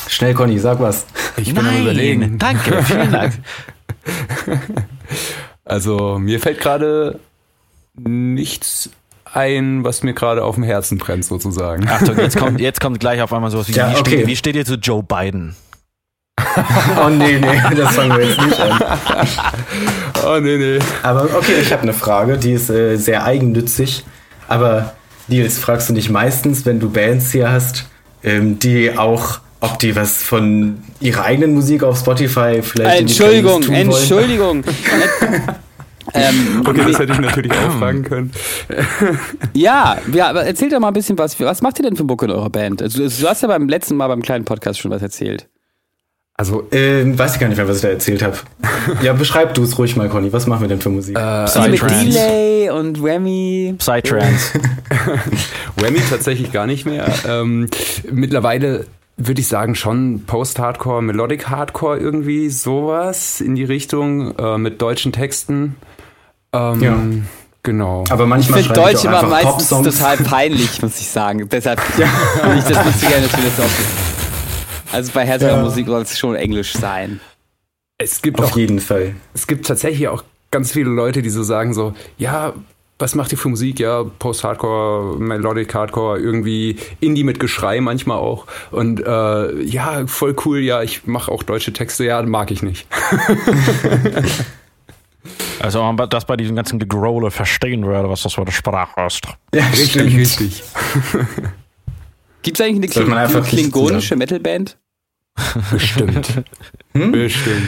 schnell, 0.08 0.34
Conny, 0.34 0.60
sag 0.60 0.80
was. 0.80 1.06
Ich 1.38 1.54
bin 1.54 1.66
am 1.66 1.82
überlegen. 1.82 2.38
Danke, 2.38 2.84
vielen 2.84 3.12
Dank. 3.12 3.34
Also 5.66 6.18
mir 6.20 6.40
fällt 6.40 6.60
gerade 6.60 7.20
nichts 7.96 8.90
ein, 9.32 9.84
was 9.84 10.02
mir 10.04 10.14
gerade 10.14 10.44
auf 10.44 10.56
dem 10.56 10.64
Herzen 10.64 10.98
brennt, 10.98 11.26
sozusagen. 11.26 11.88
Achtung, 11.88 12.18
jetzt 12.18 12.38
kommt, 12.38 12.60
jetzt 12.60 12.82
kommt 12.82 13.00
gleich 13.00 13.22
auf 13.22 13.32
einmal 13.34 13.52
sowas 13.52 13.68
wie, 13.68 13.74
Ja, 13.74 13.92
wie, 13.92 14.00
okay. 14.00 14.10
steht, 14.10 14.28
wie 14.28 14.36
steht 14.36 14.56
ihr 14.56 14.66
zu 14.66 14.76
Joe 14.76 15.04
Biden? 15.04 15.56
Oh 17.02 17.10
nee, 17.10 17.38
nee, 17.40 17.76
das 17.76 17.96
fangen 17.96 18.18
wir 18.18 18.26
jetzt 18.28 18.42
nicht 18.42 18.60
an. 18.60 18.82
Oh, 20.26 20.40
nee, 20.40 20.58
nee. 20.58 20.80
Aber 21.04 21.24
okay, 21.38 21.56
ich 21.62 21.72
habe 21.72 21.84
eine 21.84 21.94
Frage, 21.94 22.38
die 22.38 22.54
ist 22.54 22.70
äh, 22.70 22.96
sehr 22.98 23.24
eigennützig. 23.24 24.04
Aber 24.48 24.94
Nils, 25.28 25.60
fragst 25.60 25.90
du 25.90 25.94
nicht 25.94 26.10
meistens, 26.10 26.66
wenn 26.66 26.80
du 26.80 26.90
Bands 26.90 27.32
hier 27.32 27.52
hast, 27.52 27.89
ähm, 28.24 28.60
die 28.60 28.98
auch, 28.98 29.40
ob 29.62 29.80
die 29.80 29.96
was 29.96 30.24
von 30.24 30.82
ihrer 31.00 31.26
eigenen 31.26 31.54
Musik 31.54 31.84
auf 31.84 32.00
Spotify 32.00 32.62
vielleicht 32.62 33.02
in 33.02 33.08
die 33.08 33.12
Entschuldigung, 33.14 33.62
Playlist 33.62 34.10
tun 34.10 34.18
wollen? 34.18 34.64
Entschuldigung. 34.64 34.64
ähm, 36.14 36.64
Okay, 36.66 36.82
das 36.88 37.00
hätte 37.00 37.14
ich 37.14 37.20
natürlich 37.20 37.52
auch 37.52 37.78
fragen 37.78 38.04
können. 38.04 38.32
ja, 39.54 39.98
ja, 40.14 40.30
aber 40.30 40.44
erzählt 40.44 40.74
doch 40.74 40.80
mal 40.80 40.88
ein 40.90 40.94
bisschen 40.94 41.18
was. 41.18 41.40
Was 41.40 41.62
macht 41.62 41.80
ihr 41.80 41.84
denn 41.84 41.96
für 41.96 42.04
Mucke 42.04 42.26
in 42.26 42.32
eurer 42.32 42.50
Band? 42.50 42.82
Also, 42.82 43.00
du 43.08 43.28
hast 43.30 43.42
ja 43.42 43.48
beim 43.48 43.68
letzten 43.70 43.96
Mal 43.96 44.08
beim 44.08 44.22
kleinen 44.22 44.46
Podcast 44.46 44.80
schon 44.80 44.92
was 44.92 45.02
erzählt. 45.02 45.48
Also 46.40 46.66
Ähm, 46.72 47.20
weiß 47.20 47.34
ich 47.34 47.40
gar 47.42 47.50
nicht 47.50 47.58
mehr, 47.58 47.68
was 47.68 47.76
ich 47.78 47.82
da 47.82 47.90
erzählt 47.90 48.24
habe. 48.24 48.38
Ja, 49.04 49.12
beschreib 49.12 49.54
du 49.56 49.64
es 49.64 49.78
ruhig 49.78 49.98
mal, 49.98 50.08
Conny. 50.08 50.32
Was 50.32 50.48
machen 50.48 50.62
wir 50.62 50.68
denn 50.70 50.80
für 50.80 50.90
Musik? 50.90 51.18
Also 51.18 51.60
mit 51.64 51.72
Psytrance. 51.74 52.06
Delay 52.06 52.70
und 52.70 53.04
Remy. 53.04 53.76
Psytrance. 53.78 54.54
Whammy 55.76 56.00
tatsächlich 56.10 56.54
gar 56.54 56.66
nicht 56.66 56.86
mehr. 56.86 57.08
Ähm, 57.28 57.68
mittlerweile 58.10 58.86
würde 59.18 59.42
ich 59.42 59.50
sagen 59.50 59.76
schon 59.76 60.24
Post-Hardcore, 60.26 61.02
Melodic 61.02 61.50
Hardcore 61.50 61.98
irgendwie 62.00 62.50
sowas 62.50 63.42
in 63.42 63.56
die 63.56 63.66
Richtung 63.66 64.34
äh, 64.38 64.58
mit 64.58 64.82
deutschen 64.82 65.12
Texten. 65.12 65.76
Ähm, 66.54 66.82
Ja. 66.82 66.98
Genau. 67.64 68.06
Aber 68.10 68.24
Ich 68.24 68.30
manchmal 68.30 68.64
finde 68.64 68.80
ich 68.80 68.82
Deutsch 68.94 69.06
auch 69.06 69.22
immer 69.22 69.24
meistens 69.24 69.68
total 69.68 70.16
peinlich, 70.18 70.82
muss 70.82 70.98
ich 71.02 71.10
sagen. 71.10 71.50
Deshalb 71.52 71.82
finde 71.82 72.08
ich 72.58 72.64
das 72.64 72.86
nicht 72.86 73.00
so 73.02 73.08
gerne, 73.08 73.28
dass 73.28 73.38
wir 73.38 73.44
das 73.44 73.60
auch. 73.60 74.19
Also 74.92 75.12
bei 75.14 75.26
härterer 75.26 75.58
Ja. 75.58 75.64
Musik 75.64 75.88
soll 75.88 76.02
es 76.02 76.18
schon 76.18 76.36
Englisch 76.36 76.74
sein. 76.74 77.20
es 77.98 78.22
gibt 78.22 78.40
Auf 78.40 78.54
auch 78.54 78.58
jeden 78.58 78.80
Fall. 78.80 79.16
es 79.34 79.46
gibt 79.48 79.66
tatsächlich 79.68 80.08
auch 80.08 80.24
ganz 80.52 80.72
viele 80.72 80.90
Leute, 80.90 81.22
die 81.22 81.30
so 81.30 81.44
sagen 81.44 81.74
so, 81.74 81.94
ja, 82.18 82.54
was 82.98 83.16
macht 83.16 83.32
ihr 83.32 83.38
für 83.38 83.48
Musik? 83.50 83.80
Ja, 83.80 84.04
Post-Hardcore, 84.04 85.18
Melodic 85.20 85.74
Hardcore, 85.74 86.20
irgendwie 86.20 86.76
Indie 87.00 87.24
mit 87.24 87.40
Geschrei 87.40 87.80
manchmal 87.80 88.18
auch. 88.18 88.46
Und 88.72 89.00
äh, 89.06 89.62
ja, 89.62 90.06
voll 90.08 90.36
cool, 90.46 90.60
ja, 90.60 90.82
ich 90.84 91.06
mache 91.08 91.32
auch 91.32 91.44
deutsche 91.44 91.72
Texte, 91.72 92.04
ja, 92.06 92.22
mag 92.24 92.52
ich 92.52 92.62
nicht. 92.62 92.88
Also, 95.60 95.82
ob 95.84 95.98
man 95.98 96.10
das 96.10 96.24
bei 96.26 96.38
diesem 96.38 96.56
ganzen 96.56 96.80
Gegrole 96.80 97.32
verstehen 97.32 97.86
würde, 97.86 98.10
was 98.10 98.22
das 98.24 98.34
für 98.34 98.42
eine 98.42 98.52
Sprache 98.52 99.02
ist. 99.06 99.22
Ja, 99.54 99.64
stimmt. 99.74 100.14
richtig. 100.16 100.64
Gibt 102.42 102.60
es 102.60 102.66
eigentlich 102.66 102.96
eine 102.96 103.06
Kling 103.06 103.14
einfach 103.18 103.46
klingonische 103.48 104.16
Metalband? 104.16 104.78
Bestimmt. 105.72 106.44
Bestimmt. 106.94 107.68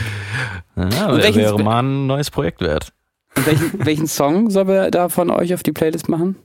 Ja, 0.76 1.06
Und 1.08 1.22
welches- 1.22 1.36
wäre 1.36 1.62
mal 1.62 1.82
ein 1.82 2.06
neues 2.06 2.30
Projekt 2.30 2.60
wert. 2.60 2.92
Und 3.36 3.46
welchen, 3.46 3.84
welchen 3.86 4.06
Song 4.06 4.50
sollen 4.50 4.68
wir 4.68 4.90
da 4.90 5.08
von 5.08 5.30
euch 5.30 5.54
auf 5.54 5.62
die 5.62 5.72
Playlist 5.72 6.08
machen? 6.08 6.36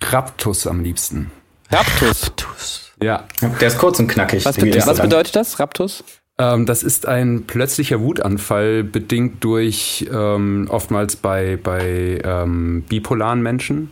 Raptus 0.00 0.66
am 0.66 0.82
liebsten. 0.82 1.30
Raptus. 1.70 2.92
Ja. 3.02 3.24
Der 3.60 3.68
ist 3.68 3.78
kurz 3.78 3.98
und 3.98 4.08
knackig. 4.08 4.44
Was, 4.44 4.56
be 4.56 4.74
was 4.86 5.00
bedeutet 5.00 5.36
das, 5.36 5.58
Raptus? 5.58 6.02
Ähm, 6.38 6.64
das 6.66 6.82
ist 6.82 7.06
ein 7.06 7.44
plötzlicher 7.46 8.00
Wutanfall, 8.00 8.82
bedingt 8.84 9.44
durch 9.44 10.08
ähm, 10.10 10.66
oftmals 10.70 11.16
bei, 11.16 11.58
bei 11.62 12.20
ähm, 12.24 12.82
bipolaren 12.88 13.42
Menschen. 13.42 13.90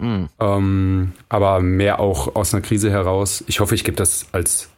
Ähm, 0.00 1.12
aber 1.28 1.60
mehr 1.60 2.00
auch 2.00 2.34
aus 2.34 2.52
einer 2.52 2.62
Krise 2.62 2.90
heraus. 2.90 3.44
Ich 3.46 3.60
hoffe, 3.60 3.74
ich 3.74 3.84
gebe 3.84 3.96
das 3.96 4.26
als 4.32 4.68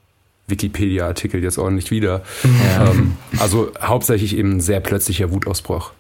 Wikipedia-Artikel 0.48 1.42
jetzt 1.42 1.58
ordentlich 1.58 1.90
wieder. 1.90 2.22
Ähm, 2.44 3.16
also 3.38 3.72
hauptsächlich 3.82 4.36
eben 4.36 4.56
ein 4.56 4.60
sehr 4.60 4.80
plötzlicher 4.80 5.30
Wutausbruch. 5.32 5.92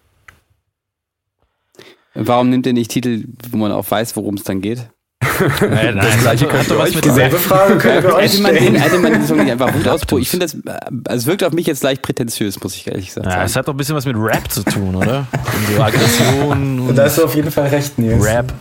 Warum 2.14 2.48
nimmt 2.50 2.66
ihr 2.66 2.72
nicht 2.72 2.90
Titel, 2.90 3.24
wo 3.50 3.56
man 3.58 3.72
auch 3.72 3.90
weiß, 3.90 4.16
worum 4.16 4.34
es 4.36 4.44
dann 4.44 4.60
geht? 4.60 4.88
Äh, 5.60 5.94
das 5.94 6.18
gleiche 6.20 6.46
könnt 6.46 6.70
ihr 6.70 6.78
euch 6.78 6.98
Dieselbe 6.98 7.36
Frage 7.36 7.76
können 7.78 8.02
wir 8.02 8.14
euch 8.14 8.32
Hätte 8.32 8.42
man, 8.42 8.54
den, 8.54 8.62
stellen. 8.62 8.76
hätte 8.76 8.98
man 8.98 9.12
den 9.12 9.26
Song 9.26 9.36
nicht 9.38 9.50
einfach 9.52 9.74
Wutausbruch? 9.74 10.18
Ich 10.18 10.30
finde 10.30 10.46
das, 10.46 10.54
äh, 10.54 10.78
also 11.06 11.22
es 11.22 11.26
wirkt 11.26 11.44
auf 11.44 11.52
mich 11.52 11.66
jetzt 11.66 11.82
leicht 11.82 12.00
prätentiös, 12.00 12.62
muss 12.62 12.74
ich 12.74 12.86
ehrlich 12.86 13.08
gesagt 13.08 13.26
Ja, 13.26 13.44
es 13.44 13.52
sagen. 13.52 13.58
hat 13.60 13.68
doch 13.68 13.74
ein 13.74 13.76
bisschen 13.76 13.96
was 13.96 14.06
mit 14.06 14.16
Rap 14.16 14.50
zu 14.50 14.62
tun, 14.62 14.94
oder? 14.94 15.26
Und 15.32 15.76
so 15.76 15.82
Aggression 15.82 16.80
und 16.80 16.96
Da 16.96 17.04
hast 17.04 17.18
du 17.18 17.24
auf 17.24 17.34
jeden 17.34 17.50
Fall 17.50 17.68
recht, 17.68 17.98
Nils. 17.98 18.24
Rap. 18.24 18.52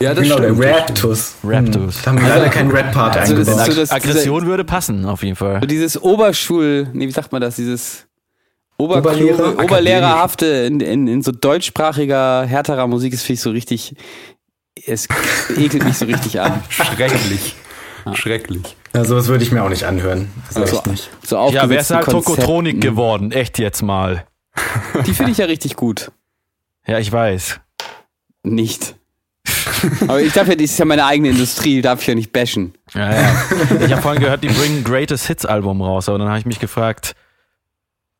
Ja, 0.00 0.12
das 0.14 0.24
Genau, 0.24 0.38
der 0.38 0.54
stimmt. 0.54 0.64
Raptus. 0.66 1.34
Raptus. 1.42 1.96
Hm. 1.96 2.02
Da 2.04 2.10
haben 2.10 2.20
wir 2.20 2.28
leider 2.28 2.48
keinen 2.50 2.70
Rap-Part 2.70 3.16
Also 3.16 3.34
eingebaut. 3.34 3.64
so 3.66 3.72
das, 3.74 3.90
Aggression 3.90 4.46
würde 4.46 4.64
passen, 4.64 5.04
auf 5.06 5.22
jeden 5.22 5.36
Fall. 5.36 5.60
So 5.60 5.66
dieses 5.66 6.00
Oberschul, 6.02 6.88
nee, 6.92 7.06
wie 7.06 7.12
sagt 7.12 7.32
man 7.32 7.40
das, 7.40 7.56
dieses 7.56 8.06
Oberlehrer- 8.78 8.98
Oberlehrer, 8.98 9.64
Oberlehrerhafte 9.64 10.46
in, 10.46 10.80
in, 10.80 11.08
in 11.08 11.22
so 11.22 11.32
deutschsprachiger, 11.32 12.44
härterer 12.44 12.86
Musik, 12.86 13.12
das 13.12 13.22
finde 13.22 13.34
ich 13.34 13.40
so 13.40 13.50
richtig, 13.50 13.94
es 14.86 15.08
ekelt 15.56 15.84
mich 15.84 15.96
so 15.96 16.04
richtig 16.04 16.40
an. 16.40 16.62
Schrecklich. 16.68 17.54
Schrecklich. 18.12 18.76
Ja, 18.94 19.04
sowas 19.04 19.28
würde 19.28 19.44
ich 19.44 19.50
mir 19.50 19.62
auch 19.64 19.68
nicht 19.70 19.84
anhören. 19.84 20.30
Das 20.48 20.56
Also, 20.58 20.76
echt 20.76 20.86
nicht. 20.88 21.10
so 21.26 21.36
Ja, 21.50 21.68
wer 21.70 21.80
ist 21.80 21.90
halt 21.90 22.04
Tokotronik 22.06 22.80
geworden? 22.82 23.32
Echt 23.32 23.58
jetzt 23.58 23.82
mal. 23.82 24.26
Die 25.06 25.12
finde 25.14 25.32
ich 25.32 25.38
ja 25.38 25.46
richtig 25.46 25.74
gut. 25.76 26.12
Ja, 26.86 26.98
ich 26.98 27.10
weiß. 27.10 27.60
Nicht. 28.42 28.94
Aber 30.02 30.20
ich 30.20 30.32
darf 30.32 30.48
ja, 30.48 30.54
das 30.54 30.64
ist 30.64 30.78
ja 30.78 30.84
meine 30.84 31.04
eigene 31.06 31.28
Industrie, 31.30 31.80
darf 31.82 32.00
ich 32.02 32.06
ja 32.06 32.14
nicht 32.14 32.32
bashen. 32.32 32.74
Ja, 32.94 33.12
ja. 33.14 33.34
Ich 33.84 33.92
habe 33.92 34.02
vorhin 34.02 34.20
gehört, 34.22 34.42
die 34.44 34.48
bringen 34.48 34.84
Greatest 34.84 35.26
Hits 35.26 35.44
Album 35.44 35.82
raus, 35.82 36.08
aber 36.08 36.18
dann 36.18 36.28
habe 36.28 36.38
ich 36.38 36.46
mich 36.46 36.58
gefragt, 36.60 37.14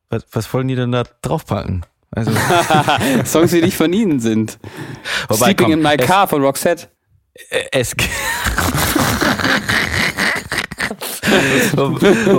was, 0.09 0.25
was 0.31 0.53
wollen 0.53 0.67
die 0.67 0.75
denn 0.75 0.91
da 0.91 1.03
draufpacken? 1.21 1.85
Also, 2.11 2.31
Songs, 3.25 3.51
die 3.51 3.61
nicht 3.61 3.75
von 3.77 3.91
ihnen 3.93 4.19
sind. 4.19 4.57
Wobei, 5.27 5.45
Sleeping 5.47 5.65
komm, 5.65 5.73
in 5.73 5.81
My 5.81 5.95
es- 5.97 6.05
Car 6.07 6.27
von 6.27 6.41
Roxette. 6.41 6.87
es, 7.71 7.93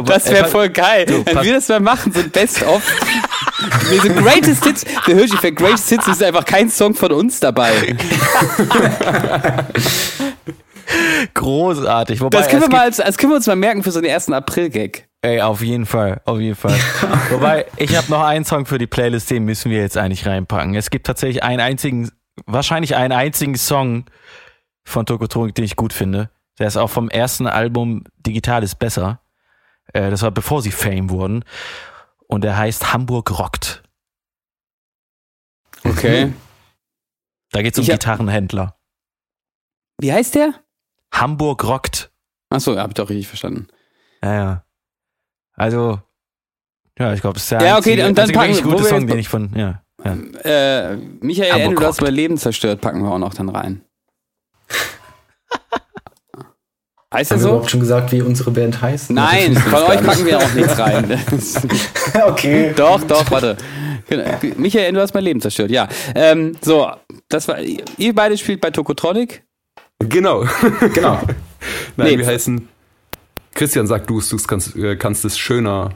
Das 0.05 0.31
wäre 0.31 0.47
voll 0.47 0.71
geil. 0.71 1.05
Wenn 1.09 1.25
pass- 1.25 1.45
wir 1.45 1.53
das 1.55 1.69
mal 1.69 1.81
machen, 1.81 2.13
so 2.13 2.21
ein 2.21 2.31
Best-of. 2.31 2.83
Wir 3.91 4.01
sind 4.01 4.17
Greatest 4.17 4.65
Hits. 4.65 4.85
Der 5.07 5.15
hört 5.15 5.31
sich 5.31 5.41
für 5.41 5.53
Greatest 5.53 5.89
Hits 5.89 6.07
ist 6.07 6.23
einfach 6.23 6.45
kein 6.45 6.71
Song 6.71 6.95
von 6.95 7.13
uns 7.13 7.41
dabei. 7.41 7.97
großartig. 11.35 12.21
Wobei, 12.21 12.39
Das 12.39 12.49
können, 12.49 12.63
wir 12.63 12.69
mal 12.69 12.83
als, 12.83 12.99
das 12.99 13.19
können 13.19 13.33
wir 13.33 13.37
uns 13.37 13.47
mal 13.47 13.57
merken 13.57 13.83
für 13.83 13.91
so 13.91 14.01
den 14.01 14.11
ersten 14.11 14.33
April-Gag. 14.33 15.09
Ey, 15.21 15.41
auf 15.41 15.63
jeden 15.63 15.87
Fall, 15.87 16.21
auf 16.25 16.39
jeden 16.39 16.55
Fall. 16.55 16.79
Wobei, 17.31 17.67
ich 17.77 17.97
habe 17.97 18.09
noch 18.11 18.23
einen 18.23 18.45
Song 18.45 18.67
für 18.67 18.79
die 18.79 18.87
Playlist, 18.87 19.31
den 19.31 19.45
müssen 19.45 19.71
wir 19.71 19.81
jetzt 19.81 19.97
eigentlich 19.97 20.27
reinpacken. 20.27 20.75
Es 20.75 20.91
gibt 20.91 21.07
tatsächlich 21.07 21.43
einen 21.43 21.61
einzigen, 21.61 22.11
wahrscheinlich 22.47 22.95
einen 22.95 23.13
einzigen 23.13 23.57
Song 23.57 24.05
von 24.85 25.07
Tokotronik, 25.07 25.55
den 25.57 25.65
ich 25.65 25.75
gut 25.75 25.93
finde. 25.93 26.31
Der 26.59 26.69
ist 26.69 26.77
auch 26.77 26.91
vom 26.91 27.09
ersten 27.11 27.47
Album 27.47 28.05
Digital 28.19 28.63
ist 28.63 28.79
besser. 28.79 29.21
Äh, 29.93 30.11
das 30.11 30.23
war 30.23 30.31
bevor 30.31 30.63
sie 30.63 30.71
Fame 30.71 31.11
wurden. 31.11 31.45
Und 32.29 32.45
der 32.45 32.57
heißt 32.57 32.93
Hamburg 32.93 33.39
rockt. 33.39 33.83
Okay. 35.85 36.33
Da 37.51 37.63
geht's 37.63 37.79
um 37.79 37.83
Ich 37.85 37.91
hab- 37.91 37.99
Gitarrenhändler. 38.01 38.79
Wie 40.01 40.13
heißt 40.13 40.35
der? 40.35 40.55
Hamburg 41.13 41.65
rockt. 41.65 42.13
Achso, 42.51 42.77
hab 42.79 42.89
ich 42.89 42.95
doch 42.95 43.09
richtig 43.11 43.27
verstanden. 43.29 43.69
Ja, 44.23 44.35
ja. 44.35 44.65
Also, 45.55 46.01
ja, 46.99 47.13
ich 47.15 47.21
glaube, 47.21 47.37
es 47.39 47.45
ist 47.45 47.51
der 47.53 47.63
Ja, 47.63 47.79
okay, 47.79 47.93
einzige, 47.93 48.07
und 48.09 48.19
dann 48.19 48.25
einzige 48.25 48.39
packen 48.39 48.63
gute 48.71 48.85
wir 48.85 48.89
Song, 48.91 49.07
den 49.07 49.19
ich 49.19 49.29
von, 49.29 49.53
ja. 49.57 49.83
Äh, 50.05 50.97
Michael 50.97 51.61
Ende, 51.61 51.77
du 51.77 51.87
hast 51.87 52.01
mein 52.01 52.15
Leben 52.15 52.37
zerstört, 52.39 52.81
packen 52.81 53.03
wir 53.03 53.11
auch 53.11 53.19
noch 53.19 53.35
dann 53.35 53.49
rein. 53.49 53.85
Heißt 57.13 57.31
Haben 57.31 57.37
das 57.39 57.41
wir 57.41 57.43
so? 57.43 57.49
überhaupt 57.49 57.71
schon 57.71 57.81
gesagt, 57.81 58.13
wie 58.13 58.21
unsere 58.21 58.51
Band 58.51 58.83
heißt? 58.83 59.11
Nein, 59.11 59.57
von 59.57 59.83
euch 59.85 60.03
packen 60.03 60.27
wir 60.27 60.39
auch 60.39 60.53
nichts 60.53 60.79
rein. 60.79 61.19
okay. 62.27 62.73
doch, 62.77 63.03
doch, 63.05 63.31
warte. 63.31 63.57
Genau. 64.09 64.25
Michael, 64.57 64.93
du 64.93 65.01
hast 65.01 65.15
mein 65.15 65.25
Leben 65.25 65.41
zerstört, 65.41 65.71
ja. 65.71 65.89
Ähm, 66.15 66.57
so, 66.61 66.91
das 67.29 67.49
war. 67.49 67.59
Ihr 67.61 68.15
beide 68.15 68.37
spielt 68.37 68.61
bei 68.61 68.71
Tokotronic. 68.71 69.43
Genau. 70.01 70.45
Genau. 70.95 71.21
Nein, 71.97 72.09
Nee. 72.11 72.19
wir 72.19 72.27
heißen. 72.27 72.69
Christian 73.55 73.87
sagt 73.87 74.09
du 74.11 74.19
es, 74.19 74.29
du 74.29 74.37
kannst, 74.37 74.77
äh, 74.77 74.95
kannst 74.97 75.25
es 75.25 75.37
schöner 75.39 75.91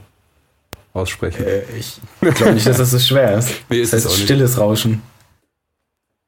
aussprechen. 0.95 1.45
Äh, 1.45 1.63
ich 1.79 2.01
glaube 2.21 2.55
nicht, 2.55 2.67
dass 2.67 2.79
das 2.79 2.91
so 2.91 2.99
schwer 2.99 3.39
ist. 3.39 3.51
Nee, 3.69 3.81
ist 3.81 3.93
das 3.93 4.05
es 4.07 4.11
heißt 4.13 4.23
stilles 4.23 4.59
Rauschen. 4.59 5.03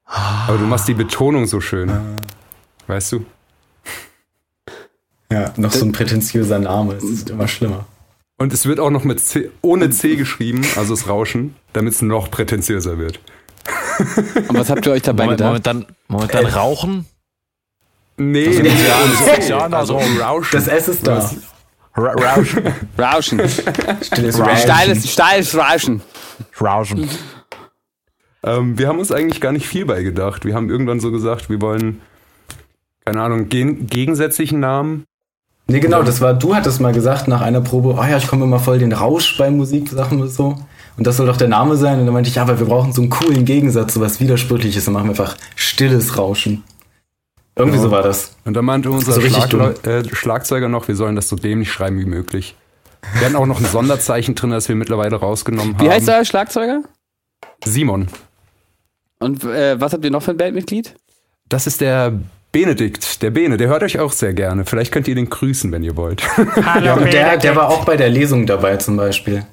Aber 0.07 0.59
du 0.59 0.65
machst 0.65 0.87
die 0.89 0.95
Betonung 0.95 1.47
so 1.47 1.61
schön. 1.61 1.91
Weißt 2.87 3.13
du? 3.13 3.25
Ja, 5.33 5.53
noch 5.57 5.73
so 5.73 5.85
ein 5.85 5.93
prätentiöser 5.93 6.59
Name. 6.59 6.95
Es 6.95 7.05
ist 7.05 7.31
immer 7.31 7.49
schlimmer. 7.49 7.87
Und 8.37 8.53
es 8.53 8.67
wird 8.67 8.81
auch 8.81 8.91
noch 8.91 9.05
mit 9.05 9.21
C, 9.21 9.51
ohne 9.63 9.91
C 9.91 10.17
geschrieben, 10.17 10.63
also 10.77 10.95
das 10.95 11.09
Rauschen, 11.09 11.55
damit 11.73 11.95
es 11.95 12.03
noch 12.03 12.31
prätentiöser 12.31 12.99
wird. 12.99 13.21
Und 14.49 14.59
was 14.59 14.71
habt 14.71 14.85
ihr 14.87 14.93
euch 14.93 15.03
dabei 15.03 15.25
Moment, 15.25 15.39
gedacht? 15.39 15.49
momentan, 15.51 15.97
momentan 16.09 16.47
rauchen. 16.47 17.07
Nee, 18.17 18.47
Also, 18.49 18.63
nee, 18.63 18.69
ja, 18.69 19.35
also, 19.35 19.49
ja, 19.49 19.59
also 19.67 19.97
Rauschen. 20.21 20.51
Das 20.53 20.69
S 20.69 20.89
ist 20.89 21.07
da. 21.07 21.31
Ra 21.97 22.13
Rauschen. 22.13 22.63
Rauschen. 22.99 23.41
Stilles 24.03 24.37
Steiles, 24.37 25.13
steiles 25.13 25.57
Rauschen. 25.57 26.03
Rauschen. 26.61 27.09
Ähm, 28.43 28.79
wir 28.79 28.89
haben 28.89 28.99
uns 28.99 29.11
eigentlich 29.11 29.41
gar 29.41 29.53
nicht 29.53 29.67
viel 29.67 29.87
bei 29.87 30.03
gedacht. 30.03 30.45
Wir 30.45 30.55
haben 30.55 30.71
irgendwann 30.71 31.01
so 31.01 31.11
gesagt, 31.11 31.49
wir 31.49 31.61
wollen, 31.61 32.01
keine 33.05 33.23
Ahnung, 33.23 33.49
gen 33.49 33.87
gegensätzlichen 33.87 34.61
Namen. 34.61 35.05
Nee, 35.67 35.81
genau, 35.81 36.03
das 36.03 36.21
war, 36.21 36.35
du 36.35 36.55
hattest 36.55 36.81
mal 36.81 36.93
gesagt 36.93 37.27
nach 37.27 37.41
einer 37.41 37.61
Probe, 37.63 37.95
oh 37.99 38.03
ja, 38.05 38.19
ich 38.19 38.27
komme 38.27 38.45
immer 38.45 38.59
voll 38.61 38.79
den 38.79 38.93
Rausch 38.93 39.39
bei 39.39 39.51
Musiksachen 39.51 40.21
und 40.21 40.29
so. 40.29 40.57
Und 40.97 41.07
das 41.07 41.17
soll 41.17 41.27
doch 41.27 41.39
der 41.39 41.49
Name 41.49 41.77
sein. 41.77 41.99
Und 42.01 42.05
dann 42.07 42.13
meinte 42.15 42.29
ich, 42.29 42.37
ja, 42.37 42.43
aber 42.43 42.59
wir 42.59 42.67
brauchen 42.67 42.93
so 42.93 43.01
einen 43.01 43.11
coolen 43.11 43.45
Gegensatz, 43.45 43.95
so 43.95 44.01
was 44.01 44.21
Widersprüchliches. 44.21 44.85
Dann 44.85 44.95
machen 44.95 45.07
wir 45.07 45.11
einfach 45.11 45.37
stilles 45.57 46.19
Rauschen. 46.19 46.63
Irgendwie 47.57 47.79
Ja. 47.79 47.83
so 47.85 47.91
war 47.91 48.03
das. 48.03 48.37
Und 48.45 48.55
dann 48.55 48.65
meinte 48.65 48.91
unser 48.91 49.13
So 49.13 49.21
richtig 49.21 49.43
Schlaglau- 49.45 49.87
äh, 49.89 50.05
Schlagzeuger 50.15 50.69
noch, 50.69 50.87
wir 50.87 50.97
sollen 50.97 51.17
das 51.17 51.29
so 51.29 51.37
dämlich 51.37 51.73
schreiben 51.73 51.99
wie 51.99 52.05
möglich. 52.05 52.55
Wir 53.15 53.27
hatten 53.27 53.37
auch 53.37 53.47
noch 53.47 53.59
ein 53.59 53.67
Sonderzeichen 53.67 54.35
drin, 54.35 54.51
das 54.51 54.69
wir 54.69 54.77
mittlerweile 54.77 55.17
rausgenommen 55.17 55.75
haben. 55.79 55.85
Wie 55.85 55.91
heißt 55.91 56.09
euer 56.09 56.25
Schlagzeuger? 56.25 56.83
Simon. 57.65 58.09
Und 59.19 59.45
äh, 59.45 59.81
was 59.81 59.93
habt 59.93 60.05
ihr 60.05 60.11
noch 60.11 60.23
für 60.23 60.33
ein 60.33 60.37
Bandmitglied? 60.37 60.95
Das 61.49 61.67
ist 61.67 61.81
der 61.81 62.13
Benedikt, 62.55 63.21
der 63.21 63.31
Bene, 63.31 63.57
der 63.57 63.67
hört 63.67 63.83
euch 63.83 63.99
auch 63.99 64.13
sehr 64.13 64.33
gerne. 64.33 64.65
Vielleicht 64.65 64.93
könnt 64.93 65.09
ihr 65.09 65.17
den 65.17 65.29
grüßen, 65.29 65.73
wenn 65.73 65.83
ihr 65.83 65.97
wollt. 65.97 66.23
Ja, 66.83 66.95
und 66.95 67.13
der, 67.13 67.37
der 67.37 67.57
war 67.57 67.69
auch 67.69 67.85
bei 67.85 67.97
der 67.97 68.09
Lesung 68.09 68.47
dabei 68.47 68.77
zum 68.77 68.97
Beispiel. 68.97 69.45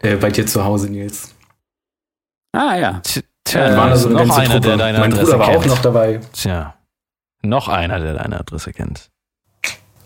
Äh, 0.00 0.16
bei 0.16 0.30
dir 0.32 0.44
zu 0.44 0.64
Hause, 0.64 0.90
Nils. 0.90 1.32
Ah 2.52 2.74
ja. 2.76 3.00
Tja, 3.44 3.70
Wir 3.70 3.76
waren 3.76 3.90
da 3.90 3.96
so 3.96 4.08
eine 4.08 4.26
noch 4.26 4.36
einer, 4.36 4.58
der 4.60 4.76
deine 4.76 4.98
mein 4.98 5.12
Adresse 5.12 5.26
Bruder 5.26 5.38
war 5.38 5.50
kennt. 5.50 5.58
auch 5.58 5.66
noch 5.66 5.78
dabei. 5.80 6.20
Tja, 6.32 6.74
noch 7.42 7.68
einer, 7.68 8.00
der 8.00 8.14
deine 8.14 8.40
Adresse 8.40 8.72
kennt. 8.72 9.08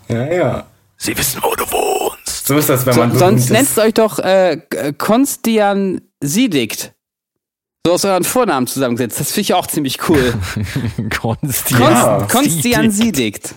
Ja, 0.09 0.25
ja. 0.31 0.67
Sie 0.99 1.17
wissen, 1.17 1.41
wo 1.43 1.55
du 1.55 1.65
wohnst. 1.71 2.47
So 2.47 2.59
ist 2.59 2.69
das, 2.69 2.85
wenn 2.85 2.93
So, 2.93 3.01
man 3.01 3.17
sonst 3.17 3.49
nennt 3.51 3.69
es 3.71 3.79
euch 3.79 3.95
doch 3.95 4.19
äh, 4.19 4.61
Konstian 4.99 6.03
Siedikt. 6.23 6.93
So 7.87 7.93
aus 7.93 8.05
euren 8.05 8.25
Vornamen 8.25 8.67
zusammengesetzt. 8.67 9.21
Das 9.21 9.29
finde 9.29 9.43
ich 9.43 9.55
auch 9.55 9.69
ziemlich 9.69 10.09
cool. 10.09 10.35
Konstian. 11.21 11.81
Ja. 11.81 12.27
Konstian 12.29 12.91
Siedikt. 12.91 13.55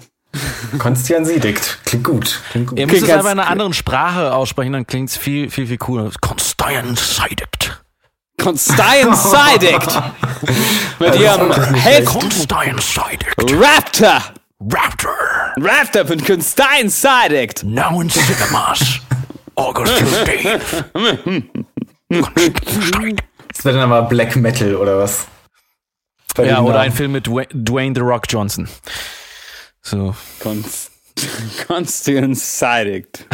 Konstian 0.78 1.26
Siedikt. 1.26 1.80
Klingt 1.84 2.04
gut. 2.04 2.40
Klingt 2.52 2.68
gut. 2.68 2.78
Ihr 2.78 2.86
müsst 2.86 3.02
es 3.02 3.10
einfach 3.10 3.32
in 3.32 3.40
einer 3.40 3.48
anderen 3.48 3.74
Sprache 3.74 4.36
aussprechen, 4.36 4.74
dann 4.74 4.86
klingt 4.86 5.10
es 5.10 5.18
viel, 5.18 5.50
viel, 5.50 5.66
viel 5.66 5.80
cooler. 5.80 6.12
Konstian 6.22 6.96
Seidigt. 6.96 7.82
Konstian 8.40 9.16
Siedikt. 9.16 10.00
Mit 11.00 11.16
ihrem 11.20 11.52
Held 11.74 12.06
Konstian 12.06 12.78
Seidigt. 12.78 13.36
Raptor. 13.36 14.22
Raptor. 14.60 15.12
Raptor 15.60 16.06
von 16.06 16.24
Konstian 16.24 16.88
Siedikt. 16.88 17.64
Now 17.64 18.00
in 18.00 18.12
cinemas. 18.12 19.00
August 19.56 19.92
15. 22.12 23.18
Das 23.60 23.66
wird 23.66 23.76
dann 23.76 23.92
aber 23.92 24.08
Black 24.08 24.38
Metal 24.38 24.74
oder 24.78 24.98
was? 25.00 25.28
Bei 26.34 26.46
Ja, 26.46 26.62
oder 26.62 26.76
Namen. 26.76 26.86
ein 26.86 26.92
Film 26.94 27.12
mit 27.12 27.28
Dwayne, 27.28 27.94
The 27.94 28.00
Rock 28.02 28.24
Johnson. 28.30 28.70
So. 29.82 30.16
Konst 30.40 30.92
Konstian 31.68 32.34
Siedikt. 32.36 33.26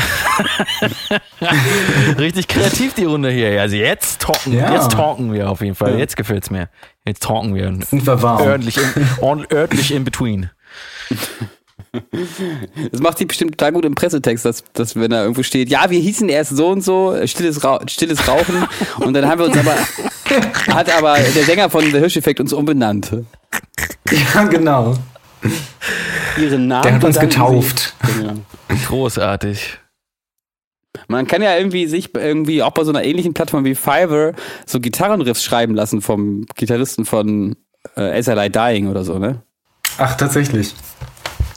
Richtig 2.17 2.47
kreativ 2.47 2.95
die 2.95 3.03
Runde 3.05 3.29
hier. 3.29 3.61
Also 3.61 3.75
jetzt 3.75 4.21
talken, 4.21 4.53
Ja. 4.53 4.73
jetzt 4.73 4.91
talken 4.93 5.31
wir 5.31 5.49
auf 5.49 5.61
jeden 5.61 5.75
Fall. 5.75 5.99
Jetzt 5.99 6.17
gefällt's 6.17 6.49
mir. 6.49 6.69
Jetzt 7.05 7.21
talken 7.21 7.53
wir. 7.53 7.65
Sind 7.85 8.07
wir 8.07 8.21
warm? 8.23 8.41
Ordentlich 8.41 8.77
in, 8.77 9.07
ord- 9.21 9.53
örtlich 9.53 9.91
in 9.93 10.03
between. 10.03 10.49
Das 12.91 13.01
macht 13.01 13.17
sie 13.17 13.25
bestimmt 13.25 13.51
total 13.51 13.71
gut 13.73 13.85
im 13.85 13.95
Pressetext, 13.95 14.45
dass, 14.45 14.63
dass 14.73 14.95
wenn 14.95 15.11
da 15.11 15.21
irgendwo 15.21 15.43
steht, 15.43 15.69
ja, 15.69 15.89
wir 15.89 15.99
hießen 15.99 16.29
erst 16.29 16.55
so 16.55 16.69
und 16.69 16.81
so, 16.81 17.13
äh, 17.13 17.27
stilles, 17.27 17.63
Ra 17.63 17.79
stilles 17.87 18.27
Rauchen. 18.27 18.67
und 18.99 19.13
dann 19.13 19.27
haben 19.27 19.39
wir 19.39 19.45
uns 19.45 19.57
aber, 19.57 19.75
hat 20.73 20.95
aber 20.95 21.17
der 21.17 21.43
Sänger 21.43 21.69
von 21.69 21.83
The 21.83 21.99
Hirscheffekt 21.99 22.39
uns 22.39 22.53
umbenannt. 22.53 23.11
Ja, 24.11 24.43
genau. 24.45 24.95
Ihren 26.37 26.67
Namen. 26.67 26.83
Der 26.83 26.93
hat 26.95 27.03
uns 27.03 27.19
getauft. 27.19 27.95
Genau. 28.17 28.33
Großartig. 28.87 29.79
Man 31.07 31.27
kann 31.27 31.41
ja 31.41 31.57
irgendwie 31.57 31.87
sich 31.87 32.15
irgendwie 32.15 32.63
auch 32.63 32.71
bei 32.71 32.83
so 32.83 32.91
einer 32.91 33.03
ähnlichen 33.03 33.33
Plattform 33.33 33.65
wie 33.65 33.75
Fiverr 33.75 34.33
so 34.65 34.79
Gitarrenriffs 34.79 35.43
schreiben 35.43 35.75
lassen 35.75 36.01
vom 36.01 36.45
Gitarristen 36.55 37.05
von 37.05 37.55
äh, 37.95 38.21
SLI 38.21 38.49
Dying 38.49 38.87
oder 38.87 39.03
so, 39.03 39.19
ne? 39.19 39.41
Ach, 39.97 40.15
tatsächlich. 40.15 40.73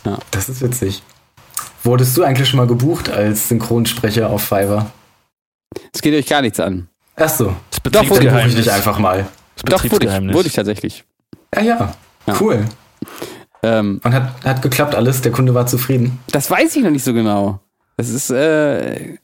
Ja. 0.05 0.19
Das 0.31 0.49
ist 0.49 0.63
witzig. 0.63 1.03
Wurdest 1.83 2.17
du 2.17 2.23
eigentlich 2.23 2.49
schon 2.49 2.59
mal 2.59 2.67
gebucht 2.67 3.09
als 3.11 3.49
Synchronsprecher 3.49 4.31
auf 4.31 4.43
Fiverr? 4.43 4.91
Das 5.93 6.03
geht 6.03 6.15
euch 6.15 6.27
gar 6.27 6.43
nichts 6.43 6.61
an. 6.61 6.89
Ach 7.17 7.29
so. 7.29 7.55
Das 7.83 7.93
Doch, 7.93 8.05
buche 8.07 8.47
ich 8.47 8.55
dich 8.55 8.71
einfach 8.71 8.99
mal. 8.99 9.27
Das 9.57 9.83
Doch, 9.83 9.91
wurde 9.91 10.07
ich, 10.07 10.35
wurde 10.35 10.49
ich 10.49 10.55
tatsächlich. 10.55 11.05
Ja, 11.55 11.63
ja. 11.63 11.95
Ja. 12.27 12.37
Cool. 12.41 12.65
Ähm, 13.63 14.01
Und 14.05 14.15
hat, 14.15 14.45
hat 14.45 14.63
geklappt 14.63 14.95
alles. 14.95 15.21
Der 15.23 15.33
Kunde 15.33 15.55
war 15.55 15.67
zufrieden. 15.67 16.19
das 16.31 16.51
weiß 16.51 16.77
ich 16.77 16.83
noch 16.83 16.91
nicht 16.91 17.05
so 17.05 17.13
genau. 17.13 17.61
Das 17.97 18.09
ist 18.09 18.31
äh, 18.31 19.17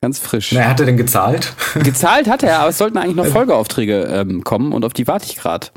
ganz 0.00 0.20
frisch. 0.20 0.52
Na, 0.52 0.66
hat 0.68 0.78
er 0.80 0.86
denn 0.86 0.96
gezahlt? 0.96 1.54
Gezahlt 1.82 2.28
hat 2.28 2.42
er, 2.44 2.60
aber 2.60 2.68
es 2.68 2.78
sollten 2.78 2.98
eigentlich 2.98 3.16
noch 3.16 3.26
Folgeaufträge 3.26 4.02
ähm, 4.04 4.44
kommen 4.44 4.72
und 4.72 4.84
auf 4.84 4.92
die 4.92 5.08
warte 5.08 5.26
ich 5.26 5.36
gerade. 5.36 5.68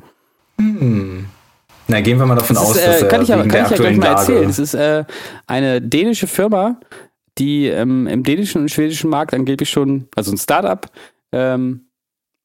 Na, 1.88 2.02
gehen 2.02 2.20
wir 2.20 2.26
mal 2.26 2.36
davon 2.36 2.56
Das 2.56 2.66
aus, 2.66 2.76
ist, 2.76 2.86
dass 2.86 3.02
äh, 3.02 3.06
er 3.06 3.08
kann 3.08 3.22
ich, 3.22 3.30
ja, 3.30 3.38
kann 3.38 3.48
ich 3.48 3.54
ja 3.54 3.78
gleich 3.78 3.98
mal 3.98 4.06
Lage... 4.06 4.20
erzählen. 4.20 4.50
Es 4.50 4.60
ist 4.60 4.74
äh, 4.74 5.06
eine 5.46 5.82
dänische 5.82 6.28
Firma, 6.28 6.80
die 7.38 7.68
ähm, 7.68 8.08
im 8.08 8.24
dänischen 8.24 8.62
und 8.62 8.72
schwedischen 8.72 9.10
Markt 9.10 9.34
angeblich 9.34 9.70
schon, 9.70 10.08
also 10.16 10.32
ein 10.32 10.38
Startup, 10.38 10.86
ähm, 11.32 11.88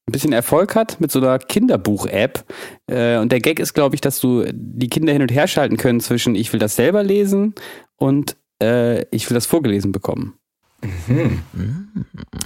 ein 0.08 0.12
bisschen 0.12 0.32
Erfolg 0.32 0.74
hat 0.74 1.00
mit 1.00 1.10
so 1.10 1.20
einer 1.20 1.38
Kinderbuch-App. 1.38 2.44
Äh, 2.88 3.18
und 3.18 3.32
der 3.32 3.40
Gag 3.40 3.58
ist, 3.60 3.74
glaube 3.74 3.94
ich, 3.94 4.00
dass 4.00 4.20
du 4.20 4.44
die 4.52 4.88
Kinder 4.88 5.12
hin 5.12 5.22
und 5.22 5.32
her 5.32 5.46
schalten 5.46 5.76
können 5.76 6.00
zwischen 6.00 6.34
ich 6.34 6.52
will 6.52 6.60
das 6.60 6.76
selber 6.76 7.02
lesen 7.02 7.54
und 7.96 8.36
äh, 8.60 9.02
ich 9.14 9.28
will 9.30 9.34
das 9.34 9.46
vorgelesen 9.46 9.92
bekommen. 9.92 10.34
Hm. 11.06 11.42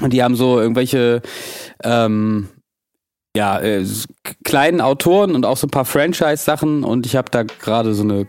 Und 0.03 0.13
die 0.13 0.23
haben 0.23 0.37
so 0.37 0.61
irgendwelche 0.61 1.23
ähm, 1.83 2.49
ja, 3.37 3.59
äh, 3.61 3.85
kleinen 4.45 4.81
Autoren 4.81 5.35
und 5.35 5.45
auch 5.47 5.57
so 5.57 5.67
ein 5.67 5.71
paar 5.71 5.85
Franchise-Sachen 5.85 6.85
und 6.85 7.07
ich 7.07 7.17
habe 7.17 7.31
da 7.31 7.43
gerade 7.45 7.95
so 7.95 8.03
eine 8.03 8.27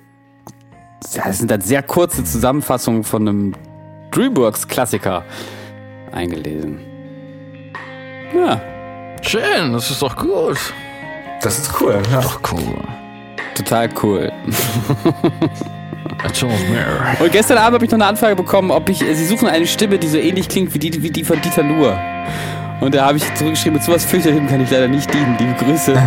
ja, 1.14 1.26
das 1.26 1.38
sind 1.38 1.52
dann 1.52 1.62
sehr 1.62 1.84
kurze 1.84 2.24
Zusammenfassungen 2.24 3.04
von 3.04 3.28
einem 3.28 3.56
DreamWorks-Klassiker 4.12 5.24
eingelesen. 6.12 6.80
Ja, 8.36 8.60
Schön, 9.22 9.74
das 9.74 9.92
ist 9.92 10.02
doch 10.02 10.16
gut. 10.16 10.58
Das 11.42 11.60
ist 11.60 11.82
cool. 11.82 12.02
Ja. 12.12 12.22
Doch 12.22 12.40
cool. 12.52 12.76
total 13.56 13.90
cool. 14.02 14.32
Und 17.20 17.32
gestern 17.32 17.58
Abend 17.58 17.76
habe 17.76 17.86
ich 17.86 17.92
noch 17.92 17.98
eine 17.98 18.06
Anfrage 18.06 18.36
bekommen, 18.36 18.72
ob 18.72 18.90
ich, 18.90 19.02
äh, 19.02 19.14
sie 19.14 19.26
suchen 19.26 19.48
eine 19.48 19.68
Stimme, 19.68 19.98
die 20.00 20.08
so 20.08 20.18
ähnlich 20.18 20.48
klingt 20.48 20.74
wie 20.74 20.80
die, 20.80 21.04
wie 21.04 21.12
die 21.12 21.24
von 21.24 21.42
Dieter 21.42 21.64
Nuhr. 21.64 22.00
Und 22.80 22.94
da 22.94 23.08
habe 23.08 23.18
ich 23.18 23.34
zurückgeschrieben, 23.36 23.74
mit 23.74 23.84
sowas 23.84 24.06
fürchterlichem 24.06 24.48
kann 24.48 24.62
ich 24.62 24.70
leider 24.70 24.88
nicht 24.88 25.12
dienen. 25.14 25.36
Liebe 25.40 25.54
Grüße. 25.64 25.94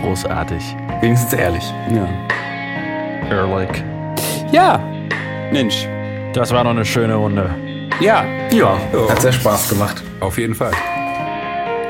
Großartig. 0.00 0.76
Wenigstens 1.00 1.32
ehrlich. 1.32 1.72
Ja. 1.90 2.08
Ehrlich. 3.30 3.82
Ja, 4.52 4.78
Mensch. 5.52 5.88
Das 6.32 6.50
war 6.52 6.62
noch 6.64 6.70
eine 6.70 6.84
schöne 6.84 7.14
Runde. 7.14 7.50
Ja, 8.00 8.24
Ja, 8.52 8.76
hat 9.08 9.20
sehr 9.22 9.32
Spaß 9.32 9.68
gemacht. 9.70 10.02
Auf 10.20 10.36
jeden 10.38 10.54
Fall. 10.54 10.72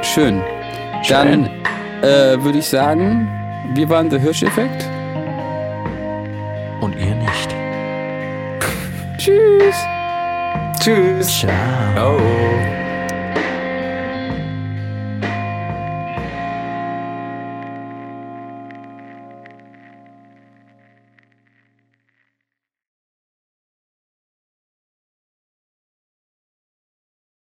schön. 0.03 0.43
Dann 1.09 1.47
äh, 2.03 2.43
würde 2.43 2.59
ich 2.59 2.67
sagen, 2.67 3.29
wir 3.75 3.89
waren 3.89 4.09
der 4.09 4.21
Hirscheffekt. 4.21 4.87
Und 6.81 6.95
ihr 6.99 7.15
nicht. 7.15 7.55
Tschüss. 9.19 9.77
Tschüss. 10.81 11.41
Ciao. 11.41 12.19
Oh. 12.19 12.84